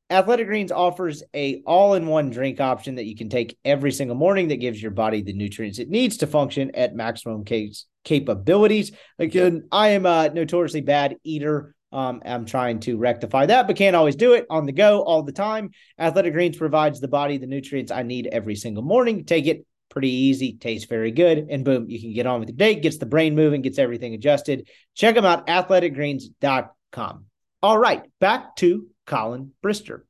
Athletic 0.09 0.47
Greens 0.47 0.71
offers 0.71 1.21
a 1.35 1.61
all-in-one 1.67 2.31
drink 2.31 2.61
option 2.61 2.95
that 2.95 3.05
you 3.05 3.15
can 3.15 3.29
take 3.29 3.59
every 3.63 3.91
single 3.91 4.17
morning 4.17 4.47
that 4.47 4.55
gives 4.55 4.81
your 4.81 4.89
body 4.89 5.21
the 5.21 5.33
nutrients 5.33 5.77
it 5.77 5.87
needs 5.87 6.17
to 6.17 6.25
function 6.25 6.71
at 6.73 6.95
maximum 6.95 7.45
case 7.45 7.85
capabilities. 8.03 8.91
Again, 9.19 9.67
I 9.71 9.89
am 9.89 10.05
a 10.05 10.29
notoriously 10.29 10.81
bad 10.81 11.17
eater. 11.23 11.75
Um, 11.91 12.21
I'm 12.25 12.45
trying 12.45 12.79
to 12.81 12.97
rectify 12.97 13.45
that, 13.45 13.67
but 13.67 13.75
can't 13.75 13.95
always 13.95 14.15
do 14.15 14.33
it 14.33 14.47
on 14.49 14.65
the 14.65 14.71
go 14.71 15.03
all 15.03 15.21
the 15.21 15.31
time. 15.31 15.71
Athletic 15.99 16.33
Greens 16.33 16.57
provides 16.57 16.99
the 16.99 17.07
body 17.07 17.37
the 17.37 17.45
nutrients 17.45 17.91
I 17.91 18.01
need 18.01 18.27
every 18.27 18.55
single 18.55 18.83
morning. 18.83 19.25
Take 19.25 19.45
it 19.45 19.65
pretty 19.89 20.09
easy, 20.09 20.57
tastes 20.57 20.87
very 20.87 21.11
good, 21.11 21.47
and 21.51 21.63
boom, 21.63 21.87
you 21.87 22.01
can 22.01 22.13
get 22.13 22.25
on 22.25 22.39
with 22.39 22.47
the 22.47 22.53
day, 22.53 22.73
gets 22.73 22.97
the 22.97 23.05
brain 23.05 23.35
moving, 23.35 23.61
gets 23.61 23.77
everything 23.77 24.15
adjusted. 24.15 24.67
Check 24.95 25.13
them 25.13 25.23
out, 25.23 25.45
athleticgreens.com. 25.45 27.25
All 27.61 27.77
right, 27.77 28.01
back 28.19 28.55
to 28.57 28.87
Colin 29.05 29.51
Brister. 29.63 30.01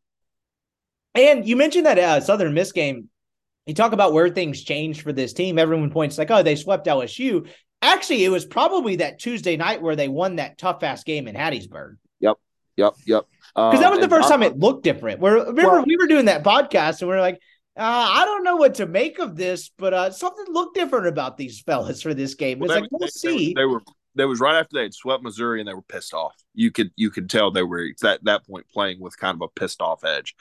And 1.15 1.45
you 1.45 1.57
mentioned 1.57 1.85
that 1.85 1.99
uh, 1.99 2.21
Southern 2.21 2.53
Miss 2.53 2.71
game. 2.71 3.09
You 3.65 3.73
talk 3.73 3.91
about 3.91 4.13
where 4.13 4.29
things 4.29 4.63
changed 4.63 5.01
for 5.01 5.13
this 5.13 5.33
team. 5.33 5.59
Everyone 5.59 5.91
points 5.91 6.17
like, 6.17 6.31
oh, 6.31 6.43
they 6.43 6.55
swept 6.55 6.87
LSU. 6.87 7.47
Actually, 7.83 8.23
it 8.25 8.29
was 8.29 8.45
probably 8.45 8.95
that 8.97 9.19
Tuesday 9.19 9.57
night 9.57 9.81
where 9.81 9.95
they 9.95 10.07
won 10.07 10.37
that 10.37 10.57
tough 10.57 10.81
ass 10.83 11.03
game 11.03 11.27
in 11.27 11.35
Hattiesburg. 11.35 11.97
Yep, 12.19 12.37
yep. 12.77 12.93
Yep. 13.05 13.25
Because 13.55 13.75
Um, 13.75 13.81
that 13.81 13.91
was 13.91 13.99
the 13.99 14.09
first 14.09 14.27
I- 14.27 14.31
time 14.31 14.43
it 14.43 14.57
looked 14.57 14.83
different. 14.83 15.19
Where 15.19 15.35
remember 15.35 15.61
Well- 15.69 15.85
we 15.85 15.97
were 15.97 16.07
doing 16.07 16.25
that 16.25 16.43
podcast 16.43 17.01
and 17.01 17.09
we 17.09 17.15
are 17.15 17.21
like, 17.21 17.39
uh, 17.77 17.81
I 17.81 18.25
don't 18.25 18.43
know 18.43 18.55
what 18.55 18.75
to 18.75 18.85
make 18.85 19.19
of 19.19 19.35
this, 19.35 19.69
but 19.77 19.93
uh, 19.93 20.11
something 20.11 20.45
looked 20.49 20.75
different 20.75 21.07
about 21.07 21.37
these 21.37 21.59
fellas 21.61 22.01
for 22.01 22.13
this 22.13 22.35
game. 22.35 22.59
Well, 22.59 22.69
it's 22.71 22.75
they- 22.75 22.81
like 22.81 22.91
we'll 22.91 22.99
they- 22.99 23.07
see. 23.07 23.53
They, 23.53 23.65
were 23.65 23.81
they 24.15 24.25
was 24.25 24.39
right 24.39 24.55
after 24.59 24.75
they 24.75 24.83
had 24.83 24.93
swept 24.93 25.23
Missouri 25.23 25.59
and 25.59 25.67
they 25.67 25.73
were 25.73 25.81
pissed 25.81 26.13
off. 26.13 26.35
You 26.53 26.71
could 26.71 26.91
you 26.95 27.09
could 27.09 27.29
tell 27.29 27.51
they 27.51 27.63
were 27.63 27.89
at 28.05 28.23
that 28.23 28.45
point 28.47 28.67
playing 28.71 28.99
with 28.99 29.17
kind 29.17 29.35
of 29.35 29.41
a 29.41 29.47
pissed 29.59 29.81
off 29.81 30.03
edge, 30.03 30.35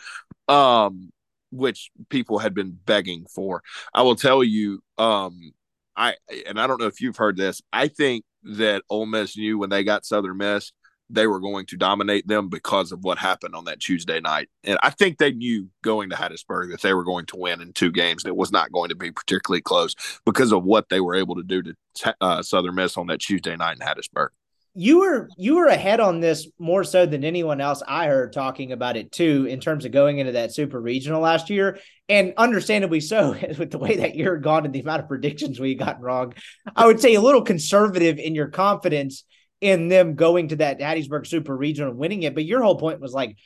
um, 0.49 1.11
which 1.51 1.91
people 2.11 2.39
had 2.39 2.55
been 2.55 2.79
begging 2.85 3.27
for. 3.27 3.63
I 3.95 4.03
will 4.03 4.17
tell 4.17 4.45
you, 4.45 4.83
um, 4.99 5.53
I 5.97 6.17
and 6.47 6.61
I 6.61 6.67
don't 6.67 6.81
know 6.81 6.87
if 6.87 7.01
you've 7.01 7.17
heard 7.17 7.37
this. 7.37 7.61
I 7.73 7.89
think 7.89 8.25
that 8.45 8.83
Ole 8.91 9.07
Miss 9.07 9.37
knew 9.37 9.59
when 9.59 9.71
they 9.71 9.85
got 9.85 10.05
Southern 10.05 10.39
Miss 10.39 10.73
they 11.13 11.27
were 11.27 11.41
going 11.41 11.67
to 11.67 11.77
dominate 11.77 12.27
them 12.27 12.49
because 12.49 12.91
of 12.91 13.05
what 13.05 13.19
happened 13.19 13.55
on 13.55 13.67
that 13.67 13.81
Tuesday 13.81 14.19
night. 14.21 14.49
And 14.65 14.79
I 14.83 14.91
think 14.91 15.19
they 15.19 15.33
knew 15.33 15.69
going 15.83 16.11
to 16.11 16.17
Hattiesburg 16.17 16.71
that 16.71 16.81
they 16.81 16.95
were 16.95 17.05
going 17.05 17.27
to 17.27 17.37
win 17.37 17.61
in 17.61 17.73
two 17.73 17.93
games. 17.93 18.25
And 18.25 18.31
it 18.31 18.37
was 18.37 18.51
not 18.51 18.73
going 18.73 18.89
to 18.89 18.95
be 18.95 19.13
particularly 19.13 19.61
close 19.61 19.95
because 20.25 20.53
of 20.53 20.65
what 20.65 20.89
they 20.89 21.01
were 21.01 21.15
able 21.15 21.35
to 21.37 21.43
do 21.43 21.63
to 21.63 22.15
uh, 22.21 22.43
Southern 22.43 22.75
Miss 22.77 22.97
on 22.97 23.09
that 23.09 23.21
Tuesday 23.21 23.57
night 23.57 23.77
in 23.79 23.87
Hattiesburg. 23.87 24.29
you 24.75 25.01
were 25.01 25.29
you 25.37 25.57
were 25.57 25.67
ahead 25.67 26.01
on 26.01 26.21
this 26.21 26.49
more 26.59 26.83
so 26.83 27.05
than 27.05 27.25
anyone 27.25 27.61
else 27.61 27.83
I 27.87 28.07
heard 28.07 28.33
talking 28.33 28.73
about 28.73 28.97
it 28.97 29.13
too 29.13 29.47
in 29.47 29.61
terms 29.61 29.85
of 29.85 29.93
going 29.93 30.19
into 30.19 30.33
that 30.33 30.55
super 30.55 30.81
regional 30.81 31.21
last 31.21 31.51
year 31.51 31.79
and 32.13 32.35
understandably 32.37 33.01
so 33.01 33.31
with 33.59 33.71
the 33.71 33.79
way 33.79 33.97
that 33.97 34.15
had 34.15 34.43
gone 34.43 34.65
and 34.65 34.75
the 34.75 34.81
amount 34.81 35.03
of 35.03 35.09
predictions 35.09 35.59
we 35.59 35.75
got 35.75 36.01
wrong 36.01 36.35
I 36.77 36.87
would 36.87 37.01
say 37.01 37.15
a 37.15 37.21
little 37.21 37.43
conservative 37.43 38.19
in 38.19 38.35
your 38.35 38.49
confidence 38.49 39.25
in 39.61 39.89
them 39.89 40.15
going 40.15 40.49
to 40.49 40.57
that 40.57 40.79
Hattiesburg 40.79 41.27
super 41.27 41.57
regional 41.57 41.91
and 41.91 41.99
winning 41.99 42.23
it 42.23 42.35
but 42.35 42.45
your 42.45 42.63
whole 42.63 42.79
point 42.79 43.01
was 43.01 43.13
like 43.13 43.37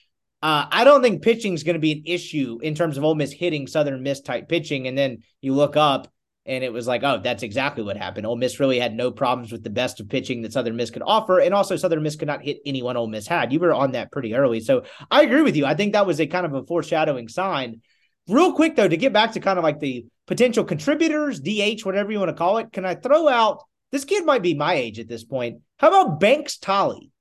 uh, 0.42 0.66
I 0.70 0.84
don't 0.84 1.02
think 1.02 1.22
pitching 1.22 1.54
is 1.54 1.64
going 1.64 1.74
to 1.74 1.80
be 1.80 1.92
an 1.92 2.02
issue 2.04 2.58
in 2.62 2.74
terms 2.74 2.98
of 2.98 3.04
Ole 3.04 3.14
Miss 3.14 3.32
hitting 3.32 3.66
Southern 3.66 4.02
Miss 4.02 4.20
type 4.20 4.48
pitching 4.48 4.86
and 4.86 4.96
then 4.96 5.22
you 5.40 5.54
look 5.54 5.76
up 5.76 6.12
and 6.46 6.62
it 6.62 6.72
was 6.72 6.86
like, 6.86 7.02
oh, 7.02 7.20
that's 7.22 7.42
exactly 7.42 7.82
what 7.82 7.96
happened. 7.96 8.24
Ole 8.24 8.36
Miss 8.36 8.60
really 8.60 8.78
had 8.78 8.94
no 8.94 9.10
problems 9.10 9.50
with 9.50 9.64
the 9.64 9.70
best 9.70 9.98
of 9.98 10.08
pitching 10.08 10.42
that 10.42 10.52
Southern 10.52 10.76
Miss 10.76 10.90
could 10.90 11.02
offer. 11.04 11.40
And 11.40 11.52
also, 11.52 11.74
Southern 11.74 12.04
Miss 12.04 12.14
could 12.14 12.28
not 12.28 12.42
hit 12.42 12.58
anyone 12.64 12.96
Ole 12.96 13.08
Miss 13.08 13.26
had. 13.26 13.52
You 13.52 13.58
were 13.58 13.74
on 13.74 13.92
that 13.92 14.12
pretty 14.12 14.32
early. 14.32 14.60
So 14.60 14.84
I 15.10 15.22
agree 15.22 15.42
with 15.42 15.56
you. 15.56 15.66
I 15.66 15.74
think 15.74 15.94
that 15.94 16.06
was 16.06 16.20
a 16.20 16.26
kind 16.28 16.46
of 16.46 16.54
a 16.54 16.64
foreshadowing 16.64 17.26
sign. 17.26 17.82
Real 18.28 18.52
quick, 18.52 18.76
though, 18.76 18.88
to 18.88 18.96
get 18.96 19.12
back 19.12 19.32
to 19.32 19.40
kind 19.40 19.58
of 19.58 19.62
like 19.62 19.80
the 19.80 20.06
potential 20.26 20.64
contributors, 20.64 21.40
DH, 21.40 21.84
whatever 21.84 22.10
you 22.10 22.18
want 22.18 22.30
to 22.30 22.34
call 22.34 22.58
it, 22.58 22.72
can 22.72 22.84
I 22.84 22.94
throw 22.94 23.28
out 23.28 23.62
this 23.92 24.04
kid 24.04 24.24
might 24.24 24.42
be 24.42 24.54
my 24.54 24.74
age 24.74 24.98
at 24.98 25.08
this 25.08 25.24
point? 25.24 25.60
How 25.78 25.88
about 25.88 26.18
Banks 26.18 26.58
Tolley? 26.58 27.12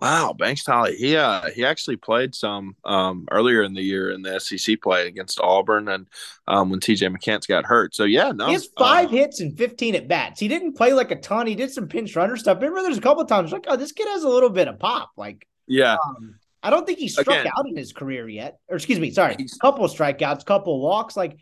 Wow, 0.00 0.32
Banks 0.32 0.62
Tolley. 0.62 0.96
He 0.96 1.16
uh 1.16 1.50
he 1.50 1.64
actually 1.64 1.96
played 1.96 2.32
some 2.34 2.76
um 2.84 3.26
earlier 3.32 3.62
in 3.64 3.74
the 3.74 3.82
year 3.82 4.10
in 4.10 4.22
the 4.22 4.38
SEC 4.38 4.76
play 4.76 5.08
against 5.08 5.40
Auburn 5.40 5.88
and 5.88 6.06
um 6.46 6.70
when 6.70 6.78
TJ 6.78 7.08
McCants 7.14 7.48
got 7.48 7.66
hurt. 7.66 7.96
So 7.96 8.04
yeah, 8.04 8.30
no. 8.30 8.46
He 8.46 8.52
has 8.52 8.68
five 8.78 9.06
uh, 9.08 9.10
hits 9.10 9.40
and 9.40 9.58
15 9.58 9.96
at 9.96 10.06
bats. 10.06 10.38
He 10.38 10.46
didn't 10.46 10.74
play 10.76 10.92
like 10.92 11.10
a 11.10 11.16
ton. 11.16 11.48
He 11.48 11.56
did 11.56 11.72
some 11.72 11.88
pinch 11.88 12.14
runner 12.14 12.36
stuff. 12.36 12.58
Remember, 12.58 12.82
there's 12.82 12.98
a 12.98 13.00
couple 13.00 13.22
of 13.22 13.28
times 13.28 13.50
like, 13.50 13.64
oh, 13.66 13.76
this 13.76 13.90
kid 13.92 14.06
has 14.08 14.22
a 14.22 14.28
little 14.28 14.50
bit 14.50 14.68
of 14.68 14.78
pop. 14.78 15.10
Like, 15.16 15.46
Yeah. 15.66 15.94
um, 15.94 16.38
I 16.62 16.70
don't 16.70 16.86
think 16.86 16.98
he 16.98 17.08
struck 17.08 17.28
Again. 17.28 17.46
out 17.56 17.66
in 17.68 17.76
his 17.76 17.92
career 17.92 18.28
yet. 18.28 18.58
Or 18.68 18.76
excuse 18.76 18.98
me, 18.98 19.10
sorry, 19.10 19.36
He's- 19.38 19.56
couple 19.58 19.86
strikeouts, 19.86 20.44
couple 20.44 20.80
walks. 20.80 21.16
Like 21.16 21.36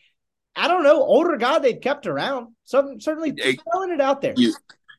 I 0.54 0.68
don't 0.68 0.82
know, 0.84 1.02
older 1.02 1.36
guy 1.36 1.58
they've 1.58 1.80
kept 1.80 2.06
around. 2.06 2.54
Some 2.64 3.00
certainly 3.00 3.34
Hey, 3.36 3.58
throwing 3.72 3.90
it 3.90 4.00
out 4.00 4.20
there. 4.22 4.34
You 4.36 4.54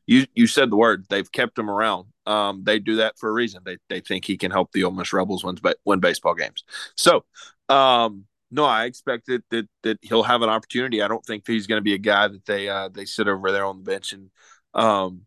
you 0.06 0.26
you 0.34 0.46
said 0.46 0.70
the 0.70 0.76
word. 0.76 1.04
They've 1.08 1.30
kept 1.30 1.58
him 1.58 1.68
around. 1.70 2.06
Um, 2.26 2.62
they 2.64 2.78
do 2.78 2.96
that 2.96 3.18
for 3.18 3.28
a 3.28 3.32
reason. 3.32 3.62
They 3.64 3.78
they 3.88 4.00
think 4.00 4.24
he 4.24 4.36
can 4.36 4.50
help 4.50 4.72
the 4.72 4.84
Ole 4.84 4.92
Miss 4.92 5.12
Rebels 5.12 5.44
win 5.44 5.56
win 5.84 6.00
baseball 6.00 6.34
games. 6.34 6.62
So, 6.96 7.24
um, 7.68 8.24
no, 8.50 8.64
I 8.64 8.84
expect 8.84 9.26
that 9.26 9.42
that 9.50 9.68
that 9.82 9.98
he'll 10.02 10.22
have 10.22 10.42
an 10.42 10.48
opportunity. 10.48 11.02
I 11.02 11.08
don't 11.08 11.24
think 11.24 11.44
he's 11.46 11.66
going 11.66 11.78
to 11.78 11.84
be 11.84 11.94
a 11.94 11.98
guy 11.98 12.28
that 12.28 12.44
they 12.46 12.68
uh 12.68 12.88
they 12.88 13.04
sit 13.04 13.28
over 13.28 13.50
there 13.52 13.64
on 13.64 13.78
the 13.78 13.84
bench 13.84 14.12
and 14.12 14.30
um 14.74 15.22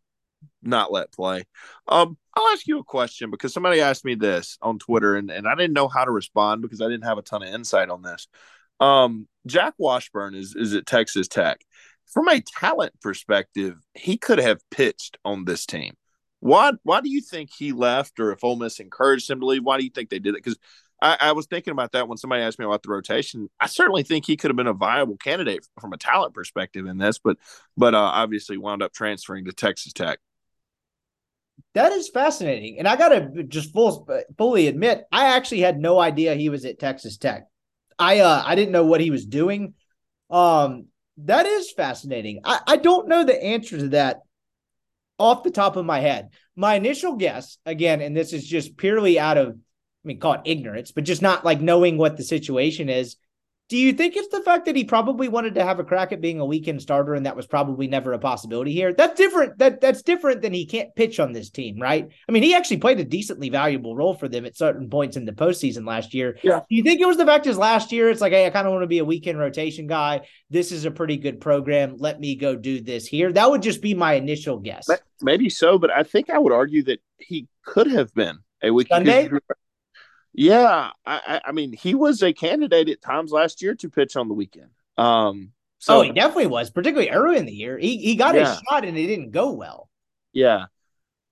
not 0.63 0.91
let 0.91 1.11
play. 1.11 1.43
Um, 1.87 2.17
I'll 2.35 2.47
ask 2.49 2.65
you 2.67 2.79
a 2.79 2.83
question 2.83 3.29
because 3.29 3.53
somebody 3.53 3.81
asked 3.81 4.05
me 4.05 4.15
this 4.15 4.57
on 4.61 4.79
Twitter 4.79 5.15
and 5.15 5.29
and 5.29 5.47
I 5.47 5.55
didn't 5.55 5.73
know 5.73 5.87
how 5.87 6.05
to 6.05 6.11
respond 6.11 6.61
because 6.61 6.81
I 6.81 6.87
didn't 6.87 7.05
have 7.05 7.17
a 7.17 7.23
ton 7.23 7.43
of 7.43 7.53
insight 7.53 7.89
on 7.89 8.01
this. 8.01 8.27
Um, 8.79 9.27
Jack 9.45 9.73
Washburn 9.77 10.35
is 10.35 10.55
is 10.55 10.73
at 10.73 10.85
Texas 10.85 11.27
Tech 11.27 11.61
from 12.11 12.27
a 12.27 12.41
talent 12.41 12.93
perspective, 13.01 13.77
he 13.93 14.17
could 14.17 14.39
have 14.39 14.59
pitched 14.69 15.17
on 15.23 15.45
this 15.45 15.65
team. 15.65 15.93
Why? 16.39 16.73
Why 16.83 17.01
do 17.01 17.09
you 17.09 17.21
think 17.21 17.51
he 17.55 17.71
left, 17.71 18.19
or 18.19 18.31
if 18.31 18.43
Ole 18.43 18.55
Miss 18.55 18.79
encouraged 18.79 19.29
him 19.29 19.39
to 19.39 19.45
leave? 19.45 19.63
Why 19.63 19.77
do 19.77 19.83
you 19.83 19.91
think 19.91 20.09
they 20.09 20.19
did 20.19 20.35
it? 20.35 20.43
Because 20.43 20.57
I, 21.01 21.17
I, 21.19 21.31
was 21.31 21.45
thinking 21.45 21.71
about 21.71 21.91
that 21.93 22.07
when 22.07 22.17
somebody 22.17 22.43
asked 22.43 22.59
me 22.59 22.65
about 22.65 22.83
the 22.83 22.89
rotation. 22.89 23.49
I 23.59 23.67
certainly 23.67 24.03
think 24.03 24.25
he 24.25 24.37
could 24.37 24.49
have 24.49 24.57
been 24.57 24.67
a 24.67 24.73
viable 24.73 25.17
candidate 25.17 25.65
from 25.79 25.93
a 25.93 25.97
talent 25.97 26.33
perspective 26.33 26.87
in 26.87 26.97
this, 26.97 27.19
but 27.19 27.37
but 27.77 27.93
uh, 27.93 27.99
obviously 27.99 28.57
wound 28.57 28.81
up 28.81 28.91
transferring 28.91 29.45
to 29.45 29.53
Texas 29.53 29.93
Tech. 29.93 30.19
That 31.73 31.91
is 31.91 32.09
fascinating, 32.09 32.79
and 32.79 32.87
I 32.87 32.95
gotta 32.95 33.43
just 33.47 33.73
full 33.73 34.07
fully 34.37 34.67
admit, 34.67 35.03
I 35.11 35.35
actually 35.35 35.61
had 35.61 35.79
no 35.79 35.99
idea 35.99 36.35
he 36.35 36.49
was 36.49 36.65
at 36.65 36.79
Texas 36.79 37.17
Tech. 37.17 37.43
I 37.97 38.19
uh 38.19 38.43
I 38.45 38.55
didn't 38.55 38.71
know 38.71 38.85
what 38.85 39.01
he 39.01 39.11
was 39.11 39.25
doing. 39.25 39.73
Um, 40.29 40.87
that 41.17 41.45
is 41.45 41.71
fascinating. 41.71 42.41
I, 42.43 42.59
I 42.65 42.77
don't 42.77 43.07
know 43.07 43.23
the 43.23 43.41
answer 43.41 43.77
to 43.77 43.89
that 43.89 44.21
off 45.19 45.43
the 45.43 45.51
top 45.51 45.75
of 45.75 45.85
my 45.85 45.99
head. 45.99 46.29
My 46.55 46.75
initial 46.75 47.15
guess, 47.15 47.57
again, 47.65 48.01
and 48.01 48.15
this 48.15 48.33
is 48.33 48.47
just 48.47 48.77
purely 48.77 49.19
out 49.19 49.37
of, 49.37 49.49
I 49.49 49.53
mean, 50.03 50.19
call 50.19 50.33
it 50.33 50.41
ignorance, 50.45 50.91
but 50.91 51.03
just 51.03 51.21
not 51.21 51.45
like 51.45 51.61
knowing 51.61 51.97
what 51.97 52.17
the 52.17 52.23
situation 52.23 52.89
is. 52.89 53.17
Do 53.71 53.77
you 53.77 53.93
think 53.93 54.17
it's 54.17 54.27
the 54.27 54.41
fact 54.41 54.65
that 54.65 54.75
he 54.75 54.83
probably 54.83 55.29
wanted 55.29 55.55
to 55.55 55.63
have 55.63 55.79
a 55.79 55.85
crack 55.85 56.11
at 56.11 56.19
being 56.19 56.41
a 56.41 56.45
weekend 56.45 56.81
starter 56.81 57.13
and 57.13 57.25
that 57.25 57.37
was 57.37 57.47
probably 57.47 57.87
never 57.87 58.11
a 58.11 58.19
possibility 58.19 58.73
here? 58.73 58.91
That's 58.91 59.15
different. 59.15 59.59
That 59.59 59.79
that's 59.79 60.01
different 60.01 60.41
than 60.41 60.51
he 60.51 60.65
can't 60.65 60.93
pitch 60.93 61.21
on 61.21 61.31
this 61.31 61.49
team, 61.49 61.79
right? 61.79 62.09
I 62.27 62.31
mean, 62.33 62.43
he 62.43 62.53
actually 62.53 62.79
played 62.79 62.99
a 62.99 63.05
decently 63.05 63.47
valuable 63.47 63.95
role 63.95 64.13
for 64.13 64.27
them 64.27 64.45
at 64.45 64.57
certain 64.57 64.89
points 64.89 65.15
in 65.15 65.23
the 65.23 65.31
postseason 65.31 65.87
last 65.87 66.13
year. 66.13 66.37
Yeah. 66.43 66.59
Do 66.69 66.75
you 66.75 66.83
think 66.83 66.99
it 66.99 67.05
was 67.05 67.15
the 67.15 67.25
fact 67.25 67.47
is 67.47 67.57
last 67.57 67.93
year 67.93 68.09
it's 68.09 68.19
like, 68.19 68.33
hey, 68.33 68.45
I 68.45 68.49
kind 68.49 68.67
of 68.67 68.73
want 68.73 68.83
to 68.83 68.87
be 68.87 68.99
a 68.99 69.05
weekend 69.05 69.39
rotation 69.39 69.87
guy. 69.87 70.27
This 70.49 70.73
is 70.73 70.83
a 70.83 70.91
pretty 70.91 71.15
good 71.15 71.39
program. 71.39 71.95
Let 71.97 72.19
me 72.19 72.35
go 72.35 72.57
do 72.57 72.81
this 72.81 73.07
here. 73.07 73.31
That 73.31 73.49
would 73.49 73.61
just 73.61 73.81
be 73.81 73.93
my 73.93 74.15
initial 74.15 74.59
guess. 74.59 74.89
Maybe 75.21 75.49
so, 75.49 75.77
but 75.77 75.91
I 75.91 76.03
think 76.03 76.29
I 76.29 76.39
would 76.39 76.51
argue 76.51 76.83
that 76.83 76.99
he 77.19 77.47
could 77.63 77.87
have 77.87 78.13
been 78.13 78.39
a 78.61 78.71
weekend. 78.71 79.07
Sunday? 79.07 79.29
Yeah, 80.33 80.91
I, 81.05 81.41
I, 81.45 81.51
mean, 81.51 81.73
he 81.73 81.93
was 81.93 82.23
a 82.23 82.31
candidate 82.31 82.87
at 82.89 83.01
times 83.01 83.31
last 83.31 83.61
year 83.61 83.75
to 83.75 83.89
pitch 83.89 84.15
on 84.15 84.29
the 84.29 84.33
weekend. 84.33 84.69
Um, 84.97 85.51
so 85.79 85.99
oh, 85.99 86.01
he 86.03 86.11
definitely 86.11 86.47
was, 86.47 86.69
particularly 86.69 87.09
early 87.09 87.37
in 87.37 87.45
the 87.45 87.53
year. 87.53 87.77
He 87.77 87.97
he 87.97 88.15
got 88.15 88.35
Yeah. 88.35 88.51
his 88.51 88.61
shot 88.69 88.85
and 88.85 88.97
it 88.97 89.07
didn't 89.07 89.31
go 89.31 89.51
well. 89.51 89.89
Yeah. 90.31 90.65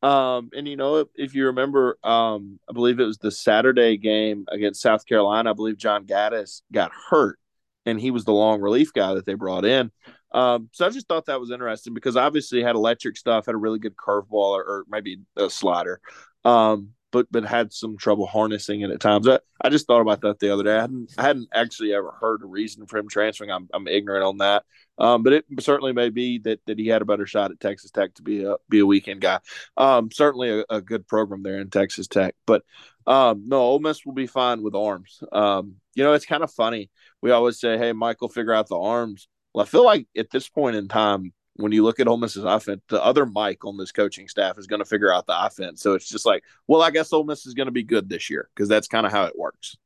Um, 0.01 0.49
and 0.53 0.67
you 0.67 0.75
know, 0.75 0.97
if, 0.97 1.07
if 1.15 1.35
you 1.35 1.47
remember, 1.47 1.97
um, 2.03 2.59
I 2.69 2.73
believe 2.73 2.99
it 2.99 3.05
was 3.05 3.17
the 3.17 3.31
Saturday 3.31 3.97
game 3.97 4.45
against 4.49 4.81
South 4.81 5.05
Carolina. 5.05 5.51
I 5.51 5.53
believe 5.53 5.77
John 5.77 6.05
Gaddis 6.05 6.61
got 6.71 6.91
hurt, 7.09 7.37
and 7.85 7.99
he 7.99 8.11
was 8.11 8.25
the 8.25 8.33
long 8.33 8.61
relief 8.61 8.93
guy 8.93 9.13
that 9.13 9.25
they 9.25 9.33
brought 9.33 9.65
in. 9.65 9.91
Um, 10.31 10.69
so 10.71 10.85
I 10.85 10.89
just 10.89 11.07
thought 11.07 11.25
that 11.25 11.39
was 11.39 11.51
interesting 11.51 11.93
because 11.93 12.15
obviously 12.15 12.59
he 12.59 12.63
had 12.63 12.75
electric 12.75 13.17
stuff, 13.17 13.45
had 13.45 13.55
a 13.55 13.57
really 13.59 13.79
good 13.79 13.95
curveball 13.95 14.31
or, 14.31 14.63
or 14.63 14.85
maybe 14.89 15.19
a 15.35 15.49
slider, 15.49 15.99
um, 16.45 16.89
but 17.11 17.27
but 17.31 17.45
had 17.45 17.73
some 17.73 17.97
trouble 17.97 18.27
harnessing 18.27 18.81
it 18.81 18.91
at 18.91 18.99
times. 18.99 19.27
I, 19.27 19.39
I 19.61 19.69
just 19.69 19.87
thought 19.87 20.01
about 20.01 20.21
that 20.21 20.39
the 20.39 20.53
other 20.53 20.63
day. 20.63 20.77
I 20.77 20.81
hadn't 20.81 21.13
I 21.17 21.23
hadn't 21.23 21.49
actually 21.53 21.93
ever 21.93 22.11
heard 22.11 22.41
a 22.41 22.47
reason 22.47 22.85
for 22.85 22.97
him 22.97 23.07
transferring. 23.07 23.51
I'm 23.51 23.67
I'm 23.73 23.87
ignorant 23.87 24.23
on 24.23 24.37
that. 24.37 24.63
Um, 24.97 25.23
but 25.23 25.33
it 25.33 25.45
certainly 25.61 25.93
may 25.93 26.09
be 26.09 26.39
that 26.39 26.59
that 26.67 26.77
he 26.77 26.87
had 26.87 27.01
a 27.01 27.05
better 27.05 27.25
shot 27.25 27.51
at 27.51 27.59
Texas 27.59 27.91
Tech 27.91 28.13
to 28.15 28.21
be 28.21 28.43
a 28.43 28.55
be 28.69 28.79
a 28.79 28.85
weekend 28.85 29.21
guy. 29.21 29.39
Um, 29.77 30.11
certainly 30.11 30.59
a, 30.59 30.65
a 30.69 30.81
good 30.81 31.07
program 31.07 31.43
there 31.43 31.59
in 31.59 31.69
Texas 31.69 32.07
Tech. 32.07 32.35
But 32.45 32.63
um, 33.07 33.43
no, 33.47 33.59
Ole 33.59 33.79
Miss 33.79 34.05
will 34.05 34.13
be 34.13 34.27
fine 34.27 34.61
with 34.61 34.75
arms. 34.75 35.21
Um, 35.31 35.75
you 35.95 36.03
know, 36.03 36.13
it's 36.13 36.25
kind 36.25 36.43
of 36.43 36.51
funny. 36.51 36.89
We 37.21 37.31
always 37.31 37.59
say, 37.59 37.77
"Hey, 37.77 37.93
Michael, 37.93 38.29
figure 38.29 38.53
out 38.53 38.67
the 38.67 38.79
arms." 38.79 39.27
Well, 39.53 39.63
I 39.63 39.67
feel 39.67 39.83
like 39.83 40.07
at 40.15 40.29
this 40.29 40.47
point 40.47 40.75
in 40.75 40.87
time, 40.87 41.33
when 41.59 41.73
you 41.73 41.83
look 41.83 41.99
at 41.99 42.07
Ole 42.07 42.17
Miss's 42.17 42.45
offense, 42.45 42.81
the 42.87 43.03
other 43.03 43.25
Mike 43.25 43.65
on 43.65 43.77
this 43.77 43.91
coaching 43.91 44.29
staff 44.29 44.57
is 44.57 44.65
going 44.65 44.79
to 44.79 44.85
figure 44.85 45.13
out 45.13 45.27
the 45.27 45.45
offense. 45.45 45.81
So 45.81 45.93
it's 45.93 46.07
just 46.07 46.25
like, 46.25 46.43
well, 46.67 46.81
I 46.81 46.89
guess 46.89 47.11
Ole 47.11 47.25
Miss 47.25 47.45
is 47.45 47.53
going 47.53 47.67
to 47.67 47.71
be 47.71 47.83
good 47.83 48.07
this 48.07 48.29
year 48.29 48.49
because 48.55 48.69
that's 48.69 48.87
kind 48.87 49.05
of 49.05 49.11
how 49.11 49.25
it 49.25 49.37
works. 49.37 49.77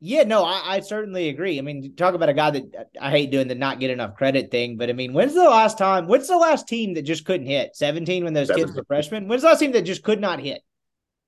Yeah, 0.00 0.24
no, 0.24 0.44
I, 0.44 0.74
I 0.76 0.80
certainly 0.80 1.30
agree. 1.30 1.58
I 1.58 1.62
mean, 1.62 1.96
talk 1.96 2.12
about 2.12 2.28
a 2.28 2.34
guy 2.34 2.50
that 2.50 2.90
I 3.00 3.10
hate 3.10 3.30
doing 3.30 3.48
the 3.48 3.54
not 3.54 3.80
get 3.80 3.90
enough 3.90 4.14
credit 4.16 4.50
thing, 4.50 4.76
but 4.76 4.90
I 4.90 4.92
mean, 4.92 5.14
when's 5.14 5.32
the 5.32 5.44
last 5.44 5.78
time? 5.78 6.06
When's 6.06 6.28
the 6.28 6.36
last 6.36 6.68
team 6.68 6.92
that 6.94 7.02
just 7.02 7.24
couldn't 7.24 7.46
hit? 7.46 7.74
Seventeen 7.74 8.22
when 8.22 8.34
those 8.34 8.50
kids 8.50 8.72
were 8.72 8.84
freshmen. 8.84 9.26
When's 9.26 9.40
the 9.42 9.48
last 9.48 9.58
team 9.60 9.72
that 9.72 9.82
just 9.82 10.02
could 10.02 10.20
not 10.20 10.38
hit? 10.38 10.60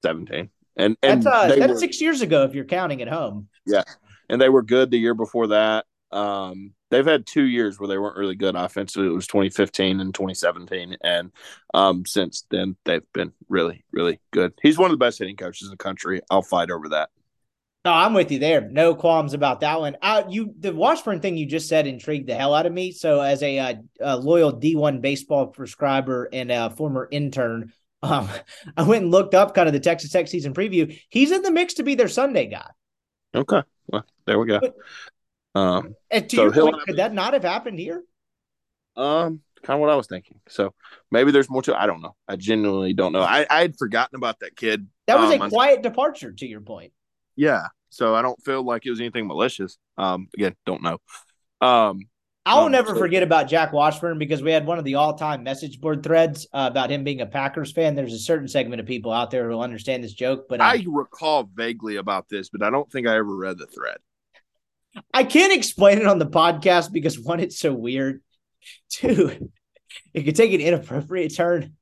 Seventeen, 0.04 0.50
and 0.76 0.98
and 1.02 1.22
That's 1.22 1.52
uh, 1.52 1.56
that's 1.56 1.72
were- 1.72 1.78
six 1.78 2.00
years 2.02 2.20
ago 2.20 2.44
if 2.44 2.54
you're 2.54 2.66
counting 2.66 3.00
at 3.00 3.08
home. 3.08 3.48
Yeah, 3.64 3.84
and 4.28 4.38
they 4.38 4.50
were 4.50 4.62
good 4.62 4.90
the 4.90 4.98
year 4.98 5.14
before 5.14 5.46
that. 5.48 5.86
Um, 6.12 6.74
they've 6.90 7.06
had 7.06 7.26
two 7.26 7.44
years 7.44 7.78
where 7.78 7.88
they 7.88 7.98
weren't 7.98 8.16
really 8.16 8.34
good 8.34 8.54
offensively. 8.54 9.08
It 9.08 9.12
was 9.14 9.26
2015 9.26 10.00
and 10.00 10.14
2017, 10.14 10.96
and 11.02 11.32
um, 11.74 12.04
since 12.06 12.44
then 12.50 12.76
they've 12.84 13.02
been 13.12 13.32
really, 13.48 13.84
really 13.92 14.20
good. 14.30 14.52
He's 14.62 14.78
one 14.78 14.90
of 14.90 14.98
the 14.98 15.04
best 15.04 15.18
hitting 15.18 15.36
coaches 15.36 15.68
in 15.68 15.70
the 15.70 15.76
country. 15.76 16.20
I'll 16.30 16.42
fight 16.42 16.70
over 16.70 16.90
that. 16.90 17.10
No, 17.84 17.92
I'm 17.92 18.12
with 18.12 18.32
you 18.32 18.38
there. 18.38 18.60
No 18.60 18.94
qualms 18.94 19.34
about 19.34 19.60
that 19.60 19.80
one. 19.80 19.96
Uh, 20.02 20.24
you 20.28 20.52
the 20.58 20.74
Washburn 20.74 21.20
thing 21.20 21.36
you 21.36 21.46
just 21.46 21.68
said 21.68 21.86
intrigued 21.86 22.28
the 22.28 22.34
hell 22.34 22.52
out 22.52 22.66
of 22.66 22.72
me. 22.72 22.92
So, 22.92 23.20
as 23.20 23.42
a, 23.42 23.58
uh, 23.58 23.74
a 24.00 24.16
loyal 24.16 24.52
D1 24.52 25.00
baseball 25.00 25.46
prescriber 25.46 26.28
and 26.32 26.50
a 26.50 26.70
former 26.70 27.08
intern, 27.10 27.72
um, 28.02 28.28
I 28.76 28.82
went 28.82 29.04
and 29.04 29.10
looked 29.10 29.34
up 29.34 29.54
kind 29.54 29.68
of 29.68 29.72
the 29.72 29.80
Texas 29.80 30.10
Tech 30.10 30.28
season 30.28 30.54
preview. 30.54 31.00
He's 31.08 31.30
in 31.30 31.42
the 31.42 31.50
mix 31.50 31.74
to 31.74 31.82
be 31.82 31.94
their 31.94 32.08
Sunday 32.08 32.46
guy. 32.46 32.68
Okay, 33.34 33.62
well 33.86 34.04
there 34.26 34.38
we 34.38 34.46
go. 34.46 34.60
But- 34.60 34.76
Um, 35.58 35.94
And 36.10 36.28
to 36.30 36.36
So 36.36 36.42
your 36.44 36.52
point, 36.52 36.82
could 36.86 36.96
that 36.96 37.12
not 37.14 37.32
have 37.34 37.42
happened 37.44 37.78
here? 37.78 38.02
um, 38.96 39.40
kind 39.62 39.76
of 39.76 39.80
what 39.80 39.90
I 39.90 39.96
was 39.96 40.06
thinking. 40.06 40.40
So 40.48 40.74
maybe 41.10 41.30
there's 41.30 41.48
more 41.50 41.62
to. 41.62 41.80
I 41.80 41.86
don't 41.86 42.00
know. 42.00 42.14
I 42.26 42.36
genuinely 42.36 42.94
don't 42.94 43.12
know. 43.12 43.22
I 43.22 43.46
I 43.50 43.60
had 43.60 43.76
forgotten 43.76 44.16
about 44.16 44.40
that 44.40 44.56
kid. 44.56 44.86
That 45.06 45.18
was 45.18 45.32
um, 45.32 45.40
a 45.40 45.44
I- 45.44 45.48
quiet 45.48 45.82
departure. 45.82 46.32
To 46.32 46.46
your 46.46 46.60
point. 46.60 46.92
yeah. 47.36 47.66
So 47.90 48.14
I 48.14 48.20
don't 48.20 48.38
feel 48.44 48.62
like 48.62 48.84
it 48.84 48.90
was 48.90 49.00
anything 49.00 49.26
malicious. 49.26 49.78
Um, 49.96 50.28
again, 50.36 50.54
don't 50.66 50.82
know. 50.82 50.98
Um, 51.62 52.02
I'll 52.44 52.64
Um, 52.66 52.72
never 52.72 52.90
so- 52.90 52.98
forget 52.98 53.22
about 53.22 53.48
Jack 53.48 53.72
Washburn 53.72 54.18
because 54.18 54.42
we 54.42 54.50
had 54.52 54.66
one 54.66 54.78
of 54.78 54.84
the 54.84 54.96
all-time 54.96 55.42
message 55.42 55.80
board 55.80 56.02
threads 56.02 56.46
uh, 56.52 56.68
about 56.70 56.90
him 56.90 57.02
being 57.02 57.22
a 57.22 57.26
Packers 57.26 57.72
fan. 57.72 57.94
There's 57.94 58.12
a 58.12 58.18
certain 58.18 58.46
segment 58.48 58.80
of 58.80 58.86
people 58.86 59.10
out 59.10 59.30
there 59.30 59.44
who 59.44 59.50
will 59.56 59.62
understand 59.62 60.04
this 60.04 60.12
joke, 60.12 60.46
but 60.50 60.60
uh, 60.60 60.64
I 60.64 60.84
recall 60.86 61.44
vaguely 61.54 61.96
about 61.96 62.28
this, 62.28 62.50
but 62.50 62.62
I 62.62 62.68
don't 62.68 62.90
think 62.92 63.06
I 63.06 63.16
ever 63.16 63.34
read 63.34 63.56
the 63.56 63.66
thread. 63.66 63.98
I 65.12 65.24
can't 65.24 65.52
explain 65.52 65.98
it 65.98 66.06
on 66.06 66.18
the 66.18 66.26
podcast 66.26 66.92
because 66.92 67.18
one, 67.18 67.40
it's 67.40 67.58
so 67.58 67.72
weird. 67.72 68.22
Two, 68.90 69.50
it 70.14 70.22
could 70.22 70.36
take 70.36 70.52
an 70.52 70.60
inappropriate 70.60 71.34
turn. 71.34 71.74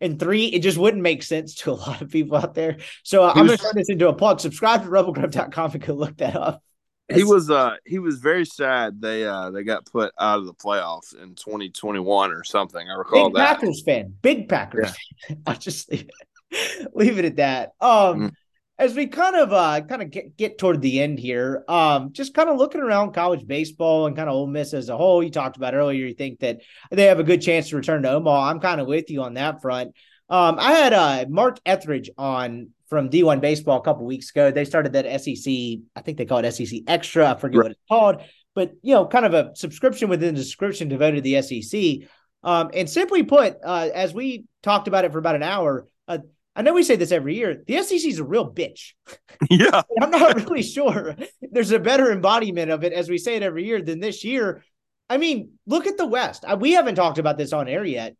And 0.00 0.18
three, 0.18 0.46
it 0.46 0.60
just 0.60 0.76
wouldn't 0.76 1.02
make 1.02 1.22
sense 1.22 1.54
to 1.56 1.70
a 1.70 1.72
lot 1.72 2.02
of 2.02 2.10
people 2.10 2.36
out 2.36 2.54
there. 2.54 2.76
So 3.04 3.24
uh, 3.24 3.32
I'm 3.34 3.46
going 3.46 3.56
to 3.56 3.64
turn 3.64 3.72
this 3.74 3.88
into 3.88 4.08
a 4.08 4.14
plug. 4.14 4.40
Subscribe 4.40 4.82
to 4.82 4.88
rebelgrove.com 4.88 5.70
and 5.72 5.86
go 5.86 5.94
look 5.94 6.16
that 6.18 6.36
up. 6.36 6.62
He 7.10 7.24
was 7.24 7.50
uh 7.50 7.76
he 7.86 7.98
was 7.98 8.18
very 8.18 8.44
sad 8.44 9.00
they 9.00 9.26
uh 9.26 9.50
they 9.50 9.62
got 9.64 9.86
put 9.86 10.12
out 10.20 10.40
of 10.40 10.44
the 10.44 10.52
playoffs 10.52 11.14
in 11.14 11.34
2021 11.36 12.32
or 12.32 12.44
something. 12.44 12.86
I 12.86 12.92
recall 12.92 13.30
Big 13.30 13.36
that. 13.36 13.54
Packers 13.60 13.82
fan. 13.82 14.14
Big 14.20 14.46
Packers 14.46 14.94
fan. 15.26 15.42
I'll 15.46 15.54
just 15.54 15.90
leave 15.90 16.10
it, 16.50 16.94
leave 16.94 17.18
it 17.18 17.24
at 17.24 17.36
that. 17.36 17.70
Um, 17.80 18.20
Mm. 18.20 18.32
As 18.78 18.94
we 18.94 19.06
kind 19.06 19.34
of 19.36 19.52
uh 19.52 19.80
kind 19.82 20.02
of 20.02 20.10
get, 20.10 20.36
get 20.36 20.58
toward 20.58 20.80
the 20.80 21.00
end 21.00 21.18
here, 21.18 21.64
um, 21.68 22.12
just 22.12 22.34
kind 22.34 22.48
of 22.48 22.56
looking 22.58 22.80
around 22.80 23.12
college 23.12 23.46
baseball 23.46 24.06
and 24.06 24.16
kind 24.16 24.28
of 24.28 24.34
Ole 24.34 24.46
Miss 24.46 24.72
as 24.74 24.88
a 24.88 24.96
whole. 24.96 25.22
You 25.22 25.30
talked 25.30 25.56
about 25.56 25.74
earlier, 25.74 26.06
you 26.06 26.14
think 26.14 26.40
that 26.40 26.60
they 26.90 27.04
have 27.04 27.18
a 27.18 27.24
good 27.24 27.42
chance 27.42 27.68
to 27.70 27.76
return 27.76 28.02
to 28.02 28.10
Omaha. 28.10 28.50
I'm 28.50 28.60
kind 28.60 28.80
of 28.80 28.86
with 28.86 29.10
you 29.10 29.22
on 29.22 29.34
that 29.34 29.60
front. 29.62 29.94
Um, 30.30 30.56
I 30.58 30.72
had 30.72 30.92
uh 30.92 31.26
Mark 31.28 31.58
Etheridge 31.66 32.10
on 32.16 32.70
from 32.88 33.10
D1 33.10 33.40
baseball 33.40 33.78
a 33.78 33.82
couple 33.82 34.06
weeks 34.06 34.30
ago. 34.30 34.50
They 34.50 34.64
started 34.64 34.92
that 34.94 35.20
SEC, 35.20 35.52
I 35.96 36.00
think 36.02 36.16
they 36.16 36.24
call 36.24 36.38
it 36.44 36.52
SEC 36.52 36.80
Extra. 36.86 37.30
I 37.32 37.34
forget 37.38 37.58
Right. 37.58 37.64
what 37.64 37.72
it's 37.72 37.80
called, 37.88 38.22
but 38.54 38.72
you 38.82 38.94
know, 38.94 39.06
kind 39.06 39.26
of 39.26 39.34
a 39.34 39.54
subscription 39.56 40.08
within 40.08 40.34
the 40.34 40.42
subscription 40.42 40.88
devoted 40.88 41.16
to 41.16 41.20
the 41.22 41.42
SEC. 41.42 42.08
Um, 42.44 42.70
and 42.72 42.88
simply 42.88 43.24
put, 43.24 43.56
uh, 43.64 43.88
as 43.92 44.14
we 44.14 44.44
talked 44.62 44.86
about 44.86 45.04
it 45.04 45.10
for 45.12 45.18
about 45.18 45.34
an 45.34 45.42
hour, 45.42 45.86
uh, 46.06 46.18
I 46.58 46.62
know 46.62 46.74
we 46.74 46.82
say 46.82 46.96
this 46.96 47.12
every 47.12 47.36
year. 47.36 47.62
The 47.68 47.80
SEC 47.84 48.04
is 48.04 48.18
a 48.18 48.24
real 48.24 48.52
bitch. 48.52 48.92
Yeah. 49.48 49.82
I'm 50.02 50.10
not 50.10 50.34
really 50.34 50.64
sure 50.64 51.14
there's 51.40 51.70
a 51.70 51.78
better 51.78 52.10
embodiment 52.10 52.72
of 52.72 52.82
it 52.82 52.92
as 52.92 53.08
we 53.08 53.16
say 53.16 53.36
it 53.36 53.44
every 53.44 53.64
year 53.64 53.80
than 53.80 54.00
this 54.00 54.24
year. 54.24 54.64
I 55.08 55.16
mean, 55.16 55.52
look 55.64 55.86
at 55.86 55.96
the 55.96 56.06
West. 56.06 56.44
We 56.58 56.72
haven't 56.72 56.96
talked 56.96 57.18
about 57.18 57.38
this 57.38 57.52
on 57.52 57.68
air 57.68 57.84
yet. 57.84 58.16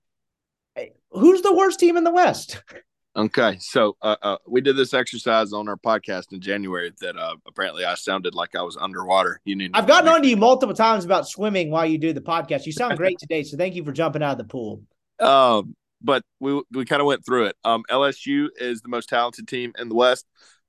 Who's 1.10 1.42
the 1.42 1.52
worst 1.52 1.80
team 1.80 1.96
in 1.96 2.04
the 2.04 2.12
West? 2.12 2.62
Okay, 3.16 3.56
so 3.58 3.96
uh, 4.00 4.14
uh, 4.22 4.36
we 4.46 4.60
did 4.60 4.76
this 4.76 4.94
exercise 4.94 5.52
on 5.52 5.66
our 5.66 5.76
podcast 5.76 6.32
in 6.32 6.40
January 6.40 6.92
that 7.00 7.16
uh, 7.16 7.34
apparently 7.48 7.84
I 7.84 7.96
sounded 7.96 8.36
like 8.36 8.54
I 8.54 8.62
was 8.62 8.76
underwater. 8.76 9.40
You 9.44 9.56
need. 9.56 9.72
I've 9.74 9.88
gotten 9.88 10.08
on 10.08 10.22
to 10.22 10.28
you 10.28 10.36
multiple 10.36 10.76
times 10.76 11.04
about 11.04 11.26
swimming 11.26 11.68
while 11.68 11.84
you 11.84 11.98
do 11.98 12.12
the 12.12 12.20
podcast. 12.20 12.64
You 12.64 12.70
sound 12.70 12.96
great 12.96 13.18
today, 13.18 13.42
so 13.42 13.56
thank 13.56 13.74
you 13.74 13.82
for 13.82 13.90
jumping 13.90 14.22
out 14.22 14.32
of 14.32 14.38
the 14.38 14.44
pool. 14.44 14.82
Um, 15.18 15.74
but 16.02 16.22
we 16.40 16.62
we 16.72 16.84
kind 16.84 17.00
of 17.00 17.06
went 17.06 17.24
through 17.24 17.46
it. 17.46 17.56
Um, 17.64 17.84
LSU 17.90 18.48
is 18.56 18.80
the 18.80 18.88
most 18.88 19.08
talented 19.08 19.48
team 19.48 19.72
in 19.78 19.88
the 19.88 19.94
West. 19.94 20.26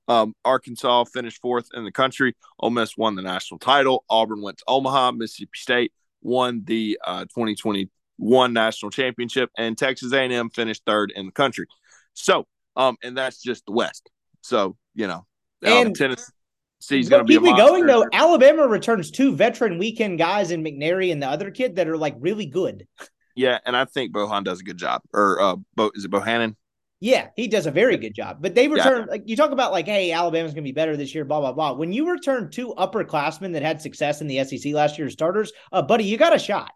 Um, 0.08 0.34
Arkansas 0.44 1.04
finished 1.04 1.40
fourth 1.40 1.68
in 1.72 1.84
the 1.84 1.92
country. 1.92 2.34
Ole 2.58 2.70
Miss 2.70 2.96
won 2.96 3.14
the 3.14 3.22
national 3.22 3.58
title. 3.60 4.04
Auburn 4.10 4.42
went 4.42 4.58
to 4.58 4.64
Omaha. 4.66 5.12
Mississippi 5.12 5.50
State 5.54 5.92
won 6.20 6.62
the 6.64 6.98
uh, 7.04 7.20
2021 7.26 8.52
national 8.52 8.90
championship, 8.90 9.50
and 9.56 9.78
Texas 9.78 10.12
A&M 10.12 10.50
finished 10.50 10.82
third 10.84 11.12
in 11.14 11.26
the 11.26 11.32
country. 11.32 11.66
So, 12.14 12.46
um, 12.76 12.96
and 13.02 13.16
that's 13.16 13.40
just 13.40 13.64
the 13.66 13.72
West. 13.72 14.10
So, 14.42 14.76
you 14.94 15.06
know, 15.06 15.26
um, 15.64 15.86
And- 15.86 15.96
Tennessee's 15.96 17.08
going 17.08 17.20
to 17.20 17.24
be 17.24 17.34
keep 17.34 17.44
it 17.44 17.56
going 17.56 17.86
though. 17.86 18.06
Alabama 18.12 18.66
returns 18.66 19.10
two 19.10 19.36
veteran 19.36 19.78
weekend 19.78 20.18
guys 20.18 20.50
in 20.50 20.64
McNairy 20.64 21.12
and 21.12 21.22
the 21.22 21.28
other 21.28 21.50
kid 21.50 21.76
that 21.76 21.88
are 21.88 21.96
like 21.96 22.16
really 22.18 22.46
good. 22.46 22.86
Yeah, 23.34 23.58
and 23.64 23.76
I 23.76 23.84
think 23.84 24.12
Bohan 24.12 24.44
does 24.44 24.60
a 24.60 24.64
good 24.64 24.76
job. 24.76 25.02
Or 25.12 25.40
uh, 25.40 25.56
Bo, 25.74 25.90
is 25.94 26.04
it 26.04 26.10
Bohannon? 26.10 26.56
Yeah, 27.02 27.28
he 27.34 27.48
does 27.48 27.66
a 27.66 27.70
very 27.70 27.96
good 27.96 28.14
job. 28.14 28.38
But 28.40 28.54
they 28.54 28.68
return 28.68 29.06
like 29.08 29.22
you 29.26 29.34
talk 29.34 29.52
about 29.52 29.72
like, 29.72 29.86
hey, 29.86 30.12
Alabama's 30.12 30.52
gonna 30.52 30.62
be 30.62 30.72
better 30.72 30.96
this 30.98 31.14
year, 31.14 31.24
blah 31.24 31.40
blah 31.40 31.52
blah. 31.52 31.72
When 31.72 31.92
you 31.92 32.10
return 32.10 32.50
two 32.50 32.74
upperclassmen 32.76 33.54
that 33.54 33.62
had 33.62 33.80
success 33.80 34.20
in 34.20 34.26
the 34.26 34.44
SEC 34.44 34.74
last 34.74 34.98
year 34.98 35.06
as 35.06 35.14
starters, 35.14 35.52
uh, 35.72 35.80
buddy, 35.80 36.04
you 36.04 36.18
got 36.18 36.36
a 36.36 36.38
shot. 36.38 36.72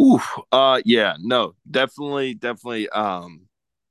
Ooh, 0.00 0.20
uh, 0.50 0.80
yeah, 0.84 1.14
no, 1.20 1.54
definitely, 1.70 2.34
definitely, 2.34 2.88
um, 2.88 3.42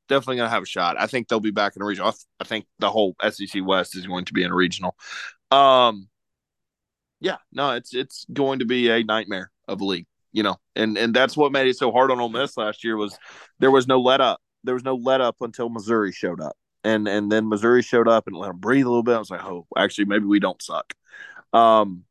definitely 0.09 0.37
gonna 0.37 0.49
have 0.49 0.63
a 0.63 0.67
shot. 0.67 0.99
I 0.99 1.07
think 1.07 1.29
they'll 1.29 1.39
be 1.39 1.51
back 1.51 1.77
in 1.77 1.81
a 1.81 1.85
regional. 1.85 2.09
I, 2.09 2.11
th- 2.11 2.25
I 2.41 2.43
think 2.43 2.65
the 2.79 2.89
whole 2.89 3.15
SEC 3.29 3.63
West 3.63 3.95
is 3.95 4.07
going 4.07 4.25
to 4.25 4.33
be 4.33 4.43
in 4.43 4.51
a 4.51 4.55
regional. 4.55 4.97
Um, 5.51 6.09
yeah, 7.21 7.37
no, 7.53 7.71
it's 7.71 7.93
it's 7.93 8.25
going 8.33 8.59
to 8.59 8.65
be 8.65 8.89
a 8.89 9.03
nightmare 9.03 9.51
of 9.69 9.79
a 9.79 9.85
league, 9.85 10.07
you 10.31 10.43
know, 10.43 10.57
and 10.75 10.97
and 10.97 11.13
that's 11.13 11.35
what 11.35 11.51
made 11.51 11.67
it 11.67 11.77
so 11.77 11.91
hard 11.91 12.11
on 12.11 12.19
Ole 12.19 12.29
Miss 12.29 12.57
last 12.57 12.83
year 12.83 12.97
was 12.97 13.17
there 13.59 13.71
was 13.71 13.87
no 13.87 13.99
let 13.99 14.21
up. 14.21 14.39
There 14.63 14.75
was 14.75 14.83
no 14.83 14.95
let 14.95 15.21
up 15.21 15.37
until 15.41 15.69
Missouri 15.69 16.11
showed 16.11 16.41
up, 16.41 16.55
and 16.83 17.07
and 17.07 17.31
then 17.31 17.49
Missouri 17.49 17.81
showed 17.81 18.07
up 18.07 18.27
and 18.27 18.35
let 18.35 18.47
them 18.47 18.59
breathe 18.59 18.85
a 18.85 18.89
little 18.89 19.03
bit. 19.03 19.15
I 19.15 19.19
was 19.19 19.29
like, 19.29 19.43
oh, 19.43 19.67
actually, 19.77 20.05
maybe 20.05 20.25
we 20.25 20.39
don't 20.39 20.61
suck. 20.61 20.93
Um, 21.53 22.05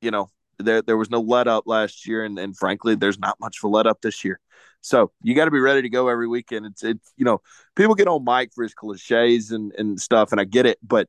you 0.00 0.10
know, 0.10 0.30
there 0.58 0.82
there 0.82 0.96
was 0.96 1.10
no 1.10 1.20
let 1.20 1.48
up 1.48 1.64
last 1.66 2.06
year, 2.06 2.24
and, 2.24 2.38
and 2.38 2.56
frankly, 2.56 2.94
there's 2.94 3.18
not 3.18 3.38
much 3.40 3.58
a 3.62 3.68
let 3.68 3.86
up 3.86 4.00
this 4.00 4.24
year. 4.24 4.40
So 4.80 5.12
you 5.22 5.34
got 5.34 5.46
to 5.46 5.50
be 5.50 5.60
ready 5.60 5.82
to 5.82 5.88
go 5.88 6.08
every 6.08 6.28
weekend. 6.28 6.66
It's 6.66 6.84
it's 6.84 7.12
you 7.16 7.24
know 7.24 7.40
people 7.76 7.94
get 7.94 8.08
on 8.08 8.24
Mike 8.24 8.52
for 8.54 8.62
his 8.62 8.74
cliches 8.74 9.50
and 9.50 9.72
and 9.76 10.00
stuff, 10.00 10.32
and 10.32 10.40
I 10.40 10.44
get 10.44 10.66
it, 10.66 10.78
but 10.82 11.08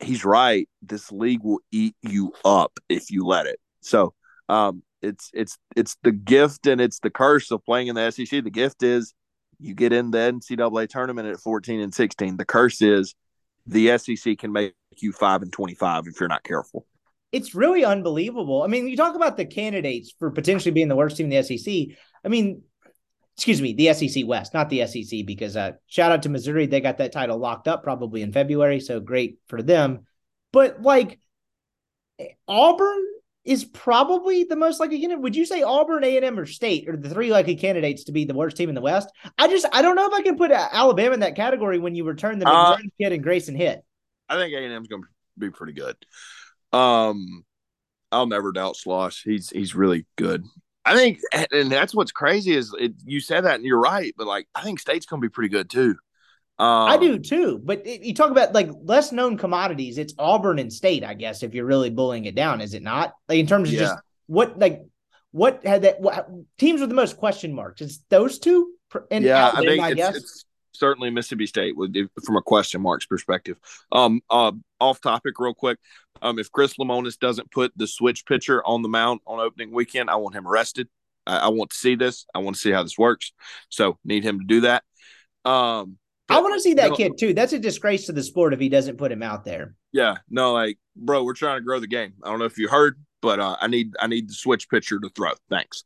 he's 0.00 0.24
right. 0.24 0.68
This 0.82 1.12
league 1.12 1.42
will 1.42 1.60
eat 1.70 1.94
you 2.02 2.32
up 2.44 2.78
if 2.88 3.10
you 3.10 3.24
let 3.24 3.46
it. 3.46 3.60
So 3.82 4.14
um, 4.48 4.82
it's 5.02 5.30
it's 5.32 5.58
it's 5.76 5.96
the 6.02 6.12
gift 6.12 6.66
and 6.66 6.80
it's 6.80 7.00
the 7.00 7.10
curse 7.10 7.50
of 7.50 7.64
playing 7.64 7.88
in 7.88 7.94
the 7.94 8.10
SEC. 8.10 8.44
The 8.44 8.50
gift 8.50 8.82
is 8.82 9.14
you 9.58 9.74
get 9.74 9.92
in 9.92 10.10
the 10.10 10.18
NCAA 10.18 10.88
tournament 10.88 11.28
at 11.28 11.40
14 11.40 11.80
and 11.80 11.94
16. 11.94 12.36
The 12.36 12.44
curse 12.44 12.80
is 12.80 13.14
the 13.66 13.96
SEC 13.98 14.38
can 14.38 14.52
make 14.52 14.74
you 14.98 15.12
five 15.12 15.42
and 15.42 15.52
25 15.52 16.04
if 16.06 16.18
you're 16.18 16.28
not 16.28 16.42
careful. 16.42 16.86
It's 17.32 17.54
really 17.54 17.84
unbelievable. 17.84 18.62
I 18.62 18.66
mean, 18.66 18.88
you 18.88 18.96
talk 18.96 19.14
about 19.14 19.36
the 19.36 19.44
candidates 19.44 20.12
for 20.18 20.30
potentially 20.30 20.72
being 20.72 20.88
the 20.88 20.96
worst 20.96 21.16
team 21.16 21.30
in 21.30 21.42
the 21.42 21.58
SEC. 21.58 21.96
I 22.24 22.28
mean, 22.28 22.62
excuse 23.36 23.62
me, 23.62 23.72
the 23.72 23.92
SEC 23.94 24.26
West, 24.26 24.52
not 24.52 24.68
the 24.68 24.86
SEC, 24.86 25.24
because 25.24 25.56
uh, 25.56 25.72
shout 25.86 26.10
out 26.10 26.24
to 26.24 26.28
Missouri. 26.28 26.66
They 26.66 26.80
got 26.80 26.98
that 26.98 27.12
title 27.12 27.38
locked 27.38 27.68
up 27.68 27.84
probably 27.84 28.22
in 28.22 28.32
February. 28.32 28.80
So 28.80 28.98
great 28.98 29.38
for 29.46 29.62
them. 29.62 30.06
But 30.52 30.82
like 30.82 31.20
Auburn 32.48 33.06
is 33.44 33.64
probably 33.64 34.44
the 34.44 34.56
most 34.56 34.80
likely 34.80 35.00
candidate. 35.00 35.22
Would 35.22 35.36
you 35.36 35.46
say 35.46 35.62
Auburn, 35.62 36.04
A&M, 36.04 36.38
or 36.38 36.46
State 36.46 36.88
are 36.88 36.96
the 36.96 37.08
three 37.08 37.30
likely 37.30 37.56
candidates 37.56 38.04
to 38.04 38.12
be 38.12 38.24
the 38.24 38.34
worst 38.34 38.56
team 38.56 38.68
in 38.68 38.74
the 38.74 38.80
West? 38.80 39.10
I 39.38 39.48
just, 39.48 39.66
I 39.72 39.82
don't 39.82 39.96
know 39.96 40.06
if 40.06 40.12
I 40.12 40.22
can 40.22 40.36
put 40.36 40.50
Alabama 40.50 41.14
in 41.14 41.20
that 41.20 41.36
category 41.36 41.78
when 41.78 41.94
you 41.94 42.04
return 42.04 42.38
the 42.38 42.48
Uh, 42.48 42.76
kid 43.00 43.12
and 43.12 43.22
Grayson 43.22 43.54
Hitt. 43.54 43.82
I 44.28 44.36
think 44.36 44.54
A&M's 44.54 44.88
going 44.88 45.02
to 45.02 45.08
be 45.38 45.50
pretty 45.50 45.72
good. 45.72 45.96
Um, 46.72 47.44
I'll 48.12 48.26
never 48.26 48.52
doubt 48.52 48.76
Slosh. 48.76 49.22
He's 49.24 49.50
he's 49.50 49.74
really 49.74 50.06
good. 50.16 50.44
I 50.84 50.94
think, 50.94 51.20
and 51.52 51.70
that's 51.70 51.94
what's 51.94 52.12
crazy 52.12 52.52
is 52.52 52.74
it, 52.78 52.92
you 53.04 53.20
said 53.20 53.44
that 53.44 53.56
and 53.56 53.64
you're 53.64 53.80
right, 53.80 54.14
but 54.16 54.26
like 54.26 54.48
I 54.54 54.62
think 54.62 54.80
State's 54.80 55.06
going 55.06 55.20
to 55.20 55.28
be 55.28 55.32
pretty 55.32 55.48
good 55.50 55.70
too. 55.70 55.96
Um, 56.60 56.90
I 56.90 56.98
do 56.98 57.18
too, 57.18 57.58
but 57.64 57.86
it, 57.86 58.02
you 58.02 58.12
talk 58.12 58.30
about 58.30 58.52
like 58.52 58.68
less 58.82 59.12
known 59.12 59.38
commodities. 59.38 59.96
It's 59.96 60.12
Auburn 60.18 60.58
and 60.58 60.70
State, 60.70 61.02
I 61.02 61.14
guess, 61.14 61.42
if 61.42 61.54
you're 61.54 61.64
really 61.64 61.88
bullying 61.88 62.26
it 62.26 62.34
down, 62.34 62.60
is 62.60 62.74
it 62.74 62.82
not? 62.82 63.14
Like 63.30 63.38
in 63.38 63.46
terms 63.46 63.70
of 63.70 63.74
Yeah. 63.74 63.80
just 63.80 63.96
what 64.26 64.58
like 64.58 64.82
what 65.30 65.64
had 65.64 65.82
that 65.82 66.00
what, 66.00 66.28
teams 66.58 66.80
with 66.80 66.90
the 66.90 66.94
most 66.94 67.16
question 67.16 67.54
marks? 67.54 67.80
It's 67.80 68.00
those 68.10 68.38
two 68.38 68.74
and 69.10 69.24
yeah, 69.24 69.46
I 69.46 69.56
Alabama, 69.56 69.66
think 69.70 69.82
I, 69.82 69.94
guess. 69.94 70.16
it's 70.16 70.44
certainly 70.72 71.08
Mississippi 71.08 71.46
State 71.46 71.76
with 71.78 71.96
from 72.24 72.36
a 72.36 72.42
question 72.42 72.82
marks 72.82 73.06
perspective. 73.06 73.58
Um, 73.90 74.20
uh, 74.28 74.52
off 74.80 75.00
topic, 75.00 75.38
real 75.38 75.54
quick. 75.54 75.78
Um, 76.20 76.38
if 76.38 76.52
Chris 76.52 76.74
Lemonis 76.74 77.18
doesn't 77.18 77.50
put 77.50 77.72
the 77.76 77.86
switch 77.86 78.26
pitcher 78.26 78.62
on 78.66 78.82
the 78.82 78.88
mound 78.88 79.20
on 79.26 79.40
opening 79.40 79.72
weekend, 79.72 80.10
I 80.10 80.16
want 80.16 80.34
him 80.34 80.46
arrested. 80.46 80.88
I, 81.26 81.38
I 81.38 81.48
want 81.48 81.70
to 81.70 81.76
see 81.76 81.94
this. 81.94 82.26
I 82.34 82.40
want 82.40 82.56
to 82.56 82.60
see 82.60 82.70
how 82.70 82.82
this 82.82 82.98
works. 82.98 83.32
So 83.70 83.96
need 84.04 84.24
him 84.24 84.40
to 84.40 84.44
do 84.44 84.60
that. 84.62 84.84
Um, 85.44 85.96
I 86.30 86.40
want 86.40 86.54
to 86.54 86.60
see 86.60 86.74
that 86.74 86.90
no, 86.90 86.96
kid 86.96 87.18
too. 87.18 87.34
That's 87.34 87.52
a 87.52 87.58
disgrace 87.58 88.06
to 88.06 88.12
the 88.12 88.22
sport 88.22 88.54
if 88.54 88.60
he 88.60 88.68
doesn't 88.68 88.96
put 88.96 89.12
him 89.12 89.22
out 89.22 89.44
there. 89.44 89.74
Yeah, 89.92 90.16
no, 90.28 90.52
like, 90.52 90.78
bro, 90.96 91.24
we're 91.24 91.34
trying 91.34 91.58
to 91.58 91.64
grow 91.64 91.80
the 91.80 91.86
game. 91.86 92.14
I 92.22 92.30
don't 92.30 92.38
know 92.38 92.44
if 92.44 92.58
you 92.58 92.68
heard, 92.68 93.02
but 93.20 93.40
uh, 93.40 93.56
I 93.60 93.66
need 93.66 93.94
I 94.00 94.06
need 94.06 94.28
the 94.28 94.34
switch 94.34 94.68
pitcher 94.68 94.98
to 95.00 95.08
throw. 95.10 95.32
Thanks. 95.48 95.84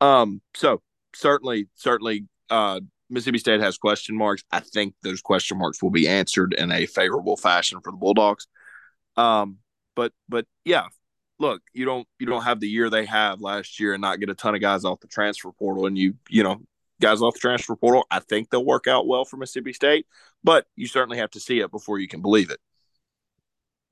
Um, 0.00 0.40
so 0.54 0.82
certainly, 1.14 1.68
certainly, 1.74 2.26
uh, 2.50 2.80
Mississippi 3.10 3.38
State 3.38 3.60
has 3.60 3.78
question 3.78 4.16
marks. 4.16 4.42
I 4.50 4.60
think 4.60 4.94
those 5.02 5.20
question 5.20 5.58
marks 5.58 5.82
will 5.82 5.90
be 5.90 6.08
answered 6.08 6.54
in 6.54 6.72
a 6.72 6.86
favorable 6.86 7.36
fashion 7.36 7.80
for 7.84 7.92
the 7.92 7.98
Bulldogs. 7.98 8.46
Um, 9.16 9.58
but 9.94 10.12
but 10.28 10.46
yeah, 10.64 10.86
look, 11.38 11.62
you 11.74 11.84
don't 11.84 12.08
you 12.18 12.26
don't 12.26 12.44
have 12.44 12.60
the 12.60 12.68
year 12.68 12.88
they 12.88 13.04
have 13.04 13.40
last 13.40 13.78
year 13.78 13.92
and 13.92 14.00
not 14.00 14.20
get 14.20 14.30
a 14.30 14.34
ton 14.34 14.54
of 14.54 14.60
guys 14.60 14.84
off 14.84 15.00
the 15.00 15.08
transfer 15.08 15.52
portal, 15.52 15.86
and 15.86 15.98
you 15.98 16.14
you 16.30 16.42
know 16.42 16.62
guys 17.02 17.20
off 17.20 17.34
the 17.34 17.40
transfer 17.40 17.76
portal. 17.76 18.06
I 18.10 18.20
think 18.20 18.48
they'll 18.48 18.64
work 18.64 18.86
out 18.86 19.06
well 19.06 19.24
for 19.24 19.36
Mississippi 19.36 19.72
State, 19.72 20.06
but 20.42 20.66
you 20.76 20.86
certainly 20.86 21.18
have 21.18 21.30
to 21.32 21.40
see 21.40 21.60
it 21.60 21.70
before 21.70 21.98
you 21.98 22.08
can 22.08 22.22
believe 22.22 22.50
it. 22.50 22.60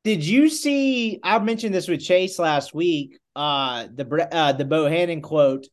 Did 0.02 0.24
you 0.24 0.48
see? 0.48 1.20
I 1.22 1.38
mentioned 1.40 1.74
this 1.74 1.88
with 1.88 2.00
Chase 2.00 2.38
last 2.38 2.74
week. 2.74 3.18
Uh, 3.36 3.86
the 3.94 4.28
uh, 4.32 4.52
the 4.52 4.64
Bohannon 4.64 5.22
quote. 5.22 5.66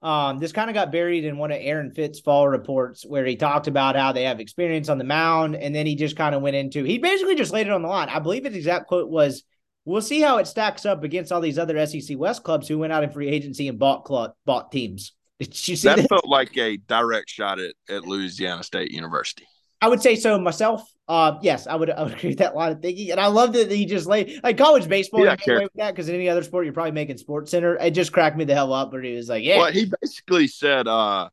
Um, 0.00 0.38
this 0.38 0.52
kind 0.52 0.68
of 0.68 0.74
got 0.74 0.92
buried 0.92 1.24
in 1.24 1.38
one 1.38 1.50
of 1.50 1.58
Aaron 1.60 1.90
Fitt's 1.90 2.20
fall 2.20 2.46
reports 2.46 3.06
where 3.06 3.24
he 3.24 3.36
talked 3.36 3.68
about 3.68 3.96
how 3.96 4.12
they 4.12 4.24
have 4.24 4.38
experience 4.38 4.90
on 4.90 4.98
the 4.98 5.04
mound, 5.04 5.56
and 5.56 5.74
then 5.74 5.86
he 5.86 5.96
just 5.96 6.16
kind 6.16 6.34
of 6.34 6.42
went 6.42 6.56
into 6.56 6.84
he 6.84 6.98
basically 6.98 7.34
just 7.34 7.52
laid 7.52 7.66
it 7.66 7.72
on 7.72 7.82
the 7.82 7.88
line. 7.88 8.08
I 8.08 8.18
believe 8.20 8.44
his 8.44 8.54
exact 8.54 8.86
quote 8.86 9.10
was, 9.10 9.44
"We'll 9.84 10.02
see 10.02 10.20
how 10.20 10.38
it 10.38 10.46
stacks 10.46 10.86
up 10.86 11.04
against 11.04 11.32
all 11.32 11.40
these 11.42 11.58
other 11.58 11.86
SEC 11.86 12.18
West 12.18 12.42
clubs 12.42 12.68
who 12.68 12.78
went 12.78 12.92
out 12.92 13.04
in 13.04 13.10
free 13.10 13.28
agency 13.28 13.68
and 13.68 13.78
bought 13.78 14.04
club, 14.04 14.32
bought 14.46 14.72
teams." 14.72 15.12
Did 15.40 15.68
you 15.68 15.76
see 15.76 15.88
that 15.88 16.08
felt 16.08 16.26
like 16.26 16.56
a 16.56 16.76
direct 16.76 17.28
shot 17.28 17.58
at, 17.58 17.74
at 17.88 18.04
Louisiana 18.06 18.62
State 18.62 18.92
University. 18.92 19.46
I 19.80 19.88
would 19.88 20.00
say 20.00 20.16
so 20.16 20.38
myself. 20.38 20.82
Uh, 21.06 21.38
yes, 21.42 21.66
I 21.66 21.74
would. 21.74 21.90
I 21.90 22.04
would 22.04 22.14
agree 22.14 22.30
with 22.30 22.38
that 22.38 22.54
line 22.56 22.72
of 22.72 22.80
thinking, 22.80 23.10
and 23.10 23.20
I 23.20 23.26
love 23.26 23.52
that 23.52 23.70
he 23.70 23.84
just 23.84 24.06
laid 24.06 24.40
like 24.42 24.56
college 24.56 24.88
baseball. 24.88 25.24
Yeah, 25.24 25.36
away 25.46 25.64
with 25.64 25.72
that 25.74 25.90
because 25.90 26.08
in 26.08 26.14
any 26.14 26.28
other 26.28 26.42
sport, 26.42 26.64
you're 26.64 26.72
probably 26.72 26.92
making 26.92 27.18
Sports 27.18 27.50
Center. 27.50 27.76
It 27.76 27.90
just 27.90 28.12
cracked 28.12 28.36
me 28.36 28.44
the 28.44 28.54
hell 28.54 28.72
up, 28.72 28.92
But 28.92 29.04
he 29.04 29.14
was 29.14 29.28
like, 29.28 29.44
"Yeah, 29.44 29.58
Well, 29.58 29.72
he 29.72 29.92
basically 30.00 30.46
said 30.46 30.88
uh, 30.88 31.28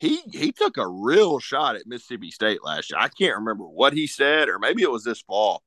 he 0.00 0.20
he 0.32 0.52
took 0.52 0.78
a 0.78 0.88
real 0.88 1.38
shot 1.38 1.76
at 1.76 1.86
Mississippi 1.86 2.30
State 2.30 2.64
last 2.64 2.90
year. 2.90 2.98
I 2.98 3.08
can't 3.08 3.36
remember 3.36 3.64
what 3.64 3.92
he 3.92 4.06
said, 4.06 4.48
or 4.48 4.58
maybe 4.58 4.82
it 4.82 4.90
was 4.90 5.04
this 5.04 5.20
fall, 5.20 5.62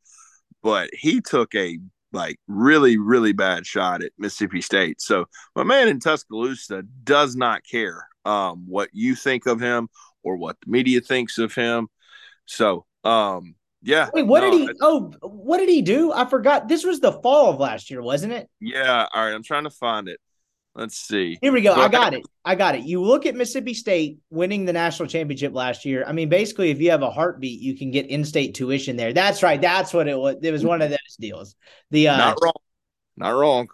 but 0.63 0.89
he 0.93 1.21
took 1.21 1.53
a 1.53 1.78
like 2.16 2.39
really 2.47 2.97
really 2.97 3.34
bad 3.34 3.66
shot 3.66 4.03
at 4.03 4.11
Mississippi 4.18 4.61
State. 4.61 5.01
So 5.01 5.26
my 5.55 5.63
man 5.63 5.88
in 5.88 5.99
Tuscaloosa 5.99 6.84
does 7.03 7.36
not 7.36 7.61
care 7.70 8.07
um, 8.26 8.66
what 8.68 8.89
you 8.93 9.16
think 9.16 9.45
of 9.45 9.59
him 9.59 9.89
or 10.24 10.38
what 10.38 10.57
the 10.61 10.72
media 10.72 11.01
thinks 11.01 11.38
of 11.38 11.53
him. 11.53 11.88
So 12.45 12.86
um, 13.03 13.55
yeah. 13.86 14.09
Wait, 14.13 14.24
what 14.24 14.41
no, 14.41 14.51
did 14.51 14.61
he? 14.61 14.70
Oh, 14.82 15.11
what 15.22 15.59
did 15.59 15.70
he 15.70 15.84
do? 15.84 16.11
I 16.11 16.26
forgot. 16.26 16.68
This 16.68 16.84
was 16.84 16.99
the 16.99 17.11
fall 17.11 17.51
of 17.51 17.59
last 17.59 17.91
year, 17.91 18.01
wasn't 18.01 18.34
it? 18.34 18.49
Yeah. 18.59 19.05
All 19.13 19.24
right. 19.24 19.34
I'm 19.34 19.43
trying 19.43 19.66
to 19.66 19.70
find 19.70 20.07
it. 20.07 20.20
Let's 20.76 20.97
see. 20.97 21.38
Here 21.41 21.53
we 21.53 21.61
go. 21.61 21.73
Go 21.73 21.82
I 21.82 21.88
got 21.88 22.01
ahead. 22.13 22.13
it. 22.15 22.26
I 22.43 22.55
got 22.55 22.76
it. 22.76 22.84
You 22.84 23.01
look 23.01 23.26
at 23.26 23.34
Mississippi 23.34 23.73
State 23.73 24.19
winning 24.30 24.65
the 24.65 24.73
national 24.73 25.07
championship 25.07 25.53
last 25.53 25.86
year. 25.86 26.03
I 26.05 26.11
mean, 26.11 26.28
basically, 26.28 26.69
if 26.69 26.82
you 26.82 26.91
have 26.91 27.01
a 27.01 27.09
heartbeat, 27.09 27.61
you 27.61 27.78
can 27.78 27.91
get 27.91 28.07
in-state 28.07 28.55
tuition 28.55 28.97
there. 28.97 29.13
That's 29.13 29.41
right. 29.41 29.61
That's 29.61 29.93
what 29.93 30.09
it 30.09 30.17
was. 30.17 30.36
It 30.41 30.51
was 30.51 30.65
one 30.65 30.82
of 30.82 30.89
those 30.89 31.15
deals. 31.17 31.55
The 31.91 32.09
uh, 32.09 32.17
Not 32.17 32.38
wrong. 32.43 32.53
Not 33.15 33.30
wrong. 33.30 33.67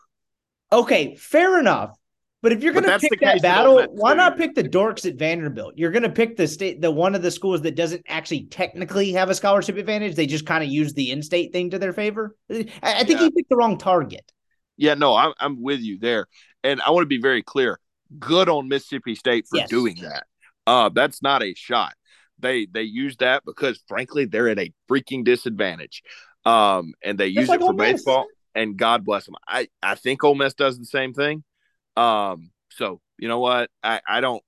okay, 0.72 1.16
fair 1.16 1.60
enough. 1.60 1.98
But 2.44 2.52
if 2.54 2.64
you're 2.64 2.74
going 2.74 2.86
to 2.86 2.98
pick 3.00 3.12
the 3.12 3.18
that 3.26 3.42
battle, 3.44 3.84
why 3.92 4.16
not 4.16 4.36
pick 4.36 4.56
the 4.56 4.64
dorks 4.64 5.08
at 5.08 5.16
Vanderbilt? 5.16 5.76
You're 5.78 5.92
going 5.92 6.02
to 6.04 6.10
pick 6.10 6.38
the 6.38 6.48
state, 6.48 6.82
the 6.82 6.90
one 6.90 7.14
of 7.14 7.22
the 7.22 7.30
schools 7.30 7.62
that 7.62 7.76
doesn't 7.76 8.04
actually 8.08 8.46
technically 8.46 9.12
have 9.12 9.30
a 9.30 9.36
scholarship 9.36 9.78
advantage. 9.78 10.16
They 10.16 10.26
just 10.26 10.48
kind 10.48 10.64
of 10.64 10.70
use 10.72 10.94
the 10.94 11.12
in-state 11.12 11.52
thing 11.54 11.70
to 11.72 11.78
their 11.80 11.94
favor. 11.94 12.36
I, 12.52 12.66
I 12.82 13.04
think 13.04 13.20
Yeah. 13.20 13.26
you 13.26 13.32
picked 13.32 13.50
the 13.50 13.56
wrong 13.58 13.78
target. 13.78 14.32
Yeah, 14.78 14.96
no, 14.96 15.16
I'm 15.16 15.34
I'm 15.40 15.62
with 15.62 15.82
you 15.82 16.00
there, 16.00 16.26
and 16.64 16.82
I 16.82 16.92
want 16.92 17.04
to 17.04 17.08
be 17.08 17.20
very 17.22 17.44
clear. 17.44 17.80
Good 18.20 18.50
on 18.50 18.68
Mississippi 18.68 19.16
State 19.16 19.46
for 19.50 19.58
Yes. 19.58 19.70
doing 19.70 19.96
that. 20.02 20.26
Uh, 20.68 20.90
that's 20.90 21.22
not 21.22 21.42
a 21.44 21.54
shot. 21.56 21.94
They 22.40 22.66
they 22.66 22.84
use 22.84 23.18
that 23.18 23.44
because 23.46 23.82
frankly 23.88 24.26
they're 24.26 24.50
at 24.50 24.60
a 24.60 24.74
freaking 24.90 25.24
disadvantage. 25.24 26.04
Um, 26.46 26.94
and 27.04 27.18
they 27.18 27.28
use 27.28 27.50
like 27.50 27.60
it 27.60 27.64
for 27.64 27.68
Ole 27.72 27.74
Miss. 27.78 27.92
baseball. 27.94 28.26
And 28.54 28.76
God 28.76 29.06
bless 29.06 29.26
them. 29.26 29.36
I 29.48 29.70
I 29.82 29.96
think 29.96 30.24
Ole 30.24 30.36
Miss 30.36 30.54
does 30.54 30.78
the 30.78 30.86
same 30.86 31.14
thing. 31.14 31.44
Um, 31.96 32.52
so 32.70 33.00
you 33.18 33.28
know 33.28 33.40
what? 33.40 33.70
I 33.84 34.02
I 34.08 34.22
don't. 34.22 34.44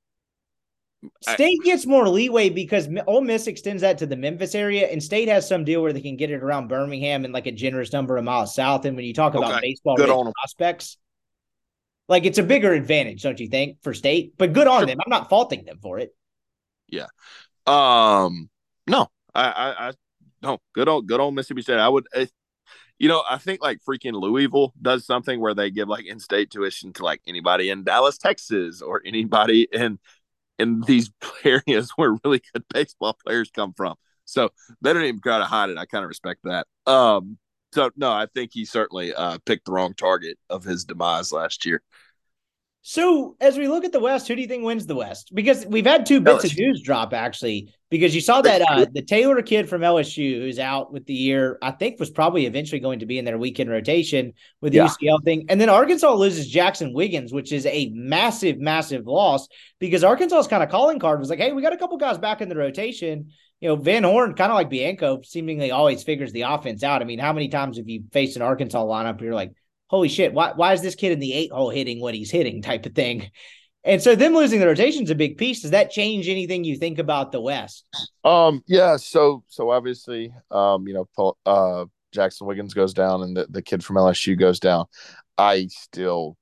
I- 1.28 1.34
State 1.34 1.60
gets 1.64 1.86
more 1.86 2.08
leeway 2.08 2.50
because 2.50 2.88
Ole 3.08 3.22
Miss 3.22 3.48
extends 3.48 3.82
that 3.82 3.98
to 4.00 4.06
the 4.06 4.16
Memphis 4.16 4.56
area, 4.56 4.88
and 4.88 5.02
State 5.04 5.28
has 5.28 5.48
some 5.48 5.64
deal 5.66 5.82
where 5.82 5.94
they 5.94 6.02
can 6.02 6.16
get 6.18 6.32
it 6.32 6.42
around 6.42 6.68
Birmingham 6.70 7.26
and 7.26 7.34
like 7.34 7.46
a 7.46 7.52
generous 7.52 7.92
number 7.94 8.18
of 8.18 8.24
miles 8.24 8.56
south. 8.56 8.86
And 8.86 8.96
when 8.96 9.06
you 9.06 9.14
talk 9.14 9.36
about 9.36 9.52
Okay. 9.54 9.62
baseball 9.62 9.96
Good 9.98 10.04
rich 10.10 10.16
on 10.16 10.28
'em. 10.28 10.34
prospects, 10.34 10.98
like 12.08 12.26
it's 12.26 12.38
a 12.38 12.44
bigger 12.44 12.74
advantage, 12.74 13.24
don't 13.24 13.40
you 13.40 13.48
think, 13.48 13.78
for 13.82 13.94
State? 13.94 14.34
But 14.38 14.54
good 14.54 14.68
on 14.68 14.82
Sure. 14.82 14.88
them. 14.88 15.00
I'm 15.06 15.10
not 15.10 15.30
faulting 15.30 15.66
them 15.66 15.80
for 15.82 16.00
it. 16.00 16.16
Yeah. 16.88 17.08
Um, 17.66 18.50
no, 18.88 19.08
I, 19.34 19.46
I, 19.50 19.90
I 19.90 19.94
no, 20.42 20.60
good 20.74 20.90
old, 20.90 21.08
good 21.08 21.20
old 21.20 21.34
Mississippi 21.36 21.62
State. 21.62 21.80
I 21.80 21.88
would, 21.88 22.06
eh, 22.14 22.26
you 23.00 23.08
know, 23.08 23.24
I 23.28 23.38
think 23.38 23.62
like 23.62 23.80
freaking 23.88 24.14
Louisville 24.14 24.74
does 24.82 25.06
something 25.06 25.40
where 25.40 25.54
they 25.54 25.72
give 25.72 25.88
like 25.88 26.06
in-state 26.06 26.52
tuition 26.52 26.94
to 26.94 27.04
like 27.04 27.22
anybody 27.26 27.70
in 27.70 27.84
Dallas, 27.84 28.18
Texas, 28.18 28.82
or 28.82 29.02
anybody 29.06 29.68
in 29.72 30.00
in 30.60 30.82
these 30.82 31.12
areas 31.44 31.92
where 31.96 32.18
really 32.24 32.42
good 32.54 32.64
baseball 32.74 33.18
players 33.26 33.50
come 33.52 33.74
from. 33.76 33.96
So 34.26 34.50
they 34.82 34.94
don't 34.94 35.04
even 35.04 35.22
try 35.22 35.40
to 35.40 35.46
hide 35.46 35.70
it. 35.70 35.78
I 35.78 35.86
kind 35.86 36.04
of 36.04 36.10
respect 36.10 36.42
that. 36.44 36.68
Um, 36.86 37.38
so 37.74 37.90
no, 37.96 38.12
I 38.12 38.28
think 38.34 38.52
he 38.54 38.66
certainly 38.66 39.14
uh 39.14 39.38
picked 39.46 39.66
the 39.66 39.72
wrong 39.72 39.94
target 39.96 40.38
of 40.50 40.64
his 40.64 40.86
demise 40.86 41.32
last 41.32 41.66
year. 41.66 41.82
So 42.86 43.38
as 43.40 43.58
we 43.58 43.70
look 43.70 43.86
at 43.86 43.94
the 43.94 44.00
West, 44.02 44.28
who 44.28 44.36
do 44.36 44.42
you 44.42 44.48
think 44.48 44.66
wins 44.66 44.86
the 44.86 44.96
West? 44.96 45.32
Because 45.34 45.66
we've 45.66 45.86
had 45.86 46.06
two 46.06 46.20
bits 46.20 46.44
of 46.44 46.58
news 46.58 46.82
drop 46.84 47.14
actually. 47.14 47.74
Because 47.90 48.14
you 48.14 48.20
saw 48.22 48.42
that 48.42 48.62
uh, 48.70 48.86
the 48.92 49.04
Taylor 49.04 49.42
kid 49.42 49.70
from 49.70 49.82
LSU 49.84 50.40
who's 50.42 50.60
out 50.60 50.92
with 50.92 51.06
the 51.06 51.14
year, 51.14 51.60
I 51.62 51.72
think 51.72 52.00
was 52.00 52.10
probably 52.10 52.46
eventually 52.46 52.80
going 52.82 53.00
to 53.00 53.06
be 53.06 53.20
in 53.20 53.24
their 53.24 53.38
weekend 53.38 53.70
rotation 53.70 54.34
with 54.62 54.74
the 54.74 54.80
Yeah. 54.80 54.88
UCL 54.88 55.24
thing, 55.24 55.46
and 55.48 55.62
then 55.62 55.70
Arkansas 55.70 56.12
loses 56.14 56.52
Jaxon 56.52 56.92
Wiggins, 56.94 57.32
which 57.32 57.54
is 57.54 57.66
a 57.68 57.90
massive, 57.94 58.58
massive 58.58 59.06
loss 59.06 59.48
because 59.80 60.04
Arkansas's 60.04 60.48
kind 60.48 60.64
of 60.64 60.70
calling 60.70 61.00
card 61.00 61.20
was 61.20 61.30
like, 61.30 61.40
hey, 61.40 61.52
we 61.54 61.62
got 61.62 61.72
a 61.72 61.78
couple 61.78 61.98
guys 61.98 62.18
back 62.18 62.42
in 62.42 62.50
the 62.50 62.58
rotation. 62.58 63.30
You 63.64 63.70
know, 63.70 63.76
Van 63.78 64.04
Horn, 64.04 64.34
kind 64.34 64.52
of 64.52 64.58
like 64.58 64.70
Bianco, 64.70 65.22
seemingly 65.22 65.72
always 65.72 66.04
figures 66.04 66.34
the 66.34 66.42
offense 66.42 66.84
out. 66.84 67.02
I 67.02 67.06
mean, 67.06 67.18
how 67.18 67.32
many 67.32 67.48
times 67.48 67.78
have 67.78 67.88
you 67.88 68.04
faced 68.12 68.36
an 68.36 68.42
Arkansas 68.42 68.84
lineup? 68.84 69.22
You're 69.22 69.34
like, 69.34 69.54
holy 69.88 70.10
shit, 70.10 70.34
why, 70.34 70.52
why 70.54 70.74
is 70.74 70.82
this 70.82 70.96
kid 70.96 71.14
in 71.14 71.20
the 71.20 71.32
eight 71.32 71.50
hole 71.50 71.70
hitting 71.70 72.02
what 72.02 72.14
he's 72.14 72.30
hitting 72.30 72.62
type 72.62 72.86
of 72.86 72.94
thing? 72.94 73.32
And 73.86 74.02
so 74.02 74.16
them 74.16 74.34
losing 74.34 74.60
the 74.60 74.68
rotation 74.68 75.06
is 75.06 75.12
a 75.12 75.16
big 75.16 75.38
piece. 75.38 75.62
Does 75.62 75.72
that 75.72 75.92
change 75.92 76.28
anything 76.28 76.66
you 76.66 76.76
think 76.76 77.00
about 77.00 77.32
the 77.32 77.40
West? 77.40 77.86
Um, 78.26 78.64
yeah, 78.68 78.98
so 78.98 79.46
so 79.48 79.70
obviously, 79.70 80.34
um, 80.52 80.86
you 80.86 80.94
know, 80.94 81.08
Paul, 81.16 81.38
uh, 81.46 81.86
Jaxon 82.14 82.48
Wiggins 82.48 82.74
goes 82.74 82.94
down, 82.94 83.24
and 83.24 83.38
the, 83.38 83.48
the 83.50 83.62
kid 83.62 83.82
from 83.82 83.96
LSU 83.96 84.38
goes 84.38 84.60
down. 84.60 84.88
I 85.38 85.68
still, 85.68 86.36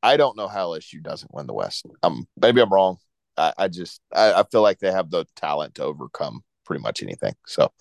I 0.00 0.16
don't 0.16 0.36
know 0.36 0.46
how 0.46 0.68
LSU 0.68 1.02
doesn't 1.02 1.34
win 1.34 1.48
the 1.48 1.54
West. 1.54 1.86
Um, 2.04 2.28
maybe 2.40 2.60
I'm 2.60 2.72
wrong. 2.72 2.98
I, 3.36 3.52
I 3.58 3.66
just, 3.66 4.00
I, 4.12 4.32
I 4.32 4.44
feel 4.44 4.62
like 4.62 4.78
they 4.78 4.92
have 4.92 5.10
the 5.10 5.24
talent 5.34 5.74
to 5.76 5.82
overcome 5.82 6.44
pretty 6.64 6.82
much 6.82 7.02
anything. 7.02 7.34
So, 7.46 7.72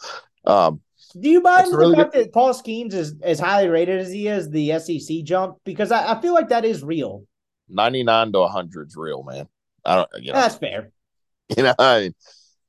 um, 0.45 0.81
Do 1.19 1.29
you 1.29 1.41
buy 1.41 1.57
That's 1.57 1.69
into 1.69 1.77
really 1.77 1.95
the 1.95 2.01
fact 2.03 2.13
that 2.13 2.33
Paul 2.33 2.53
Skenes 2.53 2.93
is 2.93 3.15
as 3.21 3.39
highly 3.39 3.69
rated 3.69 3.99
as 3.99 4.11
he 4.11 4.27
is 4.27 4.49
the 4.49 4.79
SEC 4.79 5.23
jump? 5.23 5.57
Because 5.63 5.91
I, 5.91 6.13
I 6.13 6.21
feel 6.21 6.33
like 6.33 6.49
that 6.49 6.65
is 6.65 6.83
real. 6.83 7.25
99 7.69 8.33
to 8.33 8.39
100 8.39 8.87
is 8.87 8.95
real, 8.95 9.23
man. 9.23 9.47
I 9.85 9.95
don't, 9.95 10.09
you 10.19 10.31
know, 10.31 10.39
That's 10.39 10.55
fair. 10.55 10.91
you 11.57 11.63
know, 11.63 11.73
I 11.79 11.99
mean, 12.01 12.15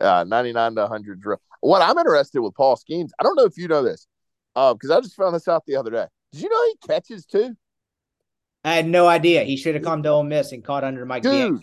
uh, 0.00 0.24
99 0.26 0.74
to 0.76 0.80
100 0.82 1.18
is 1.18 1.24
real. 1.24 1.40
What 1.60 1.82
I'm 1.82 1.96
interested 1.98 2.40
with 2.40 2.54
Paul 2.54 2.76
Skenes, 2.76 3.10
I 3.18 3.22
don't 3.22 3.36
know 3.36 3.44
if 3.44 3.56
you 3.56 3.68
know 3.68 3.82
this, 3.82 4.06
um, 4.56 4.74
because 4.74 4.90
I 4.90 5.00
just 5.00 5.16
found 5.16 5.34
this 5.34 5.46
out 5.48 5.64
the 5.66 5.76
other 5.76 5.90
day. 5.90 6.06
Did 6.32 6.42
you 6.42 6.48
know 6.48 6.64
he 6.64 6.88
catches 6.88 7.26
too? 7.26 7.54
I 8.64 8.74
had 8.74 8.86
no 8.86 9.06
idea. 9.06 9.44
He 9.44 9.56
should 9.56 9.74
have 9.74 9.84
come 9.84 10.02
to 10.04 10.08
Ole 10.08 10.22
Miss 10.22 10.52
and 10.52 10.64
caught 10.64 10.84
under 10.84 11.04
Mike. 11.04 11.22
Dude, 11.22 11.60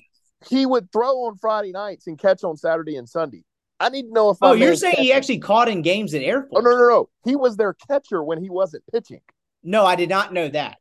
he 0.48 0.66
would 0.66 0.92
throw 0.92 1.26
on 1.26 1.38
Friday 1.38 1.72
nights 1.72 2.08
and 2.08 2.18
catch 2.18 2.44
on 2.44 2.58
Saturday 2.58 2.96
and 2.96 3.08
Sunday. 3.08 3.44
I 3.80 3.90
need 3.90 4.04
to 4.04 4.14
know 4.14 4.30
if. 4.30 4.38
Oh, 4.42 4.54
you're 4.54 4.76
saying 4.76 4.96
he 4.98 5.14
actually 5.14 5.40
caught 5.40 5.70
in 5.70 5.82
games 5.82 6.14
in 6.14 6.22
Air 6.22 6.48
Oh 6.54 6.60
no, 6.60 6.72
no, 6.72 6.88
no! 6.88 7.10
He 7.24 7.36
was 7.36 7.58
their 7.58 7.74
catcher 7.74 8.24
when 8.24 8.42
he 8.42 8.50
wasn't 8.50 8.84
pitching. 8.92 9.22
No, 9.64 9.86
I 9.86 9.96
did 9.96 10.10
not 10.10 10.34
know 10.34 10.48
that. 10.50 10.78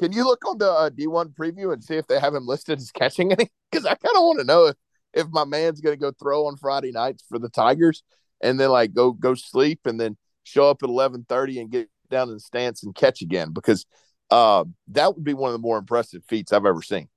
Can 0.00 0.12
you 0.12 0.24
look 0.24 0.44
on 0.44 0.58
the 0.58 0.70
uh, 0.70 0.90
D1 0.90 1.34
preview 1.34 1.72
and 1.72 1.82
see 1.82 1.94
if 1.94 2.06
they 2.06 2.18
have 2.18 2.34
him 2.34 2.46
listed 2.46 2.78
as 2.78 2.90
catching 2.90 3.32
any? 3.32 3.50
Because 3.70 3.86
I 3.86 3.96
kind 3.96 4.16
of 4.16 4.22
want 4.22 4.38
to 4.38 4.44
know 4.44 4.66
if 4.66 4.76
if 5.14 5.26
my 5.32 5.44
man's 5.44 5.80
going 5.80 5.98
to 5.98 6.00
go 6.00 6.12
throw 6.12 6.46
on 6.46 6.56
Friday 6.56 6.92
nights 6.92 7.24
for 7.28 7.40
the 7.40 7.48
Tigers 7.48 8.04
and 8.40 8.58
then 8.58 8.70
like 8.70 8.94
go 8.94 9.10
go 9.10 9.34
sleep 9.34 9.80
and 9.84 9.98
then 9.98 10.16
show 10.44 10.70
up 10.70 10.84
at 10.84 10.88
eleven 10.88 11.26
thirty 11.28 11.58
and 11.58 11.70
get 11.70 11.88
down 12.08 12.28
in 12.28 12.34
the 12.34 12.40
stance 12.40 12.84
and 12.84 12.94
catch 12.94 13.20
again 13.20 13.52
because 13.52 13.84
uh, 14.30 14.64
that 14.88 15.14
would 15.14 15.24
be 15.24 15.34
one 15.34 15.48
of 15.48 15.52
the 15.54 15.58
more 15.58 15.78
impressive 15.78 16.22
feats 16.28 16.52
I've 16.52 16.66
ever 16.66 16.82
seen. 16.82 17.08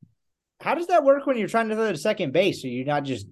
How 0.61 0.73
does 0.73 0.87
that 0.87 1.03
work 1.03 1.27
when 1.27 1.37
you're 1.37 1.47
trying 1.47 1.69
to 1.69 1.75
throw 1.75 1.91
to 1.91 1.97
second 1.97 2.33
base? 2.33 2.63
Are 2.65 2.69
you 2.69 2.83
not 2.83 3.03
just 3.03 3.27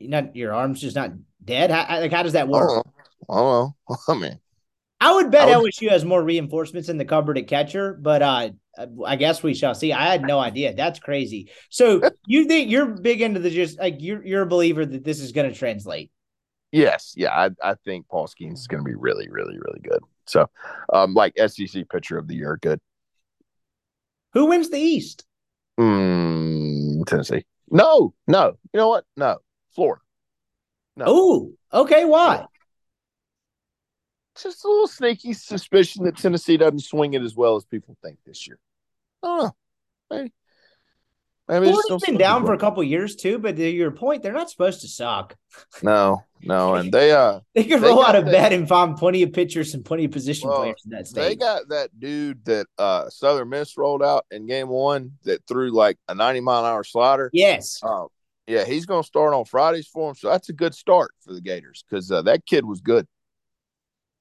not 0.00 0.36
your 0.36 0.54
arm's 0.54 0.80
just 0.80 0.96
not 0.96 1.12
dead? 1.44 1.70
How, 1.70 2.00
like 2.00 2.12
how 2.12 2.22
does 2.22 2.32
that 2.34 2.46
I 2.46 2.50
work? 2.50 2.68
don't 2.68 2.86
know. 2.86 2.92
I 3.30 3.36
don't 3.36 3.74
know. 3.88 3.96
I 4.08 4.14
mean, 4.14 4.40
I 5.00 5.14
would 5.14 5.30
bet 5.30 5.48
I 5.48 5.56
would- 5.56 5.72
LSU 5.72 5.90
has 5.90 6.04
more 6.04 6.22
reinforcements 6.22 6.88
in 6.88 6.98
the 6.98 7.04
cupboard 7.04 7.38
at 7.38 7.46
catcher, 7.46 7.94
but 7.94 8.22
uh, 8.22 8.50
I 9.04 9.16
guess 9.16 9.42
we 9.42 9.54
shall 9.54 9.74
see. 9.74 9.92
I 9.92 10.06
had 10.10 10.22
no 10.22 10.38
idea. 10.38 10.74
That's 10.74 10.98
crazy. 10.98 11.50
So 11.70 12.00
you 12.26 12.44
think 12.46 12.70
you're 12.70 12.86
big 12.86 13.20
into 13.22 13.40
the 13.40 13.50
just 13.50 13.78
like 13.78 13.96
you're 13.98 14.24
you're 14.24 14.42
a 14.42 14.46
believer 14.46 14.84
that 14.84 15.04
this 15.04 15.20
is 15.20 15.32
going 15.32 15.50
to 15.50 15.56
translate? 15.56 16.10
Yes, 16.70 17.14
yeah, 17.16 17.30
I, 17.30 17.50
I 17.62 17.74
think 17.86 18.08
Paul 18.08 18.28
Skenes 18.28 18.58
is 18.58 18.66
going 18.66 18.84
to 18.84 18.88
be 18.88 18.94
really, 18.94 19.26
really, 19.30 19.56
really 19.58 19.80
good. 19.80 20.00
So, 20.26 20.50
um, 20.92 21.14
like 21.14 21.32
SEC 21.38 21.88
pitcher 21.88 22.18
of 22.18 22.28
the 22.28 22.34
year, 22.34 22.58
good. 22.60 22.78
Who 24.34 24.44
wins 24.46 24.68
the 24.68 24.78
East? 24.78 25.24
Mm, 25.80 27.06
Tennessee. 27.06 27.46
No, 27.70 28.12
no. 28.26 28.58
You 28.74 28.78
know 28.78 28.88
what? 28.88 29.04
No, 29.16 29.38
Florida. 29.78 30.02
No, 30.96 31.04
Oh, 31.06 31.52
okay. 31.72 32.04
Why? 32.04 32.44
just 34.42 34.64
a 34.64 34.68
little 34.68 34.86
sneaky 34.88 35.32
suspicion 35.32 36.04
that 36.04 36.16
Tennessee 36.16 36.56
doesn't 36.56 36.80
swing 36.80 37.14
it 37.14 37.22
as 37.22 37.34
well 37.36 37.54
as 37.56 37.64
people 37.64 37.96
think 38.02 38.18
this 38.26 38.46
year. 38.48 38.58
I 39.22 39.26
don't 39.26 39.38
know. 39.44 39.56
Maybe. 40.10 40.32
Maybe 41.48 41.72
just 41.88 42.04
been 42.04 42.18
down 42.18 42.44
for 42.44 42.52
a 42.52 42.58
couple 42.58 42.82
years 42.84 43.16
too, 43.16 43.38
but 43.38 43.56
to 43.56 43.68
your 43.70 43.90
point, 43.90 44.22
they're 44.22 44.32
not 44.34 44.50
supposed 44.50 44.80
to 44.82 44.88
suck. 44.88 45.34
No, 45.82 46.22
no, 46.42 46.74
and 46.74 46.92
they 46.92 47.10
uh 47.12 47.40
They 47.54 47.64
could 47.64 47.80
roll 47.82 48.04
out 48.04 48.14
of 48.16 48.26
that- 48.26 48.32
bed 48.32 48.52
and 48.52 48.68
find 48.68 48.96
plenty 48.96 49.22
of 49.22 49.32
pitchers 49.32 49.74
and 49.74 49.84
plenty 49.84 50.04
of 50.04 50.10
position 50.10 50.48
Well, 50.48 50.58
players 50.58 50.82
in 50.84 50.90
that 50.90 51.06
state. 51.06 51.22
they 51.22 51.36
got 51.36 51.68
that 51.70 51.88
dude 51.98 52.44
that 52.44 52.66
uh 52.78 53.08
Southern 53.10 53.48
Miss 53.48 53.76
rolled 53.78 54.02
out 54.02 54.26
in 54.30 54.46
game 54.46 54.68
one 54.68 55.12
that 55.24 55.44
threw 55.48 55.70
like 55.72 55.96
a 56.08 56.14
ninety 56.14 56.40
mile 56.40 56.64
an 56.64 56.70
hour 56.70 56.84
slider. 56.84 57.30
yes. 57.32 57.80
Um, 57.82 58.08
yeah, 58.48 58.64
he's 58.64 58.86
going 58.86 59.02
to 59.02 59.06
start 59.06 59.34
on 59.34 59.44
Fridays 59.44 59.86
for 59.86 60.08
him, 60.08 60.14
so 60.14 60.28
that's 60.28 60.48
a 60.48 60.54
good 60.54 60.74
start 60.74 61.12
for 61.20 61.34
the 61.34 61.40
Gators 61.40 61.84
because 61.88 62.10
uh, 62.10 62.22
that 62.22 62.46
kid 62.46 62.64
was 62.64 62.80
good. 62.80 63.06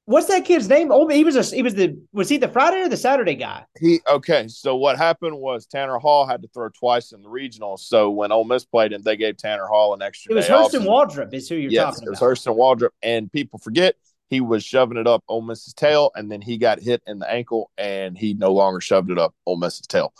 What's 0.03 0.27
that 0.27 0.45
kid's 0.45 0.69
name? 0.69 0.89
Oh, 0.89 1.07
he 1.09 1.25
was 1.25 1.35
a 1.35 1.43
he 1.55 1.61
was 1.61 1.75
the 1.75 1.99
was 2.13 2.29
he 2.29 2.37
the 2.37 2.47
Friday 2.47 2.81
or 2.81 2.87
the 2.87 2.95
Saturday 2.95 3.35
guy? 3.35 3.65
He 3.77 3.99
okay. 4.09 4.47
So 4.47 4.77
what 4.77 4.97
happened 4.97 5.37
was 5.37 5.65
Tanner 5.65 5.97
Hall 5.97 6.25
had 6.25 6.41
to 6.43 6.47
throw 6.47 6.69
twice 6.69 7.11
in 7.11 7.21
the 7.21 7.29
regional. 7.29 7.75
So 7.75 8.09
when 8.09 8.31
Ole 8.31 8.45
Miss 8.45 8.63
played 8.63 8.93
him, 8.93 9.01
they 9.01 9.17
gave 9.17 9.35
Tanner 9.35 9.65
Hall 9.65 9.93
an 9.93 10.01
extra. 10.01 10.31
It 10.31 10.35
was. 10.35 10.47
Hurston 10.47 10.85
Waldrop, 10.85 11.33
is 11.33 11.49
who 11.49 11.55
you're 11.55 11.71
Yes, 11.71 11.95
talking 11.95 12.07
it 12.07 12.09
was 12.09 12.19
about. 12.19 12.29
Hurston 12.29 12.55
Waldrop, 12.55 12.91
and 13.01 13.29
people 13.29 13.59
forget 13.59 13.95
he 14.29 14.39
was 14.39 14.63
shoving 14.63 14.97
it 14.97 15.07
up 15.07 15.25
Ole 15.27 15.41
Miss's 15.41 15.73
tail, 15.73 16.11
and 16.15 16.31
then 16.31 16.41
he 16.41 16.57
got 16.57 16.79
hit 16.79 17.01
in 17.05 17.19
the 17.19 17.29
ankle, 17.29 17.69
and 17.77 18.17
he 18.17 18.33
no 18.33 18.53
longer 18.53 18.79
shoved 18.79 19.11
it 19.11 19.17
up 19.17 19.35
Ole 19.45 19.57
Miss's 19.57 19.87
tail. 19.87 20.13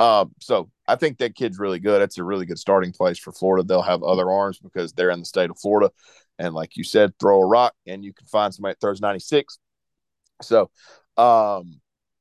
Um, 0.00 0.32
so 0.40 0.70
I 0.86 0.96
think 0.96 1.18
that 1.18 1.34
kid's 1.34 1.58
really 1.58 1.78
good. 1.78 2.02
It's 2.02 2.18
a 2.18 2.24
really 2.24 2.46
good 2.46 2.58
starting 2.58 2.92
place 2.92 3.18
for 3.18 3.32
Florida. 3.32 3.66
They'll 3.66 3.82
have 3.82 4.02
other 4.02 4.30
arms 4.30 4.58
because 4.58 4.92
they're 4.92 5.10
in 5.10 5.20
the 5.20 5.24
state 5.24 5.50
of 5.50 5.58
Florida, 5.58 5.90
and 6.38 6.54
like 6.54 6.76
you 6.76 6.84
said, 6.84 7.12
throw 7.18 7.40
a 7.40 7.46
rock 7.46 7.74
and 7.86 8.04
you 8.04 8.12
can 8.12 8.26
find 8.26 8.52
somebody 8.52 8.72
that 8.72 8.80
throws 8.80 9.00
ninety 9.00 9.20
six. 9.20 9.58
So, 10.42 10.70
um, 11.16 11.80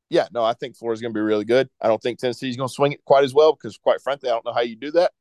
Yeah, 0.09 0.27
no, 0.31 0.43
I 0.43 0.53
think 0.53 0.77
Florida's 0.77 1.01
going 1.01 1.11
to 1.11 1.17
be 1.17 1.21
really 1.21 1.45
good. 1.45 1.67
I 1.81 1.87
don't 1.87 1.99
think 1.99 2.19
Tennessee's 2.19 2.55
going 2.55 2.69
to 2.69 2.73
swing 2.73 2.91
it 2.91 3.03
quite 3.03 3.23
as 3.23 3.33
well 3.33 3.53
because, 3.53 3.77
quite 3.79 3.99
frankly, 4.01 4.29
I 4.29 4.33
don't 4.33 4.45
know 4.45 4.53
how 4.53 4.61
you 4.61 4.75
do 4.75 4.91
that. 4.91 5.11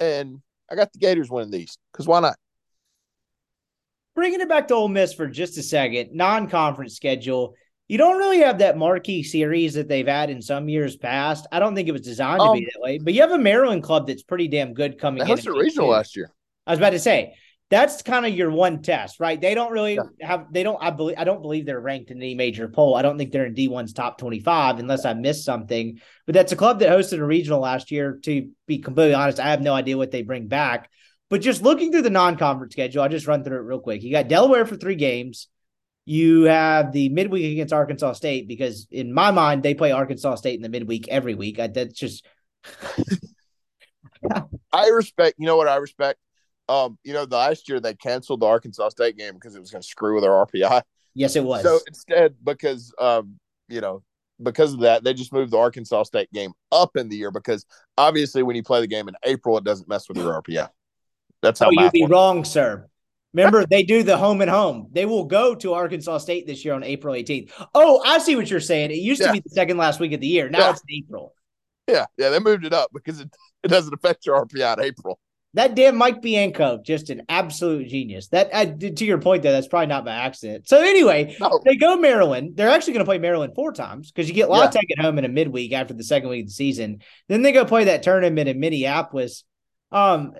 And 0.00 0.40
I 0.70 0.74
got 0.74 0.90
the 0.92 0.98
Gators 0.98 1.30
winning 1.30 1.50
these 1.50 1.76
because 1.92 2.06
why 2.06 2.20
not? 2.20 2.36
Bringing 4.14 4.40
it 4.40 4.48
back 4.48 4.68
to 4.68 4.74
Ole 4.74 4.88
Miss 4.88 5.12
for 5.12 5.26
just 5.26 5.58
a 5.58 5.62
second, 5.62 6.14
non-conference 6.14 6.96
schedule. 6.96 7.54
You 7.88 7.98
don't 7.98 8.16
really 8.18 8.38
have 8.38 8.58
that 8.58 8.78
marquee 8.78 9.22
series 9.22 9.74
that 9.74 9.88
they've 9.88 10.06
had 10.06 10.30
in 10.30 10.40
some 10.40 10.68
years 10.68 10.96
past. 10.96 11.46
I 11.52 11.58
don't 11.58 11.74
think 11.74 11.88
it 11.88 11.92
was 11.92 12.00
designed 12.00 12.40
to 12.40 12.46
Um, 12.46 12.58
be 12.58 12.64
that 12.64 12.80
way, 12.80 12.98
but 12.98 13.12
you 13.12 13.20
have 13.20 13.32
a 13.32 13.38
Maryland 13.38 13.82
club 13.82 14.06
that's 14.06 14.22
pretty 14.22 14.48
damn 14.48 14.72
good 14.72 14.98
coming 14.98 15.20
in. 15.20 15.26
hosted 15.28 15.54
a 15.54 15.58
regional 15.58 15.88
last 15.88 16.16
year. 16.16 16.32
I 16.66 16.70
was 16.72 16.78
about 16.78 16.90
to 16.90 16.98
say 16.98 17.34
that's 17.70 18.02
kind 18.02 18.24
of 18.24 18.34
your 18.34 18.50
one 18.50 18.82
test, 18.82 19.18
right? 19.18 19.40
They 19.40 19.54
don't 19.54 19.72
really 19.72 19.98
have 20.20 20.52
they 20.52 20.62
don't 20.62 20.78
I 20.80 20.90
believe 20.90 21.16
I 21.18 21.24
don't 21.24 21.42
believe 21.42 21.66
they're 21.66 21.80
ranked 21.80 22.10
in 22.10 22.18
any 22.18 22.34
major 22.34 22.68
poll. 22.68 22.94
I 22.94 23.02
don't 23.02 23.18
think 23.18 23.32
they're 23.32 23.46
in 23.46 23.54
D1's 23.54 23.92
top 23.92 24.18
25 24.18 24.78
unless 24.78 25.04
I 25.04 25.14
missed 25.14 25.44
something. 25.44 25.98
But 26.26 26.34
that's 26.34 26.52
a 26.52 26.56
club 26.56 26.80
that 26.80 26.90
hosted 26.90 27.18
a 27.18 27.24
regional 27.24 27.60
last 27.60 27.90
year. 27.90 28.18
To 28.24 28.48
be 28.66 28.78
completely 28.78 29.14
honest, 29.14 29.40
I 29.40 29.48
have 29.50 29.60
no 29.62 29.74
idea 29.74 29.96
what 29.98 30.10
they 30.10 30.22
bring 30.22 30.46
back. 30.48 30.90
But 31.30 31.40
just 31.40 31.62
looking 31.62 31.90
through 31.90 32.02
the 32.02 32.10
non-conference 32.10 32.74
schedule, 32.74 33.02
I'll 33.02 33.08
just 33.08 33.26
run 33.26 33.42
through 33.42 33.56
it 33.56 33.62
real 33.62 33.80
quick. 33.80 34.02
You 34.02 34.12
got 34.12 34.28
Delaware 34.28 34.66
for 34.66 34.76
three 34.76 34.96
games. 34.96 35.48
You 36.04 36.44
have 36.44 36.92
the 36.92 37.08
midweek 37.10 37.52
against 37.52 37.72
Arkansas 37.72 38.14
State 38.14 38.48
because 38.48 38.88
in 38.90 39.12
my 39.12 39.30
mind 39.30 39.62
they 39.62 39.74
play 39.74 39.92
Arkansas 39.92 40.36
State 40.36 40.56
in 40.56 40.62
the 40.62 40.68
midweek 40.68 41.08
every 41.08 41.34
week. 41.34 41.60
I, 41.60 41.68
that's 41.68 41.94
just 41.94 42.26
I 44.72 44.88
respect. 44.88 45.36
You 45.38 45.46
know 45.46 45.56
what 45.56 45.68
I 45.68 45.76
respect? 45.76 46.18
Um, 46.68 46.98
you 47.04 47.12
know, 47.12 47.26
the 47.26 47.36
last 47.36 47.68
year 47.68 47.80
they 47.80 47.94
canceled 47.94 48.40
the 48.40 48.46
Arkansas 48.46 48.90
State 48.90 49.16
game 49.16 49.34
because 49.34 49.54
it 49.54 49.60
was 49.60 49.70
going 49.70 49.82
to 49.82 49.88
screw 49.88 50.14
with 50.14 50.24
their 50.24 50.30
RPI. 50.32 50.82
yes, 51.14 51.36
it 51.36 51.44
was. 51.44 51.62
So 51.62 51.78
instead, 51.86 52.34
because 52.42 52.92
um, 53.00 53.38
you 53.68 53.80
know, 53.80 54.02
because 54.42 54.74
of 54.74 54.80
that, 54.80 55.04
they 55.04 55.14
just 55.14 55.32
moved 55.32 55.52
the 55.52 55.58
Arkansas 55.58 56.04
State 56.04 56.32
game 56.32 56.52
up 56.70 56.96
in 56.96 57.08
the 57.08 57.16
year 57.16 57.30
because 57.30 57.66
obviously 57.98 58.42
when 58.42 58.56
you 58.56 58.62
play 58.62 58.80
the 58.80 58.86
game 58.86 59.08
in 59.08 59.14
April, 59.24 59.58
it 59.58 59.64
doesn't 59.64 59.88
mess 59.88 60.08
with 60.08 60.18
your 60.18 60.40
RPI. 60.42 60.68
That's 61.42 61.60
how 61.60 61.68
Oh, 61.68 61.70
you'd 61.70 61.92
be 61.92 62.02
works. 62.02 62.10
wrong, 62.10 62.44
sir. 62.44 62.88
Remember, 63.34 63.64
they 63.66 63.82
do 63.82 64.02
the 64.02 64.16
home 64.16 64.40
and 64.42 64.50
home. 64.50 64.88
They 64.92 65.06
will 65.06 65.24
go 65.24 65.54
to 65.54 65.72
Arkansas 65.72 66.18
State 66.18 66.46
this 66.46 66.64
year 66.64 66.74
on 66.74 66.82
April 66.82 67.14
18th. 67.14 67.50
Oh, 67.74 68.02
I 68.04 68.18
see 68.18 68.36
what 68.36 68.50
you're 68.50 68.60
saying. 68.60 68.90
It 68.90 68.96
used 68.98 69.22
to 69.22 69.32
be 69.32 69.40
the 69.40 69.50
second 69.50 69.78
last 69.78 70.00
week 70.00 70.12
of 70.12 70.20
the 70.20 70.26
year. 70.26 70.50
Now 70.50 70.58
Yeah. 70.58 70.70
it's 70.70 70.82
April. 70.90 71.34
Yeah, 71.88 72.06
yeah, 72.16 72.28
they 72.28 72.38
moved 72.38 72.64
it 72.64 72.72
up 72.72 72.90
because 72.92 73.20
it, 73.20 73.28
it 73.62 73.68
doesn't 73.68 73.92
affect 73.92 74.24
your 74.26 74.44
RPI 74.44 74.78
in 74.78 74.84
April. 74.84 75.18
That 75.54 75.74
damn 75.74 75.96
Mike 75.96 76.22
Bianco, 76.22 76.80
just 76.82 77.10
an 77.10 77.22
absolute 77.28 77.88
genius. 77.88 78.28
That 78.28 78.48
I, 78.54 78.64
to 78.66 79.04
your 79.04 79.18
point, 79.18 79.42
though, 79.42 79.52
that's 79.52 79.68
probably 79.68 79.88
not 79.88 80.04
by 80.04 80.12
accident. 80.14 80.66
So 80.66 80.80
anyway, 80.80 81.36
No, 81.40 81.60
they 81.64 81.76
go 81.76 81.96
Maryland. 81.96 82.52
They're 82.56 82.70
actually 82.70 82.94
going 82.94 83.04
to 83.04 83.08
play 83.08 83.18
Maryland 83.18 83.52
four 83.54 83.72
times 83.72 84.10
because 84.10 84.28
you 84.28 84.34
get 84.34 84.48
La 84.48 84.68
Tech 84.68 84.86
at 84.96 85.02
home 85.04 85.18
in 85.18 85.26
a 85.26 85.28
midweek 85.28 85.72
after 85.72 85.92
the 85.92 86.04
second 86.04 86.30
week 86.30 86.44
of 86.44 86.48
the 86.48 86.54
season. 86.54 87.00
Then 87.28 87.42
they 87.42 87.52
go 87.52 87.66
play 87.66 87.84
that 87.84 88.02
tournament 88.02 88.48
in 88.48 88.60
Minneapolis. 88.60 89.44
Um, 89.90 90.32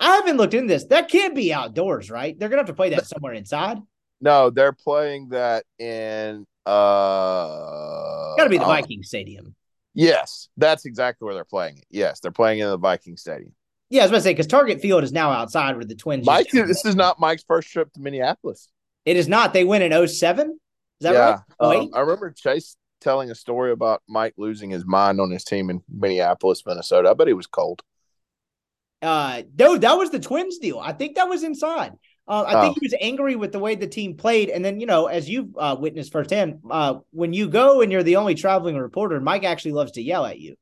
I 0.00 0.16
haven't 0.16 0.36
looked 0.36 0.54
into 0.54 0.68
this. 0.68 0.84
That 0.86 1.08
can't 1.08 1.34
be 1.34 1.52
outdoors, 1.52 2.10
right? 2.10 2.38
They're 2.38 2.48
going 2.48 2.58
to 2.58 2.62
have 2.62 2.66
to 2.66 2.74
play 2.74 2.90
that 2.90 3.06
somewhere 3.06 3.34
inside. 3.34 3.78
no, 4.20 4.50
they're 4.50 4.72
playing 4.72 5.30
that 5.30 5.64
in 5.78 6.46
uh 6.66 8.34
Got 8.36 8.44
to 8.44 8.50
be 8.50 8.58
the 8.58 8.64
uh, 8.64 8.68
Viking 8.68 9.02
Stadium. 9.02 9.54
Yes, 9.94 10.48
that's 10.56 10.84
exactly 10.84 11.24
where 11.24 11.34
they're 11.34 11.44
playing 11.44 11.78
it. 11.78 11.84
Yes, 11.90 12.20
they're 12.20 12.30
playing 12.30 12.58
in 12.58 12.68
the 12.68 12.76
Viking 12.76 13.16
Stadium. 13.16 13.54
Yeah, 13.88 14.02
I 14.02 14.04
was 14.04 14.10
about 14.10 14.18
to 14.18 14.22
say 14.24 14.30
because 14.32 14.46
Target 14.46 14.80
Field 14.80 15.04
is 15.04 15.12
now 15.12 15.30
outside 15.30 15.76
where 15.76 15.84
the 15.84 15.94
Twins. 15.94 16.26
Mike, 16.26 16.50
this 16.50 16.84
is 16.84 16.96
not 16.96 17.20
Mike's 17.20 17.44
first 17.46 17.70
trip 17.70 17.92
to 17.92 18.00
Minneapolis. 18.00 18.68
It 19.04 19.16
is 19.16 19.28
not. 19.28 19.52
They 19.52 19.64
win 19.64 19.82
in 19.82 20.08
07? 20.08 20.50
Is 20.50 20.58
that 21.00 21.14
yeah, 21.14 21.30
right? 21.30 21.40
Oh, 21.60 21.80
um. 21.80 21.90
I 21.94 22.00
remember 22.00 22.30
Chase 22.32 22.76
telling 23.00 23.30
a 23.30 23.34
story 23.34 23.70
about 23.70 24.02
Mike 24.08 24.34
losing 24.36 24.70
his 24.70 24.84
mind 24.84 25.20
on 25.20 25.30
his 25.30 25.44
team 25.44 25.70
in 25.70 25.82
Minneapolis, 25.88 26.62
Minnesota. 26.66 27.10
I 27.10 27.14
bet 27.14 27.28
he 27.28 27.32
was 27.32 27.46
cold. 27.46 27.82
Uh, 29.02 29.42
no, 29.58 29.76
that 29.76 29.94
was 29.94 30.10
the 30.10 30.18
Twins 30.20 30.58
deal. 30.58 30.78
I 30.78 30.92
think 30.92 31.16
that 31.16 31.28
was 31.28 31.42
inside. 31.42 31.92
Uh, 32.28 32.44
I 32.46 32.60
think 32.60 32.76
Oh. 32.76 32.80
he 32.80 32.86
was 32.86 32.94
angry 33.00 33.36
with 33.36 33.52
the 33.52 33.58
way 33.60 33.74
the 33.76 33.86
team 33.86 34.16
played. 34.16 34.48
And 34.50 34.64
then, 34.64 34.80
you 34.80 34.86
know, 34.86 35.06
as 35.06 35.28
you've 35.28 35.56
uh, 35.56 35.76
witnessed 35.78 36.10
firsthand, 36.12 36.60
uh, 36.70 36.96
when 37.10 37.32
you 37.32 37.48
go 37.48 37.82
and 37.82 37.92
you're 37.92 38.02
the 38.02 38.16
only 38.16 38.34
traveling 38.34 38.76
reporter, 38.76 39.20
Mike 39.20 39.44
actually 39.44 39.72
loves 39.72 39.92
to 39.92 40.02
yell 40.02 40.26
at 40.26 40.38
you. 40.40 40.56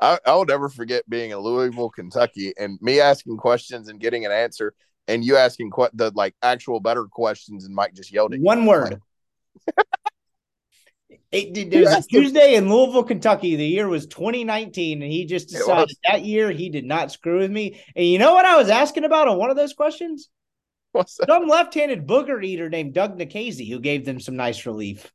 I, 0.00 0.18
I 0.24 0.34
will 0.34 0.46
never 0.46 0.70
forget 0.70 1.08
being 1.10 1.32
in 1.32 1.38
Louisville, 1.38 1.90
Kentucky, 1.90 2.54
and 2.58 2.78
me 2.80 3.00
asking 3.00 3.36
questions 3.36 3.88
and 3.88 4.00
getting 4.00 4.24
an 4.24 4.32
answer, 4.32 4.72
and 5.08 5.22
you 5.22 5.36
asking 5.36 5.70
que- 5.70 5.90
the 5.92 6.10
like 6.14 6.34
actual 6.42 6.80
better 6.80 7.04
questions, 7.04 7.66
and 7.66 7.74
Mike 7.74 7.92
just 7.92 8.10
yelled 8.10 8.32
at 8.32 8.38
you. 8.38 8.44
One 8.44 8.64
word. 8.64 9.02
It, 11.32 11.52
did- 11.52 11.70
there 11.70 11.82
was 11.82 11.92
a 11.92 12.02
Tuesday 12.02 12.54
in 12.54 12.68
Louisville, 12.68 13.02
Kentucky. 13.02 13.56
The 13.56 13.66
year 13.66 13.88
was 13.88 14.06
2019, 14.06 15.02
and 15.02 15.10
he 15.10 15.24
just 15.24 15.48
decided 15.48 15.96
that 16.08 16.24
year 16.24 16.50
he 16.50 16.68
did 16.68 16.84
not 16.84 17.10
screw 17.12 17.38
with 17.38 17.50
me. 17.50 17.80
And 17.94 18.06
you 18.06 18.18
know 18.18 18.32
what 18.34 18.44
I 18.44 18.56
was 18.56 18.70
asking 18.70 19.04
about 19.04 19.28
on 19.28 19.36
one 19.38 19.50
of 19.50 19.56
those 19.56 19.72
questions? 19.74 20.28
What's 20.92 21.16
that? 21.16 21.28
Some 21.28 21.48
left-handed 21.48 22.06
booger 22.06 22.42
eater 22.44 22.70
named 22.70 22.94
Doug 22.94 23.18
Nikhazy 23.18 23.68
who 23.68 23.80
gave 23.80 24.04
them 24.04 24.20
some 24.20 24.36
nice 24.36 24.64
relief. 24.66 25.12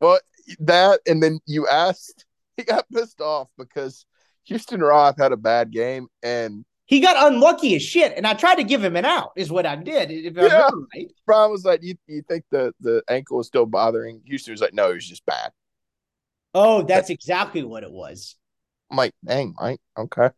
Well, 0.00 0.18
that, 0.60 1.00
and 1.06 1.22
then 1.22 1.38
you 1.46 1.66
asked, 1.68 2.26
he 2.56 2.64
got 2.64 2.90
pissed 2.92 3.20
off 3.20 3.48
because 3.56 4.04
Houston 4.44 4.80
Roth 4.80 5.16
had 5.18 5.32
a 5.32 5.36
bad 5.36 5.70
game, 5.70 6.08
and 6.22 6.64
He 6.86 7.00
got 7.00 7.32
unlucky 7.32 7.74
as 7.74 7.82
shit, 7.82 8.12
and 8.16 8.26
I 8.26 8.34
tried 8.34 8.56
to 8.56 8.64
give 8.64 8.82
him 8.82 8.94
an 8.96 9.04
out. 9.04 9.32
Is 9.36 9.50
what 9.50 9.66
I 9.66 9.74
did. 9.76 10.10
If 10.10 10.36
Yeah. 10.36 10.42
remember 10.42 10.86
right. 10.94 11.12
Brian 11.26 11.50
was 11.50 11.64
like, 11.64 11.82
"You, 11.82 11.96
you 12.06 12.22
think 12.22 12.44
the 12.50 12.72
the 12.80 13.02
ankle 13.08 13.40
is 13.40 13.48
still 13.48 13.66
bothering?" 13.66 14.22
Houston 14.26 14.52
was 14.52 14.60
like, 14.60 14.72
"No, 14.72 14.94
he's 14.94 15.06
just 15.08 15.26
bad." 15.26 15.50
Oh, 16.54 16.82
that's 16.82 17.10
exactly 17.10 17.62
what 17.64 17.82
it 17.82 17.90
was. 17.90 18.36
I'm 18.90 18.96
like, 18.96 19.12
"Dang, 19.24 19.54
Mike, 19.60 19.80
okay." 19.98 20.30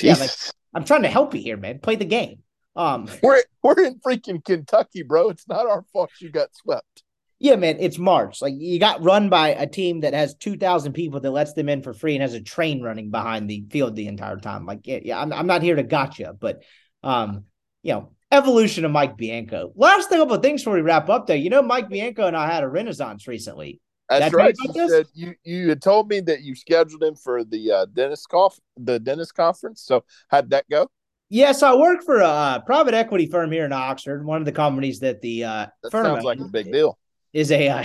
Yeah, 0.00 0.14
Jesus. 0.14 0.20
like- 0.46 0.54
I'm 0.74 0.84
trying 0.84 1.02
to 1.02 1.08
help 1.08 1.34
you 1.34 1.40
here, 1.40 1.56
man. 1.56 1.78
Play 1.78 1.94
the 1.94 2.04
game. 2.04 2.42
Um, 2.74 3.08
we're 3.22 3.42
we're 3.62 3.78
in 3.84 4.00
freaking 4.00 4.44
Kentucky, 4.44 5.02
bro. 5.02 5.28
It's 5.28 5.46
not 5.46 5.66
our 5.66 5.84
fault 5.92 6.10
you 6.20 6.30
got 6.30 6.48
swept. 6.56 7.03
Yeah, 7.44 7.56
man. 7.56 7.76
It's 7.78 7.98
March. 7.98 8.40
Like 8.40 8.54
you 8.56 8.78
got 8.78 9.04
run 9.04 9.28
by 9.28 9.50
a 9.50 9.66
team 9.66 10.00
that 10.00 10.14
has 10.14 10.34
two 10.34 10.56
thousand 10.56 10.94
people 10.94 11.20
that 11.20 11.30
lets 11.30 11.52
them 11.52 11.68
in 11.68 11.82
for 11.82 11.92
free 11.92 12.14
and 12.14 12.22
has 12.22 12.32
a 12.32 12.40
train 12.40 12.80
running 12.80 13.10
behind 13.10 13.50
the 13.50 13.66
field 13.70 13.94
the 13.94 14.06
entire 14.06 14.38
time. 14.38 14.64
Like, 14.64 14.86
yeah, 14.86 15.00
yeah 15.02 15.20
I'm, 15.20 15.30
I'm 15.30 15.46
not 15.46 15.60
here 15.60 15.76
to 15.76 15.82
gotcha, 15.82 16.32
but 16.32 16.62
um, 17.02 17.44
you 17.82 17.92
know, 17.92 18.12
evolution 18.32 18.86
of 18.86 18.92
Mike 18.92 19.18
Bianco. 19.18 19.74
Last 19.76 20.08
thing, 20.08 20.20
couple 20.20 20.36
of 20.36 20.40
things 20.40 20.62
before 20.62 20.72
we 20.72 20.80
wrap 20.80 21.10
up, 21.10 21.26
though. 21.26 21.34
You 21.34 21.50
know, 21.50 21.60
Mike 21.60 21.90
Bianco 21.90 22.26
and 22.26 22.34
I 22.34 22.50
had 22.50 22.64
a 22.64 22.68
renaissance 22.68 23.28
recently. 23.28 23.82
That's 24.08 24.22
That's 24.22 24.34
right. 24.34 24.54
You 24.58 24.88
said 24.88 25.06
you 25.12 25.34
you 25.44 25.68
had 25.68 25.82
told 25.82 26.08
me 26.08 26.20
that 26.20 26.40
you 26.40 26.54
scheduled 26.54 27.02
him 27.02 27.14
for 27.14 27.44
the 27.44 27.70
uh, 27.70 27.86
dentist 27.92 28.26
conf- 28.30 28.58
the 28.78 28.98
dentist 28.98 29.34
conference. 29.34 29.82
So 29.82 30.04
how'd 30.28 30.48
that 30.48 30.64
go? 30.70 30.88
Yes, 31.28 31.62
I 31.62 31.74
work 31.74 32.04
for 32.04 32.20
a 32.20 32.62
private 32.64 32.94
equity 32.94 33.26
firm 33.26 33.52
here 33.52 33.66
in 33.66 33.72
Oxford. 33.72 34.24
One 34.24 34.40
of 34.40 34.46
the 34.46 34.52
companies 34.52 35.00
that 35.00 35.20
the 35.20 35.44
uh, 35.44 35.66
That 35.82 35.90
firm 35.90 36.06
sounds 36.06 36.24
like 36.24 36.40
a 36.40 36.44
big 36.44 36.72
deal. 36.72 36.98
Is 37.34 37.52
a 37.52 37.68
uh, 37.68 37.84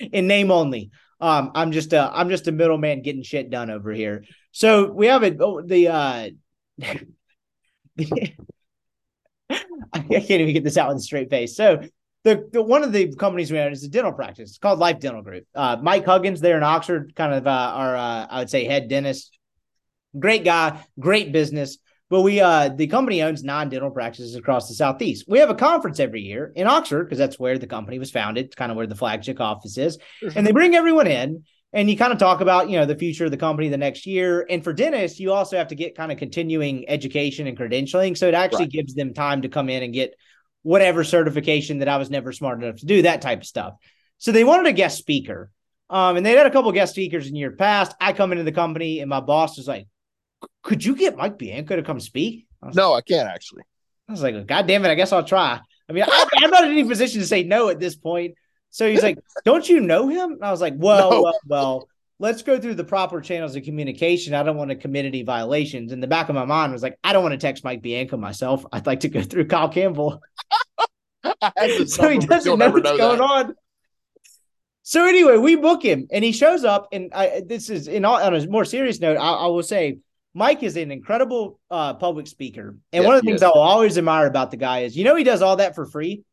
in 0.12 0.26
name 0.26 0.50
only. 0.50 0.90
Um, 1.20 1.52
I'm 1.54 1.70
just 1.70 1.92
a 1.92 2.10
I'm 2.12 2.28
just 2.28 2.48
a 2.48 2.52
middleman 2.52 3.02
getting 3.02 3.22
shit 3.22 3.50
done 3.50 3.70
over 3.70 3.92
here. 3.92 4.24
So 4.50 4.90
we 4.90 5.06
have 5.06 5.22
it. 5.22 5.36
Oh, 5.40 5.62
the 5.62 5.88
uh, 5.88 6.28
I 9.92 10.00
can't 10.00 10.30
even 10.30 10.52
get 10.52 10.64
this 10.64 10.76
out 10.76 10.88
with 10.88 10.98
a 10.98 11.00
straight 11.00 11.30
face. 11.30 11.56
So 11.56 11.82
the, 12.24 12.48
the 12.52 12.62
one 12.62 12.82
of 12.82 12.92
the 12.92 13.14
companies 13.14 13.52
we 13.52 13.58
own 13.58 13.72
is 13.72 13.84
a 13.84 13.88
dental 13.88 14.12
practice. 14.12 14.50
It's 14.50 14.58
called 14.58 14.78
Life 14.78 14.98
Dental 14.98 15.22
Group. 15.22 15.44
Uh, 15.54 15.76
Mike 15.80 16.04
Huggins 16.04 16.40
there 16.40 16.56
in 16.56 16.62
Oxford, 16.64 17.14
kind 17.14 17.32
of 17.32 17.46
uh, 17.46 17.50
our 17.50 17.96
uh, 17.96 18.26
I 18.28 18.38
would 18.40 18.50
say 18.50 18.64
head 18.64 18.88
dentist. 18.88 19.38
Great 20.18 20.44
guy, 20.44 20.82
great 20.98 21.30
business. 21.32 21.78
But 22.08 22.22
we 22.22 22.40
uh 22.40 22.68
the 22.68 22.86
company 22.86 23.22
owns 23.22 23.42
nine 23.42 23.68
dental 23.68 23.90
practices 23.90 24.36
across 24.36 24.68
the 24.68 24.74
southeast. 24.74 25.24
We 25.26 25.38
have 25.40 25.50
a 25.50 25.54
conference 25.54 25.98
every 25.98 26.22
year 26.22 26.52
in 26.54 26.66
Oxford 26.66 27.04
because 27.04 27.18
that's 27.18 27.38
where 27.38 27.58
the 27.58 27.66
company 27.66 27.98
was 27.98 28.10
founded, 28.10 28.46
It's 28.46 28.54
kind 28.54 28.70
of 28.70 28.76
where 28.76 28.86
the 28.86 28.94
flagship 28.94 29.40
office 29.40 29.76
is. 29.76 29.98
And 30.34 30.46
they 30.46 30.52
bring 30.52 30.74
everyone 30.76 31.08
in 31.08 31.44
and 31.72 31.90
you 31.90 31.96
kind 31.96 32.12
of 32.12 32.18
talk 32.18 32.40
about, 32.40 32.70
you 32.70 32.78
know, 32.78 32.86
the 32.86 32.94
future 32.96 33.24
of 33.24 33.32
the 33.32 33.36
company 33.36 33.68
the 33.68 33.76
next 33.76 34.06
year. 34.06 34.46
And 34.48 34.62
for 34.62 34.72
dentists, 34.72 35.18
you 35.18 35.32
also 35.32 35.56
have 35.56 35.68
to 35.68 35.74
get 35.74 35.96
kind 35.96 36.12
of 36.12 36.18
continuing 36.18 36.88
education 36.88 37.46
and 37.48 37.58
credentialing. 37.58 38.16
So 38.16 38.28
it 38.28 38.34
actually 38.34 38.66
Right. 38.66 38.72
gives 38.72 38.94
them 38.94 39.12
time 39.12 39.42
to 39.42 39.48
come 39.48 39.68
in 39.68 39.82
and 39.82 39.92
get 39.92 40.14
whatever 40.62 41.04
certification 41.04 41.78
that 41.78 41.88
I 41.88 41.96
was 41.96 42.08
never 42.08 42.32
smart 42.32 42.62
enough 42.62 42.76
to 42.76 42.86
do, 42.86 43.02
that 43.02 43.20
type 43.20 43.40
of 43.40 43.46
stuff. 43.46 43.74
So 44.18 44.32
they 44.32 44.44
wanted 44.44 44.66
a 44.66 44.72
guest 44.72 44.98
speaker. 44.98 45.50
Um, 45.88 46.16
and 46.16 46.26
they 46.26 46.32
had 46.32 46.46
a 46.46 46.50
couple 46.50 46.72
guest 46.72 46.92
speakers 46.94 47.28
in 47.28 47.36
year 47.36 47.52
past. 47.52 47.94
I 48.00 48.12
come 48.12 48.32
into 48.32 48.44
the 48.44 48.52
company 48.52 49.00
and 49.00 49.08
my 49.08 49.20
boss 49.20 49.56
was 49.56 49.68
like, 49.68 49.86
could 50.62 50.84
you 50.84 50.96
get 50.96 51.16
Mike 51.16 51.38
Bianco 51.38 51.76
to 51.76 51.82
come 51.82 52.00
speak? 52.00 52.46
I 52.62 52.70
No, 52.74 52.94
I 52.94 53.00
can't 53.00 53.28
actually. 53.28 53.62
I 54.08 54.12
was 54.12 54.22
like, 54.22 54.46
God 54.46 54.66
damn 54.66 54.84
it, 54.84 54.88
I 54.90 54.94
guess 54.94 55.12
I'll 55.12 55.24
try. 55.24 55.60
I 55.88 55.92
mean, 55.92 56.04
I, 56.06 56.26
I'm 56.38 56.50
not 56.50 56.64
in 56.64 56.70
any 56.72 56.84
position 56.84 57.20
to 57.20 57.26
say 57.26 57.42
no 57.42 57.68
at 57.68 57.78
this 57.80 57.96
point. 57.96 58.34
So 58.70 58.88
he's 58.88 59.02
like, 59.02 59.18
Don't 59.44 59.68
you 59.68 59.80
know 59.80 60.08
him? 60.08 60.32
And 60.32 60.44
I 60.44 60.50
was 60.50 60.60
like, 60.60 60.74
Well, 60.76 61.10
No. 61.10 61.22
well, 61.22 61.40
well, 61.46 61.88
let's 62.18 62.42
go 62.42 62.58
through 62.58 62.74
the 62.74 62.84
proper 62.84 63.20
channels 63.20 63.56
of 63.56 63.62
communication. 63.64 64.34
I 64.34 64.42
don't 64.42 64.56
want 64.56 64.70
to 64.70 64.76
commit 64.76 65.06
any 65.06 65.22
violations. 65.22 65.92
In 65.92 66.00
the 66.00 66.06
back 66.06 66.28
of 66.28 66.34
my 66.34 66.44
mind 66.44 66.70
I 66.70 66.72
was 66.74 66.82
like, 66.82 66.98
I 67.02 67.12
don't 67.12 67.22
want 67.22 67.32
to 67.32 67.38
text 67.38 67.64
Mike 67.64 67.82
Bianco 67.82 68.16
myself. 68.16 68.64
I'd 68.72 68.86
like 68.86 69.00
to 69.00 69.08
go 69.08 69.22
through 69.22 69.46
Kyle 69.46 69.68
Campbell. 69.68 70.20
I 71.24 71.52
had 71.56 71.70
this 71.70 71.94
so 71.94 72.08
he 72.08 72.18
doesn't 72.18 72.58
know 72.58 72.70
what's 72.70 72.84
know 72.84 72.96
going 72.96 73.18
that. 73.18 73.24
on. 73.24 73.54
So 74.82 75.04
anyway, 75.04 75.36
we 75.36 75.56
book 75.56 75.82
him, 75.82 76.06
and 76.12 76.24
he 76.24 76.30
shows 76.30 76.64
up. 76.64 76.88
And 76.92 77.12
I, 77.12 77.42
this 77.44 77.70
is 77.70 77.88
in 77.88 78.04
all 78.04 78.22
on 78.22 78.34
a 78.34 78.46
more 78.46 78.64
serious 78.64 79.00
note. 79.00 79.16
I, 79.16 79.32
I 79.32 79.46
will 79.48 79.64
say, 79.64 79.98
Mike 80.36 80.62
is 80.62 80.76
an 80.76 80.90
incredible 80.90 81.58
uh, 81.70 81.94
public 81.94 82.26
speaker, 82.26 82.76
and 82.92 83.04
one 83.06 83.14
of 83.14 83.22
the 83.22 83.26
things 83.26 83.40
is. 83.40 83.42
I 83.42 83.48
will 83.48 83.62
always 83.62 83.96
admire 83.96 84.26
about 84.26 84.50
the 84.50 84.58
guy 84.58 84.80
is, 84.80 84.94
you 84.94 85.02
know, 85.02 85.16
he 85.16 85.24
does 85.24 85.40
all 85.40 85.56
that 85.56 85.74
for 85.74 85.86
free. 85.86 86.24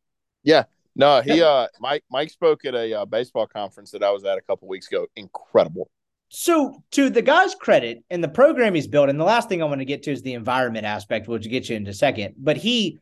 Yeah, 0.42 0.64
no, 0.94 1.22
he 1.22 1.40
uh 1.40 1.68
Mike 1.80 2.04
Mike 2.10 2.28
spoke 2.28 2.66
at 2.66 2.74
a 2.74 3.00
uh, 3.00 3.04
baseball 3.06 3.46
conference 3.46 3.90
that 3.92 4.02
I 4.02 4.10
was 4.10 4.26
at 4.26 4.36
a 4.36 4.42
couple 4.42 4.68
weeks 4.68 4.88
ago. 4.88 5.06
Incredible. 5.16 5.88
So, 6.28 6.82
to 6.90 7.08
the 7.08 7.22
guy's 7.22 7.54
credit 7.54 8.04
and 8.10 8.22
the 8.22 8.28
program 8.28 8.74
he's 8.74 8.86
built, 8.86 9.08
and 9.08 9.18
the 9.18 9.24
last 9.24 9.48
thing 9.48 9.62
I 9.62 9.64
want 9.64 9.80
to 9.80 9.86
get 9.86 10.02
to 10.02 10.12
is 10.12 10.20
the 10.20 10.34
environment 10.34 10.84
aspect, 10.84 11.26
which 11.26 11.44
will 11.46 11.50
get 11.50 11.70
you 11.70 11.76
in 11.76 11.86
a 11.86 11.94
second. 11.94 12.34
But 12.36 12.58
he, 12.58 12.98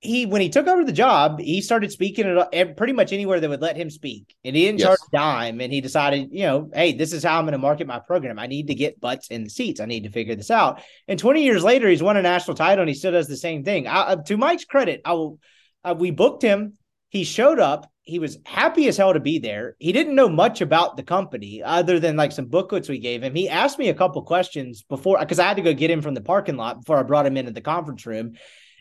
he, 0.00 0.24
when 0.24 0.40
he 0.40 0.48
took 0.48 0.66
over 0.66 0.82
the 0.82 0.92
job, 0.92 1.40
he 1.40 1.60
started 1.60 1.92
speaking 1.92 2.26
at 2.26 2.76
pretty 2.76 2.94
much 2.94 3.12
anywhere 3.12 3.38
that 3.38 3.50
would 3.50 3.60
let 3.60 3.76
him 3.76 3.90
speak, 3.90 4.34
and 4.44 4.56
he 4.56 4.64
didn't 4.64 4.80
Yes. 4.80 4.88
charge 4.88 4.98
a 5.12 5.16
dime. 5.16 5.60
And 5.60 5.70
he 5.72 5.80
decided, 5.82 6.30
you 6.32 6.44
know, 6.44 6.70
hey, 6.74 6.92
this 6.94 7.12
is 7.12 7.22
how 7.22 7.38
I'm 7.38 7.44
going 7.44 7.52
to 7.52 7.58
market 7.58 7.86
my 7.86 7.98
program. 7.98 8.38
I 8.38 8.46
need 8.46 8.68
to 8.68 8.74
get 8.74 8.98
butts 9.00 9.28
in 9.28 9.44
the 9.44 9.50
seats. 9.50 9.78
I 9.78 9.84
need 9.84 10.04
to 10.04 10.10
figure 10.10 10.34
this 10.34 10.50
out. 10.50 10.80
And 11.06 11.18
20 11.18 11.44
years 11.44 11.62
later, 11.62 11.86
he's 11.88 12.02
won 12.02 12.16
a 12.16 12.22
national 12.22 12.56
title, 12.56 12.80
and 12.82 12.88
he 12.88 12.94
still 12.94 13.12
does 13.12 13.28
the 13.28 13.36
same 13.36 13.62
thing. 13.62 13.86
I, 13.86 14.00
uh, 14.00 14.16
to 14.16 14.36
Mike's 14.38 14.64
credit, 14.64 15.02
I 15.04 15.12
will. 15.12 15.38
Uh, 15.84 15.94
we 15.98 16.10
booked 16.10 16.42
him. 16.42 16.74
He 17.10 17.24
showed 17.24 17.58
up. 17.60 17.90
He 18.02 18.18
was 18.18 18.38
happy 18.44 18.88
as 18.88 18.96
hell 18.96 19.12
to 19.12 19.20
be 19.20 19.38
there. 19.38 19.76
He 19.78 19.92
didn't 19.92 20.14
know 20.14 20.28
much 20.28 20.62
about 20.62 20.96
the 20.96 21.02
company 21.02 21.62
other 21.62 22.00
than 22.00 22.16
like 22.16 22.32
some 22.32 22.46
booklets 22.46 22.88
we 22.88 22.98
gave 22.98 23.22
him. 23.22 23.34
He 23.34 23.48
asked 23.48 23.78
me 23.78 23.88
a 23.88 23.94
couple 23.94 24.22
questions 24.22 24.82
before 24.82 25.18
because 25.20 25.38
I 25.38 25.46
had 25.46 25.58
to 25.58 25.62
go 25.62 25.74
get 25.74 25.90
him 25.90 26.00
from 26.00 26.14
the 26.14 26.20
parking 26.20 26.56
lot 26.56 26.80
before 26.80 26.98
I 26.98 27.02
brought 27.02 27.26
him 27.26 27.36
into 27.36 27.52
the 27.52 27.60
conference 27.60 28.06
room. 28.06 28.32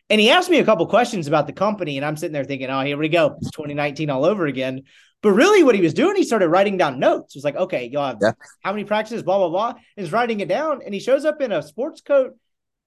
And 0.10 0.20
he 0.20 0.32
asked 0.32 0.50
me 0.50 0.58
a 0.60 0.66
couple 0.66 0.88
questions 0.88 1.28
about 1.28 1.46
the 1.46 1.54
company, 1.54 1.98
and 1.98 2.06
I'm 2.06 2.18
sitting 2.18 2.34
there 2.34 2.44
thinking, 2.44 2.70
"Oh, 2.70 2.82
here 2.82 2.98
we 2.98 3.10
go, 3.10 3.36
it's 3.40 3.52
2019 3.52 4.10
all 4.10 4.26
over 4.26 4.48
again." 4.48 4.84
But 5.22 5.32
really, 5.32 5.64
what 5.64 5.76
he 5.76 5.82
was 5.82 5.94
doing, 5.94 6.16
he 6.16 6.24
started 6.24 6.48
writing 6.48 6.78
down 6.78 7.00
notes. 7.00 7.36
It 7.36 7.40
was 7.40 7.44
like, 7.44 7.58
"Okay, 7.58 7.90
you'll 7.92 8.04
have 8.04 8.18
Yeah. 8.22 8.32
how 8.64 8.72
many 8.72 8.86
practices, 8.86 9.22
blah 9.22 9.38
blah 9.38 9.50
blah." 9.50 9.74
He's 9.96 10.12
writing 10.12 10.40
it 10.40 10.48
down, 10.48 10.82
and 10.84 10.94
he 10.94 11.00
shows 11.00 11.26
up 11.26 11.42
in 11.42 11.52
a 11.52 11.62
sports 11.62 12.02
coat 12.02 12.36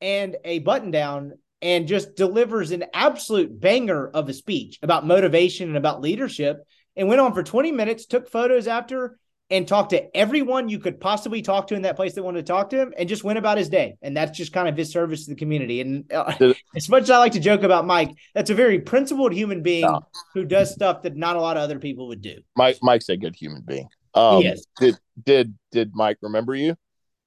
and 0.00 0.36
a 0.44 0.58
button 0.60 0.90
down 0.90 1.34
and 1.60 1.86
just 1.86 2.16
delivers 2.16 2.72
an 2.72 2.84
absolute 2.92 3.60
banger 3.60 4.08
of 4.08 4.28
a 4.28 4.32
speech 4.32 4.80
about 4.82 5.06
motivation 5.06 5.68
and 5.68 5.76
about 5.76 6.00
leadership 6.00 6.56
and 6.96 7.06
went 7.06 7.20
on 7.20 7.34
for 7.34 7.44
20 7.44 7.70
minutes, 7.70 8.06
took 8.06 8.28
photos 8.28 8.66
after 8.66 9.18
and 9.52 9.68
talked 9.68 9.90
to 9.90 10.16
everyone 10.16 10.68
you 10.68 10.78
could 10.78 10.98
possibly 10.98 11.42
talk 11.42 11.66
to 11.68 11.74
in 11.74 11.82
that 11.82 11.94
place 11.94 12.14
that 12.14 12.22
wanted 12.22 12.46
to 12.46 12.50
talk 12.52 12.70
to 12.70 12.80
him 12.80 12.94
and 12.98 13.08
just 13.08 13.22
went 13.22 13.38
about 13.38 13.58
his 13.58 13.68
day. 13.68 13.94
And 14.02 14.16
that's 14.16 14.36
just 14.36 14.52
kind 14.52 14.66
of 14.66 14.76
his 14.76 14.90
service 14.90 15.26
to 15.26 15.30
the 15.30 15.36
community. 15.36 15.80
And 15.82 16.10
uh, 16.12 16.32
as 16.76 16.88
much 16.88 17.04
as 17.04 17.10
I 17.10 17.18
like 17.18 17.32
to 17.32 17.40
joke 17.40 17.62
about 17.62 17.86
Mike, 17.86 18.10
that's 18.34 18.50
a 18.50 18.54
very 18.54 18.80
principled 18.80 19.32
human 19.32 19.62
being 19.62 19.82
Yeah. 19.84 19.98
who 20.34 20.44
does 20.44 20.72
stuff 20.72 21.02
that 21.02 21.14
not 21.16 21.36
a 21.36 21.40
lot 21.40 21.56
of 21.58 21.62
other 21.62 21.78
people 21.78 22.08
would 22.08 22.22
do. 22.22 22.40
Mike 22.56 22.78
Mike's 22.82 23.10
a 23.10 23.16
good 23.16 23.36
human 23.36 23.62
being. 23.62 23.88
Um, 24.14 24.42
He 24.42 24.48
is. 24.48 24.66
Did 24.80 24.96
did 25.22 25.54
did 25.70 25.90
Mike 25.94 26.16
remember 26.22 26.54
you? 26.54 26.76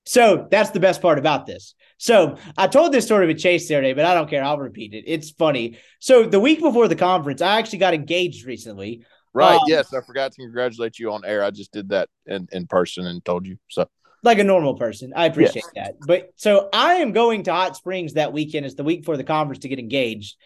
So 0.07 0.47
that's 0.51 0.69
the 0.69 0.79
best 0.79 1.01
part 1.01 1.17
about 1.17 1.45
this. 1.47 1.73
So 1.97 2.37
I 2.57 2.67
told 2.67 2.91
this 2.91 3.05
story 3.05 3.25
with 3.25 3.39
Chase 3.39 3.67
the 3.67 3.75
other 3.75 3.81
day, 3.81 3.93
but 3.93 4.05
I 4.05 4.13
don't 4.13 4.29
care. 4.29 4.43
I'll 4.43 4.59
repeat 4.59 4.93
it. 4.93 5.05
It's 5.07 5.31
funny. 5.31 5.79
So 5.99 6.25
the 6.25 6.39
week 6.39 6.59
before 6.61 6.87
the 6.87 6.95
conference, 6.95 7.41
I 7.41 7.57
actually 7.57 7.79
got 7.79 7.95
engaged 7.95 8.45
recently. 8.45 9.03
Right. 9.35 9.55
Um, 9.55 9.61
yes, 9.67 9.93
I 9.93 9.99
forgot 9.99 10.31
to 10.31 10.41
congratulate 10.41 10.97
you 10.97 11.11
on 11.11 11.25
air. 11.25 11.43
I 11.43 11.51
just 11.51 11.73
did 11.73 11.89
that 11.89 12.07
in, 12.25 12.47
in 12.53 12.67
person 12.67 13.05
and 13.05 13.23
told 13.23 13.45
you. 13.45 13.57
So 13.69 13.85
like 14.23 14.39
a 14.39 14.43
normal 14.43 14.75
person. 14.75 15.11
I 15.13 15.25
appreciate 15.25 15.65
that. 15.75 15.95
But 15.99 16.31
so 16.37 16.69
I 16.73 16.95
am 16.95 17.11
going 17.11 17.43
to 17.43 17.53
Hot 17.53 17.75
Springs 17.75 18.13
that 18.13 18.31
weekend. 18.31 18.65
It's 18.65 18.75
the 18.75 18.83
week 18.85 19.01
before 19.01 19.17
the 19.17 19.25
conference 19.25 19.59
to 19.59 19.67
get 19.67 19.77
engaged. 19.77 20.37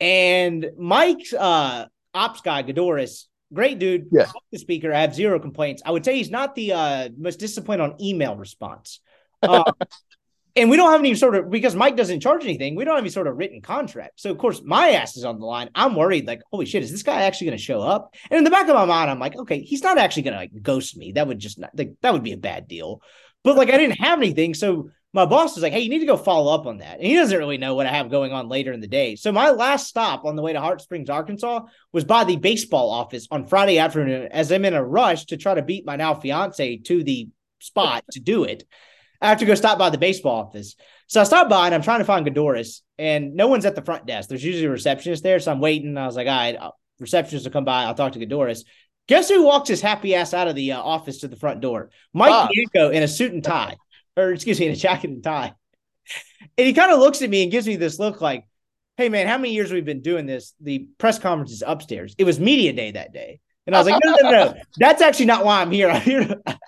And 0.00 0.70
Mike's 0.76 1.32
uh 1.32 1.86
ops 2.12 2.40
guy, 2.40 2.64
Godoris, 2.64 3.26
great 3.54 3.78
dude. 3.78 4.08
Yeah. 4.10 4.26
The 4.50 4.58
speaker, 4.58 4.92
I 4.92 5.02
have 5.02 5.14
zero 5.14 5.38
complaints. 5.38 5.82
I 5.86 5.92
would 5.92 6.04
say 6.04 6.16
he's 6.16 6.30
not 6.30 6.56
the 6.56 6.72
uh 6.72 7.08
most 7.16 7.38
disciplined 7.38 7.80
on 7.80 7.94
email 8.00 8.36
response. 8.36 9.00
Uh, 9.40 9.70
and 10.54 10.70
we 10.70 10.76
don't 10.76 10.90
have 10.92 11.00
any 11.00 11.14
sort 11.14 11.34
of 11.34 11.50
because 11.50 11.74
Mike 11.74 11.96
doesn't 11.96 12.20
charge 12.20 12.44
anything, 12.44 12.74
we 12.74 12.84
don't 12.84 12.94
have 12.94 13.02
any 13.02 13.10
sort 13.10 13.26
of 13.26 13.36
written 13.36 13.60
contract. 13.60 14.20
So 14.20 14.30
of 14.30 14.38
course 14.38 14.62
my 14.64 14.90
ass 14.90 15.16
is 15.16 15.24
on 15.24 15.38
the 15.38 15.46
line. 15.46 15.70
I'm 15.74 15.94
worried, 15.94 16.26
like, 16.26 16.42
holy 16.50 16.66
shit, 16.66 16.82
is 16.82 16.90
this 16.90 17.02
guy 17.02 17.22
actually 17.22 17.48
gonna 17.48 17.58
show 17.58 17.80
up? 17.80 18.14
And 18.30 18.38
in 18.38 18.44
the 18.44 18.50
back 18.50 18.68
of 18.68 18.74
my 18.74 18.84
mind, 18.84 19.10
I'm 19.10 19.18
like, 19.18 19.36
okay, 19.36 19.60
he's 19.60 19.82
not 19.82 19.98
actually 19.98 20.22
gonna 20.22 20.36
like 20.36 20.62
ghost 20.62 20.96
me. 20.96 21.12
That 21.12 21.26
would 21.26 21.38
just 21.38 21.58
not 21.58 21.70
like 21.76 21.92
that 22.02 22.12
would 22.12 22.22
be 22.22 22.32
a 22.32 22.38
bad 22.38 22.68
deal. 22.68 23.02
But 23.44 23.56
like 23.56 23.70
I 23.70 23.78
didn't 23.78 24.00
have 24.00 24.18
anything. 24.18 24.54
So 24.54 24.90
my 25.14 25.26
boss 25.26 25.54
was 25.54 25.62
like, 25.62 25.74
hey, 25.74 25.80
you 25.80 25.90
need 25.90 25.98
to 25.98 26.06
go 26.06 26.16
follow 26.16 26.54
up 26.54 26.66
on 26.66 26.78
that. 26.78 26.96
And 26.96 27.06
he 27.06 27.14
doesn't 27.14 27.36
really 27.36 27.58
know 27.58 27.74
what 27.74 27.86
I 27.86 27.92
have 27.92 28.10
going 28.10 28.32
on 28.32 28.48
later 28.48 28.72
in 28.72 28.80
the 28.80 28.86
day. 28.86 29.14
So 29.14 29.30
my 29.30 29.50
last 29.50 29.86
stop 29.86 30.24
on 30.24 30.36
the 30.36 30.42
way 30.42 30.54
to 30.54 30.60
Hot 30.60 30.80
Springs, 30.80 31.10
Arkansas 31.10 31.66
was 31.92 32.04
by 32.04 32.24
the 32.24 32.36
baseball 32.36 32.90
office 32.90 33.28
on 33.30 33.46
Friday 33.46 33.78
afternoon 33.78 34.28
as 34.30 34.50
I'm 34.50 34.64
in 34.64 34.72
a 34.72 34.82
rush 34.82 35.26
to 35.26 35.36
try 35.36 35.54
to 35.54 35.62
beat 35.62 35.84
my 35.84 35.96
now 35.96 36.14
fiance 36.14 36.78
to 36.78 37.04
the 37.04 37.28
spot 37.58 38.04
to 38.12 38.20
do 38.20 38.44
it. 38.44 38.64
I 39.22 39.28
have 39.28 39.38
to 39.38 39.44
go 39.46 39.54
stop 39.54 39.78
by 39.78 39.90
the 39.90 39.98
baseball 39.98 40.46
office. 40.46 40.74
So 41.06 41.20
I 41.20 41.24
stop 41.24 41.48
by 41.48 41.66
and 41.66 41.74
I'm 41.74 41.82
trying 41.82 42.00
to 42.00 42.04
find 42.04 42.26
Godoris, 42.26 42.80
and 42.98 43.34
no 43.34 43.46
one's 43.46 43.64
at 43.64 43.74
the 43.74 43.82
front 43.82 44.06
desk. 44.06 44.28
There's 44.28 44.44
usually 44.44 44.66
a 44.66 44.70
receptionist 44.70 45.22
there. 45.22 45.38
So 45.38 45.52
I'm 45.52 45.60
waiting. 45.60 45.96
I 45.96 46.06
was 46.06 46.16
like, 46.16 46.26
all 46.26 46.34
right, 46.34 46.58
receptionist 46.98 47.46
will 47.46 47.52
come 47.52 47.64
by. 47.64 47.84
I'll 47.84 47.94
talk 47.94 48.12
to 48.12 48.26
Godoris. 48.26 48.64
Guess 49.08 49.28
who 49.28 49.44
walks 49.44 49.68
his 49.68 49.80
happy 49.80 50.14
ass 50.14 50.34
out 50.34 50.48
of 50.48 50.54
the 50.54 50.72
uh, 50.72 50.80
office 50.80 51.18
to 51.18 51.28
the 51.28 51.36
front 51.36 51.60
door? 51.60 51.90
Mike. 52.12 52.50
Bianco 52.50 52.90
in 52.90 53.02
a 53.02 53.08
suit 53.08 53.32
and 53.32 53.44
tie, 53.44 53.76
or 54.16 54.32
excuse 54.32 54.58
me, 54.58 54.66
in 54.66 54.72
a 54.72 54.76
jacket 54.76 55.10
and 55.10 55.22
tie. 55.22 55.54
And 56.58 56.66
he 56.66 56.74
kind 56.74 56.92
of 56.92 56.98
looks 56.98 57.22
at 57.22 57.30
me 57.30 57.44
and 57.44 57.52
gives 57.52 57.66
me 57.66 57.76
this 57.76 57.98
look 57.98 58.20
like, 58.20 58.46
hey, 58.96 59.08
man, 59.08 59.26
how 59.26 59.38
many 59.38 59.54
years 59.54 59.72
we've 59.72 59.84
been 59.84 60.02
doing 60.02 60.26
this? 60.26 60.52
The 60.60 60.88
press 60.98 61.18
conference 61.18 61.52
is 61.52 61.62
upstairs. 61.64 62.14
It 62.18 62.24
was 62.24 62.38
media 62.38 62.72
day 62.72 62.90
that 62.90 63.12
day. 63.12 63.40
And 63.66 63.74
I 63.74 63.78
was 63.78 63.88
like, 63.88 64.02
no, 64.04 64.10
no, 64.10 64.30
no, 64.30 64.44
no. 64.46 64.54
That's 64.76 65.00
actually 65.00 65.26
not 65.26 65.44
why 65.44 65.62
I'm 65.62 65.70
here. 65.70 65.88
I'm 65.88 66.02
here. 66.02 66.24
To, 66.24 66.42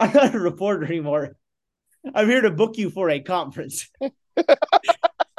I'm 0.00 0.12
not 0.12 0.34
a 0.34 0.38
reporter 0.38 0.84
anymore. 0.84 1.36
I'm 2.14 2.28
here 2.28 2.42
to 2.42 2.50
book 2.50 2.76
you 2.76 2.90
for 2.90 3.10
a 3.10 3.20
conference. 3.20 3.88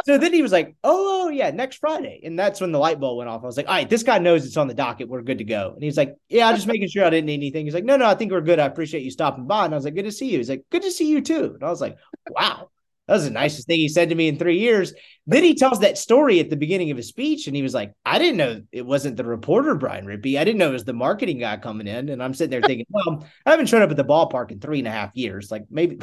so 0.05 0.17
then 0.17 0.33
he 0.33 0.41
was 0.41 0.51
like, 0.51 0.75
oh, 0.83 1.29
yeah, 1.29 1.51
next 1.51 1.77
Friday. 1.77 2.21
And 2.23 2.37
that's 2.37 2.61
when 2.61 2.71
the 2.71 2.79
light 2.79 2.99
bulb 2.99 3.17
went 3.17 3.29
off. 3.29 3.43
I 3.43 3.45
was 3.47 3.57
like, 3.57 3.67
all 3.67 3.73
right, 3.73 3.89
this 3.89 4.03
guy 4.03 4.19
knows 4.19 4.45
it's 4.45 4.57
on 4.57 4.67
the 4.67 4.73
docket. 4.73 5.09
We're 5.09 5.21
good 5.21 5.39
to 5.39 5.43
go. 5.43 5.73
And 5.73 5.83
he's 5.83 5.97
like, 5.97 6.15
yeah, 6.29 6.47
I'm 6.47 6.55
just 6.55 6.67
making 6.67 6.87
sure 6.89 7.05
I 7.05 7.09
didn't 7.09 7.27
need 7.27 7.35
anything. 7.35 7.65
He's 7.65 7.73
like, 7.73 7.85
no, 7.85 7.97
no, 7.97 8.05
I 8.05 8.15
think 8.15 8.31
we're 8.31 8.41
good. 8.41 8.59
I 8.59 8.65
appreciate 8.65 9.03
you 9.03 9.11
stopping 9.11 9.47
by. 9.47 9.65
And 9.65 9.73
I 9.73 9.77
was 9.77 9.85
like, 9.85 9.95
good 9.95 10.05
to 10.05 10.11
see 10.11 10.29
you. 10.29 10.37
He's 10.37 10.49
like, 10.49 10.63
good 10.71 10.83
to 10.83 10.91
see 10.91 11.09
you 11.09 11.21
too. 11.21 11.53
And 11.55 11.63
I 11.63 11.69
was 11.69 11.81
like, 11.81 11.97
wow. 12.29 12.69
That 13.07 13.13
was 13.13 13.25
the 13.25 13.29
nicest 13.29 13.67
thing 13.67 13.79
he 13.79 13.87
said 13.87 14.09
to 14.09 14.15
me 14.15 14.27
in 14.27 14.39
three 14.39 14.57
years. 14.57 14.93
Then 15.27 15.43
he 15.43 15.53
tells 15.53 15.79
that 15.81 15.97
story 15.97 16.39
at 16.39 16.49
the 16.49 16.55
beginning 16.55 16.89
of 16.89 16.97
his 16.97 17.07
speech, 17.07 17.45
and 17.45 17.55
he 17.55 17.61
was 17.61 17.73
like, 17.73 17.93
I 18.03 18.17
didn't 18.17 18.37
know 18.37 18.61
it 18.71 18.83
wasn't 18.83 19.17
the 19.17 19.23
reporter, 19.23 19.75
Brian 19.75 20.07
Rippee. 20.07 20.39
I 20.39 20.43
didn't 20.43 20.57
know 20.57 20.69
it 20.69 20.73
was 20.73 20.85
the 20.85 20.93
marketing 20.93 21.37
guy 21.37 21.57
coming 21.57 21.85
in. 21.85 22.09
And 22.09 22.23
I'm 22.23 22.33
sitting 22.33 22.49
there 22.49 22.67
thinking, 22.67 22.87
well, 22.89 23.27
I 23.45 23.51
haven't 23.51 23.67
shown 23.67 23.83
up 23.83 23.91
at 23.91 23.97
the 23.97 24.03
ballpark 24.03 24.51
in 24.51 24.59
three 24.59 24.79
and 24.79 24.87
a 24.87 24.91
half 24.91 25.11
years. 25.13 25.51
Like 25.51 25.65
maybe 25.69 25.99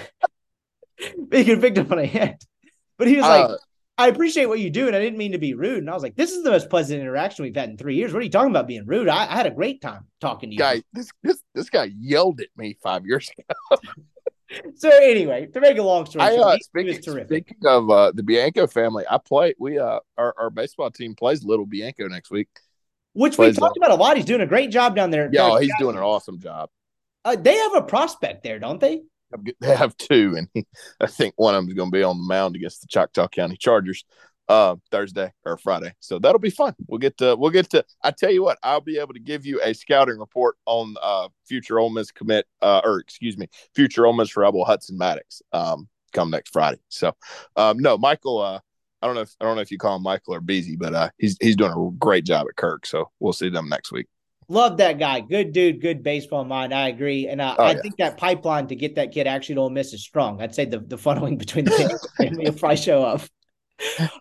being 1.29 1.61
victim 1.61 1.91
on 1.91 1.99
a 1.99 2.07
hit. 2.07 2.45
But 2.99 3.09
he 3.09 3.17
was 3.17 3.25
like, 3.25 3.51
Uh, 3.51 3.57
I 3.99 4.09
appreciate 4.09 4.47
what 4.47 4.59
you 4.59 4.71
do, 4.71 4.87
and 4.87 4.97
I 4.97 5.01
didn't 5.01 5.19
mean 5.19 5.33
to 5.33 5.39
be 5.39 5.55
rude. 5.55 5.79
And 5.79 5.91
I 5.91 5.95
was 5.95 6.03
like, 6.03 6.17
this 6.17 6.33
is 6.33 6.43
the 6.43 6.51
most 6.51 6.71
pleasant 6.71 7.01
interaction 7.01 7.45
we've 7.45 7.55
had 7.55 7.69
in 7.69 7.77
three 7.77 7.95
years. 7.95 8.13
What 8.13 8.21
are 8.21 8.25
you 8.25 8.31
talking 8.31 8.51
about 8.51 8.67
being 8.67 8.87
rude? 8.87 9.09
I, 9.09 9.25
I 9.31 9.37
had 9.37 9.47
a 9.47 9.51
great 9.51 9.81
time 9.83 10.07
talking 10.21 10.51
to 10.51 10.55
you. 10.55 10.59
guy, 10.59 10.83
this 10.93 11.11
this 11.23 11.43
this 11.55 11.69
guy 11.71 11.91
yelled 11.99 12.41
at 12.41 12.49
me 12.57 12.77
five 12.83 13.07
years 13.07 13.31
ago. 13.39 13.81
So 14.75 14.91
anyway, 14.91 15.47
to 15.47 15.61
make 15.61 15.79
a 15.79 15.83
long 15.83 16.05
story 16.05 16.25
I 16.25 16.35
short, 16.37 16.47
uh, 16.47 16.51
he- 16.51 16.57
he, 16.57 16.63
speaking, 16.63 16.97
was 16.97 17.05
terrific. 17.05 17.49
speaking 17.49 17.67
of 17.67 17.91
uh, 17.91 18.13
the 18.15 18.23
Bianco 18.23 18.67
family, 18.67 19.05
I 19.09 19.19
play. 19.19 19.55
We 19.59 19.79
uh, 19.79 20.01
our, 20.19 20.35
our 20.39 20.51
baseball 20.51 20.91
team 20.91 21.15
plays 21.15 21.43
Little 21.43 21.65
Bianco 21.65 22.07
next 22.09 22.31
week. 22.31 22.49
Which 23.15 23.33
we 23.33 23.47
plays 23.47 23.57
talked 23.57 23.79
about 23.79 23.91
a 23.91 23.95
lot. 23.95 24.17
He's 24.17 24.27
doing 24.27 24.41
a 24.41 24.47
great 24.47 24.71
job 24.71 24.95
down 24.95 25.11
there. 25.11 25.31
Yeah, 25.33 25.59
he's 25.61 25.73
doing 25.79 25.97
an 25.97 26.03
awesome 26.03 26.39
job. 26.39 26.69
Uh, 27.25 27.37
they 27.37 27.57
have 27.57 27.75
a 27.77 27.83
prospect 27.83 28.43
there, 28.43 28.59
don't 28.59 28.81
they? 28.81 29.03
They 29.61 29.77
have 29.77 29.97
two, 29.97 30.37
and 30.37 30.67
I 31.01 31.07
think 31.07 31.35
one 31.37 31.55
of 31.55 31.63
them 31.63 31.69
is 31.69 31.75
going 31.75 31.91
to 31.91 31.97
be 31.97 32.03
on 32.03 32.19
the 32.19 32.25
mound 32.25 32.57
against 32.57 32.81
the 32.81 32.87
Choctaw 32.89 33.29
County 33.29 33.57
Chargers 33.57 34.05
uh, 34.49 34.77
Thursday 34.91 35.33
or 35.45 35.57
Friday. 35.57 35.95
So 36.01 36.19
that'll 36.19 36.39
be 36.39 36.51
fun. 36.51 36.75
We'll 36.87 36.99
get 36.99 37.17
to 37.19 37.37
we'll 37.37 37.51
get 37.51 37.71
to. 37.71 37.85
I 38.03 38.11
tell 38.11 38.31
you 38.31 38.43
what, 38.43 38.59
I'll 38.63 38.81
be 38.81 38.99
able 38.99 39.15
to 39.15 39.21
give 39.21 39.47
you 39.47 39.61
a 39.63 39.73
scouting 39.73 40.19
report 40.19 40.57
on 40.67 40.95
uh, 41.03 41.29
future 41.47 41.79
Ole 41.79 41.91
Miss 41.91 42.11
commit, 42.11 42.47
uh, 42.61 42.81
or 42.85 42.99
excuse 42.99 43.39
me, 43.39 43.49
future 43.75 44.07
Ole 44.07 44.13
Miss 44.13 44.37
Rebel 44.37 44.65
Hudson 44.65 44.99
Maddox 44.99 45.43
um, 45.53 45.89
come 46.13 46.31
next 46.31 46.53
Friday. 46.53 46.81
So 46.89 47.15
um, 47.57 47.79
no, 47.79 47.99
Michael. 47.99 48.39
Uh, 48.39 48.61
I 49.01 49.07
don't 49.07 49.17
know 49.17 49.23
if 49.23 49.35
I 49.41 49.45
don't 49.45 49.57
know 49.57 49.63
if 49.63 49.73
you 49.73 49.79
call 49.79 49.97
him 49.97 50.03
Michael 50.05 50.35
or 50.35 50.41
Beasy, 50.41 50.79
but 50.79 50.95
uh, 50.95 51.11
he's 51.19 51.37
he's 51.41 51.57
doing 51.57 51.73
a 51.73 51.91
great 51.99 52.25
job 52.25 52.47
at 52.49 52.57
Kirk. 52.57 52.87
So 52.87 53.11
we'll 53.19 53.33
see 53.33 53.49
them 53.49 53.69
next 53.69 53.91
week. 53.91 54.07
Love 54.53 54.77
that 54.77 54.99
guy. 54.99 55.21
Good 55.21 55.53
dude, 55.53 55.81
good 55.81 56.03
baseball 56.03 56.45
mind. 56.45 56.75
I 56.75 56.89
agree. 56.89 57.27
And 57.27 57.41
uh, 57.41 57.57
Oh, 57.59 57.65
I 57.65 57.73
yeah. 57.73 57.81
think 57.81 57.97
that 57.97 58.19
pipeline 58.19 58.67
to 58.67 58.77
get 58.77 58.97
that 58.97 59.11
kid 59.11 59.27
actually 59.27 59.55
to 59.55 59.63
Ole 59.63 59.71
Miss 59.71 59.95
is 59.95 60.03
strong. 60.03 60.43
I'd 60.43 60.55
say 60.55 60.67
the, 60.67 60.79
the 60.79 60.97
funneling 60.97 61.39
between 61.39 61.65
the 61.65 61.71
two 62.19 62.29
will 62.37 62.53
probably 62.53 62.77
show 62.77 63.03
up. 63.03 63.23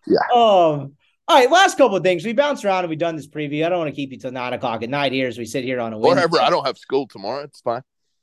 Yeah. 0.08 0.20
Um, 0.34 0.94
all 1.28 1.38
right, 1.38 1.52
last 1.52 1.78
couple 1.78 1.98
of 1.98 2.04
things. 2.04 2.24
We 2.24 2.32
bounced 2.32 2.64
around 2.64 2.86
and 2.86 2.90
we've 2.90 2.98
done 2.98 3.18
this 3.18 3.28
preview. 3.28 3.66
I 3.66 3.70
don't 3.70 3.80
want 3.80 3.90
to 3.90 3.96
keep 3.96 4.12
you 4.12 4.18
till 4.18 4.32
nine 4.32 4.54
o'clock 4.54 4.84
at 4.84 4.90
night 4.90 5.12
here 5.12 5.28
as 5.28 5.38
we 5.38 5.44
sit 5.44 5.66
here 5.66 5.82
on 5.82 5.92
a 5.92 5.98
Wednesday. 5.98 6.22
Whatever. 6.22 6.40
I 6.42 6.50
don't 6.50 6.66
have 6.66 6.78
school 6.78 7.08
tomorrow. 7.08 7.44
It's 7.44 7.60
fine. 7.60 7.82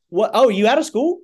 What? 0.08 0.30
Oh, 0.32 0.48
you 0.48 0.66
out 0.66 0.78
of 0.78 0.86
school? 0.86 1.18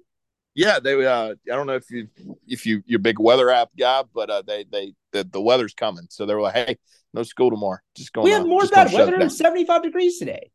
Yeah, 0.55 0.81
they. 0.81 1.05
Uh, 1.05 1.31
I 1.31 1.57
don't 1.57 1.67
know 1.67 1.77
if 1.77 1.91
you 1.91 2.09
if 2.47 2.67
you 2.67 2.83
you're 2.85 2.99
a 2.99 3.03
big 3.03 3.19
weather 3.19 3.49
app 3.51 3.71
guy, 3.79 4.03
but 4.15 4.29
uh, 4.29 4.43
they 4.47 4.67
they 4.71 4.93
the, 5.13 5.25
the 5.25 5.41
weather's 5.41 5.73
coming, 5.75 6.07
so 6.11 6.27
they 6.27 6.35
were 6.35 6.43
like, 6.43 6.55
"Hey, 6.55 6.79
no 7.15 7.23
school 7.23 7.51
tomorrow. 7.51 7.79
Just 7.97 8.13
going." 8.13 8.27
we 8.27 8.31
had 8.31 8.47
more 8.47 8.67
bad 8.67 8.93
weather 8.93 9.15
it 9.15 9.23
and 9.23 9.33
75 9.33 9.83
degrees 9.83 10.19
today. 10.19 10.51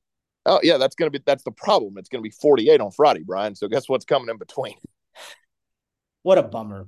Oh 0.50 0.60
yeah, 0.64 0.78
that's 0.78 0.96
gonna 0.96 1.12
be 1.12 1.22
that's 1.26 1.44
the 1.44 1.52
problem. 1.52 1.98
It's 1.98 2.10
gonna 2.10 2.24
be 2.24 2.32
48 2.32 2.82
on 2.82 2.92
Friday, 2.92 3.22
Brian. 3.24 3.56
So 3.56 3.68
guess 3.68 3.88
what's 3.88 4.04
coming 4.06 4.30
in 4.30 4.38
between? 4.38 4.76
What 6.22 6.38
a 6.38 6.44
bummer. 6.44 6.88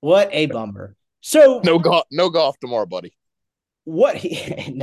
what 0.00 0.28
a 0.32 0.46
bummer. 0.46 0.94
So 1.22 1.60
No 1.64 1.78
golf, 1.80 2.04
no 2.12 2.30
golf 2.30 2.56
tomorrow, 2.60 2.86
buddy. 2.86 3.16
what 3.82 4.16
he, 4.16 4.80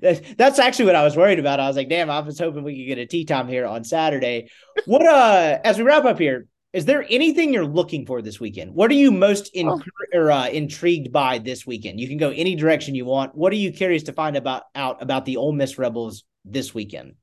that's 0.00 0.58
actually 0.60 0.84
what 0.84 0.94
I 0.94 1.02
was 1.02 1.16
worried 1.16 1.40
about. 1.40 1.58
I 1.58 1.66
was 1.66 1.76
like, 1.76 1.88
damn, 1.88 2.08
I 2.08 2.20
was 2.20 2.38
hoping 2.38 2.62
we 2.62 2.76
could 2.76 2.86
get 2.86 2.98
a 2.98 3.06
tea 3.06 3.24
time 3.24 3.48
here 3.48 3.66
on 3.66 3.82
Saturday. 3.82 4.48
What 4.86 5.04
uh 5.04 5.58
as 5.64 5.76
we 5.76 5.82
wrap 5.84 6.04
up 6.04 6.20
here, 6.20 6.46
is 6.72 6.84
there 6.84 7.04
anything 7.08 7.52
you're 7.52 7.64
looking 7.64 8.06
for 8.06 8.22
this 8.22 8.38
weekend? 8.38 8.72
What 8.74 8.90
are 8.90 8.94
you 8.94 9.10
most 9.10 9.48
in, 9.54 9.68
Oh. 9.68 9.80
or, 10.14 10.30
uh, 10.30 10.48
intrigued 10.48 11.12
by 11.12 11.38
this 11.38 11.66
weekend? 11.66 11.98
You 11.98 12.06
can 12.06 12.18
go 12.18 12.30
any 12.30 12.54
direction 12.54 12.94
you 12.94 13.04
want. 13.04 13.34
What 13.34 13.52
are 13.52 13.56
you 13.56 13.72
curious 13.72 14.04
to 14.04 14.12
find 14.12 14.36
about 14.36 14.64
out 14.74 15.02
about 15.02 15.24
the 15.24 15.36
Ole 15.36 15.52
Miss 15.52 15.78
Rebels 15.78 16.24
this 16.44 16.72
weekend? 16.72 17.14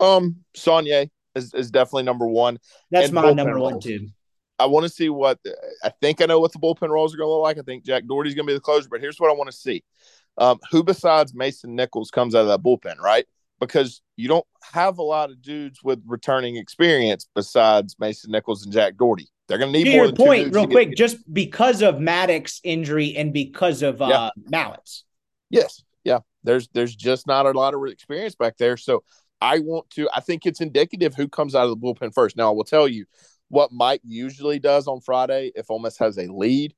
Um, 0.00 0.44
Saunier 0.56 1.08
is, 1.34 1.54
is 1.54 1.70
definitely 1.70 2.04
number 2.04 2.26
one. 2.26 2.58
That's 2.90 3.06
And 3.06 3.14
my 3.14 3.22
bullpen 3.22 3.36
number 3.36 3.58
one 3.58 3.80
too. 3.80 4.08
I 4.58 4.66
want 4.66 4.84
to 4.84 4.90
see 4.90 5.08
what 5.08 5.38
I 5.84 5.90
think 6.00 6.20
I 6.20 6.26
know 6.26 6.40
what 6.40 6.52
the 6.52 6.58
bullpen 6.58 6.88
roles 6.88 7.14
are 7.14 7.16
going 7.16 7.28
to 7.28 7.32
look 7.32 7.42
like. 7.42 7.58
I 7.58 7.62
think 7.62 7.84
Jack 7.84 8.04
Dougherty's 8.06 8.34
going 8.34 8.46
to 8.46 8.50
be 8.50 8.56
the 8.56 8.60
closer, 8.60 8.88
but 8.90 9.00
here's 9.00 9.18
what 9.18 9.30
I 9.30 9.34
want 9.34 9.48
to 9.50 9.56
see: 9.56 9.84
um, 10.36 10.58
who 10.72 10.82
besides 10.82 11.32
Mason 11.34 11.76
Nichols 11.76 12.10
comes 12.10 12.34
out 12.34 12.40
of 12.40 12.48
that 12.48 12.62
bullpen, 12.62 12.98
right? 12.98 13.24
Because 13.60 14.02
you 14.16 14.28
don't 14.28 14.46
have 14.72 14.98
a 14.98 15.02
lot 15.02 15.30
of 15.30 15.42
dudes 15.42 15.80
with 15.82 16.00
returning 16.06 16.56
experience 16.56 17.28
besides 17.34 17.96
Mason 17.98 18.30
Nichols 18.30 18.64
and 18.64 18.72
Jack 18.72 18.96
Dougherty. 18.96 19.28
They're 19.48 19.58
going 19.58 19.72
to 19.72 19.78
need 19.78 19.84
To 19.84 19.90
more 19.90 19.98
your 20.04 20.06
than 20.08 20.16
two 20.16 20.24
point, 20.24 20.54
real 20.54 20.62
to 20.64 20.68
get- 20.68 20.72
quick, 20.74 20.96
just 20.96 21.16
because 21.32 21.82
of 21.82 22.00
Maddox 22.00 22.60
injury 22.62 23.16
and 23.16 23.32
because 23.32 23.82
of 23.82 24.00
uh, 24.02 24.08
Yeah. 24.08 24.30
Mallitz. 24.52 25.02
Yes, 25.50 25.82
yeah. 26.04 26.18
There's 26.44 26.68
there's 26.74 26.94
just 26.94 27.26
not 27.26 27.46
a 27.46 27.50
lot 27.52 27.74
of 27.74 27.84
experience 27.86 28.34
back 28.34 28.56
there. 28.58 28.76
So 28.76 29.02
I 29.40 29.58
want 29.60 29.88
to. 29.90 30.08
I 30.14 30.20
think 30.20 30.44
it's 30.46 30.60
indicative 30.60 31.14
who 31.14 31.26
comes 31.28 31.54
out 31.54 31.64
of 31.64 31.70
the 31.70 31.76
bullpen 31.76 32.12
first. 32.14 32.36
Now 32.36 32.48
I 32.48 32.54
will 32.54 32.64
tell 32.64 32.86
you 32.86 33.06
what 33.48 33.72
Mike 33.72 34.02
usually 34.04 34.58
does 34.58 34.86
on 34.86 35.00
Friday 35.00 35.50
if 35.54 35.70
Ole 35.70 35.78
Miss 35.78 35.96
has 35.98 36.18
a 36.18 36.26
lead 36.30 36.74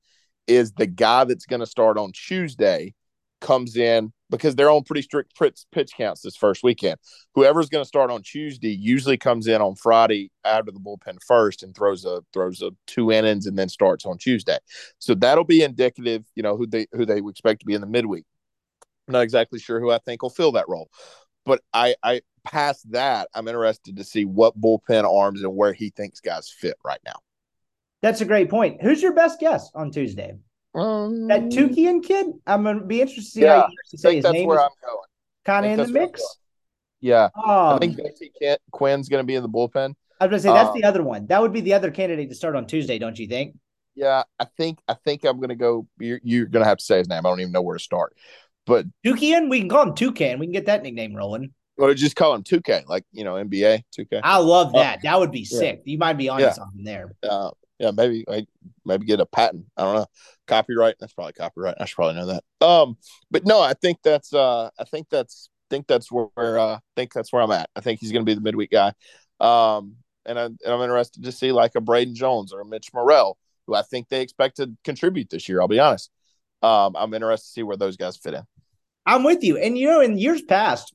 is 0.46 0.72
the 0.72 0.86
guy 0.86 1.24
that's 1.24 1.46
going 1.46 1.60
to 1.60 1.66
start 1.66 1.98
on 1.98 2.12
Tuesday 2.12 2.94
comes 3.40 3.76
in 3.76 4.12
because 4.30 4.54
they're 4.54 4.70
on 4.70 4.84
pretty 4.84 5.02
strict 5.02 5.36
pitch, 5.36 5.90
counts 5.96 6.22
this 6.22 6.36
first 6.36 6.62
weekend. 6.62 6.98
Whoever's 7.34 7.68
going 7.68 7.82
to 7.82 7.88
start 7.88 8.10
on 8.10 8.22
Tuesday 8.22 8.70
usually 8.70 9.18
comes 9.18 9.46
in 9.46 9.60
on 9.60 9.74
Friday 9.74 10.30
out 10.44 10.68
of 10.68 10.74
the 10.74 10.80
bullpen 10.80 11.18
first 11.26 11.62
and 11.62 11.74
throws 11.74 12.04
a 12.04 12.22
throws 12.32 12.62
a 12.62 12.70
two 12.86 13.10
innings 13.10 13.46
and 13.46 13.58
then 13.58 13.68
starts 13.68 14.06
on 14.06 14.18
Tuesday. 14.18 14.58
So 14.98 15.14
that'll 15.14 15.44
be 15.44 15.62
indicative, 15.62 16.24
you 16.34 16.42
know, 16.42 16.56
who 16.56 16.66
they 16.66 16.86
who 16.92 17.04
they 17.04 17.18
expect 17.18 17.60
to 17.60 17.66
be 17.66 17.74
in 17.74 17.80
the 17.80 17.86
midweek. 17.86 18.24
I'm 19.08 19.12
not 19.12 19.22
exactly 19.22 19.58
sure 19.58 19.80
who 19.80 19.90
I 19.90 19.98
think 19.98 20.22
will 20.22 20.30
fill 20.30 20.52
that 20.52 20.68
role, 20.68 20.88
but 21.44 21.60
I 21.74 21.96
I 22.02 22.22
past 22.44 22.90
that 22.92 23.28
I'm 23.34 23.48
interested 23.48 23.96
to 23.96 24.04
see 24.04 24.24
what 24.24 24.58
bullpen 24.58 25.04
arms 25.04 25.42
and 25.42 25.54
where 25.56 25.72
he 25.72 25.90
thinks 25.90 26.20
guys 26.20 26.48
fit 26.48 26.76
right 26.84 27.00
now. 27.04 27.16
That's 28.02 28.22
a 28.22 28.24
great 28.24 28.48
point. 28.48 28.80
Who's 28.80 29.02
your 29.02 29.12
best 29.12 29.40
guess 29.40 29.70
on 29.74 29.90
Tuesday? 29.90 30.34
Um, 30.74 31.28
That 31.28 31.42
Tukian 31.50 32.02
kid? 32.02 32.26
I'm 32.46 32.64
gonna 32.64 32.84
be 32.84 33.00
interested 33.00 33.24
to 33.24 33.30
see 33.30 33.40
Yeah, 33.42 33.56
how 33.62 33.66
you 33.92 33.98
say 33.98 34.16
his 34.16 34.24
that's 34.24 34.32
name. 34.34 34.48
where 34.48 34.58
is 34.58 34.64
I'm 34.64 34.70
going. 34.88 35.06
kind 35.44 35.66
of 35.66 35.72
in 35.72 35.78
the 35.78 35.82
that's 35.82 35.92
where 35.94 36.02
I'm 36.04 36.10
mix. 36.10 36.36
Yeah, 37.00 37.28
Oh, 37.34 37.76
I 37.76 37.78
think 37.78 37.96
JT 37.96 38.30
Kent, 38.40 38.60
Quinn's 38.72 39.08
going 39.08 39.22
to 39.22 39.26
be 39.26 39.34
in 39.34 39.42
the 39.42 39.48
bullpen. 39.48 39.94
I 40.20 40.26
was 40.26 40.30
gonna 40.30 40.40
say 40.40 40.52
that's 40.52 40.68
uh, 40.68 40.74
the 40.74 40.84
other 40.84 41.02
one. 41.02 41.26
That 41.28 41.40
would 41.40 41.52
be 41.52 41.60
the 41.62 41.74
other 41.74 41.90
candidate 41.90 42.28
to 42.28 42.34
start 42.34 42.56
on 42.56 42.66
Tuesday, 42.66 42.98
don't 42.98 43.18
you 43.18 43.26
think? 43.26 43.56
Yeah, 43.94 44.22
I 44.38 44.44
think 44.44 44.80
I 44.86 44.94
think 44.94 45.24
I'm 45.24 45.38
going 45.38 45.48
to 45.48 45.56
go. 45.56 45.86
You're, 45.98 46.20
you're 46.22 46.46
going 46.46 46.62
to 46.62 46.68
have 46.68 46.78
to 46.78 46.84
say 46.84 46.98
his 46.98 47.08
name. 47.08 47.18
I 47.24 47.28
don't 47.28 47.40
even 47.40 47.52
know 47.52 47.62
where 47.62 47.76
to 47.76 47.82
start. 47.82 48.16
But 48.66 48.86
Tukian, 49.04 49.48
we 49.50 49.60
can 49.60 49.68
call 49.68 49.82
him 49.82 49.94
Toucan. 49.94 50.38
We 50.38 50.46
can 50.46 50.52
get 50.52 50.66
that 50.66 50.82
nickname 50.82 51.14
rolling. 51.14 51.52
or 51.78 51.94
just 51.94 52.16
call 52.16 52.34
him 52.34 52.42
2K, 52.42 52.84
like 52.86 53.04
you 53.12 53.24
know 53.24 53.34
NBA 53.36 53.82
2K. 53.92 54.20
I 54.22 54.38
love 54.38 54.68
Oh, 54.74 54.78
that. 54.78 55.00
that 55.02 55.18
would 55.18 55.32
be 55.32 55.44
yeah. 55.44 55.58
sick. 55.58 55.82
You 55.84 55.98
might 55.98 56.14
be 56.18 56.28
onto 56.28 56.44
Yeah. 56.44 56.52
something 56.54 56.84
there. 56.84 57.14
uh, 57.22 57.50
yeah, 57.80 57.90
maybe 57.92 58.24
like, 58.28 58.46
maybe 58.84 59.06
get 59.06 59.20
a 59.20 59.26
patent. 59.26 59.64
I 59.76 59.82
don't 59.82 59.94
know. 59.94 60.06
Copyright. 60.46 60.96
That's 61.00 61.14
probably 61.14 61.32
copyright. 61.32 61.76
I 61.80 61.86
should 61.86 61.96
probably 61.96 62.20
know 62.20 62.26
that. 62.26 62.66
Um, 62.66 62.98
but 63.30 63.46
no, 63.46 63.60
I 63.60 63.72
think 63.72 63.98
that's 64.04 64.34
uh, 64.34 64.68
I 64.78 64.84
think 64.84 65.08
that's 65.10 65.48
think 65.70 65.86
that's 65.86 66.12
where 66.12 66.28
uh, 66.36 66.74
I 66.74 66.80
think 66.94 67.14
that's 67.14 67.32
where 67.32 67.42
I'm 67.42 67.50
at. 67.52 67.70
I 67.74 67.80
think 67.80 68.00
he's 68.00 68.12
to 68.12 68.22
be 68.22 68.34
the 68.34 68.40
midweek 68.42 68.70
guy. 68.70 68.92
Um, 69.40 69.96
and, 70.26 70.38
I, 70.38 70.44
and 70.44 70.58
I'm 70.66 70.82
interested 70.82 71.24
to 71.24 71.32
see 71.32 71.52
like 71.52 71.74
a 71.74 71.80
Braden 71.80 72.14
Jones 72.14 72.52
or 72.52 72.60
a 72.60 72.66
Mitch 72.66 72.92
Murrell, 72.92 73.38
who 73.66 73.74
I 73.74 73.82
think 73.82 74.08
they 74.08 74.20
expect 74.20 74.56
to 74.56 74.70
contribute 74.84 75.30
this 75.30 75.48
year. 75.48 75.62
I'll 75.62 75.68
be 75.68 75.80
honest. 75.80 76.10
Um, 76.62 76.94
I'm 76.96 77.14
interested 77.14 77.46
to 77.46 77.52
see 77.52 77.62
where 77.62 77.78
those 77.78 77.96
guys 77.96 78.18
fit 78.18 78.34
in. 78.34 78.42
I'm 79.06 79.24
with 79.24 79.42
you. 79.42 79.56
And 79.56 79.78
you 79.78 79.88
know, 79.88 80.00
in 80.00 80.18
years 80.18 80.42
past, 80.42 80.92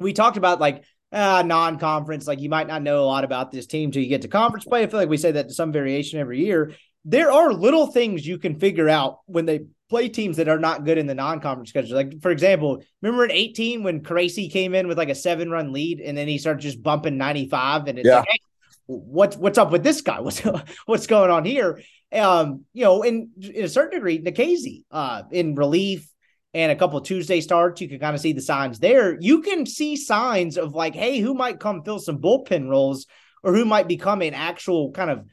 we 0.00 0.12
talked 0.12 0.36
about 0.36 0.58
like 0.58 0.82
uh, 1.12 1.42
non-conference, 1.44 2.26
like 2.26 2.40
you 2.40 2.48
might 2.48 2.66
not 2.66 2.82
know 2.82 3.02
a 3.02 3.06
lot 3.06 3.24
about 3.24 3.50
this 3.52 3.66
team 3.66 3.90
till 3.90 4.02
you 4.02 4.08
get 4.08 4.22
to 4.22 4.28
conference 4.28 4.64
play. 4.64 4.82
I 4.82 4.86
feel 4.86 4.98
like 4.98 5.08
we 5.08 5.16
say 5.16 5.32
that 5.32 5.48
to 5.48 5.54
some 5.54 5.72
variation 5.72 6.18
every 6.18 6.44
year. 6.44 6.72
There 7.04 7.30
are 7.32 7.52
little 7.52 7.88
things 7.88 8.26
you 8.26 8.38
can 8.38 8.58
figure 8.58 8.88
out 8.88 9.18
when 9.26 9.44
they 9.44 9.66
play 9.90 10.08
teams 10.08 10.38
that 10.38 10.48
are 10.48 10.58
not 10.58 10.84
good 10.84 10.96
in 10.98 11.06
the 11.06 11.14
non-conference 11.14 11.68
schedule. 11.68 11.96
Like 11.96 12.22
for 12.22 12.30
example, 12.30 12.82
remember 13.02 13.24
in 13.24 13.30
18 13.30 13.82
when 13.82 14.02
Crazy 14.02 14.48
came 14.48 14.74
in 14.74 14.88
with 14.88 14.96
like 14.96 15.10
a 15.10 15.14
seven-run 15.14 15.72
lead 15.72 16.00
and 16.00 16.16
then 16.16 16.28
he 16.28 16.38
started 16.38 16.62
just 16.62 16.82
bumping 16.82 17.18
95 17.18 17.88
and 17.88 17.98
it's 17.98 18.06
Yeah. 18.06 18.20
like, 18.20 18.28
hey, 18.30 18.38
what's 18.86 19.36
what's 19.36 19.58
up 19.58 19.70
with 19.70 19.82
this 19.82 20.00
guy? 20.00 20.20
What's 20.26 20.40
what's 20.86 21.06
going 21.06 21.30
on 21.30 21.44
here? 21.44 21.82
Um, 22.12 22.64
you 22.72 22.84
know, 22.84 23.02
in 23.02 23.30
in 23.40 23.64
a 23.64 23.68
certain 23.68 23.98
degree, 23.98 24.20
Nikhazy, 24.20 24.82
uh, 24.90 25.22
in 25.30 25.54
relief 25.54 26.08
and 26.54 26.70
a 26.70 26.76
couple 26.76 26.98
of 26.98 27.04
Tuesday 27.04 27.40
starts, 27.40 27.80
you 27.80 27.88
can 27.88 27.98
kind 27.98 28.14
of 28.14 28.20
see 28.20 28.32
the 28.32 28.42
signs 28.42 28.78
there. 28.78 29.18
You 29.20 29.40
can 29.40 29.64
see 29.64 29.96
signs 29.96 30.58
of 30.58 30.74
like, 30.74 30.94
hey, 30.94 31.18
who 31.18 31.34
might 31.34 31.60
come 31.60 31.82
fill 31.82 31.98
some 31.98 32.18
bullpen 32.18 32.68
roles 32.68 33.06
or 33.42 33.54
who 33.54 33.64
might 33.64 33.88
become 33.88 34.22
an 34.22 34.34
actual 34.34 34.92
kind 34.92 35.10
of, 35.10 35.26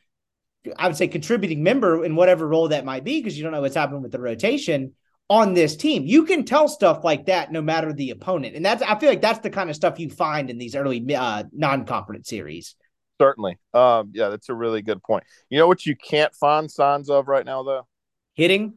I 0.78 0.88
would 0.88 0.96
say, 0.96 1.08
contributing 1.08 1.62
member 1.62 2.06
in 2.06 2.16
whatever 2.16 2.48
role 2.48 2.70
that 2.70 2.86
might 2.86 3.04
be, 3.04 3.20
because 3.20 3.38
you 3.38 3.44
don't 3.44 3.52
know 3.52 3.62
what's 3.62 3.76
happening 3.76 4.02
with 4.02 4.12
the 4.12 4.20
rotation 4.20 4.94
on 5.30 5.54
this 5.54 5.76
team. 5.76 6.06
You 6.06 6.24
can 6.26 6.44
tell 6.44 6.68
stuff 6.68 7.04
like 7.04 7.26
that 7.28 7.52
no 7.52 7.62
matter 7.62 7.94
the 7.94 8.12
opponent. 8.12 8.56
And 8.56 8.66
that's, 8.66 8.82
I 8.82 8.98
feel 8.98 9.10
like 9.10 9.22
that's 9.22 9.40
the 9.40 9.50
kind 9.50 9.70
of 9.70 9.76
stuff 9.76 10.00
you 10.00 10.10
find 10.10 10.50
in 10.50 10.58
these 10.58 10.76
early 10.76 11.06
uh, 11.14 11.44
non 11.52 11.86
conference 11.86 12.30
series. 12.30 12.76
Certainly. 13.22 13.58
Um, 13.74 14.12
yeah, 14.14 14.30
that's 14.30 14.50
a 14.50 14.56
really 14.56 14.82
good 14.82 15.04
point. 15.04 15.26
You 15.50 15.60
know 15.60 15.68
what 15.68 15.86
you 15.86 15.96
can't 15.96 16.34
find 16.34 16.72
signs 16.72 17.10
of 17.10 17.28
right 17.28 17.46
now 17.46 17.64
though? 17.64 17.86
Hitting, 18.34 18.76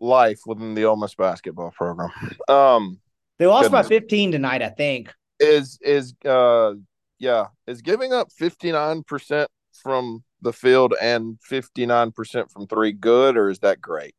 Life 0.00 0.40
within 0.46 0.74
the 0.74 0.84
Ole 0.84 0.96
Miss 0.96 1.14
basketball 1.14 1.70
program. 1.72 2.10
Um, 2.48 2.98
they 3.38 3.46
lost 3.46 3.70
by 3.70 3.82
15 3.82 4.32
tonight, 4.32 4.62
I 4.62 4.68
think. 4.70 5.12
is 5.38 5.78
is 5.82 6.14
uh 6.26 6.72
yeah 7.18 7.46
is 7.66 7.80
giving 7.82 8.12
up 8.12 8.28
59% 8.38 9.46
from 9.82 10.22
the 10.42 10.52
field 10.52 10.94
and 11.00 11.38
59% 11.50 12.50
from 12.50 12.66
three 12.66 12.92
good 12.92 13.36
or 13.36 13.48
is 13.50 13.58
that 13.60 13.80
great 13.80 14.14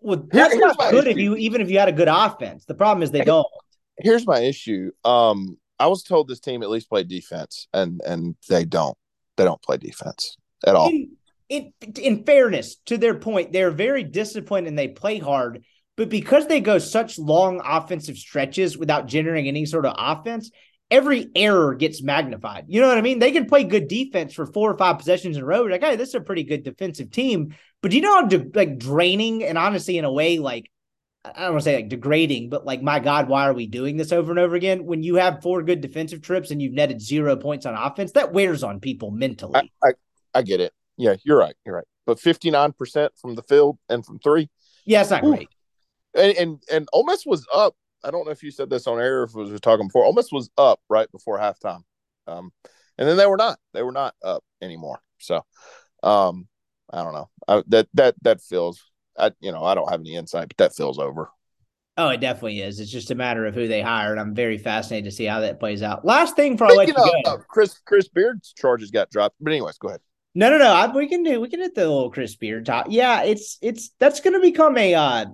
Well, 0.00 0.26
that's 0.30 0.54
here's 0.54 0.76
not 0.78 0.90
good 0.90 1.06
if 1.06 1.16
you 1.18 1.36
even 1.36 1.60
if 1.60 1.70
you 1.70 1.78
had 1.78 1.88
a 1.88 1.92
good 1.92 2.08
offense. 2.08 2.64
The 2.64 2.74
problem 2.74 3.02
is 3.02 3.10
they 3.10 3.22
don't. 3.22 3.46
here's 3.98 4.26
my 4.26 4.40
issue 4.40 4.90
um 5.04 5.58
i 5.78 5.86
was 5.86 6.02
told 6.02 6.28
this 6.28 6.40
team 6.40 6.62
at 6.62 6.70
least 6.70 6.88
play 6.88 7.02
defense 7.04 7.68
and 7.72 8.00
and 8.06 8.34
they 8.48 8.64
don't 8.64 8.96
they 9.36 9.44
don't 9.44 9.60
play 9.62 9.76
defense 9.76 10.36
at 10.66 10.74
all 10.74 10.90
in, 11.48 11.72
in, 11.80 11.92
in 11.94 12.24
fairness 12.24 12.76
to 12.86 12.98
their 12.98 13.14
point, 13.14 13.52
they're 13.52 13.70
very 13.70 14.04
disciplined 14.04 14.66
and 14.66 14.78
they 14.78 14.88
play 14.88 15.18
hard. 15.18 15.64
But 15.96 16.08
because 16.08 16.46
they 16.46 16.60
go 16.60 16.78
such 16.78 17.18
long 17.18 17.60
offensive 17.64 18.16
stretches 18.16 18.78
without 18.78 19.06
generating 19.06 19.48
any 19.48 19.66
sort 19.66 19.84
of 19.84 19.94
offense, 19.98 20.50
every 20.90 21.28
error 21.34 21.74
gets 21.74 22.02
magnified. 22.02 22.66
You 22.68 22.80
know 22.80 22.88
what 22.88 22.98
I 22.98 23.02
mean? 23.02 23.18
They 23.18 23.32
can 23.32 23.46
play 23.46 23.64
good 23.64 23.88
defense 23.88 24.32
for 24.32 24.46
four 24.46 24.70
or 24.70 24.78
five 24.78 24.98
possessions 24.98 25.36
in 25.36 25.42
a 25.42 25.46
row. 25.46 25.62
Like, 25.62 25.82
hey, 25.82 25.96
this 25.96 26.10
is 26.10 26.14
a 26.14 26.20
pretty 26.20 26.44
good 26.44 26.62
defensive 26.62 27.10
team. 27.10 27.54
But 27.82 27.90
do 27.90 27.96
you 27.96 28.02
know 28.02 28.14
how 28.14 28.26
de- 28.26 28.50
like 28.54 28.78
draining 28.78 29.42
and 29.44 29.58
honestly, 29.58 29.98
in 29.98 30.04
a 30.04 30.12
way, 30.12 30.38
like 30.38 30.70
I 31.24 31.42
don't 31.42 31.52
want 31.52 31.64
to 31.64 31.64
say 31.64 31.76
like 31.76 31.88
degrading, 31.88 32.48
but 32.48 32.64
like, 32.64 32.80
my 32.80 33.00
God, 33.00 33.28
why 33.28 33.48
are 33.48 33.52
we 33.52 33.66
doing 33.66 33.96
this 33.96 34.12
over 34.12 34.30
and 34.30 34.38
over 34.38 34.54
again? 34.54 34.84
When 34.84 35.02
you 35.02 35.16
have 35.16 35.42
four 35.42 35.62
good 35.62 35.80
defensive 35.80 36.22
trips 36.22 36.50
and 36.50 36.62
you've 36.62 36.72
netted 36.74 37.00
zero 37.00 37.36
points 37.36 37.66
on 37.66 37.74
offense, 37.74 38.12
that 38.12 38.32
wears 38.32 38.62
on 38.62 38.80
people 38.80 39.10
mentally. 39.10 39.70
I, 39.82 39.88
I 39.88 39.92
i 40.34 40.42
get 40.42 40.60
it 40.60 40.72
yeah 40.98 41.14
you're 41.24 41.38
right 41.38 41.54
you're 41.64 41.74
right 41.74 41.86
but 42.06 42.18
59% 42.18 43.10
from 43.20 43.34
the 43.34 43.42
field 43.42 43.78
and 43.88 44.04
from 44.04 44.18
three 44.18 44.48
yeah, 44.86 45.02
it's 45.02 45.10
not 45.10 45.22
Ooh. 45.24 45.34
great. 45.34 45.48
and 46.14 46.36
and, 46.36 46.62
and 46.70 46.88
Ole 46.92 47.04
Miss 47.04 47.24
was 47.24 47.46
up 47.54 47.74
i 48.04 48.10
don't 48.10 48.24
know 48.24 48.32
if 48.32 48.42
you 48.42 48.50
said 48.50 48.70
this 48.70 48.86
on 48.86 48.98
air 48.98 49.24
if 49.24 49.34
we 49.34 49.50
was 49.50 49.60
talking 49.60 49.88
before 49.88 50.04
Ole 50.04 50.12
Miss 50.12 50.32
was 50.32 50.50
up 50.58 50.80
right 50.88 51.10
before 51.12 51.38
halftime 51.38 51.82
um 52.26 52.50
and 52.98 53.08
then 53.08 53.16
they 53.16 53.26
were 53.26 53.36
not 53.36 53.58
they 53.74 53.82
were 53.82 53.92
not 53.92 54.14
up 54.24 54.44
anymore 54.60 55.00
so 55.18 55.44
um 56.02 56.46
i 56.92 57.02
don't 57.02 57.14
know 57.14 57.28
I, 57.46 57.62
that 57.68 57.88
that 57.94 58.14
that 58.22 58.40
feels 58.40 58.82
i 59.18 59.32
you 59.40 59.52
know 59.52 59.64
i 59.64 59.74
don't 59.74 59.90
have 59.90 60.00
any 60.00 60.14
insight 60.14 60.48
but 60.48 60.56
that 60.58 60.74
feels 60.74 60.98
over 60.98 61.30
Oh, 61.98 62.10
it 62.10 62.20
definitely 62.20 62.60
is. 62.60 62.78
It's 62.78 62.92
just 62.92 63.10
a 63.10 63.16
matter 63.16 63.44
of 63.44 63.56
who 63.56 63.66
they 63.66 63.82
hire, 63.82 64.12
and 64.12 64.20
I'm 64.20 64.32
very 64.32 64.56
fascinated 64.56 65.06
to 65.06 65.10
see 65.10 65.24
how 65.24 65.40
that 65.40 65.58
plays 65.58 65.82
out. 65.82 66.04
Last 66.04 66.36
thing 66.36 66.52
before 66.52 66.68
I 66.68 66.74
let 66.74 66.86
you 66.86 66.94
go. 66.94 67.38
Chris 67.48 67.80
Chris 67.84 68.08
Beard's 68.08 68.52
charges 68.52 68.92
got 68.92 69.10
dropped. 69.10 69.34
But 69.40 69.50
anyways, 69.50 69.78
go 69.78 69.88
ahead. 69.88 70.00
No, 70.34 70.50
no, 70.50 70.58
no. 70.58 70.72
I, 70.72 70.94
we 70.94 71.08
can 71.08 71.22
do. 71.22 71.40
We 71.40 71.48
can 71.48 71.60
hit 71.60 71.74
the 71.74 71.82
little 71.82 72.10
Chris 72.10 72.36
Beard 72.36 72.66
top. 72.66 72.86
Yeah, 72.90 73.22
it's 73.22 73.58
it's 73.60 73.90
that's 73.98 74.20
going 74.20 74.34
to 74.34 74.40
become 74.40 74.76
a. 74.76 74.94
uh 74.94 75.26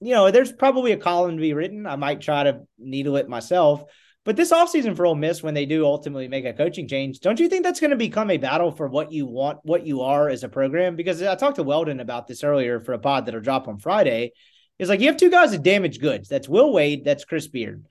You 0.00 0.14
know, 0.14 0.30
there's 0.30 0.52
probably 0.52 0.92
a 0.92 0.96
column 0.96 1.36
to 1.36 1.40
be 1.40 1.52
written. 1.52 1.86
I 1.86 1.96
might 1.96 2.20
try 2.20 2.44
to 2.44 2.62
needle 2.78 3.16
it 3.16 3.28
myself. 3.28 3.84
But 4.24 4.36
this 4.36 4.52
offseason 4.52 4.96
for 4.96 5.06
Ole 5.06 5.14
Miss, 5.14 5.42
when 5.42 5.54
they 5.54 5.66
do 5.66 5.84
ultimately 5.84 6.28
make 6.28 6.44
a 6.44 6.52
coaching 6.52 6.86
change, 6.86 7.20
don't 7.20 7.40
you 7.40 7.48
think 7.48 7.64
that's 7.64 7.80
going 7.80 7.90
to 7.90 7.96
become 7.96 8.30
a 8.30 8.36
battle 8.36 8.70
for 8.70 8.86
what 8.86 9.12
you 9.12 9.26
want, 9.26 9.58
what 9.62 9.86
you 9.86 10.02
are 10.02 10.28
as 10.28 10.44
a 10.44 10.48
program? 10.48 10.94
Because 10.94 11.22
I 11.22 11.34
talked 11.36 11.56
to 11.56 11.62
Weldon 11.62 12.00
about 12.00 12.26
this 12.26 12.44
earlier 12.44 12.80
for 12.80 12.92
a 12.92 12.98
pod 12.98 13.26
that'll 13.26 13.40
drop 13.40 13.66
on 13.66 13.78
Friday. 13.78 14.32
Is 14.78 14.88
like 14.88 15.00
you 15.00 15.08
have 15.08 15.16
two 15.16 15.30
guys 15.30 15.50
that 15.52 15.62
damage 15.62 16.00
goods. 16.00 16.28
That's 16.28 16.48
Will 16.48 16.72
Wade, 16.72 17.04
that's 17.04 17.24
Chris 17.24 17.48
Beard. 17.48 17.84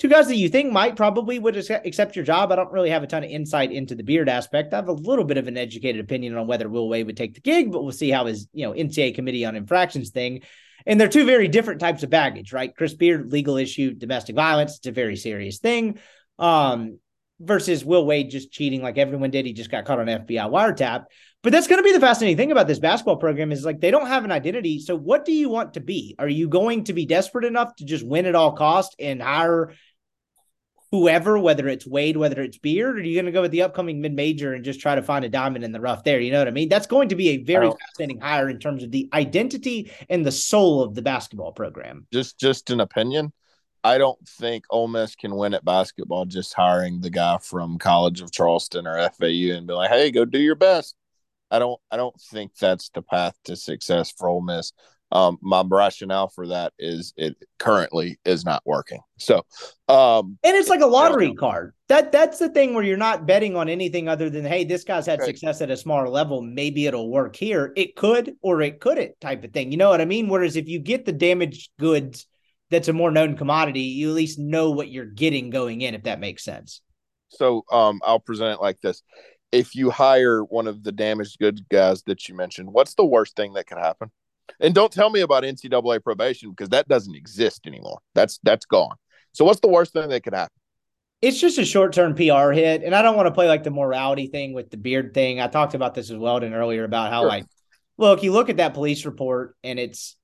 Two 0.00 0.08
guys 0.08 0.26
that 0.26 0.36
you 0.36 0.48
think 0.48 0.72
might 0.72 0.96
probably 0.96 1.38
would 1.38 1.56
accept 1.56 2.16
your 2.16 2.24
job. 2.24 2.50
I 2.50 2.56
don't 2.56 2.72
really 2.72 2.90
have 2.90 3.02
a 3.02 3.06
ton 3.06 3.22
of 3.22 3.30
insight 3.30 3.70
into 3.70 3.94
the 3.94 4.02
Beard 4.02 4.28
aspect. 4.28 4.72
I 4.72 4.76
have 4.76 4.88
a 4.88 4.92
little 4.92 5.24
bit 5.24 5.36
of 5.36 5.46
an 5.46 5.56
educated 5.56 6.00
opinion 6.00 6.36
on 6.36 6.46
whether 6.46 6.68
Will 6.68 6.88
Wade 6.88 7.06
would 7.06 7.16
take 7.16 7.34
the 7.34 7.40
gig, 7.40 7.70
but 7.70 7.82
we'll 7.82 7.92
see 7.92 8.10
how 8.10 8.26
his, 8.26 8.48
you 8.52 8.66
know, 8.66 8.72
NCAA 8.72 9.14
committee 9.14 9.44
on 9.44 9.54
infractions 9.54 10.10
thing 10.10 10.40
and 10.86 11.00
they're 11.00 11.08
two 11.08 11.26
very 11.26 11.48
different 11.48 11.80
types 11.80 12.02
of 12.02 12.10
baggage, 12.10 12.52
right? 12.52 12.74
Chris 12.74 12.94
Beard, 12.94 13.32
legal 13.32 13.56
issue, 13.56 13.92
domestic 13.92 14.36
violence. 14.36 14.78
It's 14.78 14.86
a 14.86 14.92
very 14.92 15.16
serious 15.16 15.58
thing. 15.58 15.98
Um, 16.38 16.98
versus 17.38 17.84
Will 17.84 18.04
Wade 18.04 18.30
just 18.30 18.52
cheating 18.52 18.82
like 18.82 18.98
everyone 18.98 19.30
did. 19.30 19.46
He 19.46 19.52
just 19.54 19.70
got 19.70 19.86
caught 19.86 19.98
on 19.98 20.06
FBI 20.06 20.50
wiretap. 20.50 21.04
But 21.42 21.52
that's 21.52 21.68
going 21.68 21.78
to 21.78 21.82
be 21.82 21.92
the 21.92 22.00
fascinating 22.00 22.36
thing 22.36 22.52
about 22.52 22.66
this 22.66 22.78
basketball 22.78 23.16
program 23.16 23.50
is 23.50 23.64
like 23.64 23.80
they 23.80 23.90
don't 23.90 24.08
have 24.08 24.26
an 24.26 24.32
identity. 24.32 24.78
So 24.78 24.94
what 24.94 25.24
do 25.24 25.32
you 25.32 25.48
want 25.48 25.74
to 25.74 25.80
be? 25.80 26.14
Are 26.18 26.28
you 26.28 26.48
going 26.48 26.84
to 26.84 26.92
be 26.92 27.06
desperate 27.06 27.46
enough 27.46 27.74
to 27.76 27.86
just 27.86 28.06
win 28.06 28.26
at 28.26 28.34
all 28.34 28.52
cost 28.52 28.94
and 28.98 29.22
hire 29.22 29.72
whoever, 30.90 31.38
whether 31.38 31.68
it's 31.68 31.86
Wade, 31.86 32.16
whether 32.16 32.42
it's 32.42 32.58
Beard, 32.58 32.96
or 32.96 33.00
are 33.00 33.02
you 33.02 33.14
going 33.14 33.26
to 33.26 33.32
go 33.32 33.42
with 33.42 33.52
the 33.52 33.62
upcoming 33.62 34.00
mid 34.00 34.14
major 34.14 34.52
and 34.54 34.64
just 34.64 34.80
try 34.80 34.94
to 34.94 35.02
find 35.02 35.24
a 35.24 35.28
diamond 35.28 35.64
in 35.64 35.72
the 35.72 35.80
rough 35.80 36.04
there? 36.04 36.20
You 36.20 36.32
know 36.32 36.38
what 36.38 36.48
I 36.48 36.52
mean? 36.52 36.68
That's 36.68 36.86
going 36.86 37.08
to 37.10 37.16
be 37.16 37.30
a 37.30 37.36
very 37.38 37.68
oh. 37.68 37.76
fascinating 37.80 38.20
hire 38.20 38.48
in 38.48 38.58
terms 38.58 38.82
of 38.82 38.90
the 38.90 39.08
identity 39.12 39.90
and 40.08 40.24
the 40.24 40.32
soul 40.32 40.82
of 40.82 40.94
the 40.94 41.02
basketball 41.02 41.52
program. 41.52 42.06
Just, 42.12 42.38
just 42.38 42.70
an 42.70 42.80
opinion. 42.80 43.32
I 43.82 43.98
don't 43.98 44.18
think 44.28 44.64
Ole 44.68 44.88
Miss 44.88 45.14
can 45.14 45.34
win 45.34 45.54
at 45.54 45.64
basketball 45.64 46.26
just 46.26 46.52
hiring 46.52 47.00
the 47.00 47.10
guy 47.10 47.38
from 47.38 47.78
College 47.78 48.20
of 48.20 48.30
Charleston 48.30 48.86
or 48.86 48.96
FAU 48.96 49.56
and 49.56 49.66
be 49.66 49.72
like, 49.72 49.90
"Hey, 49.90 50.10
go 50.10 50.26
do 50.26 50.38
your 50.38 50.54
best." 50.54 50.96
I 51.50 51.58
don't. 51.58 51.80
I 51.90 51.96
don't 51.96 52.18
think 52.20 52.54
that's 52.56 52.90
the 52.90 53.00
path 53.00 53.38
to 53.44 53.56
success 53.56 54.12
for 54.12 54.28
Ole 54.28 54.42
Miss 54.42 54.74
um, 55.12 55.38
my 55.42 55.64
rationale 55.66 56.28
for 56.28 56.46
that 56.48 56.72
is 56.78 57.12
it 57.16 57.36
currently 57.58 58.18
is 58.24 58.44
not 58.44 58.62
working. 58.64 59.00
So, 59.18 59.44
um, 59.88 60.38
and 60.44 60.56
it's 60.56 60.68
like 60.68 60.80
a 60.80 60.86
lottery 60.86 61.34
card. 61.34 61.74
That 61.88 62.12
that's 62.12 62.38
the 62.38 62.48
thing 62.48 62.74
where 62.74 62.84
you're 62.84 62.96
not 62.96 63.26
betting 63.26 63.56
on 63.56 63.68
anything 63.68 64.08
other 64.08 64.30
than 64.30 64.44
hey, 64.44 64.64
this 64.64 64.84
guy's 64.84 65.06
had 65.06 65.22
success 65.22 65.60
at 65.62 65.70
a 65.70 65.76
smaller 65.76 66.08
level. 66.08 66.42
Maybe 66.42 66.86
it'll 66.86 67.10
work 67.10 67.34
here. 67.34 67.72
It 67.76 67.96
could 67.96 68.36
or 68.40 68.62
it 68.62 68.80
couldn't, 68.80 69.20
type 69.20 69.42
of 69.42 69.52
thing. 69.52 69.72
You 69.72 69.78
know 69.78 69.90
what 69.90 70.00
I 70.00 70.04
mean? 70.04 70.28
Whereas 70.28 70.56
if 70.56 70.68
you 70.68 70.78
get 70.78 71.04
the 71.04 71.12
damaged 71.12 71.70
goods, 71.78 72.26
that's 72.70 72.88
a 72.88 72.92
more 72.92 73.10
known 73.10 73.36
commodity. 73.36 73.80
You 73.80 74.10
at 74.10 74.14
least 74.14 74.38
know 74.38 74.70
what 74.70 74.90
you're 74.90 75.06
getting 75.06 75.50
going 75.50 75.80
in, 75.80 75.94
if 75.94 76.04
that 76.04 76.20
makes 76.20 76.44
sense. 76.44 76.82
So, 77.30 77.64
um, 77.70 78.00
I'll 78.04 78.20
present 78.20 78.58
it 78.58 78.62
like 78.62 78.80
this: 78.80 79.02
If 79.50 79.74
you 79.74 79.90
hire 79.90 80.44
one 80.44 80.68
of 80.68 80.84
the 80.84 80.92
damaged 80.92 81.40
goods 81.40 81.62
guys 81.68 82.04
that 82.04 82.28
you 82.28 82.36
mentioned, 82.36 82.72
what's 82.72 82.94
the 82.94 83.04
worst 83.04 83.34
thing 83.34 83.54
that 83.54 83.66
could 83.66 83.78
happen? 83.78 84.12
And 84.58 84.74
don't 84.74 84.92
tell 84.92 85.10
me 85.10 85.20
about 85.20 85.44
NCAA 85.44 86.02
probation 86.02 86.50
because 86.50 86.70
that 86.70 86.88
doesn't 86.88 87.14
exist 87.14 87.66
anymore. 87.66 88.00
That's 88.14 88.38
that's 88.42 88.66
gone. 88.66 88.96
So 89.32 89.44
what's 89.44 89.60
the 89.60 89.68
worst 89.68 89.92
thing 89.92 90.08
that 90.08 90.22
could 90.22 90.34
happen? 90.34 90.54
It's 91.22 91.38
just 91.38 91.58
a 91.58 91.64
short 91.64 91.92
term 91.92 92.14
PR 92.14 92.50
hit, 92.50 92.82
and 92.82 92.94
I 92.94 93.02
don't 93.02 93.16
want 93.16 93.26
to 93.26 93.34
play 93.34 93.46
like 93.46 93.62
the 93.62 93.70
morality 93.70 94.26
thing 94.26 94.54
with 94.54 94.70
the 94.70 94.76
beard 94.76 95.12
thing. 95.12 95.40
I 95.40 95.48
talked 95.48 95.74
about 95.74 95.94
this 95.94 96.10
as 96.10 96.16
well 96.16 96.42
earlier 96.42 96.84
about 96.84 97.10
how 97.10 97.22
sure. 97.22 97.28
like, 97.28 97.44
look, 97.98 98.22
you 98.22 98.32
look 98.32 98.48
at 98.48 98.56
that 98.56 98.74
police 98.74 99.04
report, 99.04 99.54
and 99.62 99.78
it's 99.78 100.16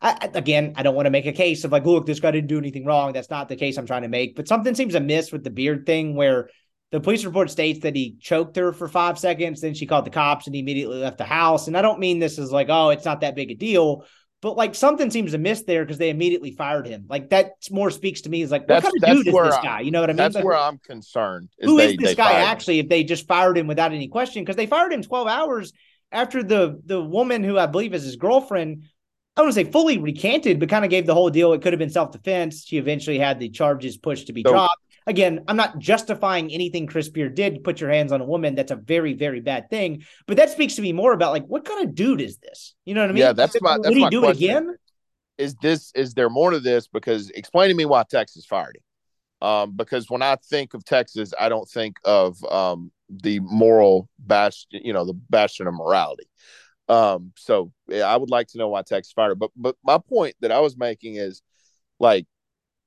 I, 0.00 0.28
again, 0.34 0.74
I 0.76 0.82
don't 0.82 0.94
want 0.94 1.06
to 1.06 1.10
make 1.10 1.26
a 1.26 1.32
case 1.32 1.64
of 1.64 1.72
like, 1.72 1.86
look, 1.86 2.06
this 2.06 2.20
guy 2.20 2.30
didn't 2.30 2.48
do 2.48 2.58
anything 2.58 2.84
wrong. 2.84 3.12
That's 3.12 3.30
not 3.30 3.48
the 3.48 3.56
case 3.56 3.78
I'm 3.78 3.86
trying 3.86 4.02
to 4.02 4.08
make. 4.08 4.36
But 4.36 4.48
something 4.48 4.74
seems 4.74 4.94
amiss 4.94 5.32
with 5.32 5.42
the 5.42 5.50
beard 5.50 5.86
thing 5.86 6.14
where 6.14 6.50
the 6.92 7.00
police 7.00 7.24
report 7.24 7.50
states 7.50 7.80
that 7.80 7.96
he 7.96 8.16
choked 8.20 8.56
her 8.56 8.72
for 8.72 8.88
five 8.88 9.18
seconds. 9.18 9.60
Then 9.60 9.74
she 9.74 9.86
called 9.86 10.06
the 10.06 10.10
cops 10.10 10.46
and 10.46 10.54
he 10.54 10.60
immediately 10.60 10.98
left 10.98 11.18
the 11.18 11.24
house. 11.24 11.66
And 11.66 11.76
I 11.76 11.82
don't 11.82 11.98
mean 11.98 12.18
this 12.18 12.38
as 12.38 12.52
like, 12.52 12.68
oh, 12.70 12.90
it's 12.90 13.04
not 13.04 13.22
that 13.22 13.34
big 13.34 13.50
a 13.50 13.54
deal, 13.54 14.04
but 14.40 14.56
like 14.56 14.74
something 14.74 15.10
seems 15.10 15.34
amiss 15.34 15.62
there 15.62 15.84
because 15.84 15.98
they 15.98 16.10
immediately 16.10 16.52
fired 16.52 16.86
him. 16.86 17.06
Like 17.08 17.30
that 17.30 17.52
more 17.70 17.90
speaks 17.90 18.20
to 18.22 18.28
me 18.28 18.42
is 18.42 18.52
like, 18.52 18.68
that's, 18.68 18.84
what 18.84 18.92
kind 19.02 19.18
of 19.18 19.24
dude 19.24 19.34
is 19.34 19.42
this 19.42 19.54
I'm, 19.56 19.64
guy? 19.64 19.80
You 19.80 19.90
know 19.90 20.00
what 20.00 20.10
I 20.10 20.12
mean? 20.12 20.18
That's 20.18 20.36
like, 20.36 20.44
where 20.44 20.56
I'm 20.56 20.78
concerned. 20.78 21.48
Is 21.58 21.68
who 21.68 21.76
they, 21.78 21.90
is 21.90 21.96
this 21.96 22.14
guy 22.14 22.32
actually? 22.32 22.78
If 22.78 22.88
they 22.88 23.02
just 23.02 23.26
fired 23.26 23.58
him 23.58 23.66
without 23.66 23.92
any 23.92 24.08
question, 24.08 24.42
because 24.42 24.56
they 24.56 24.66
fired 24.66 24.92
him 24.92 25.02
12 25.02 25.26
hours 25.26 25.72
after 26.12 26.42
the 26.42 26.80
the 26.84 27.02
woman 27.02 27.42
who 27.42 27.58
I 27.58 27.66
believe 27.66 27.94
is 27.94 28.04
his 28.04 28.16
girlfriend. 28.16 28.84
I 29.36 29.42
don't 29.42 29.48
want 29.48 29.56
to 29.56 29.64
say 29.64 29.70
fully 29.70 29.98
recanted, 29.98 30.60
but 30.60 30.70
kind 30.70 30.82
of 30.82 30.90
gave 30.90 31.04
the 31.04 31.12
whole 31.12 31.28
deal. 31.28 31.52
It 31.52 31.60
could 31.60 31.74
have 31.74 31.78
been 31.78 31.90
self 31.90 32.12
defense. 32.12 32.64
She 32.64 32.78
eventually 32.78 33.18
had 33.18 33.38
the 33.38 33.50
charges 33.50 33.98
pushed 33.98 34.28
to 34.28 34.32
be 34.32 34.42
so, 34.42 34.52
dropped 34.52 34.80
again, 35.06 35.44
I'm 35.48 35.56
not 35.56 35.78
justifying 35.78 36.52
anything 36.52 36.86
Chris 36.86 37.08
Beard 37.08 37.34
did. 37.34 37.62
Put 37.64 37.80
your 37.80 37.90
hands 37.90 38.12
on 38.12 38.20
a 38.20 38.24
woman. 38.24 38.54
That's 38.54 38.72
a 38.72 38.76
very, 38.76 39.14
very 39.14 39.40
bad 39.40 39.70
thing. 39.70 40.04
But 40.26 40.36
that 40.38 40.50
speaks 40.50 40.74
to 40.76 40.82
me 40.82 40.92
more 40.92 41.12
about 41.12 41.32
like 41.32 41.46
what 41.46 41.64
kind 41.64 41.88
of 41.88 41.94
dude 41.94 42.20
is 42.20 42.38
this? 42.38 42.74
You 42.84 42.94
know 42.94 43.02
what 43.02 43.10
I 43.10 43.12
mean? 43.12 43.22
Yeah, 43.22 43.32
that's 43.32 43.60
my. 43.60 43.76
That's 43.76 43.88
Would 43.88 43.98
he 43.98 44.10
do 44.10 44.20
question. 44.20 44.42
it 44.42 44.46
again? 44.46 44.76
Is 45.38 45.54
this? 45.56 45.92
Is 45.94 46.14
there 46.14 46.30
more 46.30 46.50
to 46.50 46.60
this? 46.60 46.88
Because 46.88 47.30
explain 47.30 47.68
to 47.68 47.74
me 47.74 47.84
why 47.84 48.04
Texas 48.08 48.44
fired 48.46 48.76
him. 48.76 49.48
Um, 49.48 49.72
because 49.76 50.08
when 50.08 50.22
I 50.22 50.36
think 50.36 50.74
of 50.74 50.84
Texas, 50.84 51.32
I 51.38 51.48
don't 51.48 51.68
think 51.68 51.96
of 52.04 52.42
um, 52.44 52.90
the 53.10 53.40
moral 53.40 54.08
bastion, 54.18 54.80
you 54.82 54.92
know, 54.92 55.04
the 55.04 55.12
bastion 55.28 55.66
of 55.66 55.74
morality. 55.74 56.26
Um, 56.88 57.32
so 57.36 57.72
yeah, 57.88 58.04
I 58.04 58.16
would 58.16 58.30
like 58.30 58.48
to 58.48 58.58
know 58.58 58.68
why 58.68 58.82
Texas 58.82 59.12
fired. 59.12 59.38
But 59.38 59.50
but 59.56 59.76
my 59.84 59.98
point 59.98 60.36
that 60.40 60.52
I 60.52 60.60
was 60.60 60.76
making 60.76 61.16
is 61.16 61.42
like 62.00 62.26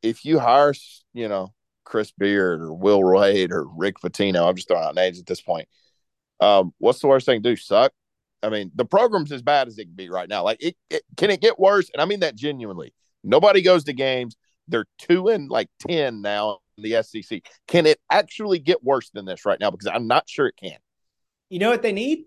if 0.02 0.26
you 0.26 0.40
hire, 0.40 0.74
you 1.14 1.28
know, 1.28 1.54
Chris 1.90 2.12
Beard 2.12 2.62
or 2.62 2.72
Will 2.72 3.04
Wade 3.04 3.52
or 3.52 3.66
Rick 3.66 3.96
Pitino. 4.00 4.48
I'm 4.48 4.56
just 4.56 4.68
throwing 4.68 4.86
out 4.86 4.96
names 4.96 5.20
at 5.20 5.26
this 5.26 5.42
point. 5.42 5.68
Um, 6.40 6.74
what's 6.78 7.00
the 7.00 7.08
worst 7.08 7.26
thing 7.26 7.42
to 7.42 7.50
do? 7.50 7.56
Suck? 7.56 7.92
I 8.42 8.50
mean, 8.50 8.72
the 8.76 8.86
program's 8.86 9.32
as 9.32 9.42
bad 9.42 9.68
as 9.68 9.78
it 9.78 9.86
can 9.86 9.96
be 9.96 10.10
right 10.10 10.30
now. 10.30 10.44
Like, 10.44 10.64
it, 10.64 10.78
it 10.90 11.02
can 11.18 11.30
it 11.30 11.42
get 11.42 11.60
worse? 11.60 11.90
And 11.92 12.02
I 12.02 12.06
mean 12.06 12.22
that 12.22 12.36
genuinely. 12.36 12.94
Nobody 13.24 13.62
goes 13.62 13.84
to 13.86 13.94
games. 13.94 14.38
They're 14.70 14.86
two 15.00 15.28
and 15.28 15.50
like 15.50 15.68
ten 15.86 16.22
now 16.22 16.60
in 16.78 16.84
the 16.84 17.04
SEC. 17.04 17.42
Can 17.68 17.86
it 17.86 18.00
actually 18.10 18.60
get 18.60 18.84
worse 18.84 19.10
than 19.10 19.26
this 19.26 19.46
right 19.46 19.60
now? 19.60 19.72
Because 19.72 19.88
I'm 19.88 20.08
not 20.08 20.30
sure 20.30 20.48
it 20.48 20.56
can. 20.56 20.78
You 21.50 21.60
know 21.60 21.72
what 21.72 21.82
they 21.82 21.92
need? 21.92 22.26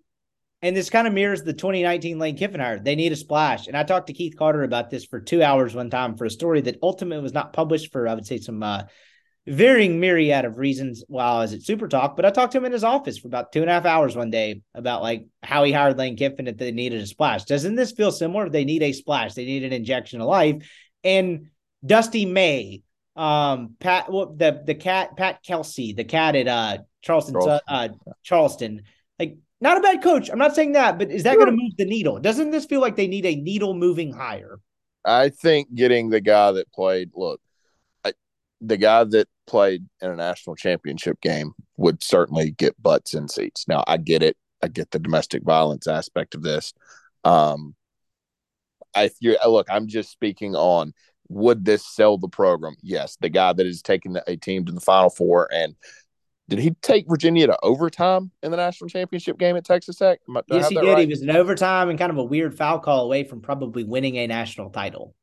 And 0.60 0.76
this 0.76 0.90
kind 0.90 1.06
of 1.06 1.14
mirrors 1.14 1.42
the 1.42 1.52
2019 1.52 2.18
Lane 2.18 2.36
Kiffin 2.36 2.60
hire. 2.60 2.78
They 2.78 2.94
need 2.94 3.12
a 3.12 3.16
splash. 3.16 3.66
And 3.66 3.76
I 3.76 3.82
talked 3.82 4.08
to 4.08 4.12
Keith 4.12 4.36
Carter 4.36 4.62
about 4.62 4.90
this 4.90 5.04
for 5.04 5.20
two 5.20 5.42
hours 5.42 5.74
one 5.74 5.90
time 5.90 6.16
for 6.16 6.24
a 6.24 6.30
story 6.30 6.60
that 6.62 6.78
ultimately 6.82 7.22
was 7.22 7.32
not 7.32 7.52
published 7.52 7.90
for, 7.90 8.06
I 8.06 8.14
would 8.14 8.26
say, 8.26 8.38
some 8.38 8.62
uh, 8.62 8.82
varying 9.46 9.98
myriad 9.98 10.44
of 10.44 10.58
reasons 10.58 11.02
while 11.08 11.36
I 11.36 11.40
was 11.40 11.52
at 11.52 11.62
Super 11.62 11.88
Talk, 11.88 12.14
but 12.14 12.24
I 12.24 12.30
talked 12.30 12.52
to 12.52 12.58
him 12.58 12.64
in 12.64 12.72
his 12.72 12.84
office 12.84 13.18
for 13.18 13.26
about 13.26 13.52
two 13.52 13.60
and 13.60 13.70
a 13.70 13.72
half 13.72 13.84
hours 13.84 14.14
one 14.14 14.30
day 14.30 14.62
about 14.74 15.02
like 15.02 15.26
how 15.42 15.64
he 15.64 15.72
hired 15.72 15.98
Lane 15.98 16.16
Kiffin 16.16 16.46
if 16.46 16.56
they 16.56 16.70
needed 16.70 17.02
a 17.02 17.06
splash. 17.06 17.44
Doesn't 17.44 17.74
this 17.74 17.92
feel 17.92 18.12
similar? 18.12 18.48
They 18.48 18.64
need 18.64 18.82
a 18.82 18.92
splash. 18.92 19.34
They 19.34 19.44
need 19.44 19.64
an 19.64 19.72
injection 19.72 20.20
of 20.20 20.28
life. 20.28 20.68
And 21.02 21.50
Dusty 21.84 22.24
May, 22.26 22.82
um, 23.16 23.74
Pat, 23.80 24.12
well, 24.12 24.32
the 24.32 24.62
the 24.64 24.76
cat, 24.76 25.16
Pat 25.16 25.42
Kelsey, 25.42 25.92
the 25.92 26.04
cat 26.04 26.36
at 26.36 26.46
uh 26.46 26.78
Charleston, 27.02 27.34
Charleston. 27.34 27.60
Uh, 27.66 27.88
Charleston, 28.22 28.82
like 29.18 29.36
not 29.60 29.76
a 29.76 29.80
bad 29.80 30.02
coach. 30.02 30.30
I'm 30.30 30.38
not 30.38 30.54
saying 30.54 30.72
that, 30.72 30.98
but 30.98 31.10
is 31.10 31.24
that 31.24 31.34
sure. 31.34 31.44
going 31.44 31.56
to 31.56 31.62
move 31.62 31.72
the 31.76 31.84
needle? 31.84 32.20
Doesn't 32.20 32.52
this 32.52 32.64
feel 32.64 32.80
like 32.80 32.96
they 32.96 33.08
need 33.08 33.26
a 33.26 33.34
needle 33.34 33.74
moving 33.74 34.12
higher? 34.12 34.60
I 35.04 35.30
think 35.30 35.74
getting 35.74 36.10
the 36.10 36.20
guy 36.20 36.52
that 36.52 36.72
played. 36.72 37.10
Look, 37.14 37.40
the 38.62 38.76
guy 38.76 39.04
that 39.04 39.28
played 39.46 39.84
in 40.00 40.10
a 40.10 40.16
national 40.16 40.54
championship 40.56 41.20
game 41.20 41.52
would 41.76 42.02
certainly 42.02 42.52
get 42.52 42.80
butts 42.80 43.12
in 43.12 43.28
seats. 43.28 43.66
Now, 43.66 43.82
I 43.86 43.96
get 43.96 44.22
it. 44.22 44.36
I 44.62 44.68
get 44.68 44.92
the 44.92 45.00
domestic 45.00 45.42
violence 45.42 45.88
aspect 45.88 46.36
of 46.36 46.42
this. 46.42 46.72
Um, 47.24 47.74
if 48.96 49.14
you 49.20 49.36
look, 49.46 49.66
I'm 49.68 49.88
just 49.88 50.10
speaking 50.10 50.54
on 50.54 50.94
would 51.28 51.64
this 51.64 51.84
sell 51.84 52.18
the 52.18 52.28
program? 52.28 52.76
Yes, 52.82 53.16
the 53.20 53.28
guy 53.28 53.52
that 53.52 53.66
has 53.66 53.82
taken 53.82 54.18
a 54.26 54.36
team 54.36 54.64
to 54.66 54.72
the 54.72 54.80
Final 54.80 55.10
Four 55.10 55.48
and 55.52 55.74
did 56.48 56.58
he 56.58 56.72
take 56.82 57.08
Virginia 57.08 57.46
to 57.46 57.58
overtime 57.62 58.30
in 58.42 58.50
the 58.50 58.56
national 58.56 58.90
championship 58.90 59.38
game 59.38 59.56
at 59.56 59.64
Texas 59.64 59.96
Tech? 59.96 60.20
yes, 60.48 60.68
he 60.68 60.74
did. 60.74 60.84
Right? 60.84 60.98
He 60.98 61.06
was 61.06 61.22
in 61.22 61.30
overtime 61.30 61.88
and 61.88 61.98
kind 61.98 62.10
of 62.10 62.18
a 62.18 62.24
weird 62.24 62.56
foul 62.56 62.78
call 62.78 63.04
away 63.04 63.24
from 63.24 63.40
probably 63.40 63.84
winning 63.84 64.16
a 64.16 64.26
national 64.26 64.70
title. 64.70 65.14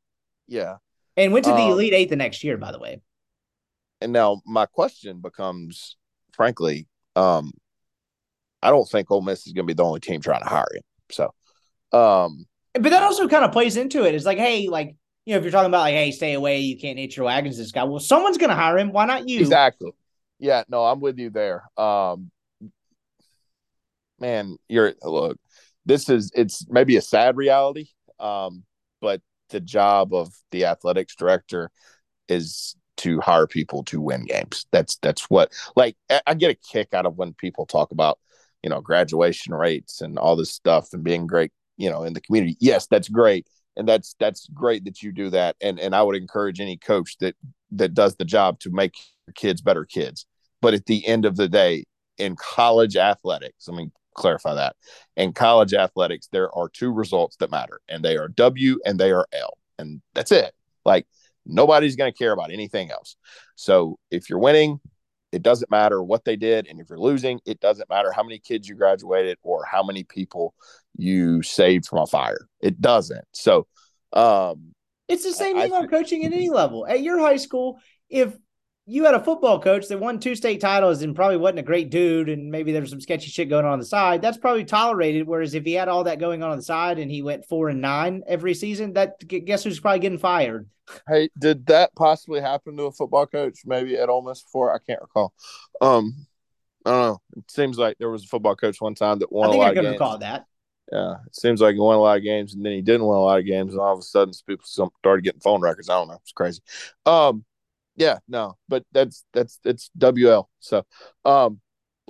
Yeah, 0.47 0.77
and 1.15 1.31
went 1.31 1.45
to 1.45 1.51
the 1.51 1.57
um, 1.57 1.71
Elite 1.71 1.93
Eight 1.93 2.09
the 2.09 2.15
next 2.15 2.43
year, 2.43 2.57
by 2.57 2.71
the 2.71 2.79
way. 2.79 3.01
And 4.01 4.13
now 4.13 4.41
my 4.45 4.65
question 4.65 5.19
becomes, 5.19 5.97
frankly, 6.33 6.87
um, 7.15 7.51
I 8.61 8.69
don't 8.69 8.89
think 8.89 9.09
Ole 9.11 9.21
Miss 9.21 9.47
is 9.47 9.53
going 9.53 9.65
to 9.65 9.73
be 9.73 9.75
the 9.75 9.83
only 9.83 9.99
team 9.99 10.21
trying 10.21 10.43
to 10.43 10.49
hire 10.49 10.65
him. 10.73 10.83
So, 11.11 11.33
um, 11.97 12.45
but 12.73 12.89
that 12.89 13.03
also 13.03 13.27
kind 13.27 13.45
of 13.45 13.51
plays 13.51 13.77
into 13.77 14.05
it. 14.05 14.15
It's 14.15 14.25
like, 14.25 14.37
hey, 14.37 14.67
like 14.67 14.95
you 15.25 15.33
know, 15.33 15.37
if 15.37 15.43
you're 15.43 15.51
talking 15.51 15.67
about 15.69 15.81
like, 15.81 15.93
hey, 15.93 16.11
stay 16.11 16.33
away, 16.33 16.59
you 16.59 16.77
can't 16.77 16.97
hit 16.97 17.15
your 17.15 17.25
wagons. 17.25 17.57
This 17.57 17.71
guy, 17.71 17.83
well, 17.83 17.99
someone's 17.99 18.37
going 18.37 18.49
to 18.49 18.55
hire 18.55 18.77
him. 18.77 18.91
Why 18.91 19.05
not 19.05 19.27
you? 19.27 19.39
Exactly. 19.39 19.91
Yeah. 20.39 20.63
No, 20.69 20.83
I'm 20.85 20.99
with 20.99 21.17
you 21.17 21.29
there. 21.29 21.63
Um, 21.77 22.31
man, 24.19 24.57
you're 24.67 24.93
look. 25.03 25.37
This 25.85 26.09
is 26.09 26.31
it's 26.35 26.65
maybe 26.69 26.97
a 26.97 27.01
sad 27.01 27.37
reality, 27.37 27.87
um, 28.19 28.63
but 29.01 29.21
the 29.49 29.59
job 29.59 30.13
of 30.13 30.33
the 30.51 30.65
athletics 30.65 31.15
director 31.15 31.71
is 32.27 32.75
to 32.99 33.19
hire 33.21 33.47
people 33.47 33.83
to 33.85 34.01
win 34.01 34.25
games. 34.25 34.65
That's 34.71 34.97
that's 34.97 35.29
what 35.29 35.53
like 35.75 35.95
I 36.27 36.33
get 36.33 36.51
a 36.51 36.55
kick 36.55 36.93
out 36.93 37.05
of 37.05 37.17
when 37.17 37.33
people 37.33 37.65
talk 37.65 37.91
about 37.91 38.19
you 38.63 38.69
know 38.69 38.81
graduation 38.81 39.53
rates 39.53 40.01
and 40.01 40.19
all 40.19 40.35
this 40.35 40.51
stuff 40.51 40.89
and 40.93 41.03
being 41.03 41.27
great 41.27 41.51
you 41.77 41.89
know 41.89 42.03
in 42.03 42.13
the 42.13 42.21
community. 42.21 42.57
Yes, 42.59 42.87
that's 42.87 43.09
great, 43.09 43.47
and 43.75 43.87
that's 43.87 44.15
that's 44.19 44.47
great 44.53 44.85
that 44.85 45.01
you 45.01 45.11
do 45.11 45.29
that. 45.31 45.55
And 45.61 45.79
and 45.79 45.95
I 45.95 46.03
would 46.03 46.15
encourage 46.15 46.59
any 46.59 46.77
coach 46.77 47.17
that 47.19 47.35
that 47.71 47.93
does 47.93 48.15
the 48.15 48.25
job 48.25 48.59
to 48.61 48.69
make 48.69 48.95
your 49.27 49.33
kids 49.33 49.61
better 49.61 49.85
kids. 49.85 50.25
But 50.61 50.73
at 50.73 50.85
the 50.85 51.07
end 51.07 51.25
of 51.25 51.37
the 51.37 51.47
day, 51.47 51.85
in 52.17 52.35
college 52.35 52.97
athletics, 52.97 53.69
I 53.69 53.71
mean 53.71 53.91
clarify 54.13 54.55
that. 54.55 54.75
In 55.15 55.31
college 55.31 55.73
athletics, 55.73 56.27
there 56.31 56.53
are 56.53 56.67
two 56.67 56.91
results 56.91 57.37
that 57.37 57.51
matter, 57.51 57.79
and 57.87 58.03
they 58.03 58.17
are 58.17 58.27
W 58.27 58.79
and 58.85 58.99
they 58.99 59.11
are 59.11 59.27
L, 59.31 59.57
and 59.77 60.01
that's 60.13 60.33
it. 60.33 60.53
Like 60.85 61.07
nobody's 61.49 61.95
going 61.95 62.11
to 62.11 62.17
care 62.17 62.31
about 62.31 62.51
anything 62.51 62.91
else. 62.91 63.15
So 63.55 63.97
if 64.11 64.29
you're 64.29 64.39
winning, 64.39 64.79
it 65.31 65.43
doesn't 65.43 65.69
matter 65.69 66.01
what 66.01 66.25
they 66.25 66.35
did, 66.35 66.67
and 66.67 66.79
if 66.79 66.89
you're 66.89 66.99
losing, 66.99 67.39
it 67.45 67.59
doesn't 67.59 67.89
matter 67.89 68.11
how 68.11 68.23
many 68.23 68.39
kids 68.39 68.67
you 68.67 68.75
graduated 68.75 69.37
or 69.43 69.63
how 69.65 69.83
many 69.83 70.03
people 70.03 70.55
you 70.95 71.43
saved 71.43 71.85
from 71.85 71.99
a 71.99 72.07
fire. 72.07 72.47
It 72.61 72.81
doesn't. 72.81 73.25
So 73.33 73.67
um, 74.13 74.73
it's 75.07 75.23
the 75.23 75.33
same 75.33 75.57
thing 75.57 75.73
I, 75.73 75.77
on 75.77 75.87
coaching 75.87 76.25
at 76.25 76.33
any 76.33 76.49
level. 76.49 76.85
At 76.87 77.01
your 77.01 77.19
high 77.19 77.37
school, 77.37 77.79
if 78.09 78.35
you 78.89 79.05
had 79.05 79.13
a 79.13 79.23
football 79.23 79.59
coach 79.59 79.87
that 79.87 79.99
won 79.99 80.19
two 80.19 80.33
state 80.35 80.59
titles 80.59 81.03
and 81.03 81.15
probably 81.15 81.37
wasn't 81.37 81.59
a 81.59 81.63
great 81.63 81.91
dude, 81.91 82.27
and 82.27 82.49
maybe 82.49 82.71
there 82.71 82.81
was 82.81 82.89
some 82.89 82.99
sketchy 82.99 83.29
shit 83.29 83.47
going 83.47 83.63
on, 83.63 83.73
on 83.73 83.79
the 83.79 83.85
side. 83.85 84.21
That's 84.21 84.37
probably 84.37 84.65
tolerated. 84.65 85.27
Whereas 85.27 85.53
if 85.53 85.63
he 85.63 85.73
had 85.73 85.87
all 85.87 86.03
that 86.05 86.19
going 86.19 86.41
on 86.41 86.49
on 86.49 86.57
the 86.57 86.63
side 86.63 86.97
and 86.97 87.11
he 87.11 87.21
went 87.21 87.45
four 87.45 87.69
and 87.69 87.81
nine 87.81 88.23
every 88.25 88.55
season, 88.55 88.93
that 88.93 89.25
guess 89.27 89.63
who's 89.63 89.79
probably 89.79 89.99
getting 89.99 90.17
fired. 90.17 90.67
Hey, 91.07 91.29
did 91.37 91.67
that 91.67 91.93
possibly 91.95 92.41
happen 92.41 92.75
to 92.77 92.85
a 92.85 92.91
football 92.91 93.27
coach? 93.27 93.59
Maybe 93.63 93.95
at 93.95 94.09
Ole 94.09 94.23
Miss 94.23 94.41
before 94.41 94.73
I 94.73 94.79
can't 94.79 95.01
recall. 95.01 95.33
Um, 95.81 96.25
I 96.83 96.89
don't 96.89 97.01
know. 97.01 97.21
It 97.37 97.51
seems 97.51 97.77
like 97.77 97.97
there 97.99 98.09
was 98.09 98.23
a 98.23 98.27
football 98.27 98.55
coach 98.55 98.81
one 98.81 98.95
time 98.95 99.19
that 99.19 99.31
won. 99.31 99.49
I 99.49 99.51
think 99.51 99.61
a 99.61 99.65
lot 99.65 99.71
I 99.71 99.81
could 99.81 99.91
recall 99.91 100.17
that. 100.17 100.45
Yeah, 100.91 101.17
it 101.27 101.35
seems 101.35 101.61
like 101.61 101.75
he 101.75 101.79
won 101.79 101.97
a 101.97 102.01
lot 102.01 102.17
of 102.17 102.23
games, 102.23 102.55
and 102.55 102.65
then 102.65 102.73
he 102.73 102.81
didn't 102.81 103.05
win 103.05 103.17
a 103.17 103.21
lot 103.21 103.37
of 103.37 103.45
games, 103.45 103.73
and 103.73 103.79
all 103.79 103.93
of 103.93 103.99
a 103.99 104.01
sudden, 104.01 104.33
people 104.47 104.65
started 104.65 105.23
getting 105.23 105.41
phone 105.41 105.61
records. 105.61 105.89
I 105.89 105.93
don't 105.93 106.07
know. 106.07 106.17
It's 106.23 106.31
crazy. 106.31 106.61
Um, 107.05 107.45
yeah, 107.99 108.19
no, 108.29 108.55
but 108.69 108.83
that's 108.93 109.25
that's 109.33 109.59
it's 109.65 109.91
WL. 109.99 110.45
So 110.59 110.83
um 111.25 111.59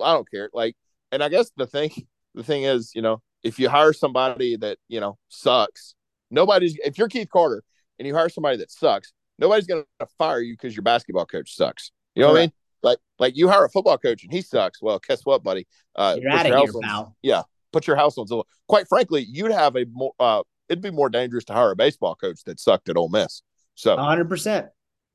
I 0.00 0.14
don't 0.14 0.30
care. 0.30 0.48
Like, 0.54 0.76
and 1.12 1.22
I 1.22 1.28
guess 1.28 1.50
the 1.56 1.66
thing 1.66 1.90
the 2.34 2.44
thing 2.44 2.62
is, 2.62 2.92
you 2.94 3.02
know, 3.02 3.20
if 3.42 3.58
you 3.58 3.68
hire 3.68 3.92
somebody 3.92 4.56
that, 4.56 4.78
you 4.88 5.00
know, 5.00 5.18
sucks, 5.28 5.94
nobody's 6.30 6.78
if 6.84 6.96
you're 6.96 7.08
Keith 7.08 7.28
Carter 7.30 7.62
and 7.98 8.06
you 8.06 8.14
hire 8.14 8.28
somebody 8.28 8.56
that 8.58 8.70
sucks, 8.70 9.12
nobody's 9.38 9.66
gonna 9.66 9.84
fire 10.16 10.40
you 10.40 10.54
because 10.54 10.74
your 10.74 10.84
basketball 10.84 11.26
coach 11.26 11.56
sucks. 11.56 11.90
You 12.14 12.22
know 12.22 12.28
what 12.28 12.38
I 12.38 12.40
mean? 12.42 12.52
Like 12.84 12.98
like 13.18 13.36
you 13.36 13.48
hire 13.48 13.64
a 13.64 13.68
football 13.68 13.98
coach 13.98 14.22
and 14.22 14.32
he 14.32 14.42
sucks. 14.42 14.80
Well, 14.80 15.00
guess 15.06 15.26
what, 15.26 15.42
buddy? 15.42 15.66
Uh 15.96 16.16
you're 16.20 16.30
out 16.30 16.46
of 16.46 16.56
here, 16.56 16.80
pal. 16.82 17.16
Yeah. 17.20 17.42
Put 17.72 17.88
your 17.88 17.96
house 17.96 18.16
on 18.16 18.28
zillow. 18.28 18.44
Quite 18.68 18.86
frankly, 18.88 19.26
you'd 19.28 19.50
have 19.50 19.74
a 19.76 19.86
more 19.90 20.12
uh 20.20 20.44
it'd 20.68 20.82
be 20.82 20.92
more 20.92 21.10
dangerous 21.10 21.44
to 21.46 21.52
hire 21.52 21.72
a 21.72 21.76
baseball 21.76 22.14
coach 22.14 22.44
that 22.44 22.60
sucked 22.60 22.88
at 22.88 22.96
Ole 22.96 23.08
Miss. 23.08 23.42
So 23.74 23.96
100 23.96 24.28
percent 24.28 24.68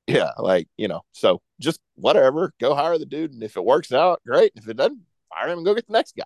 yeah, 0.07 0.31
like 0.37 0.67
you 0.77 0.87
know, 0.87 1.01
so 1.11 1.41
just 1.59 1.79
whatever, 1.95 2.53
go 2.59 2.75
hire 2.75 2.97
the 2.97 3.05
dude, 3.05 3.33
and 3.33 3.43
if 3.43 3.57
it 3.57 3.65
works 3.65 3.91
out, 3.91 4.21
great. 4.25 4.51
If 4.55 4.67
it 4.67 4.77
doesn't, 4.77 5.01
fire 5.33 5.49
him 5.49 5.59
and 5.59 5.65
go 5.65 5.73
get 5.73 5.87
the 5.87 5.93
next 5.93 6.15
guy. 6.15 6.23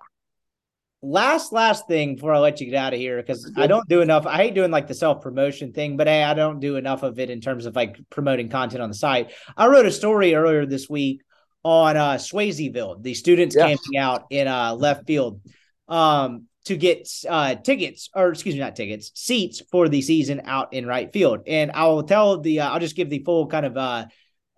Last, 1.01 1.53
last 1.53 1.87
thing 1.87 2.15
before 2.15 2.33
I 2.33 2.39
let 2.39 2.59
you 2.59 2.69
get 2.69 2.75
out 2.75 2.93
of 2.93 2.99
here, 2.99 3.17
because 3.17 3.49
I 3.55 3.67
don't 3.67 3.87
do 3.87 4.01
enough. 4.01 4.25
I 4.25 4.35
hate 4.35 4.53
doing 4.53 4.69
like 4.69 4.87
the 4.87 4.93
self 4.93 5.21
promotion 5.21 5.71
thing, 5.71 5.95
but 5.95 6.07
hey, 6.07 6.23
I 6.23 6.33
don't 6.33 6.59
do 6.59 6.75
enough 6.75 7.03
of 7.03 7.19
it 7.19 7.29
in 7.29 7.39
terms 7.39 7.65
of 7.65 7.73
like 7.73 7.97
promoting 8.09 8.49
content 8.49 8.83
on 8.83 8.89
the 8.89 8.95
site. 8.95 9.31
I 9.55 9.67
wrote 9.67 9.85
a 9.85 9.91
story 9.91 10.35
earlier 10.35 10.65
this 10.65 10.89
week 10.89 11.21
on 11.63 11.95
uh 11.95 12.15
Swayzeville, 12.15 13.01
the 13.01 13.13
students 13.13 13.55
yes. 13.55 13.65
camping 13.65 13.97
out 13.97 14.25
in 14.29 14.49
uh 14.49 14.75
left 14.75 15.07
field. 15.07 15.39
Um, 15.87 16.48
to 16.65 16.75
get 16.75 17.09
uh, 17.27 17.55
tickets, 17.55 18.09
or 18.13 18.29
excuse 18.29 18.55
me, 18.55 18.61
not 18.61 18.75
tickets, 18.75 19.11
seats 19.15 19.61
for 19.71 19.89
the 19.89 20.01
season 20.01 20.41
out 20.45 20.73
in 20.73 20.85
right 20.85 21.11
field. 21.11 21.41
And 21.47 21.71
I 21.71 21.85
will 21.85 22.03
tell 22.03 22.39
the, 22.39 22.61
uh, 22.61 22.69
I'll 22.69 22.79
just 22.79 22.95
give 22.95 23.09
the 23.09 23.23
full 23.23 23.47
kind 23.47 23.65
of 23.65 23.77
uh, 23.77 24.05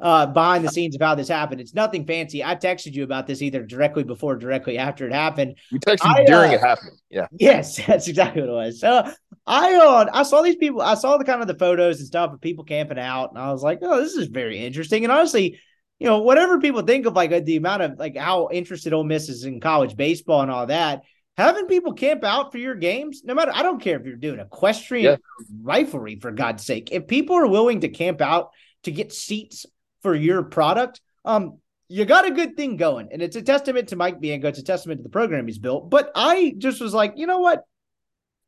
uh, 0.00 0.26
behind 0.26 0.64
the 0.64 0.70
scenes 0.70 0.94
of 0.94 1.00
how 1.00 1.14
this 1.14 1.28
happened. 1.28 1.60
It's 1.60 1.74
nothing 1.74 2.06
fancy. 2.06 2.44
I 2.44 2.56
texted 2.56 2.94
you 2.94 3.04
about 3.04 3.26
this 3.26 3.42
either 3.42 3.62
directly 3.62 4.04
before, 4.04 4.36
directly 4.36 4.76
after 4.76 5.06
it 5.06 5.12
happened. 5.12 5.56
You 5.70 5.78
texted 5.80 6.06
I, 6.06 6.24
during 6.24 6.50
uh, 6.50 6.54
it 6.54 6.60
happened. 6.60 6.98
Yeah. 7.10 7.26
Yes, 7.32 7.76
that's 7.86 8.08
exactly 8.08 8.42
what 8.42 8.50
it 8.50 8.52
was. 8.52 8.80
So 8.80 9.10
I 9.46 9.74
uh, 9.74 10.10
I 10.12 10.22
saw 10.22 10.42
these 10.42 10.56
people. 10.56 10.80
I 10.80 10.94
saw 10.94 11.16
the 11.16 11.24
kind 11.24 11.42
of 11.42 11.48
the 11.48 11.54
photos 11.54 11.98
and 11.98 12.06
stuff 12.06 12.32
of 12.32 12.40
people 12.40 12.64
camping 12.64 12.98
out, 12.98 13.30
and 13.30 13.38
I 13.38 13.52
was 13.52 13.62
like, 13.62 13.80
oh, 13.82 14.00
this 14.00 14.14
is 14.14 14.28
very 14.28 14.58
interesting. 14.58 15.04
And 15.04 15.12
honestly, 15.12 15.60
you 15.98 16.08
know, 16.08 16.18
whatever 16.18 16.60
people 16.60 16.82
think 16.82 17.06
of 17.06 17.14
like 17.14 17.44
the 17.44 17.56
amount 17.56 17.82
of 17.82 17.98
like 17.98 18.16
how 18.16 18.48
interested 18.52 18.92
Ole 18.92 19.04
Miss 19.04 19.28
is 19.28 19.44
in 19.44 19.60
college 19.60 19.96
baseball 19.96 20.42
and 20.42 20.50
all 20.50 20.66
that, 20.66 21.02
having 21.36 21.66
people 21.66 21.92
camp 21.92 22.24
out 22.24 22.52
for 22.52 22.58
your 22.58 22.74
games, 22.74 23.22
no 23.24 23.34
matter, 23.34 23.52
I 23.54 23.62
don't 23.62 23.80
care 23.80 23.98
if 23.98 24.06
you're 24.06 24.16
doing 24.16 24.40
equestrian 24.40 25.18
yeah. 25.18 25.46
riflery, 25.62 26.20
for 26.20 26.30
God's 26.30 26.64
sake. 26.64 26.90
If 26.92 27.06
people 27.06 27.36
are 27.36 27.46
willing 27.46 27.80
to 27.80 27.88
camp 27.88 28.20
out 28.20 28.50
to 28.84 28.90
get 28.90 29.12
seats 29.12 29.66
for 30.02 30.14
your 30.14 30.42
product, 30.42 31.00
um, 31.24 31.58
you 31.88 32.04
got 32.04 32.26
a 32.26 32.30
good 32.30 32.56
thing 32.56 32.76
going. 32.76 33.08
And 33.12 33.22
it's 33.22 33.36
a 33.36 33.42
testament 33.42 33.88
to 33.88 33.96
Mike 33.96 34.20
Bianco. 34.20 34.48
It's 34.48 34.58
a 34.58 34.64
testament 34.64 34.98
to 34.98 35.02
the 35.02 35.10
program 35.10 35.46
he's 35.46 35.58
built. 35.58 35.90
But 35.90 36.10
I 36.14 36.54
just 36.56 36.80
was 36.80 36.94
like, 36.94 37.14
you 37.16 37.26
know 37.26 37.38
what? 37.38 37.64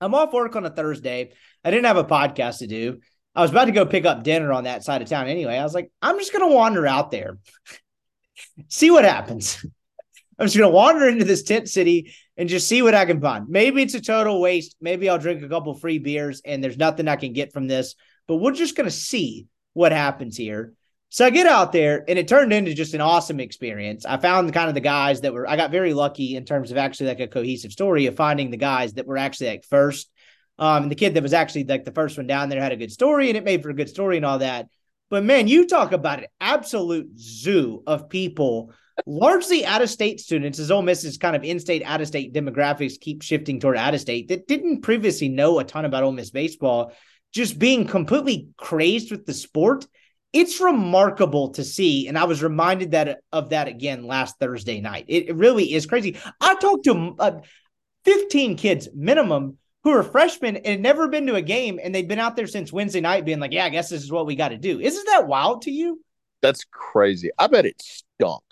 I'm 0.00 0.14
off 0.14 0.32
work 0.32 0.56
on 0.56 0.64
a 0.64 0.70
Thursday. 0.70 1.32
I 1.64 1.70
didn't 1.70 1.86
have 1.86 1.96
a 1.96 2.04
podcast 2.04 2.58
to 2.58 2.66
do. 2.66 3.00
I 3.36 3.42
was 3.42 3.50
about 3.50 3.66
to 3.66 3.72
go 3.72 3.84
pick 3.84 4.06
up 4.06 4.22
dinner 4.22 4.50
on 4.52 4.64
that 4.64 4.82
side 4.82 5.02
of 5.02 5.08
town 5.08 5.28
anyway. 5.28 5.58
I 5.58 5.62
was 5.62 5.74
like, 5.74 5.92
I'm 6.00 6.18
just 6.18 6.32
going 6.32 6.48
to 6.48 6.54
wander 6.54 6.86
out 6.86 7.10
there, 7.10 7.36
see 8.68 8.90
what 8.90 9.04
happens. 9.04 9.64
I'm 10.38 10.46
just 10.46 10.56
going 10.56 10.70
to 10.70 10.74
wander 10.74 11.08
into 11.08 11.24
this 11.24 11.42
tent 11.42 11.68
city 11.68 12.14
and 12.36 12.48
just 12.48 12.68
see 12.68 12.82
what 12.82 12.94
I 12.94 13.04
can 13.06 13.20
find. 13.20 13.48
Maybe 13.48 13.82
it's 13.82 13.94
a 13.94 14.00
total 14.00 14.40
waste. 14.40 14.76
Maybe 14.80 15.08
I'll 15.08 15.18
drink 15.18 15.42
a 15.42 15.48
couple 15.48 15.74
free 15.74 15.98
beers 15.98 16.42
and 16.44 16.62
there's 16.62 16.76
nothing 16.76 17.08
I 17.08 17.16
can 17.16 17.32
get 17.32 17.52
from 17.52 17.66
this, 17.68 17.94
but 18.26 18.36
we're 18.36 18.52
just 18.52 18.76
going 18.76 18.88
to 18.88 18.94
see 18.94 19.46
what 19.72 19.92
happens 19.92 20.36
here. 20.36 20.74
So 21.08 21.24
I 21.24 21.30
get 21.30 21.46
out 21.46 21.72
there 21.72 22.04
and 22.08 22.18
it 22.18 22.28
turned 22.28 22.52
into 22.52 22.74
just 22.74 22.92
an 22.92 23.00
awesome 23.00 23.40
experience. 23.40 24.04
I 24.04 24.16
found 24.18 24.52
kind 24.52 24.68
of 24.68 24.74
the 24.74 24.80
guys 24.80 25.22
that 25.22 25.32
were, 25.32 25.48
I 25.48 25.56
got 25.56 25.70
very 25.70 25.94
lucky 25.94 26.36
in 26.36 26.44
terms 26.44 26.70
of 26.70 26.76
actually 26.76 27.06
like 27.08 27.20
a 27.20 27.28
cohesive 27.28 27.72
story 27.72 28.06
of 28.06 28.16
finding 28.16 28.50
the 28.50 28.56
guys 28.56 28.94
that 28.94 29.06
were 29.06 29.16
actually 29.16 29.48
like 29.48 29.64
first. 29.64 30.10
Um, 30.58 30.84
and 30.84 30.90
the 30.90 30.96
kid 30.96 31.14
that 31.14 31.22
was 31.22 31.34
actually 31.34 31.64
like 31.64 31.84
the 31.84 31.92
first 31.92 32.16
one 32.16 32.26
down 32.26 32.48
there 32.48 32.60
had 32.60 32.72
a 32.72 32.76
good 32.76 32.92
story 32.92 33.28
and 33.28 33.36
it 33.36 33.44
made 33.44 33.62
for 33.62 33.70
a 33.70 33.74
good 33.74 33.88
story 33.88 34.16
and 34.16 34.24
all 34.24 34.38
that. 34.38 34.68
But 35.10 35.24
man, 35.24 35.48
you 35.48 35.66
talk 35.66 35.92
about 35.92 36.20
an 36.20 36.26
absolute 36.40 37.18
zoo 37.18 37.82
of 37.86 38.08
people 38.08 38.72
largely 39.06 39.64
out 39.66 39.82
of 39.82 39.90
state 39.90 40.20
students, 40.20 40.58
as 40.58 40.70
Ole 40.70 40.82
Miss's 40.82 41.18
kind 41.18 41.36
of 41.36 41.44
in 41.44 41.60
state, 41.60 41.82
out 41.84 42.00
of 42.00 42.06
state 42.06 42.32
demographics 42.32 42.98
keep 42.98 43.22
shifting 43.22 43.60
toward 43.60 43.76
out 43.76 43.94
of 43.94 44.00
state 44.00 44.28
that 44.28 44.48
didn't 44.48 44.80
previously 44.80 45.28
know 45.28 45.58
a 45.58 45.64
ton 45.64 45.84
about 45.84 46.02
Ole 46.02 46.12
Miss 46.12 46.30
baseball, 46.30 46.92
just 47.32 47.58
being 47.58 47.86
completely 47.86 48.48
crazed 48.56 49.10
with 49.10 49.26
the 49.26 49.34
sport. 49.34 49.86
It's 50.32 50.60
remarkable 50.60 51.50
to 51.50 51.64
see. 51.64 52.08
And 52.08 52.18
I 52.18 52.24
was 52.24 52.42
reminded 52.42 52.92
that 52.92 53.20
of 53.32 53.50
that 53.50 53.68
again 53.68 54.06
last 54.06 54.38
Thursday 54.38 54.80
night. 54.80 55.06
It, 55.08 55.28
it 55.28 55.36
really 55.36 55.72
is 55.72 55.86
crazy. 55.86 56.18
I 56.40 56.56
talked 56.56 56.84
to 56.84 57.14
uh, 57.18 57.40
15 58.04 58.56
kids 58.56 58.88
minimum 58.94 59.58
who 59.86 59.92
are 59.92 60.02
freshmen 60.02 60.56
and 60.56 60.66
had 60.66 60.80
never 60.80 61.06
been 61.06 61.28
to 61.28 61.36
a 61.36 61.42
game 61.42 61.78
and 61.80 61.94
they've 61.94 62.08
been 62.08 62.18
out 62.18 62.34
there 62.34 62.48
since 62.48 62.72
Wednesday 62.72 63.00
night 63.00 63.24
being 63.24 63.38
like, 63.38 63.52
yeah, 63.52 63.66
I 63.66 63.68
guess 63.68 63.88
this 63.88 64.02
is 64.02 64.10
what 64.10 64.26
we 64.26 64.34
got 64.34 64.48
to 64.48 64.56
do. 64.58 64.80
Isn't 64.80 65.06
that 65.06 65.28
wild 65.28 65.62
to 65.62 65.70
you? 65.70 66.02
That's 66.42 66.64
crazy. 66.64 67.30
I 67.38 67.46
bet 67.46 67.66
it 67.66 67.80
stunk 67.80 68.42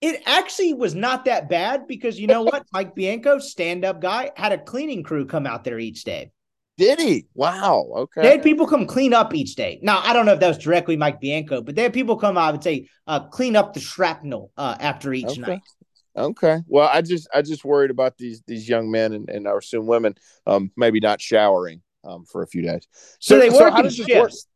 it 0.00 0.20
actually 0.26 0.74
was 0.74 0.94
not 0.94 1.24
that 1.24 1.48
bad 1.48 1.86
because 1.86 2.18
you 2.18 2.26
know 2.26 2.42
what? 2.42 2.66
Mike 2.72 2.94
Bianco, 2.94 3.38
stand 3.38 3.84
up 3.84 4.02
guy, 4.02 4.32
had 4.36 4.52
a 4.52 4.58
cleaning 4.58 5.04
crew 5.04 5.24
come 5.24 5.46
out 5.46 5.64
there 5.64 5.78
each 5.78 6.02
day. 6.04 6.30
Did 6.76 6.98
he? 6.98 7.26
Wow. 7.34 7.86
Okay. 7.96 8.22
They 8.22 8.30
had 8.32 8.42
people 8.42 8.66
come 8.66 8.86
clean 8.86 9.14
up 9.14 9.32
each 9.32 9.54
day. 9.54 9.78
Now, 9.80 10.00
I 10.02 10.12
don't 10.12 10.26
know 10.26 10.32
if 10.32 10.40
that 10.40 10.48
was 10.48 10.58
directly 10.58 10.96
Mike 10.96 11.20
Bianco, 11.20 11.62
but 11.62 11.76
they 11.76 11.84
had 11.84 11.92
people 11.92 12.16
come, 12.16 12.36
I 12.36 12.50
would 12.50 12.64
say, 12.64 12.88
uh, 13.06 13.20
clean 13.28 13.54
up 13.54 13.74
the 13.74 13.80
shrapnel 13.80 14.50
uh, 14.56 14.76
after 14.80 15.14
each 15.14 15.38
okay. 15.38 15.40
night. 15.40 15.60
Okay. 16.16 16.60
Well, 16.66 16.88
I 16.92 17.02
just 17.02 17.28
I 17.34 17.42
just 17.42 17.64
worried 17.64 17.90
about 17.90 18.16
these 18.16 18.42
these 18.46 18.68
young 18.68 18.90
men 18.90 19.12
and, 19.12 19.28
and 19.28 19.48
I 19.48 19.56
assume 19.56 19.86
women 19.86 20.14
um 20.46 20.70
maybe 20.76 21.00
not 21.00 21.20
showering 21.20 21.82
um 22.04 22.24
for 22.24 22.42
a 22.42 22.46
few 22.46 22.62
days. 22.62 22.86
So, 23.18 23.34
so 23.34 23.38
they 23.38 23.50
work 23.50 23.76
so 23.76 23.84
in 23.84 23.90
shifts. 23.90 24.46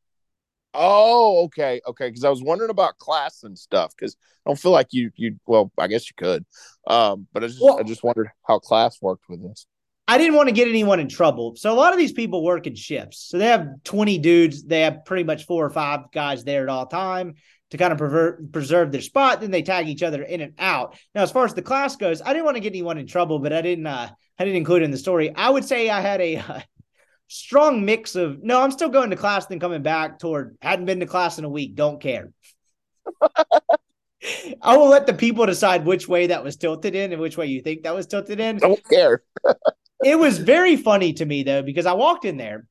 Oh, 0.74 1.44
okay, 1.44 1.80
okay. 1.86 2.09
Because 2.09 2.24
I 2.24 2.30
was 2.30 2.43
wondering 2.43 2.70
about 2.70 2.98
class 2.98 3.43
and 3.43 3.59
stuff. 3.59 3.93
Because 3.97 4.16
I 4.47 4.51
don't 4.51 4.59
feel 4.59 4.70
like 4.70 4.89
you, 4.90 5.10
you. 5.16 5.36
Well, 5.47 5.72
I 5.78 5.89
guess 5.89 6.09
you 6.09 6.14
could, 6.16 6.44
um, 6.86 7.26
but 7.32 7.43
I 7.43 7.48
just, 7.48 7.60
well, 7.60 7.80
I 7.80 7.82
just 7.82 8.05
wondered 8.05 8.28
how 8.47 8.59
class 8.60 8.98
worked 9.02 9.28
with 9.28 9.43
this. 9.43 9.66
I 10.06 10.16
didn't 10.16 10.36
want 10.36 10.48
to 10.48 10.55
get 10.55 10.68
anyone 10.68 11.01
in 11.01 11.09
trouble, 11.09 11.56
so 11.56 11.72
a 11.72 11.74
lot 11.74 11.93
of 11.93 11.98
these 11.98 12.12
people 12.12 12.44
work 12.44 12.66
in 12.66 12.74
shifts. 12.74 13.28
So 13.28 13.39
they 13.39 13.47
have 13.47 13.66
twenty 13.82 14.18
dudes. 14.18 14.62
They 14.62 14.82
have 14.82 15.05
pretty 15.05 15.24
much 15.24 15.47
four 15.47 15.66
or 15.66 15.70
five 15.70 16.12
guys 16.12 16.44
there 16.44 16.62
at 16.62 16.68
all 16.68 16.86
time 16.86 17.35
to 17.70 17.77
kind 17.77 17.93
of 17.93 17.99
preserve 17.99 18.53
preserve 18.53 18.93
their 18.93 19.01
spot. 19.01 19.40
Then 19.40 19.51
they 19.51 19.62
tag 19.62 19.89
each 19.89 20.03
other 20.03 20.23
in 20.23 20.40
and 20.40 20.55
out. 20.59 20.99
Now, 21.15 21.23
as 21.23 21.31
far 21.31 21.45
as 21.45 21.55
the 21.55 21.62
class 21.62 21.97
goes, 21.97 22.23
I 22.23 22.32
didn't 22.32 22.45
want 22.45 22.57
to 22.57 22.62
get 22.62 22.73
anyone 22.73 22.99
in 22.99 23.07
trouble, 23.07 23.39
but 23.39 23.53
I 23.53 23.62
didn't. 23.62 23.86
Uh, 23.86 24.09
I 24.39 24.45
didn't 24.45 24.57
include 24.57 24.82
in 24.82 24.90
the 24.90 24.99
story. 24.99 25.35
I 25.35 25.51
would 25.51 25.65
say 25.65 25.90
I 25.90 26.01
had 26.01 26.20
a. 26.20 26.36
Uh, 26.36 26.61
strong 27.28 27.85
mix 27.85 28.16
of 28.16 28.43
no, 28.43 28.61
I'm 28.61 28.70
still 28.70 28.89
going 28.89 29.11
to 29.11 29.16
class, 29.16 29.47
then 29.47 29.61
coming 29.61 29.82
back 29.82 30.19
toward 30.19 30.57
hadn't 30.61 30.86
been 30.86 31.01
to 31.01 31.07
class 31.07 31.39
in 31.39 31.45
a 31.45 31.49
week, 31.49 31.74
don't 31.74 32.01
care. 32.01 32.32
I 34.62 34.77
will 34.77 34.89
let 34.89 35.07
the 35.07 35.15
people 35.15 35.47
decide 35.47 35.85
which 35.85 36.09
way 36.09 36.28
that 36.28 36.43
was 36.43 36.57
tilted 36.57 36.95
in 36.95 37.12
and 37.12 37.20
which 37.20 37.36
way 37.36 37.47
you 37.47 37.61
think 37.61 37.82
that 37.82 37.95
was 37.95 38.07
tilted 38.07 38.40
in. 38.40 38.59
Don't 38.59 38.82
care. 38.89 39.23
it 40.05 40.19
was 40.19 40.39
very 40.39 40.77
funny 40.77 41.12
to 41.15 41.24
me 41.24 41.43
though, 41.45 41.62
because 41.62 41.86
I 41.86 41.93
walked 41.93 42.24
in 42.24 42.36
there. 42.36 42.66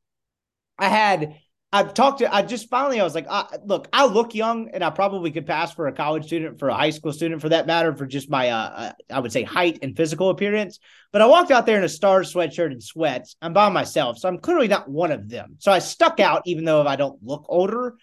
I 0.78 0.90
had 0.90 1.36
I've 1.78 1.94
talked 1.94 2.20
to 2.20 2.34
I 2.34 2.42
just 2.42 2.70
finally 2.70 3.00
I 3.00 3.04
was 3.04 3.14
like, 3.14 3.28
look, 3.64 3.88
I 3.94 4.08
look 4.08 4.34
young 4.34 4.70
and 4.74 4.84
I 4.84 4.90
probably 4.90 5.32
could 5.32 5.46
pass 5.46 5.72
for 5.74 5.88
a 5.88 5.92
college 5.92 6.26
student, 6.26 6.58
for 6.58 6.70
a 6.70 6.74
high 6.74 6.90
school 6.90 7.14
student, 7.14 7.40
for 7.40 7.50
that 7.50 7.68
matter, 7.68 7.96
for 7.96 8.08
just 8.08 8.32
my 8.32 8.50
uh, 8.50 8.58
uh 8.58 8.92
I 9.12 9.20
would 9.20 9.32
say 9.32 9.44
height 9.44 9.80
and 9.84 9.96
physical 9.96 10.30
appearance. 10.30 10.80
But 11.12 11.22
I 11.22 11.28
walked 11.28 11.52
out 11.52 11.68
there 11.68 11.78
in 11.78 11.84
a 11.84 11.90
stars 11.90 12.34
sweatshirt 12.34 12.72
and 12.72 12.82
sweats. 12.84 13.36
I'm 13.44 13.54
by 13.54 13.70
myself, 13.70 14.18
so 14.18 14.28
I'm 14.28 14.40
clearly 14.40 14.68
not 14.68 14.90
one 14.90 15.12
of 15.12 15.30
them. 15.30 15.58
So 15.60 15.72
I 15.72 15.80
stuck 15.80 16.20
out, 16.20 16.42
even 16.46 16.66
though 16.66 16.86
I 16.86 16.96
don't 16.96 17.22
look 17.24 17.46
older. 17.48 17.96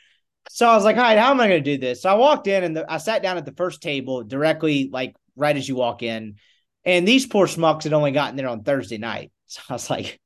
So 0.50 0.68
I 0.68 0.76
was 0.76 0.84
like, 0.84 0.96
all 0.96 1.02
right, 1.02 1.18
how 1.18 1.30
am 1.30 1.40
I 1.40 1.48
going 1.48 1.64
to 1.64 1.70
do 1.76 1.78
this? 1.78 2.02
So 2.02 2.10
I 2.10 2.14
walked 2.14 2.46
in 2.46 2.62
and 2.62 2.76
the, 2.76 2.92
I 2.92 2.98
sat 2.98 3.22
down 3.22 3.38
at 3.38 3.46
the 3.46 3.52
first 3.52 3.82
table 3.82 4.22
directly, 4.22 4.88
like 4.92 5.16
right 5.36 5.56
as 5.56 5.68
you 5.68 5.74
walk 5.74 6.02
in. 6.02 6.36
And 6.84 7.08
these 7.08 7.26
poor 7.26 7.46
schmucks 7.46 7.84
had 7.84 7.94
only 7.94 8.12
gotten 8.12 8.36
there 8.36 8.48
on 8.48 8.62
Thursday 8.62 8.98
night. 8.98 9.30
So 9.46 9.60
I 9.68 9.74
was 9.74 9.90
like, 9.90 10.18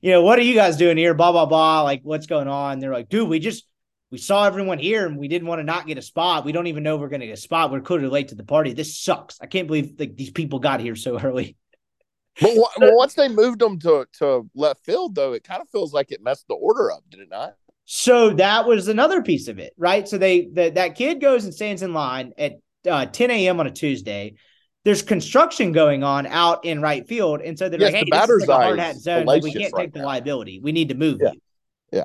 you 0.00 0.10
know, 0.10 0.22
what 0.22 0.38
are 0.38 0.42
you 0.42 0.54
guys 0.54 0.76
doing 0.76 0.96
here? 0.96 1.14
Blah, 1.14 1.32
blah, 1.32 1.46
blah. 1.46 1.82
Like, 1.82 2.00
what's 2.02 2.26
going 2.26 2.48
on? 2.48 2.78
They're 2.78 2.92
like, 2.92 3.08
dude, 3.08 3.28
we 3.28 3.38
just, 3.38 3.66
we 4.10 4.18
saw 4.18 4.46
everyone 4.46 4.78
here 4.78 5.06
and 5.06 5.18
we 5.18 5.28
didn't 5.28 5.48
want 5.48 5.60
to 5.60 5.64
not 5.64 5.86
get 5.86 5.98
a 5.98 6.02
spot. 6.02 6.44
We 6.44 6.52
don't 6.52 6.66
even 6.66 6.82
know 6.82 6.96
we're 6.96 7.08
going 7.08 7.20
to 7.20 7.26
get 7.26 7.38
a 7.38 7.40
spot. 7.40 7.70
We're 7.70 7.80
clearly 7.80 8.08
late 8.08 8.28
to 8.28 8.34
the 8.34 8.44
party. 8.44 8.72
This 8.72 8.98
sucks. 8.98 9.38
I 9.40 9.46
can't 9.46 9.66
believe 9.66 9.94
like 9.98 10.16
these 10.16 10.30
people 10.30 10.58
got 10.58 10.80
here 10.80 10.96
so 10.96 11.18
early. 11.18 11.56
But 12.40 12.56
well, 12.56 12.70
once 12.96 13.14
they 13.14 13.28
moved 13.28 13.60
them 13.60 13.78
to, 13.80 14.06
to 14.18 14.48
left 14.54 14.84
field, 14.84 15.14
though, 15.14 15.32
it 15.32 15.44
kind 15.44 15.60
of 15.60 15.68
feels 15.68 15.92
like 15.92 16.10
it 16.10 16.22
messed 16.22 16.48
the 16.48 16.54
order 16.54 16.90
up, 16.90 17.04
did 17.10 17.20
it 17.20 17.30
not? 17.30 17.56
So 17.84 18.30
that 18.34 18.66
was 18.66 18.88
another 18.88 19.20
piece 19.20 19.48
of 19.48 19.58
it, 19.58 19.72
right? 19.76 20.06
So 20.06 20.16
they 20.16 20.46
the, 20.46 20.70
that 20.70 20.94
kid 20.94 21.20
goes 21.20 21.44
and 21.44 21.52
stands 21.52 21.82
in 21.82 21.92
line 21.92 22.32
at 22.38 22.60
uh, 22.88 23.06
10 23.06 23.30
a.m. 23.32 23.58
on 23.58 23.66
a 23.66 23.70
Tuesday. 23.70 24.34
There's 24.84 25.02
construction 25.02 25.72
going 25.72 26.02
on 26.02 26.26
out 26.26 26.64
in 26.64 26.80
right 26.80 27.06
field, 27.06 27.42
and 27.42 27.58
so 27.58 27.68
they're 27.68 27.80
Yes, 27.80 27.92
like, 27.92 27.94
"Hey, 27.96 28.04
the 28.04 28.10
this 28.10 28.16
is 28.16 28.20
batter's 28.20 28.46
like 28.46 28.60
a 28.60 28.64
hard 28.64 28.78
eye 28.78 28.82
hat 28.84 28.96
zone. 28.96 29.26
Like, 29.26 29.42
we 29.42 29.52
can't 29.52 29.72
right 29.74 29.84
take 29.84 29.92
the 29.92 30.00
now." 30.00 30.06
liability. 30.06 30.60
We 30.60 30.72
need 30.72 30.88
to 30.88 30.94
move 30.94 31.20
Yeah. 31.22 31.32
you." 31.32 31.40
Yeah. 31.92 32.04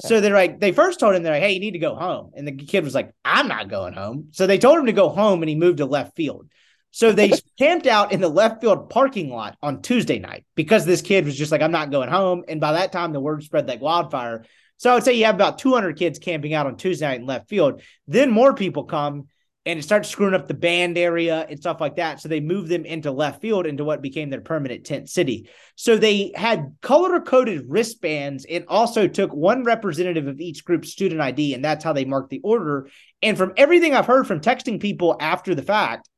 So 0.00 0.20
they're 0.20 0.34
like, 0.34 0.60
they 0.60 0.72
first 0.72 1.00
told 1.00 1.14
him 1.14 1.22
they're 1.22 1.34
like, 1.34 1.42
"Hey, 1.42 1.52
you 1.52 1.60
need 1.60 1.72
to 1.72 1.78
go 1.78 1.94
home," 1.94 2.32
and 2.36 2.46
the 2.46 2.52
kid 2.52 2.84
was 2.84 2.94
like, 2.94 3.12
"I'm 3.24 3.46
not 3.48 3.68
going 3.68 3.94
home." 3.94 4.28
So 4.32 4.46
they 4.46 4.58
told 4.58 4.78
him 4.78 4.86
to 4.86 4.92
go 4.92 5.08
home, 5.08 5.42
and 5.42 5.48
he 5.48 5.54
moved 5.54 5.78
to 5.78 5.86
left 5.86 6.16
field. 6.16 6.48
So 6.90 7.12
they 7.12 7.32
camped 7.58 7.86
out 7.86 8.12
in 8.12 8.20
the 8.20 8.28
left 8.28 8.60
field 8.60 8.90
parking 8.90 9.30
lot 9.30 9.56
on 9.62 9.82
Tuesday 9.82 10.18
night 10.18 10.44
because 10.54 10.86
this 10.86 11.02
kid 11.02 11.26
was 11.26 11.36
just 11.36 11.52
like, 11.52 11.60
I'm 11.60 11.70
not 11.70 11.90
going 11.90 12.08
home. 12.08 12.44
And 12.48 12.60
by 12.60 12.72
that 12.72 12.92
time, 12.92 13.12
the 13.12 13.20
word 13.20 13.42
spread 13.42 13.68
like 13.68 13.80
wildfire. 13.82 14.44
So 14.78 14.90
I 14.90 14.94
would 14.94 15.04
say 15.04 15.12
you 15.12 15.26
have 15.26 15.34
about 15.34 15.58
200 15.58 15.96
kids 15.98 16.18
camping 16.18 16.54
out 16.54 16.66
on 16.66 16.76
Tuesday 16.76 17.06
night 17.06 17.20
in 17.20 17.26
left 17.26 17.48
field. 17.48 17.82
Then 18.06 18.30
more 18.30 18.54
people 18.54 18.84
come 18.84 19.28
and 19.68 19.78
it 19.78 19.82
starts 19.82 20.08
screwing 20.08 20.32
up 20.32 20.48
the 20.48 20.54
band 20.54 20.96
area 20.96 21.46
and 21.46 21.60
stuff 21.60 21.78
like 21.78 21.96
that. 21.96 22.22
So 22.22 22.28
they 22.30 22.40
moved 22.40 22.70
them 22.70 22.86
into 22.86 23.12
left 23.12 23.42
field 23.42 23.66
into 23.66 23.84
what 23.84 24.00
became 24.00 24.30
their 24.30 24.40
permanent 24.40 24.86
tent 24.86 25.10
city. 25.10 25.50
So 25.76 25.98
they 25.98 26.32
had 26.34 26.74
color 26.80 27.20
coded 27.20 27.66
wristbands 27.68 28.46
and 28.48 28.64
also 28.66 29.06
took 29.06 29.30
one 29.30 29.64
representative 29.64 30.26
of 30.26 30.40
each 30.40 30.64
group's 30.64 30.90
student 30.90 31.20
ID. 31.20 31.52
And 31.52 31.62
that's 31.62 31.84
how 31.84 31.92
they 31.92 32.06
marked 32.06 32.30
the 32.30 32.40
order. 32.42 32.88
And 33.22 33.36
from 33.36 33.52
everything 33.58 33.94
I've 33.94 34.06
heard 34.06 34.26
from 34.26 34.40
texting 34.40 34.80
people 34.80 35.18
after 35.20 35.54
the 35.54 35.62
fact, 35.62 36.08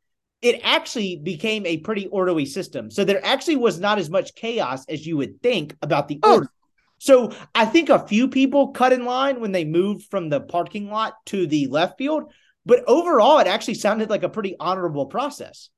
it 0.43 0.61
actually 0.63 1.17
became 1.17 1.67
a 1.67 1.79
pretty 1.79 2.07
orderly 2.07 2.47
system. 2.47 2.89
So 2.89 3.03
there 3.03 3.25
actually 3.27 3.57
was 3.57 3.81
not 3.81 3.99
as 3.99 4.09
much 4.09 4.37
chaos 4.37 4.85
as 4.89 5.05
you 5.05 5.17
would 5.17 5.43
think 5.43 5.77
about 5.83 6.07
the 6.07 6.21
Oh. 6.23 6.35
order. 6.35 6.51
So 6.99 7.33
I 7.53 7.65
think 7.65 7.89
a 7.89 8.07
few 8.07 8.29
people 8.29 8.69
cut 8.69 8.93
in 8.93 9.07
line 9.07 9.41
when 9.41 9.51
they 9.51 9.65
moved 9.65 10.05
from 10.09 10.29
the 10.29 10.41
parking 10.41 10.89
lot 10.89 11.15
to 11.27 11.49
the 11.49 11.67
left 11.67 11.99
field, 11.99 12.31
but 12.67 12.85
overall 12.87 13.39
it 13.39 13.47
actually 13.47 13.75
sounded 13.75 14.11
like 14.11 14.23
a 14.23 14.29
pretty 14.29 14.57
honorable 14.59 15.07
process. 15.07 15.71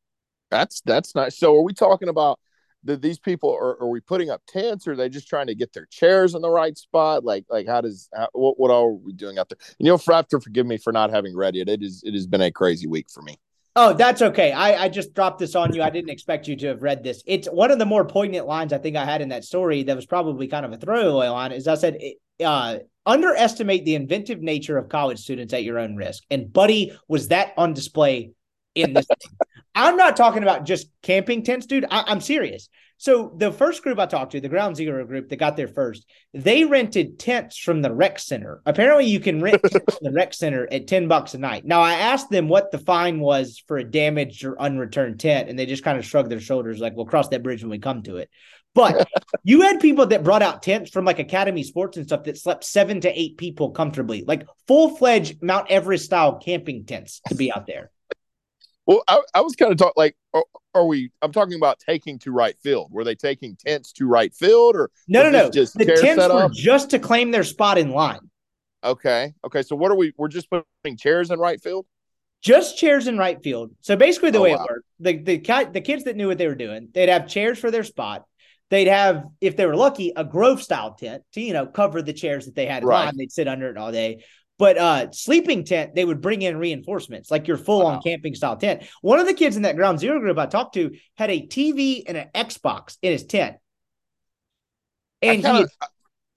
That's 0.50 0.80
that's 0.82 1.14
nice. 1.14 1.38
So 1.38 1.56
are 1.56 1.62
we 1.62 1.72
talking 1.72 2.08
about 2.08 2.38
that 2.84 3.00
these 3.00 3.18
people 3.18 3.50
are, 3.50 3.80
are 3.80 3.88
we 3.88 4.00
putting 4.00 4.30
up 4.30 4.42
tents 4.48 4.86
or 4.86 4.92
are 4.92 4.96
they 4.96 5.08
just 5.08 5.28
trying 5.28 5.46
to 5.46 5.54
get 5.54 5.72
their 5.72 5.86
chairs 5.86 6.34
in 6.34 6.42
the 6.42 6.50
right 6.50 6.76
spot? 6.76 7.24
Like 7.24 7.44
like 7.48 7.66
how 7.66 7.80
does 7.80 8.08
how, 8.14 8.28
what 8.32 8.58
what 8.58 8.70
all 8.70 8.86
are 8.86 8.92
we 8.92 9.12
doing 9.12 9.38
out 9.38 9.48
there? 9.48 9.58
And 9.78 9.86
You 9.86 9.92
know, 9.92 10.22
to 10.22 10.40
forgive 10.40 10.66
me 10.66 10.78
for 10.78 10.92
not 10.92 11.10
having 11.10 11.36
read 11.36 11.56
it. 11.56 11.68
It 11.68 11.82
is 11.82 12.02
it 12.04 12.14
has 12.14 12.26
been 12.26 12.42
a 12.42 12.50
crazy 12.50 12.86
week 12.86 13.06
for 13.10 13.22
me. 13.22 13.38
Oh, 13.74 13.94
that's 13.94 14.20
okay. 14.20 14.52
I, 14.52 14.84
I 14.84 14.88
just 14.90 15.14
dropped 15.14 15.38
this 15.38 15.54
on 15.54 15.74
you. 15.74 15.82
I 15.82 15.88
didn't 15.88 16.10
expect 16.10 16.46
you 16.46 16.56
to 16.56 16.66
have 16.68 16.82
read 16.82 17.02
this. 17.02 17.22
It's 17.24 17.48
one 17.48 17.70
of 17.70 17.78
the 17.78 17.86
more 17.86 18.04
poignant 18.04 18.46
lines 18.46 18.74
I 18.74 18.78
think 18.78 18.96
I 18.96 19.06
had 19.06 19.22
in 19.22 19.30
that 19.30 19.44
story 19.44 19.82
that 19.84 19.96
was 19.96 20.04
probably 20.04 20.46
kind 20.46 20.66
of 20.66 20.72
a 20.72 20.76
throwaway 20.76 21.28
line 21.28 21.52
is 21.52 21.66
I 21.66 21.76
said, 21.76 21.98
uh, 22.44 22.80
underestimate 23.06 23.84
the 23.84 23.94
inventive 23.94 24.40
nature 24.40 24.78
of 24.78 24.88
college 24.88 25.18
students 25.18 25.52
at 25.52 25.64
your 25.64 25.78
own 25.78 25.96
risk. 25.96 26.22
And 26.30 26.52
buddy, 26.52 26.96
was 27.08 27.28
that 27.28 27.54
on 27.56 27.74
display 27.74 28.32
in 28.74 28.94
this? 28.94 29.06
I'm 29.74 29.96
not 29.96 30.16
talking 30.16 30.42
about 30.42 30.64
just 30.64 30.88
camping 31.02 31.42
tents, 31.42 31.66
dude. 31.66 31.86
I, 31.90 32.04
I'm 32.06 32.20
serious. 32.20 32.68
So 33.02 33.32
the 33.36 33.50
first 33.50 33.82
group 33.82 33.98
I 33.98 34.06
talked 34.06 34.30
to, 34.30 34.40
the 34.40 34.48
Ground 34.48 34.76
Zero 34.76 35.04
group 35.04 35.28
that 35.28 35.36
got 35.36 35.56
there 35.56 35.66
first, 35.66 36.06
they 36.34 36.64
rented 36.64 37.18
tents 37.18 37.58
from 37.58 37.82
the 37.82 37.92
rec 37.92 38.20
center. 38.20 38.62
Apparently, 38.64 39.06
you 39.06 39.18
can 39.18 39.42
rent 39.42 39.60
tents 39.60 39.96
from 39.96 40.04
the 40.04 40.12
rec 40.12 40.32
center 40.32 40.68
at 40.70 40.86
10 40.86 41.08
bucks 41.08 41.34
a 41.34 41.38
night. 41.38 41.64
Now, 41.64 41.80
I 41.80 41.94
asked 41.94 42.30
them 42.30 42.48
what 42.48 42.70
the 42.70 42.78
fine 42.78 43.18
was 43.18 43.60
for 43.66 43.78
a 43.78 43.82
damaged 43.82 44.44
or 44.44 44.54
unreturned 44.54 45.18
tent, 45.18 45.48
and 45.48 45.58
they 45.58 45.66
just 45.66 45.82
kind 45.82 45.98
of 45.98 46.04
shrugged 46.04 46.30
their 46.30 46.38
shoulders, 46.38 46.78
like, 46.78 46.94
we'll 46.94 47.06
cross 47.06 47.26
that 47.30 47.42
bridge 47.42 47.62
when 47.64 47.72
we 47.72 47.80
come 47.80 48.04
to 48.04 48.18
it. 48.18 48.30
But 48.74 49.06
you 49.44 49.60
had 49.62 49.80
people 49.80 50.06
that 50.06 50.24
brought 50.24 50.42
out 50.42 50.62
tents 50.62 50.90
from 50.90 51.04
like 51.04 51.18
Academy 51.18 51.62
Sports 51.62 51.96
and 51.98 52.06
stuff 52.06 52.24
that 52.24 52.38
slept 52.38 52.64
seven 52.64 53.00
to 53.02 53.20
eight 53.20 53.36
people 53.36 53.70
comfortably, 53.70 54.24
like 54.26 54.46
full 54.66 54.96
fledged 54.96 55.42
Mount 55.42 55.70
Everest 55.70 56.06
style 56.06 56.38
camping 56.38 56.84
tents 56.86 57.20
to 57.28 57.34
be 57.34 57.52
out 57.52 57.66
there. 57.66 57.90
Well, 58.86 59.02
I, 59.06 59.20
I 59.34 59.40
was 59.42 59.54
kind 59.54 59.70
of 59.70 59.78
talking 59.78 59.92
like, 59.96 60.16
are, 60.34 60.44
are 60.74 60.86
we? 60.86 61.10
I'm 61.20 61.32
talking 61.32 61.54
about 61.54 61.78
taking 61.78 62.18
to 62.20 62.32
right 62.32 62.56
field. 62.62 62.88
Were 62.90 63.04
they 63.04 63.14
taking 63.14 63.56
tents 63.56 63.92
to 63.94 64.06
right 64.06 64.34
field, 64.34 64.74
or 64.74 64.90
No, 65.06 65.22
no, 65.22 65.30
no. 65.30 65.50
Just 65.50 65.74
The 65.76 65.84
tents 65.84 66.26
were 66.26 66.48
just 66.52 66.90
to 66.90 66.98
claim 66.98 67.30
their 67.30 67.44
spot 67.44 67.78
in 67.78 67.90
line. 67.90 68.30
Okay, 68.82 69.34
okay. 69.44 69.62
So 69.62 69.76
what 69.76 69.92
are 69.92 69.96
we? 69.96 70.12
We're 70.16 70.28
just 70.28 70.48
putting 70.50 70.96
chairs 70.96 71.30
in 71.30 71.38
right 71.38 71.60
field. 71.62 71.86
just 72.40 72.76
chairs 72.76 73.06
in 73.06 73.16
right 73.16 73.40
field. 73.40 73.70
So 73.82 73.94
basically, 73.94 74.30
the 74.30 74.38
Oh, 74.38 74.42
way 74.42 74.54
wow. 74.56 74.64
it 74.64 74.70
worked, 74.70 74.86
the 74.98 75.16
the 75.18 75.70
the 75.72 75.80
kids 75.80 76.04
that 76.04 76.16
knew 76.16 76.26
what 76.26 76.38
they 76.38 76.48
were 76.48 76.56
doing, 76.56 76.88
they'd 76.92 77.08
have 77.08 77.28
chairs 77.28 77.58
for 77.60 77.70
their 77.70 77.84
spot. 77.84 78.24
They'd 78.72 78.88
have, 78.88 79.26
if 79.42 79.54
they 79.54 79.66
were 79.66 79.76
lucky, 79.76 80.14
a 80.16 80.24
Grove 80.24 80.62
style 80.62 80.94
tent 80.94 81.24
to 81.34 81.42
you 81.42 81.52
know 81.52 81.66
cover 81.66 82.00
the 82.00 82.14
chairs 82.14 82.46
that 82.46 82.54
they 82.54 82.64
had 82.64 82.84
Right. 82.84 83.04
line. 83.04 83.16
They'd 83.18 83.30
sit 83.30 83.46
under 83.46 83.68
it 83.68 83.76
all 83.76 83.92
day. 83.92 84.24
But 84.58 84.78
uh 84.78 85.10
sleeping 85.12 85.64
tent, 85.64 85.94
they 85.94 86.06
would 86.06 86.22
bring 86.22 86.40
in 86.40 86.56
reinforcements, 86.56 87.30
like 87.30 87.46
your 87.48 87.58
full 87.58 87.84
on 87.84 87.96
Wow. 87.96 88.00
camping 88.00 88.34
style 88.34 88.56
tent. 88.56 88.84
One 89.02 89.18
of 89.20 89.26
the 89.26 89.34
kids 89.34 89.56
in 89.56 89.62
that 89.64 89.76
ground 89.76 90.00
zero 90.00 90.18
group 90.20 90.38
I 90.38 90.46
talked 90.46 90.72
to 90.76 90.96
had 91.18 91.28
a 91.30 91.46
TV 91.46 92.04
and 92.08 92.16
an 92.16 92.28
Xbox 92.34 92.96
in 93.02 93.12
his 93.12 93.26
tent. 93.26 93.56
And 95.20 95.36
he 95.36 95.42
kinda- 95.42 95.58
had, 95.58 95.88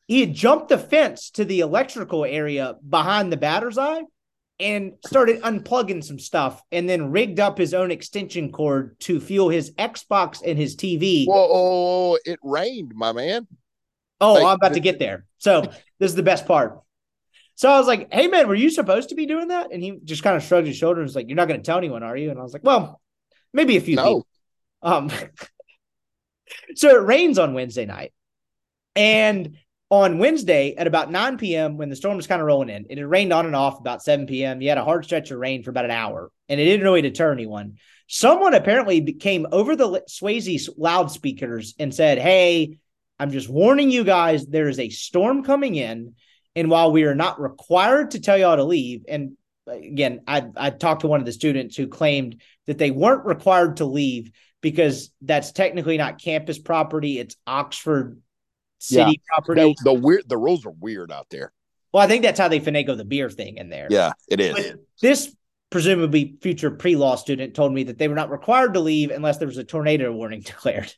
he 0.09 0.19
had 0.19 0.33
jumped 0.33 0.67
the 0.67 0.77
fence 0.77 1.29
to 1.31 1.45
the 1.45 1.61
electrical 1.61 2.25
area 2.25 2.75
behind 2.87 3.31
the 3.31 3.37
batter's 3.37 3.77
eye 3.77 4.03
and 4.59 4.93
started 5.05 5.41
unplugging 5.41 6.03
some 6.03 6.17
stuff 6.19 6.61
and 6.71 6.87
then 6.89 7.11
rigged 7.11 7.39
up 7.39 7.57
his 7.57 7.73
own 7.73 7.91
extension 7.91 8.51
cord 8.51 8.97
to 9.01 9.19
fuel 9.19 9.49
his 9.49 9.71
Xbox 9.73 10.41
and 10.45 10.57
his 10.57 10.75
TV. 10.75 11.25
Whoa! 11.27 12.17
It 12.25 12.39
rained, 12.41 12.93
my 12.95 13.11
man. 13.11 13.47
oh, 14.21 14.33
like, 14.33 14.45
I'm 14.45 14.55
about 14.55 14.73
to 14.73 14.79
get 14.79 14.97
there. 14.99 15.25
So 15.37 15.61
this 15.99 16.11
is 16.11 16.15
the 16.15 16.23
best 16.23 16.45
part. 16.45 16.79
So 17.55 17.69
I 17.69 17.77
was 17.77 17.87
like, 17.87 18.13
hey 18.13 18.27
man, 18.27 18.47
were 18.47 18.55
you 18.55 18.69
supposed 18.69 19.09
to 19.09 19.15
be 19.15 19.25
doing 19.25 19.47
that? 19.49 19.71
And 19.71 19.81
he 19.81 19.97
just 20.03 20.23
kind 20.23 20.35
of 20.35 20.43
shrugged 20.43 20.67
his 20.67 20.75
shoulders 20.77 20.99
and 21.01 21.05
was 21.07 21.15
like, 21.15 21.27
You're 21.29 21.37
not 21.37 21.47
gonna 21.47 21.61
tell 21.61 21.77
anyone, 21.77 22.03
are 22.03 22.15
you? 22.17 22.29
And 22.29 22.39
I 22.39 22.43
was 22.43 22.53
like, 22.53 22.63
Well, 22.63 23.01
maybe 23.53 23.77
a 23.77 23.81
few 23.81 23.95
No. 23.95 24.03
people. 24.03 24.27
Um 24.81 25.09
so 26.75 26.89
it 26.89 27.03
rains 27.05 27.39
on 27.39 27.53
Wednesday 27.53 27.85
night. 27.85 28.13
And 28.95 29.57
on 30.03 30.17
Wednesday 30.17 30.75
at 30.75 30.87
about 30.87 31.11
9 31.11 31.37
p.m., 31.37 31.77
when 31.77 31.89
the 31.89 31.95
storm 31.95 32.17
was 32.17 32.27
kind 32.27 32.41
of 32.41 32.47
rolling 32.47 32.69
in, 32.69 32.85
it 32.89 32.97
had 32.97 33.07
rained 33.07 33.33
on 33.33 33.45
and 33.45 33.55
off 33.55 33.79
about 33.79 34.03
7 34.03 34.25
p.m. 34.27 34.61
You 34.61 34.69
had 34.69 34.77
a 34.77 34.83
hard 34.83 35.05
stretch 35.05 35.31
of 35.31 35.39
rain 35.39 35.63
for 35.63 35.69
about 35.69 35.85
an 35.85 35.91
hour, 35.91 36.31
and 36.49 36.59
it 36.59 36.65
didn't 36.65 36.83
really 36.83 37.01
deter 37.01 37.31
anyone. 37.31 37.77
Someone 38.07 38.53
apparently 38.53 39.13
came 39.13 39.47
over 39.51 39.75
the 39.75 40.03
Swayze 40.09 40.69
loudspeakers 40.77 41.73
and 41.79 41.93
said, 41.93 42.19
Hey, 42.19 42.77
I'm 43.19 43.31
just 43.31 43.49
warning 43.49 43.91
you 43.91 44.03
guys, 44.03 44.45
there 44.45 44.69
is 44.69 44.79
a 44.79 44.89
storm 44.89 45.43
coming 45.43 45.75
in. 45.75 46.15
And 46.55 46.69
while 46.69 46.91
we 46.91 47.03
are 47.03 47.15
not 47.15 47.41
required 47.41 48.11
to 48.11 48.19
tell 48.19 48.37
y'all 48.37 48.55
to 48.55 48.63
leave, 48.63 49.03
and 49.07 49.37
again, 49.67 50.21
I, 50.27 50.45
I 50.55 50.69
talked 50.69 51.01
to 51.01 51.07
one 51.07 51.19
of 51.19 51.25
the 51.25 51.31
students 51.31 51.75
who 51.75 51.87
claimed 51.87 52.41
that 52.67 52.77
they 52.77 52.91
weren't 52.91 53.25
required 53.25 53.77
to 53.77 53.85
leave 53.85 54.31
because 54.61 55.11
that's 55.21 55.51
technically 55.51 55.97
not 55.97 56.21
campus 56.21 56.57
property, 56.57 57.19
it's 57.19 57.35
Oxford 57.45 58.21
city 58.79 59.21
property. 59.27 59.61
The, 59.61 59.75
the 59.83 59.93
weird, 59.93 60.23
the 60.27 60.37
rules 60.37 60.65
are 60.65 60.71
weird 60.71 61.11
out 61.11 61.27
there. 61.29 61.51
Well, 61.93 62.03
I 62.03 62.07
think 62.07 62.23
that's 62.23 62.39
how 62.39 62.47
they 62.47 62.59
finagle 62.59 62.97
the 62.97 63.05
beer 63.05 63.29
thing 63.29 63.57
in 63.57 63.69
there. 63.69 63.87
Yeah, 63.89 64.11
it 64.27 64.39
is. 64.39 64.53
But 64.55 64.79
this 65.01 65.33
presumably 65.69 66.37
future 66.41 66.71
pre-law 66.71 67.15
student 67.15 67.53
told 67.55 67.73
me 67.73 67.83
that 67.83 67.97
they 67.97 68.07
were 68.07 68.15
not 68.15 68.29
required 68.29 68.73
to 68.73 68.79
leave 68.79 69.11
unless 69.11 69.37
there 69.37 69.47
was 69.47 69.57
a 69.57 69.63
tornado 69.63 70.11
warning 70.11 70.41
declared. 70.45 70.93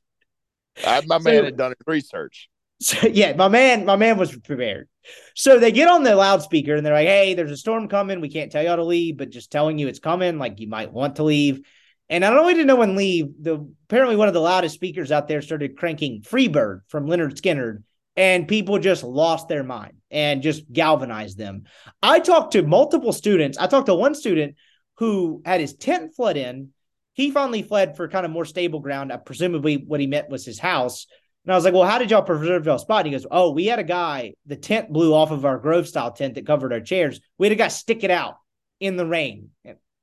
I, 0.85 1.01
my 1.05 1.17
So- 1.19 1.23
man 1.31 1.45
had 1.45 1.57
done 1.57 1.71
his 1.71 1.87
research. 1.87 2.49
So 2.79 3.07
yeah, 3.07 3.33
my 3.35 3.47
man, 3.47 3.85
my 3.85 3.95
man 3.95 4.19
was 4.19 4.37
prepared. 4.37 4.87
So 5.35 5.57
they 5.57 5.71
get 5.71 5.87
on 5.87 6.03
the 6.03 6.15
loudspeaker 6.15 6.75
and 6.75 6.85
they're 6.85 6.93
like, 6.93 7.07
"Hey, 7.07 7.33
there's 7.33 7.49
a 7.49 7.57
storm 7.57 7.87
coming. 7.87 8.21
We 8.21 8.29
can't 8.29 8.51
tell 8.51 8.63
y'all 8.63 8.75
to 8.75 8.83
leave, 8.83 9.17
but 9.17 9.31
just 9.31 9.51
telling 9.51 9.79
you 9.79 9.87
it's 9.87 9.97
coming. 9.97 10.37
Like 10.37 10.59
you 10.59 10.67
might 10.67 10.93
want 10.93 11.15
to 11.15 11.23
leave." 11.23 11.61
And 12.09 12.21
not 12.21 12.37
only 12.37 12.53
did 12.53 12.67
no 12.67 12.75
one 12.75 12.95
leave. 12.95 13.27
The 13.41 13.67
apparently 13.89 14.15
one 14.15 14.27
of 14.27 14.33
the 14.33 14.41
loudest 14.41 14.75
speakers 14.75 15.11
out 15.11 15.27
there 15.27 15.41
started 15.41 15.77
cranking 15.77 16.21
"Freebird" 16.21 16.81
from 16.87 17.07
Lynyrd 17.07 17.39
Skynyrd, 17.39 17.83
and 18.15 18.47
people 18.47 18.79
just 18.79 19.03
lost 19.03 19.47
their 19.47 19.63
mind 19.63 19.97
and 20.09 20.41
just 20.41 20.71
galvanized 20.71 21.37
them. 21.37 21.63
I 22.01 22.19
talked 22.19 22.53
to 22.53 22.63
multiple 22.63 23.13
students. 23.13 23.57
I 23.57 23.67
talked 23.67 23.87
to 23.87 23.95
one 23.95 24.15
student 24.15 24.55
who 24.97 25.41
had 25.45 25.59
his 25.59 25.75
tent 25.75 26.15
flood 26.15 26.37
in. 26.37 26.69
He 27.13 27.31
finally 27.31 27.63
fled 27.63 27.97
for 27.97 28.07
kind 28.07 28.25
of 28.25 28.31
more 28.31 28.45
stable 28.45 28.79
ground. 28.79 29.11
Presumably, 29.25 29.77
what 29.77 29.99
he 29.99 30.07
meant 30.07 30.29
was 30.29 30.45
his 30.45 30.59
house 30.59 31.07
and 31.47 31.53
I 31.53 31.55
was 31.55 31.63
like, 31.63 31.73
well, 31.73 31.85
how 31.85 31.97
did 31.97 32.11
y'all 32.11 32.23
preserve 32.23 32.65
y'all 32.65 32.77
spot? 32.77 33.05
And 33.05 33.07
he 33.07 33.11
goes, 33.13 33.25
oh, 33.31 33.51
we 33.51 33.67
had 33.67 33.79
a 33.79 33.83
guy, 33.83 34.33
the 34.47 34.57
tent 34.57 34.91
blew 34.91 35.13
off 35.13 35.31
of 35.31 35.45
our 35.45 35.57
Grove 35.57 35.87
style 35.87 36.11
tent 36.11 36.35
that 36.35 36.45
covered 36.45 36.73
our 36.73 36.81
chairs. 36.81 37.21
We 37.37 37.47
had 37.47 37.53
a 37.53 37.55
guy 37.55 37.69
stick 37.69 38.03
it 38.03 38.11
out 38.11 38.35
in 38.81 38.97
the 38.97 39.05
rain, 39.05 39.51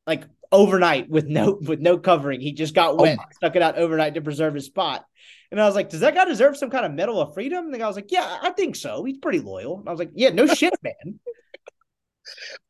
like 0.07 0.25
overnight 0.55 1.09
with 1.11 1.27
no 1.27 1.59
with 1.61 1.81
no 1.81 1.99
covering. 1.99 2.41
He 2.41 2.53
just 2.53 2.75
got 2.75 2.93
oh 2.93 3.03
wet, 3.03 3.19
oh 3.21 3.25
stuck 3.33 3.57
it 3.57 3.63
out 3.63 3.77
overnight 3.77 4.15
to 4.15 4.23
preserve 4.23 4.55
his 4.55 4.67
spot. 4.67 5.05
And 5.51 5.61
I 5.61 5.67
was 5.67 5.75
like, 5.75 5.91
does 5.91 6.01
that 6.01 6.15
guy 6.15 6.25
deserve 6.25 6.57
some 6.57 6.71
kind 6.71 6.87
of 6.87 6.93
medal 6.93 7.21
of 7.21 7.35
freedom? 7.35 7.67
And 7.67 7.75
the 7.75 7.79
guy 7.79 7.87
was 7.87 7.97
like, 7.97 8.11
yeah, 8.11 8.39
I 8.43 8.51
think 8.51 8.77
so. 8.77 9.05
He's 9.05 9.19
pretty 9.19 9.41
loyal. 9.41 9.79
And 9.79 9.89
I 9.89 9.93
was 9.93 9.99
like, 9.99 10.11
yeah, 10.15 10.31
no 10.31 10.47
shit, 10.55 10.75
man. 10.83 11.21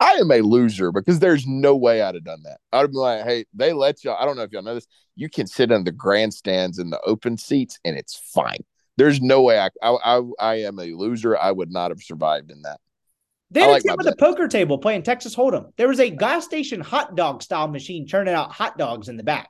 I 0.00 0.12
am 0.14 0.30
a 0.30 0.40
loser 0.40 0.90
because 0.90 1.20
there's 1.20 1.46
no 1.46 1.76
way 1.76 2.02
I'd 2.02 2.16
have 2.16 2.24
done 2.24 2.42
that. 2.44 2.58
I'd 2.72 2.80
have 2.80 2.90
been 2.90 3.00
like, 3.00 3.24
hey, 3.24 3.44
they 3.54 3.72
let 3.72 4.02
y'all. 4.02 4.16
I 4.18 4.24
don't 4.24 4.36
know 4.36 4.42
if 4.42 4.52
y'all 4.52 4.62
know 4.62 4.74
this. 4.74 4.86
You 5.16 5.28
can 5.28 5.46
sit 5.46 5.70
in 5.70 5.84
the 5.84 5.92
grandstands 5.92 6.78
in 6.78 6.90
the 6.90 7.00
open 7.06 7.38
seats, 7.38 7.78
and 7.84 7.96
it's 7.96 8.16
fine. 8.34 8.64
There's 8.96 9.20
no 9.20 9.42
way 9.42 9.58
I 9.58 9.70
I 9.82 9.96
I, 10.04 10.22
I 10.40 10.54
am 10.62 10.78
a 10.78 10.92
loser. 10.92 11.36
I 11.36 11.52
would 11.52 11.70
not 11.70 11.90
have 11.90 12.02
survived 12.02 12.50
in 12.50 12.62
that. 12.62 12.80
They 13.54 13.60
had 13.60 13.70
like 13.70 13.84
a 13.88 13.94
with 13.96 14.08
a 14.08 14.16
poker 14.16 14.48
table 14.48 14.78
playing 14.78 15.04
Texas 15.04 15.34
Hold'em. 15.34 15.72
There 15.76 15.86
was 15.86 16.00
a 16.00 16.10
gas 16.10 16.44
station 16.44 16.80
hot 16.80 17.14
dog 17.14 17.40
style 17.40 17.68
machine 17.68 18.06
churning 18.06 18.34
out 18.34 18.50
hot 18.50 18.76
dogs 18.76 19.08
in 19.08 19.16
the 19.16 19.22
back. 19.22 19.48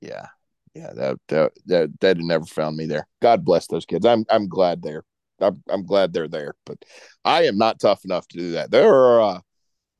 Yeah, 0.00 0.26
yeah, 0.74 0.92
that 0.94 1.18
that 1.28 1.52
that, 1.66 2.00
that 2.00 2.16
never 2.16 2.46
found 2.46 2.76
me 2.76 2.86
there. 2.86 3.06
God 3.20 3.44
bless 3.44 3.66
those 3.66 3.84
kids. 3.84 4.06
I'm 4.06 4.24
I'm 4.30 4.48
glad 4.48 4.82
they're 4.82 5.04
I'm, 5.38 5.62
I'm 5.68 5.84
glad 5.84 6.14
they're 6.14 6.28
there, 6.28 6.54
but 6.64 6.82
I 7.26 7.44
am 7.44 7.58
not 7.58 7.78
tough 7.78 8.06
enough 8.06 8.26
to 8.28 8.38
do 8.38 8.52
that. 8.52 8.70
There 8.70 8.90
are 8.90 9.20
uh, 9.20 9.40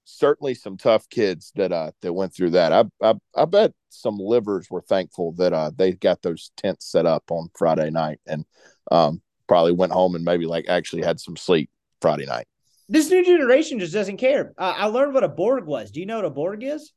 certainly 0.04 0.54
some 0.54 0.78
tough 0.78 1.06
kids 1.10 1.52
that 1.56 1.72
uh 1.72 1.90
that 2.00 2.14
went 2.14 2.34
through 2.34 2.50
that. 2.50 2.72
I 2.72 2.84
I, 3.02 3.14
I 3.36 3.44
bet 3.44 3.72
some 3.90 4.16
livers 4.18 4.70
were 4.70 4.80
thankful 4.80 5.32
that 5.32 5.52
uh 5.52 5.70
they 5.76 5.92
got 5.92 6.22
those 6.22 6.50
tents 6.56 6.90
set 6.90 7.04
up 7.04 7.24
on 7.30 7.50
Friday 7.54 7.90
night 7.90 8.20
and 8.26 8.46
um 8.90 9.20
probably 9.46 9.72
went 9.72 9.92
home 9.92 10.14
and 10.14 10.24
maybe 10.24 10.46
like 10.46 10.70
actually 10.70 11.02
had 11.02 11.20
some 11.20 11.36
sleep 11.36 11.68
Friday 12.00 12.24
night. 12.24 12.46
This 12.92 13.08
new 13.08 13.24
generation 13.24 13.78
just 13.78 13.94
doesn't 13.94 14.18
care. 14.18 14.52
Uh, 14.58 14.74
I 14.76 14.86
learned 14.86 15.14
what 15.14 15.24
a 15.24 15.28
Borg 15.28 15.64
was. 15.64 15.90
Do 15.90 16.00
you 16.00 16.04
know 16.04 16.16
what 16.16 16.26
a 16.26 16.30
Borg 16.30 16.62
is? 16.62 16.92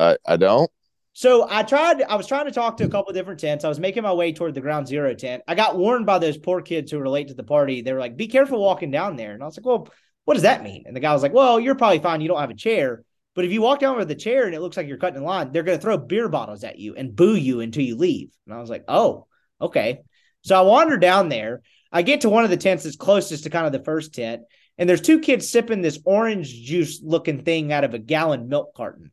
I 0.00 0.16
I 0.26 0.38
don't. 0.38 0.70
So 1.12 1.46
I 1.48 1.62
tried, 1.62 2.02
I 2.02 2.16
was 2.16 2.26
trying 2.26 2.46
to 2.46 2.52
talk 2.52 2.78
to 2.78 2.84
a 2.84 2.88
couple 2.88 3.12
different 3.12 3.40
tents. 3.40 3.62
I 3.62 3.68
was 3.68 3.78
making 3.78 4.02
my 4.02 4.14
way 4.14 4.32
toward 4.32 4.54
the 4.54 4.62
ground 4.62 4.88
zero 4.88 5.12
tent. 5.14 5.42
I 5.46 5.54
got 5.54 5.76
warned 5.76 6.06
by 6.06 6.18
those 6.18 6.38
poor 6.38 6.62
kids 6.62 6.90
who 6.90 6.98
were 6.98 7.08
late 7.08 7.28
to 7.28 7.34
the 7.34 7.42
party. 7.42 7.82
They 7.82 7.92
were 7.92 8.00
like, 8.00 8.16
be 8.16 8.28
careful 8.28 8.60
walking 8.62 8.90
down 8.90 9.16
there. 9.16 9.34
And 9.34 9.42
I 9.42 9.46
was 9.46 9.58
like, 9.58 9.66
well, 9.66 9.88
what 10.24 10.34
does 10.34 10.44
that 10.44 10.62
mean? 10.62 10.84
And 10.86 10.96
the 10.96 11.00
guy 11.00 11.12
was 11.12 11.22
like, 11.22 11.34
well, 11.34 11.60
you're 11.60 11.74
probably 11.74 11.98
fine. 11.98 12.22
You 12.22 12.28
don't 12.28 12.40
have 12.40 12.50
a 12.50 12.54
chair. 12.54 13.02
But 13.34 13.44
if 13.44 13.52
you 13.52 13.60
walk 13.60 13.80
down 13.80 13.98
with 13.98 14.10
a 14.10 14.14
chair 14.14 14.46
and 14.46 14.54
it 14.54 14.60
looks 14.60 14.78
like 14.78 14.88
you're 14.88 14.96
cutting 14.96 15.18
in 15.18 15.24
line, 15.24 15.52
they're 15.52 15.62
going 15.62 15.78
to 15.78 15.82
throw 15.82 15.98
beer 15.98 16.30
bottles 16.30 16.64
at 16.64 16.78
you 16.78 16.94
and 16.94 17.14
boo 17.14 17.34
you 17.34 17.60
until 17.60 17.84
you 17.84 17.96
leave. 17.96 18.30
And 18.46 18.54
I 18.54 18.60
was 18.60 18.70
like, 18.70 18.84
oh, 18.88 19.26
okay. 19.60 20.00
So 20.42 20.56
I 20.56 20.62
wander 20.62 20.96
down 20.96 21.28
there. 21.28 21.60
I 21.92 22.02
get 22.02 22.22
to 22.22 22.30
one 22.30 22.44
of 22.44 22.50
the 22.50 22.56
tents 22.56 22.84
that's 22.84 22.96
closest 22.96 23.44
to 23.44 23.50
kind 23.50 23.66
of 23.66 23.72
the 23.72 23.84
first 23.84 24.14
tent. 24.14 24.42
And 24.78 24.88
there's 24.88 25.00
two 25.00 25.20
kids 25.20 25.48
sipping 25.48 25.80
this 25.80 25.98
orange 26.04 26.52
juice 26.62 27.00
looking 27.02 27.42
thing 27.42 27.72
out 27.72 27.84
of 27.84 27.94
a 27.94 27.98
gallon 27.98 28.48
milk 28.48 28.74
carton. 28.74 29.10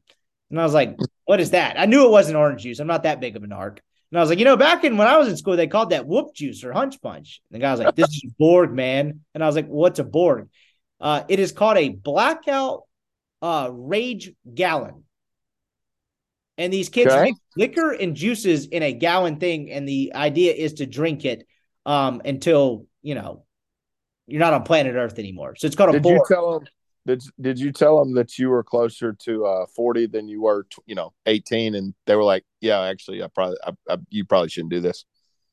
And 0.49 0.60
I 0.60 0.64
was 0.64 0.73
like, 0.73 0.98
what 1.26 1.40
is 1.40 1.52
that? 1.52 1.80
I 1.80 1.85
knew 1.85 2.06
it 2.06 2.11
wasn't 2.11 2.38
orange 2.38 2.64
juice. 2.64 2.80
I'm 2.80 2.88
not 2.88 3.03
that 3.03 3.19
big 3.19 3.35
of 3.35 3.44
an 3.44 3.52
narc. 3.52 3.80
And 4.11 4.19
I 4.19 4.22
was 4.22 4.30
like, 4.30 4.40
you 4.40 4.45
know, 4.45 4.57
back 4.57 4.84
in 4.84 4.98
when 4.98 5.07
I 5.07 5.18
was 5.18 5.27
in 5.27 5.38
school, 5.38 5.56
they 5.56 5.65
called 5.65 5.90
that 5.90 6.06
whoop 6.06 6.35
juice 6.35 6.64
or 6.64 6.72
hunch 6.72 7.02
punch. 7.02 7.41
And 7.49 7.56
the 7.56 7.61
guy 7.64 7.72
was 7.72 7.80
like, 7.80 7.95
this 7.95 8.10
is 8.10 8.31
Borg, 8.38 8.72
man. 8.72 9.22
And 9.34 9.44
I 9.44 9.48
was 9.48 9.56
like, 9.56 9.65
what's 9.65 9.98
a 9.98 10.03
Borg? 10.03 10.49
Uh, 10.99 11.23
it 11.27 11.40
is 11.40 11.52
called 11.52 11.77
a 11.77 11.90
blackout 11.90 12.84
uh, 13.41 13.69
rage 13.72 14.31
gallon. 14.53 15.03
And 16.60 16.72
these 16.72 16.90
kids 16.90 17.11
okay. 17.11 17.23
make 17.23 17.35
liquor 17.57 17.91
and 17.91 18.15
juices 18.15 18.68
in 18.68 18.84
a 18.84 18.94
gallon 18.94 19.38
thing. 19.38 19.72
And 19.72 19.88
the 19.88 20.14
idea 20.14 20.53
is 20.53 20.73
to 20.73 20.85
drink 20.85 21.26
it 21.26 21.48
um, 21.85 22.22
until, 22.23 22.85
you 23.02 23.15
know, 23.15 23.45
you're 24.28 24.40
not 24.40 24.54
on 24.54 24.64
planet 24.64 24.95
Earth 24.95 25.20
anymore. 25.20 25.56
So 25.58 25.68
it's 25.68 25.76
called 25.76 25.95
a 25.95 26.00
Did 26.00 26.10
you 26.10 26.24
tell 26.28 26.60
them 26.60 26.68
did 27.06 27.24
Did 27.41 27.60
you 27.60 27.72
tell 27.72 28.00
them 28.00 28.14
that 28.14 28.38
you 28.38 28.50
were 28.50 28.64
closer 28.64 29.14
to 29.14 29.45
uh, 29.45 29.66
forty 29.76 30.08
than 30.08 30.28
you 30.28 30.41
were, 30.41 30.66
you 30.86 30.95
know, 30.95 31.14
eighteen? 31.26 31.76
And 31.76 31.94
they 32.06 32.16
were 32.16 32.24
like, 32.24 32.45
"Yeah, 32.62 32.82
actually, 32.82 33.22
I 33.22 33.28
probably, 33.28 33.58
I, 33.66 33.72
I, 33.90 33.98
you 34.10 34.26
probably 34.26 34.50
shouldn't 34.50 34.72
do 34.72 34.80
this." 34.80 35.06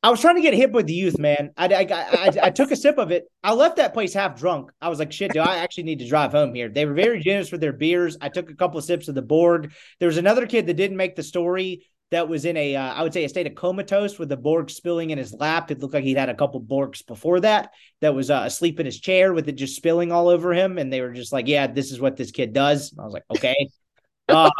I 0.03 0.09
was 0.09 0.19
trying 0.19 0.35
to 0.35 0.41
get 0.41 0.55
hip 0.55 0.71
with 0.71 0.87
the 0.87 0.93
youth, 0.93 1.19
man. 1.19 1.51
I, 1.57 1.67
I, 1.67 1.87
I, 1.91 2.31
I, 2.43 2.49
took 2.49 2.71
a 2.71 2.75
sip 2.75 2.97
of 2.97 3.11
it. 3.11 3.25
I 3.43 3.53
left 3.53 3.75
that 3.75 3.93
place 3.93 4.15
half 4.15 4.35
drunk. 4.39 4.71
I 4.81 4.89
was 4.89 4.97
like, 4.97 5.11
shit, 5.11 5.31
do 5.31 5.41
I 5.41 5.57
actually 5.57 5.83
need 5.83 5.99
to 5.99 6.07
drive 6.07 6.31
home 6.31 6.55
here? 6.55 6.69
They 6.69 6.87
were 6.87 6.95
very 6.95 7.19
generous 7.19 7.51
with 7.51 7.61
their 7.61 7.71
beers. 7.71 8.17
I 8.19 8.29
took 8.29 8.49
a 8.49 8.55
couple 8.55 8.79
of 8.79 8.83
sips 8.83 9.09
of 9.09 9.13
the 9.13 9.21
Borg. 9.21 9.71
There 9.99 10.07
was 10.07 10.17
another 10.17 10.47
kid 10.47 10.65
that 10.65 10.73
didn't 10.73 10.97
make 10.97 11.15
the 11.15 11.21
story 11.21 11.85
that 12.11 12.27
was 12.27 12.45
in 12.45 12.57
a, 12.57 12.75
uh, 12.75 12.93
I 12.93 13.03
would 13.03 13.13
say, 13.13 13.23
a 13.23 13.29
state 13.29 13.47
of 13.47 13.55
comatose 13.55 14.19
with 14.19 14.29
the 14.29 14.37
Borg 14.37 14.69
spilling 14.69 15.09
in 15.09 15.17
his 15.17 15.33
lap. 15.33 15.71
It 15.71 15.79
looked 15.79 15.93
like 15.93 16.03
he'd 16.03 16.17
had 16.17 16.29
a 16.29 16.35
couple 16.35 16.61
Borgs 16.61 17.05
before 17.05 17.39
that. 17.39 17.71
That 18.01 18.13
was 18.13 18.29
uh, 18.29 18.43
asleep 18.45 18.79
in 18.79 18.85
his 18.85 18.99
chair 18.99 19.33
with 19.33 19.47
it 19.47 19.53
just 19.53 19.75
spilling 19.75 20.11
all 20.11 20.27
over 20.27 20.53
him, 20.53 20.77
and 20.77 20.91
they 20.91 21.01
were 21.01 21.13
just 21.13 21.31
like, 21.31 21.47
"Yeah, 21.47 21.67
this 21.67 21.91
is 21.91 21.99
what 21.99 22.17
this 22.17 22.31
kid 22.31 22.53
does." 22.53 22.91
And 22.91 23.01
I 23.01 23.03
was 23.05 23.13
like, 23.13 23.25
"Okay." 23.31 23.55
Um, 24.29 24.51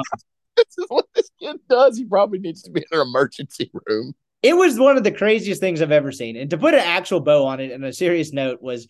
this 0.57 0.65
is 0.78 0.86
what 0.90 1.06
this 1.15 1.30
kid 1.40 1.56
does. 1.69 1.98
He 1.98 2.03
probably 2.03 2.40
needs 2.40 2.64
to 2.64 2.72
be 2.72 2.82
in 2.82 2.99
an 2.99 3.07
emergency 3.07 3.72
room. 3.88 4.14
It 4.44 4.57
was 4.57 4.78
one 4.78 4.98
of 4.98 5.06
the 5.06 5.11
craziest 5.11 5.61
things 5.61 5.82
I've 5.82 5.94
ever 5.94 6.11
seen. 6.11 6.36
And 6.36 6.49
to 6.49 6.57
put 6.57 6.73
an 6.73 6.82
actual 6.82 7.22
bow 7.22 7.45
on 7.45 7.61
it, 7.61 7.72
and 7.72 7.86
a 7.86 7.94
serious 7.94 8.34
note, 8.34 8.61
was 8.61 8.88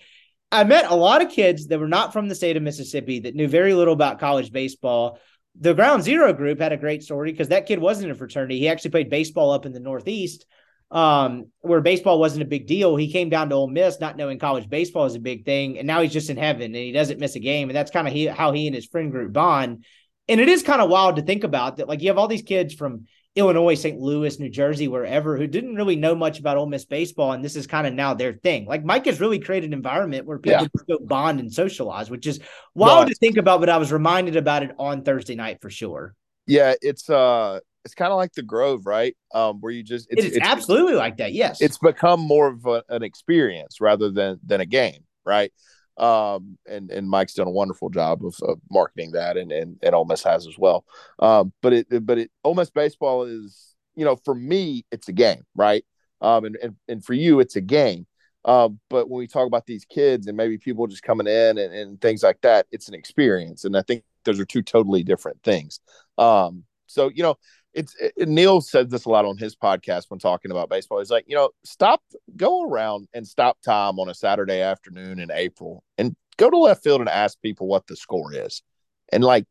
I 0.51 0.63
met 0.63 0.89
a 0.89 0.95
lot 0.95 1.21
of 1.21 1.29
kids 1.31 1.67
that 1.67 1.79
were 1.79 1.87
not 1.87 2.13
from 2.13 2.27
the 2.27 2.35
state 2.35 2.57
of 2.57 2.63
Mississippi 2.63 3.19
that 3.19 3.35
knew 3.35 3.47
very 3.47 3.73
little 3.73 3.93
about 3.93 4.19
college 4.19 4.51
baseball 4.51 5.19
the 5.59 5.73
Ground 5.73 6.03
Zero 6.03 6.33
group 6.33 6.59
had 6.59 6.71
a 6.71 6.77
great 6.77 7.03
story 7.03 7.31
because 7.31 7.49
that 7.49 7.65
kid 7.65 7.79
wasn't 7.79 8.11
a 8.11 8.15
fraternity. 8.15 8.59
He 8.59 8.67
actually 8.67 8.91
played 8.91 9.09
baseball 9.09 9.51
up 9.51 9.65
in 9.65 9.73
the 9.73 9.79
Northeast, 9.79 10.45
um, 10.89 11.47
where 11.59 11.81
baseball 11.81 12.19
wasn't 12.19 12.43
a 12.43 12.47
big 12.47 12.67
deal. 12.67 12.95
He 12.95 13.11
came 13.11 13.29
down 13.29 13.49
to 13.49 13.55
Ole 13.55 13.67
Miss, 13.67 13.99
not 13.99 14.17
knowing 14.17 14.39
college 14.39 14.69
baseball 14.69 15.05
is 15.05 15.15
a 15.15 15.19
big 15.19 15.45
thing, 15.45 15.77
and 15.77 15.87
now 15.87 16.01
he's 16.01 16.13
just 16.13 16.29
in 16.29 16.37
heaven 16.37 16.63
and 16.63 16.75
he 16.75 16.91
doesn't 16.91 17.19
miss 17.19 17.35
a 17.35 17.39
game. 17.39 17.69
And 17.69 17.75
that's 17.75 17.91
kind 17.91 18.07
of 18.07 18.35
how 18.35 18.51
he 18.51 18.67
and 18.67 18.75
his 18.75 18.85
friend 18.85 19.11
group 19.11 19.33
bond. 19.33 19.85
And 20.27 20.39
it 20.39 20.47
is 20.47 20.63
kind 20.63 20.81
of 20.81 20.89
wild 20.89 21.17
to 21.17 21.21
think 21.21 21.43
about 21.43 21.77
that. 21.77 21.89
Like 21.89 22.01
you 22.01 22.07
have 22.07 22.17
all 22.17 22.27
these 22.27 22.41
kids 22.41 22.73
from 22.73 23.07
Illinois, 23.35 23.75
St. 23.75 23.97
Louis, 23.99 24.39
New 24.39 24.49
Jersey, 24.49 24.89
wherever, 24.89 25.37
who 25.37 25.47
didn't 25.47 25.75
really 25.75 25.95
know 25.95 26.15
much 26.15 26.39
about 26.39 26.57
Ole 26.57 26.65
Miss 26.65 26.83
baseball, 26.83 27.31
and 27.31 27.43
this 27.43 27.55
is 27.55 27.65
kind 27.65 27.87
of 27.87 27.93
now 27.93 28.13
their 28.13 28.33
thing. 28.33 28.65
Like 28.65 28.83
Mike 28.83 29.05
has 29.05 29.21
really 29.21 29.39
created 29.39 29.67
an 29.67 29.73
environment 29.73 30.25
where 30.25 30.37
people 30.37 30.63
yeah. 30.63 30.95
go 30.97 30.99
bond 31.05 31.39
and 31.39 31.51
socialize, 31.53 32.09
which 32.09 32.27
is 32.27 32.39
wild 32.75 33.07
to 33.07 33.15
think 33.15 33.37
about. 33.37 33.61
But 33.61 33.69
I 33.69 33.77
was 33.77 33.91
reminded 33.91 34.35
about 34.35 34.63
it 34.63 34.71
on 34.77 35.03
Thursday 35.03 35.35
night 35.35 35.61
for 35.61 35.69
sure. 35.69 36.13
Yeah, 36.45 36.73
it's 36.81 37.09
uh, 37.09 37.61
it's 37.85 37.95
kind 37.95 38.11
of 38.11 38.17
like 38.17 38.33
the 38.33 38.43
Grove, 38.43 38.85
right? 38.85 39.15
Um, 39.33 39.61
where 39.61 39.71
you 39.71 39.83
just 39.83 40.07
it's, 40.09 40.25
it's, 40.25 40.37
it's 40.37 40.45
absolutely 40.45 40.95
like 40.95 41.17
that. 41.17 41.31
Yes, 41.33 41.61
it's 41.61 41.77
become 41.77 42.19
more 42.19 42.47
of 42.47 42.65
a, 42.65 42.83
an 42.89 43.01
experience 43.01 43.79
rather 43.79 44.11
than 44.11 44.39
than 44.45 44.59
a 44.59 44.65
game, 44.65 45.05
right? 45.25 45.53
Um, 46.01 46.57
and 46.67 46.89
and 46.89 47.07
Mike's 47.07 47.35
done 47.35 47.47
a 47.47 47.51
wonderful 47.51 47.89
job 47.89 48.25
of, 48.25 48.35
of 48.41 48.59
marketing 48.71 49.11
that, 49.11 49.37
and 49.37 49.51
and 49.51 49.77
and 49.83 49.93
Ole 49.93 50.05
Miss 50.05 50.23
has 50.23 50.47
as 50.47 50.57
well. 50.57 50.83
Um, 51.19 51.53
but 51.61 51.73
it 51.73 52.05
but 52.05 52.17
it 52.17 52.31
Ole 52.43 52.55
Miss 52.55 52.71
baseball 52.71 53.23
is 53.23 53.75
you 53.95 54.03
know 54.03 54.15
for 54.15 54.33
me 54.33 54.83
it's 54.91 55.07
a 55.09 55.13
game, 55.13 55.43
right? 55.55 55.85
Um, 56.19 56.45
and 56.45 56.57
and 56.61 56.75
and 56.87 57.05
for 57.05 57.13
you 57.13 57.39
it's 57.39 57.55
a 57.55 57.61
game. 57.61 58.07
Um, 58.43 58.79
but 58.89 59.07
when 59.07 59.19
we 59.19 59.27
talk 59.27 59.45
about 59.45 59.67
these 59.67 59.85
kids 59.85 60.25
and 60.25 60.35
maybe 60.35 60.57
people 60.57 60.87
just 60.87 61.03
coming 61.03 61.27
in 61.27 61.59
and, 61.59 61.71
and 61.71 62.01
things 62.01 62.23
like 62.23 62.41
that, 62.41 62.65
it's 62.71 62.87
an 62.87 62.95
experience, 62.95 63.63
and 63.63 63.77
I 63.77 63.83
think 63.83 64.03
those 64.25 64.39
are 64.39 64.45
two 64.45 64.63
totally 64.63 65.03
different 65.03 65.43
things. 65.43 65.79
Um, 66.17 66.63
so 66.87 67.11
you 67.13 67.21
know 67.21 67.37
it's 67.73 67.95
it, 67.99 68.27
Neil 68.27 68.61
said 68.61 68.89
this 68.89 69.05
a 69.05 69.09
lot 69.09 69.25
on 69.25 69.37
his 69.37 69.55
podcast 69.55 70.05
when 70.09 70.19
talking 70.19 70.51
about 70.51 70.69
baseball. 70.69 70.99
He's 70.99 71.11
like, 71.11 71.25
you 71.27 71.35
know, 71.35 71.51
stop, 71.63 72.01
go 72.35 72.63
around 72.63 73.07
and 73.13 73.27
stop 73.27 73.61
time 73.61 73.99
on 73.99 74.09
a 74.09 74.13
Saturday 74.13 74.61
afternoon 74.61 75.19
in 75.19 75.31
April 75.31 75.83
and 75.97 76.15
go 76.37 76.49
to 76.49 76.57
left 76.57 76.83
field 76.83 77.01
and 77.01 77.09
ask 77.09 77.41
people 77.41 77.67
what 77.67 77.87
the 77.87 77.95
score 77.95 78.33
is. 78.33 78.61
And 79.11 79.23
like 79.23 79.45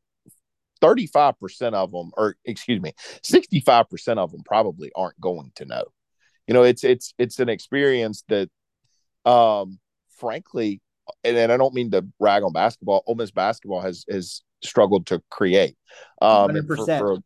35% 0.83 1.75
of 1.75 1.93
them, 1.93 2.11
or 2.17 2.37
excuse 2.45 2.81
me, 2.81 2.93
65% 3.23 4.19
of 4.19 4.33
them 4.33 4.43
probably 4.45 4.91
aren't 4.95 5.21
going 5.21 5.53
to 5.57 5.65
know. 5.65 5.85
You 6.47 6.55
know, 6.55 6.63
it's 6.63 6.83
it's 6.83 7.15
it's 7.19 7.39
an 7.39 7.49
experience 7.49 8.25
that 8.29 8.51
um 9.25 9.79
frankly, 10.17 10.81
and, 11.23 11.37
and 11.37 11.53
I 11.53 11.57
don't 11.57 11.75
mean 11.75 11.91
to 11.93 12.07
rag 12.19 12.43
on 12.43 12.53
basketball, 12.53 13.05
Ole 13.07 13.15
Miss 13.15 13.31
basketball 13.31 13.83
has 13.83 14.05
has 14.11 14.43
struggled 14.63 15.07
to 15.07 15.23
create. 15.31 15.77
Um 16.21 16.67
for, 16.67 16.77
for, 16.77 17.19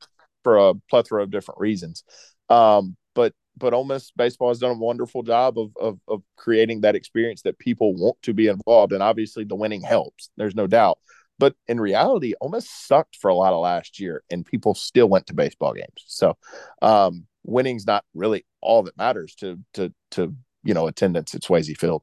for 0.45 0.59
a 0.59 0.75
plethora 0.89 1.23
of 1.23 1.31
different 1.31 1.61
reasons. 1.61 2.05
Um, 2.49 2.97
but 3.15 3.33
but 3.57 3.75
Ole 3.75 3.85
Miss 3.85 4.11
baseball 4.13 4.49
has 4.49 4.59
done 4.59 4.73
a 4.73 4.79
wonderful 4.79 5.23
job 5.23 5.59
of, 5.59 5.71
of 5.81 5.99
of 6.07 6.23
creating 6.37 6.83
that 6.83 6.95
experience 6.95 7.43
that 7.43 7.59
people 7.59 7.95
want 7.95 8.17
to 8.23 8.35
be 8.35 8.49
involved, 8.49 8.93
and 8.93 9.03
obviously 9.03 9.45
the 9.45 9.57
winning 9.57 9.83
helps. 9.83 10.31
There's 10.37 10.55
no 10.55 10.67
doubt. 10.67 10.99
But 11.39 11.57
in 11.67 11.81
reality, 11.81 12.35
Ole 12.41 12.51
Miss 12.51 12.71
sucked 12.71 13.17
for 13.17 13.29
a 13.29 13.35
lot 13.35 13.53
of 13.53 13.61
last 13.61 13.99
year, 13.99 14.23
and 14.31 14.47
people 14.47 14.75
still 14.75 15.09
went 15.09 15.27
to 15.27 15.35
baseball 15.35 15.75
games. 15.75 16.05
So, 16.07 16.37
um, 16.81 17.27
winning's 17.43 17.87
not 17.87 18.05
really 18.15 18.45
all 18.61 18.83
that 18.85 18.97
matters 18.97 19.35
to 19.37 19.59
to 19.75 19.93
to 20.13 20.35
you 20.63 20.75
know 20.75 20.87
attendance 20.87 21.35
at 21.35 21.43
Swayze 21.43 21.77
Field. 21.77 22.03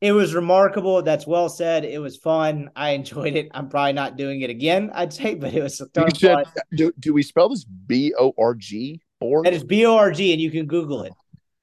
It 0.00 0.12
was 0.12 0.34
remarkable. 0.34 1.02
That's 1.02 1.26
well 1.26 1.48
said. 1.48 1.84
It 1.84 2.00
was 2.00 2.16
fun. 2.16 2.70
I 2.76 2.90
enjoyed 2.90 3.34
it. 3.34 3.48
I'm 3.52 3.68
probably 3.68 3.94
not 3.94 4.16
doing 4.16 4.42
it 4.42 4.50
again, 4.50 4.90
I'd 4.94 5.12
say, 5.12 5.34
but 5.34 5.52
it 5.52 5.62
was 5.62 5.80
a 5.80 5.88
ton 5.88 6.08
of 6.08 6.16
fun. 6.18 6.44
Do, 6.74 6.92
do 6.98 7.12
we 7.12 7.22
spell 7.22 7.48
this 7.48 7.64
B 7.64 8.14
O 8.18 8.32
R 8.38 8.54
G? 8.54 9.00
Borg? 9.20 9.44
That 9.44 9.54
is 9.54 9.64
B 9.64 9.84
O 9.86 9.96
R 9.96 10.12
G, 10.12 10.32
and 10.32 10.40
you 10.40 10.50
can 10.50 10.66
Google 10.66 11.02
it. 11.02 11.12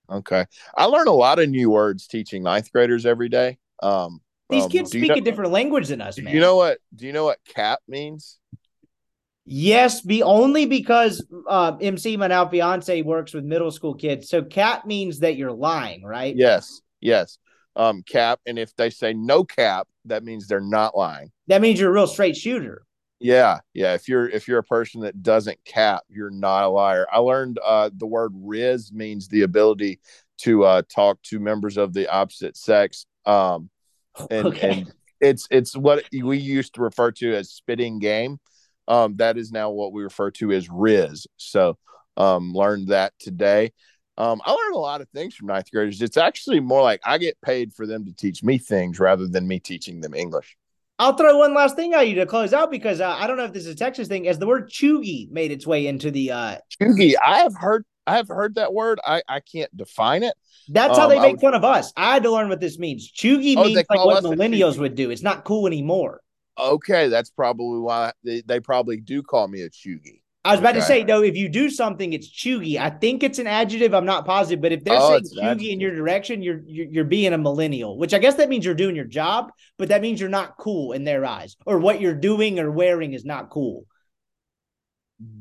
Okay. 0.09 0.45
I 0.77 0.85
learn 0.85 1.07
a 1.07 1.13
lot 1.13 1.39
of 1.39 1.49
new 1.49 1.69
words 1.69 2.07
teaching 2.07 2.43
ninth 2.43 2.71
graders 2.71 3.05
every 3.05 3.29
day. 3.29 3.57
Um, 3.81 4.21
These 4.49 4.65
um, 4.65 4.69
kids 4.69 4.91
do 4.91 4.99
you 4.99 5.05
speak 5.05 5.15
know- 5.15 5.21
a 5.21 5.21
different 5.21 5.51
language 5.51 5.87
than 5.87 6.01
us, 6.01 6.19
man. 6.19 6.33
you 6.33 6.41
know 6.41 6.57
what? 6.57 6.79
Do 6.95 7.07
you 7.07 7.13
know 7.13 7.25
what 7.25 7.39
cap 7.47 7.79
means? 7.87 8.37
Yes, 9.47 10.01
be 10.01 10.23
only 10.23 10.65
because 10.65 11.23
uh, 11.47 11.77
MC, 11.79 12.17
my 12.17 12.27
now 12.27 12.47
fiance, 12.47 13.01
works 13.03 13.31
with 13.31 13.43
middle 13.45 13.69
school 13.69 13.93
kids. 13.93 14.27
So 14.27 14.41
cap 14.43 14.87
means 14.87 15.19
that 15.19 15.37
you're 15.37 15.51
lying, 15.51 16.03
right? 16.03 16.35
Yes, 16.35 16.81
yes. 16.99 17.37
Um, 17.75 18.03
cap, 18.03 18.39
and 18.45 18.57
if 18.57 18.75
they 18.75 18.89
say 18.89 19.13
no 19.13 19.43
cap, 19.43 19.87
that 20.05 20.23
means 20.23 20.47
they're 20.47 20.61
not 20.61 20.95
lying. 20.95 21.31
That 21.47 21.61
means 21.61 21.79
you're 21.79 21.89
a 21.89 21.93
real 21.93 22.07
straight 22.07 22.37
shooter. 22.37 22.83
Yeah, 23.19 23.59
yeah. 23.73 23.93
If 23.93 24.07
you're 24.07 24.29
if 24.29 24.47
you're 24.47 24.59
a 24.59 24.63
person 24.63 25.01
that 25.01 25.21
doesn't 25.23 25.59
cap, 25.65 26.03
you're 26.09 26.29
not 26.29 26.63
a 26.63 26.69
liar. 26.69 27.05
I 27.11 27.19
learned 27.19 27.59
uh, 27.63 27.89
the 27.93 28.05
word 28.05 28.31
"riz" 28.35 28.91
means 28.93 29.27
the 29.27 29.41
ability 29.43 29.99
to 30.39 30.63
uh, 30.65 30.81
talk 30.93 31.21
to 31.23 31.39
members 31.39 31.77
of 31.77 31.93
the 31.93 32.07
opposite 32.09 32.57
sex. 32.57 33.05
Um, 33.25 33.69
and, 34.29 34.47
Okay. 34.47 34.69
and 34.69 34.93
it's 35.21 35.47
it's 35.49 35.75
what 35.75 36.03
we 36.13 36.37
used 36.37 36.75
to 36.75 36.81
refer 36.81 37.11
to 37.11 37.35
as 37.35 37.49
spitting 37.51 37.99
game. 37.99 38.39
Um, 38.87 39.15
that 39.15 39.37
is 39.37 39.51
now 39.51 39.71
what 39.71 39.93
we 39.93 40.03
refer 40.03 40.29
to 40.31 40.51
as 40.51 40.69
Riz. 40.69 41.25
So 41.37 41.77
um, 42.17 42.53
learned 42.53 42.89
that 42.89 43.13
today. 43.19 43.71
Um, 44.17 44.41
I 44.45 44.51
learned 44.51 44.75
a 44.75 44.79
lot 44.79 45.01
of 45.01 45.09
things 45.09 45.35
from 45.35 45.47
ninth 45.47 45.69
graders. 45.71 46.01
It's 46.01 46.15
actually 46.17 46.59
more 46.61 46.81
like 46.81 47.01
I 47.03 47.17
get 47.17 47.39
paid 47.41 47.73
for 47.73 47.85
them 47.85 48.05
to 48.05 48.13
teach 48.13 48.43
me 48.43 48.57
things 48.57 48.99
rather 48.99 49.27
than 49.27 49.47
me 49.47 49.59
teaching 49.59 49.99
them 50.01 50.13
English. 50.13 50.55
I'll 50.97 51.13
throw 51.17 51.37
one 51.39 51.53
last 51.53 51.75
thing 51.75 51.93
at 51.93 52.07
you 52.07 52.15
to 52.15 52.25
close 52.25 52.53
out 52.53 52.71
because 52.71 53.01
uh, 53.01 53.09
I 53.09 53.27
don't 53.27 53.35
know 53.35 53.43
if 53.43 53.51
this 53.51 53.65
is 53.65 53.73
a 53.73 53.75
Texas 53.75 54.07
thing. 54.07 54.29
As 54.29 54.39
the 54.39 54.47
word 54.47 54.69
chuggy 54.69 55.29
made 55.29 55.51
its 55.51 55.67
way 55.67 55.87
into 55.87 56.09
the, 56.11 56.31
uh, 56.31 56.57
Chuggy, 56.81 57.15
I 57.21 57.39
have 57.39 57.53
heard 57.55 57.83
I 58.07 58.15
have 58.15 58.27
heard 58.29 58.55
that 58.55 58.71
word. 58.73 58.99
I, 59.05 59.21
I 59.27 59.39
can't 59.41 59.75
define 59.75 60.21
it. 60.23 60.35
that's 60.69 60.95
how 60.97 61.05
Um, 61.05 61.09
they 61.09 61.19
make 61.19 61.31
would- 61.33 61.41
fun 61.41 61.53
of 61.55 61.65
us. 61.65 61.91
I 61.97 62.13
had 62.13 62.23
to 62.23 62.31
learn 62.31 62.47
what 62.49 62.61
this 62.61 62.77
means. 62.79 63.11
Chuggy 63.11 63.55
Oh, 63.57 63.63
means 63.65 63.75
like 63.75 63.89
what 63.89 64.23
millennials 64.23 64.77
would 64.79 64.95
do. 64.95 65.09
It's 65.09 65.23
not 65.23 65.43
cool 65.43 65.67
anymore. 65.67 66.21
Okay, 66.57 67.09
that's 67.09 67.31
probably 67.31 67.79
why 67.79 68.13
they, 68.23 68.41
they 68.41 68.59
probably 68.61 68.97
do 69.01 69.21
call 69.23 69.47
me 69.49 69.63
a 69.63 69.69
chuggy. 69.69 70.21
I 70.45 70.51
was 70.51 70.59
about 70.61 70.73
to 70.73 70.81
say 70.81 71.03
though, 71.03 71.23
if 71.23 71.35
you 71.35 71.49
do 71.49 71.69
something, 71.71 72.13
it's 72.13 72.29
chuggy. 72.29 72.77
I 72.79 72.91
think 72.91 73.23
it's 73.23 73.39
an 73.39 73.47
adjective. 73.47 73.93
I'm 73.93 74.05
not 74.05 74.25
positive, 74.25 74.61
but 74.61 74.71
if 74.71 74.83
they're 74.83 74.99
Oh, 74.99 75.01
saying 75.01 75.29
chuggy 75.43 75.71
in 75.71 75.79
your 75.81 75.95
direction, 75.95 76.43
you're, 76.43 76.61
you're 76.67 76.87
you're 76.87 77.03
being 77.05 77.33
a 77.33 77.37
millennial, 77.37 77.97
which 77.97 78.13
I 78.13 78.19
guess 78.19 78.35
that 78.35 78.49
means 78.49 78.65
you're 78.65 78.75
doing 78.75 78.95
your 78.95 79.05
job, 79.05 79.51
but 79.77 79.89
that 79.89 80.01
means 80.01 80.19
you're 80.21 80.29
not 80.29 80.57
cool 80.57 80.93
in 80.93 81.03
their 81.03 81.25
eyes, 81.25 81.57
or 81.65 81.79
what 81.79 81.99
you're 82.01 82.15
doing 82.15 82.59
or 82.59 82.71
wearing 82.71 83.13
is 83.13 83.25
not 83.25 83.49
cool. 83.49 83.85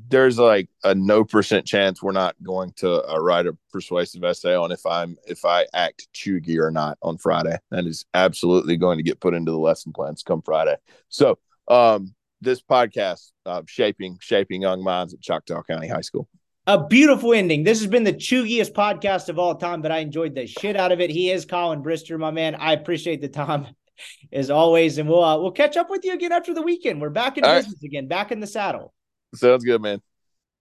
there's 0.09 0.39
like 0.39 0.69
a 0.85 0.95
no 0.95 1.25
percent 1.25 1.67
chance 1.67 2.01
we're 2.01 2.13
not 2.13 2.37
going 2.43 2.73
to 2.77 3.03
uh, 3.11 3.19
write 3.19 3.47
a 3.47 3.57
persuasive 3.73 4.23
essay 4.23 4.55
on 4.55 4.71
if 4.71 4.87
I'm 4.87 5.17
if 5.27 5.45
I 5.45 5.67
act 5.75 6.07
chuggy 6.15 6.59
or 6.59 6.71
not 6.71 6.97
on 7.03 7.19
Friday. 7.19 7.59
That 7.71 7.85
is 7.87 8.05
absolutely 8.15 8.77
going 8.77 8.99
to 8.99 9.03
get 9.03 9.21
put 9.21 9.35
into 9.35 9.51
the 9.51 9.59
lesson 9.59 9.93
plans 9.93 10.23
come 10.23 10.43
Friday. 10.43 10.77
So 11.09 11.39
um 11.67 12.15
this 12.41 12.63
podcast 12.63 13.31
uh, 13.47 13.63
shaping 13.67 14.19
shaping 14.21 14.63
young 14.63 14.83
minds 14.83 15.15
at 15.15 15.21
Choctaw 15.21 15.63
County 15.63 15.89
High 15.89 16.01
School. 16.03 16.29
A 16.67 16.87
beautiful 16.87 17.35
ending. 17.35 17.63
This 17.63 17.81
has 17.81 17.89
been 17.89 18.05
the 18.05 18.13
chuggiest 18.13 18.73
podcast 18.73 19.29
of 19.29 19.39
all 19.39 19.55
time, 19.55 19.83
but 19.83 19.93
I 19.93 19.99
enjoyed 19.99 20.35
the 20.35 20.47
shit 20.47 20.77
out 20.77 20.93
of 20.93 21.01
it. 21.01 21.11
He 21.11 21.31
is 21.31 21.45
Colin 21.45 21.83
Brister, 21.83 22.19
my 22.19 22.31
man. 22.31 22.55
I 22.55 22.73
appreciate 22.73 23.21
the 23.21 23.29
time 23.29 23.67
as 24.33 24.51
always, 24.51 24.99
and 24.99 25.09
we'll 25.09 25.23
uh, 25.23 25.39
we'll 25.39 25.53
catch 25.53 25.77
up 25.77 25.91
with 25.91 26.05
you 26.05 26.15
again 26.15 26.33
after 26.33 26.55
the 26.55 26.63
weekend. 26.63 27.01
We're 27.01 27.11
back 27.11 27.37
in 27.37 27.45
All 27.45 27.51
right. 27.51 27.59
business 27.59 27.83
again, 27.83 28.09
back 28.09 28.33
in 28.33 28.41
the 28.41 28.47
saddle. 28.47 28.95
Sounds 29.35 29.65
good, 29.65 29.83
man. 29.83 30.01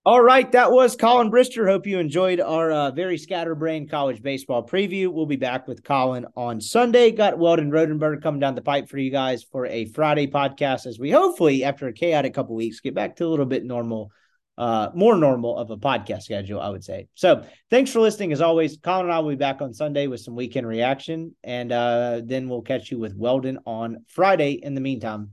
All 0.05 0.21
right, 0.21 0.51
that 0.51 0.69
was 0.69 0.97
Colin 0.97 1.31
Brister. 1.31 1.65
Hope 1.65 1.87
you 1.87 1.97
enjoyed 1.97 2.41
our 2.41 2.69
uh, 2.73 2.91
very 2.91 3.17
scatterbrained 3.17 3.89
college 3.89 4.21
baseball 4.21 4.67
preview. 4.67 5.07
We'll 5.07 5.25
be 5.25 5.37
back 5.37 5.65
with 5.65 5.81
Colin 5.81 6.25
on 6.35 6.59
Sunday. 6.59 7.11
Got 7.11 7.37
Weldon 7.37 7.71
Rodenberg 7.71 8.21
coming 8.21 8.41
down 8.41 8.55
the 8.55 8.61
pipe 8.61 8.89
for 8.89 8.97
you 8.97 9.11
guys 9.11 9.43
for 9.43 9.65
a 9.65 9.85
Friday 9.85 10.27
podcast 10.27 10.87
as 10.87 10.99
we 10.99 11.09
hopefully, 11.09 11.63
after 11.63 11.87
a 11.87 11.93
chaotic 11.93 12.33
couple 12.33 12.53
weeks, 12.53 12.81
get 12.81 12.93
back 12.93 13.15
to 13.15 13.25
a 13.25 13.29
little 13.29 13.45
bit 13.45 13.63
normal, 13.63 14.11
uh, 14.57 14.89
more 14.93 15.15
normal 15.15 15.57
of 15.57 15.71
a 15.71 15.77
podcast 15.77 16.23
schedule, 16.23 16.59
I 16.59 16.67
would 16.67 16.83
say. 16.83 17.07
So 17.13 17.45
thanks 17.69 17.89
for 17.89 18.01
listening. 18.01 18.33
As 18.33 18.41
always, 18.41 18.75
Colin 18.83 19.05
and 19.05 19.13
I 19.13 19.19
will 19.19 19.29
be 19.29 19.35
back 19.35 19.61
on 19.61 19.73
Sunday 19.73 20.07
with 20.07 20.19
some 20.19 20.35
weekend 20.35 20.67
reaction, 20.67 21.33
and 21.45 21.71
uh, 21.71 22.19
then 22.25 22.49
we'll 22.49 22.61
catch 22.61 22.91
you 22.91 22.99
with 22.99 23.15
Weldon 23.15 23.59
on 23.65 24.03
Friday. 24.09 24.59
In 24.61 24.75
the 24.75 24.81
meantime, 24.81 25.31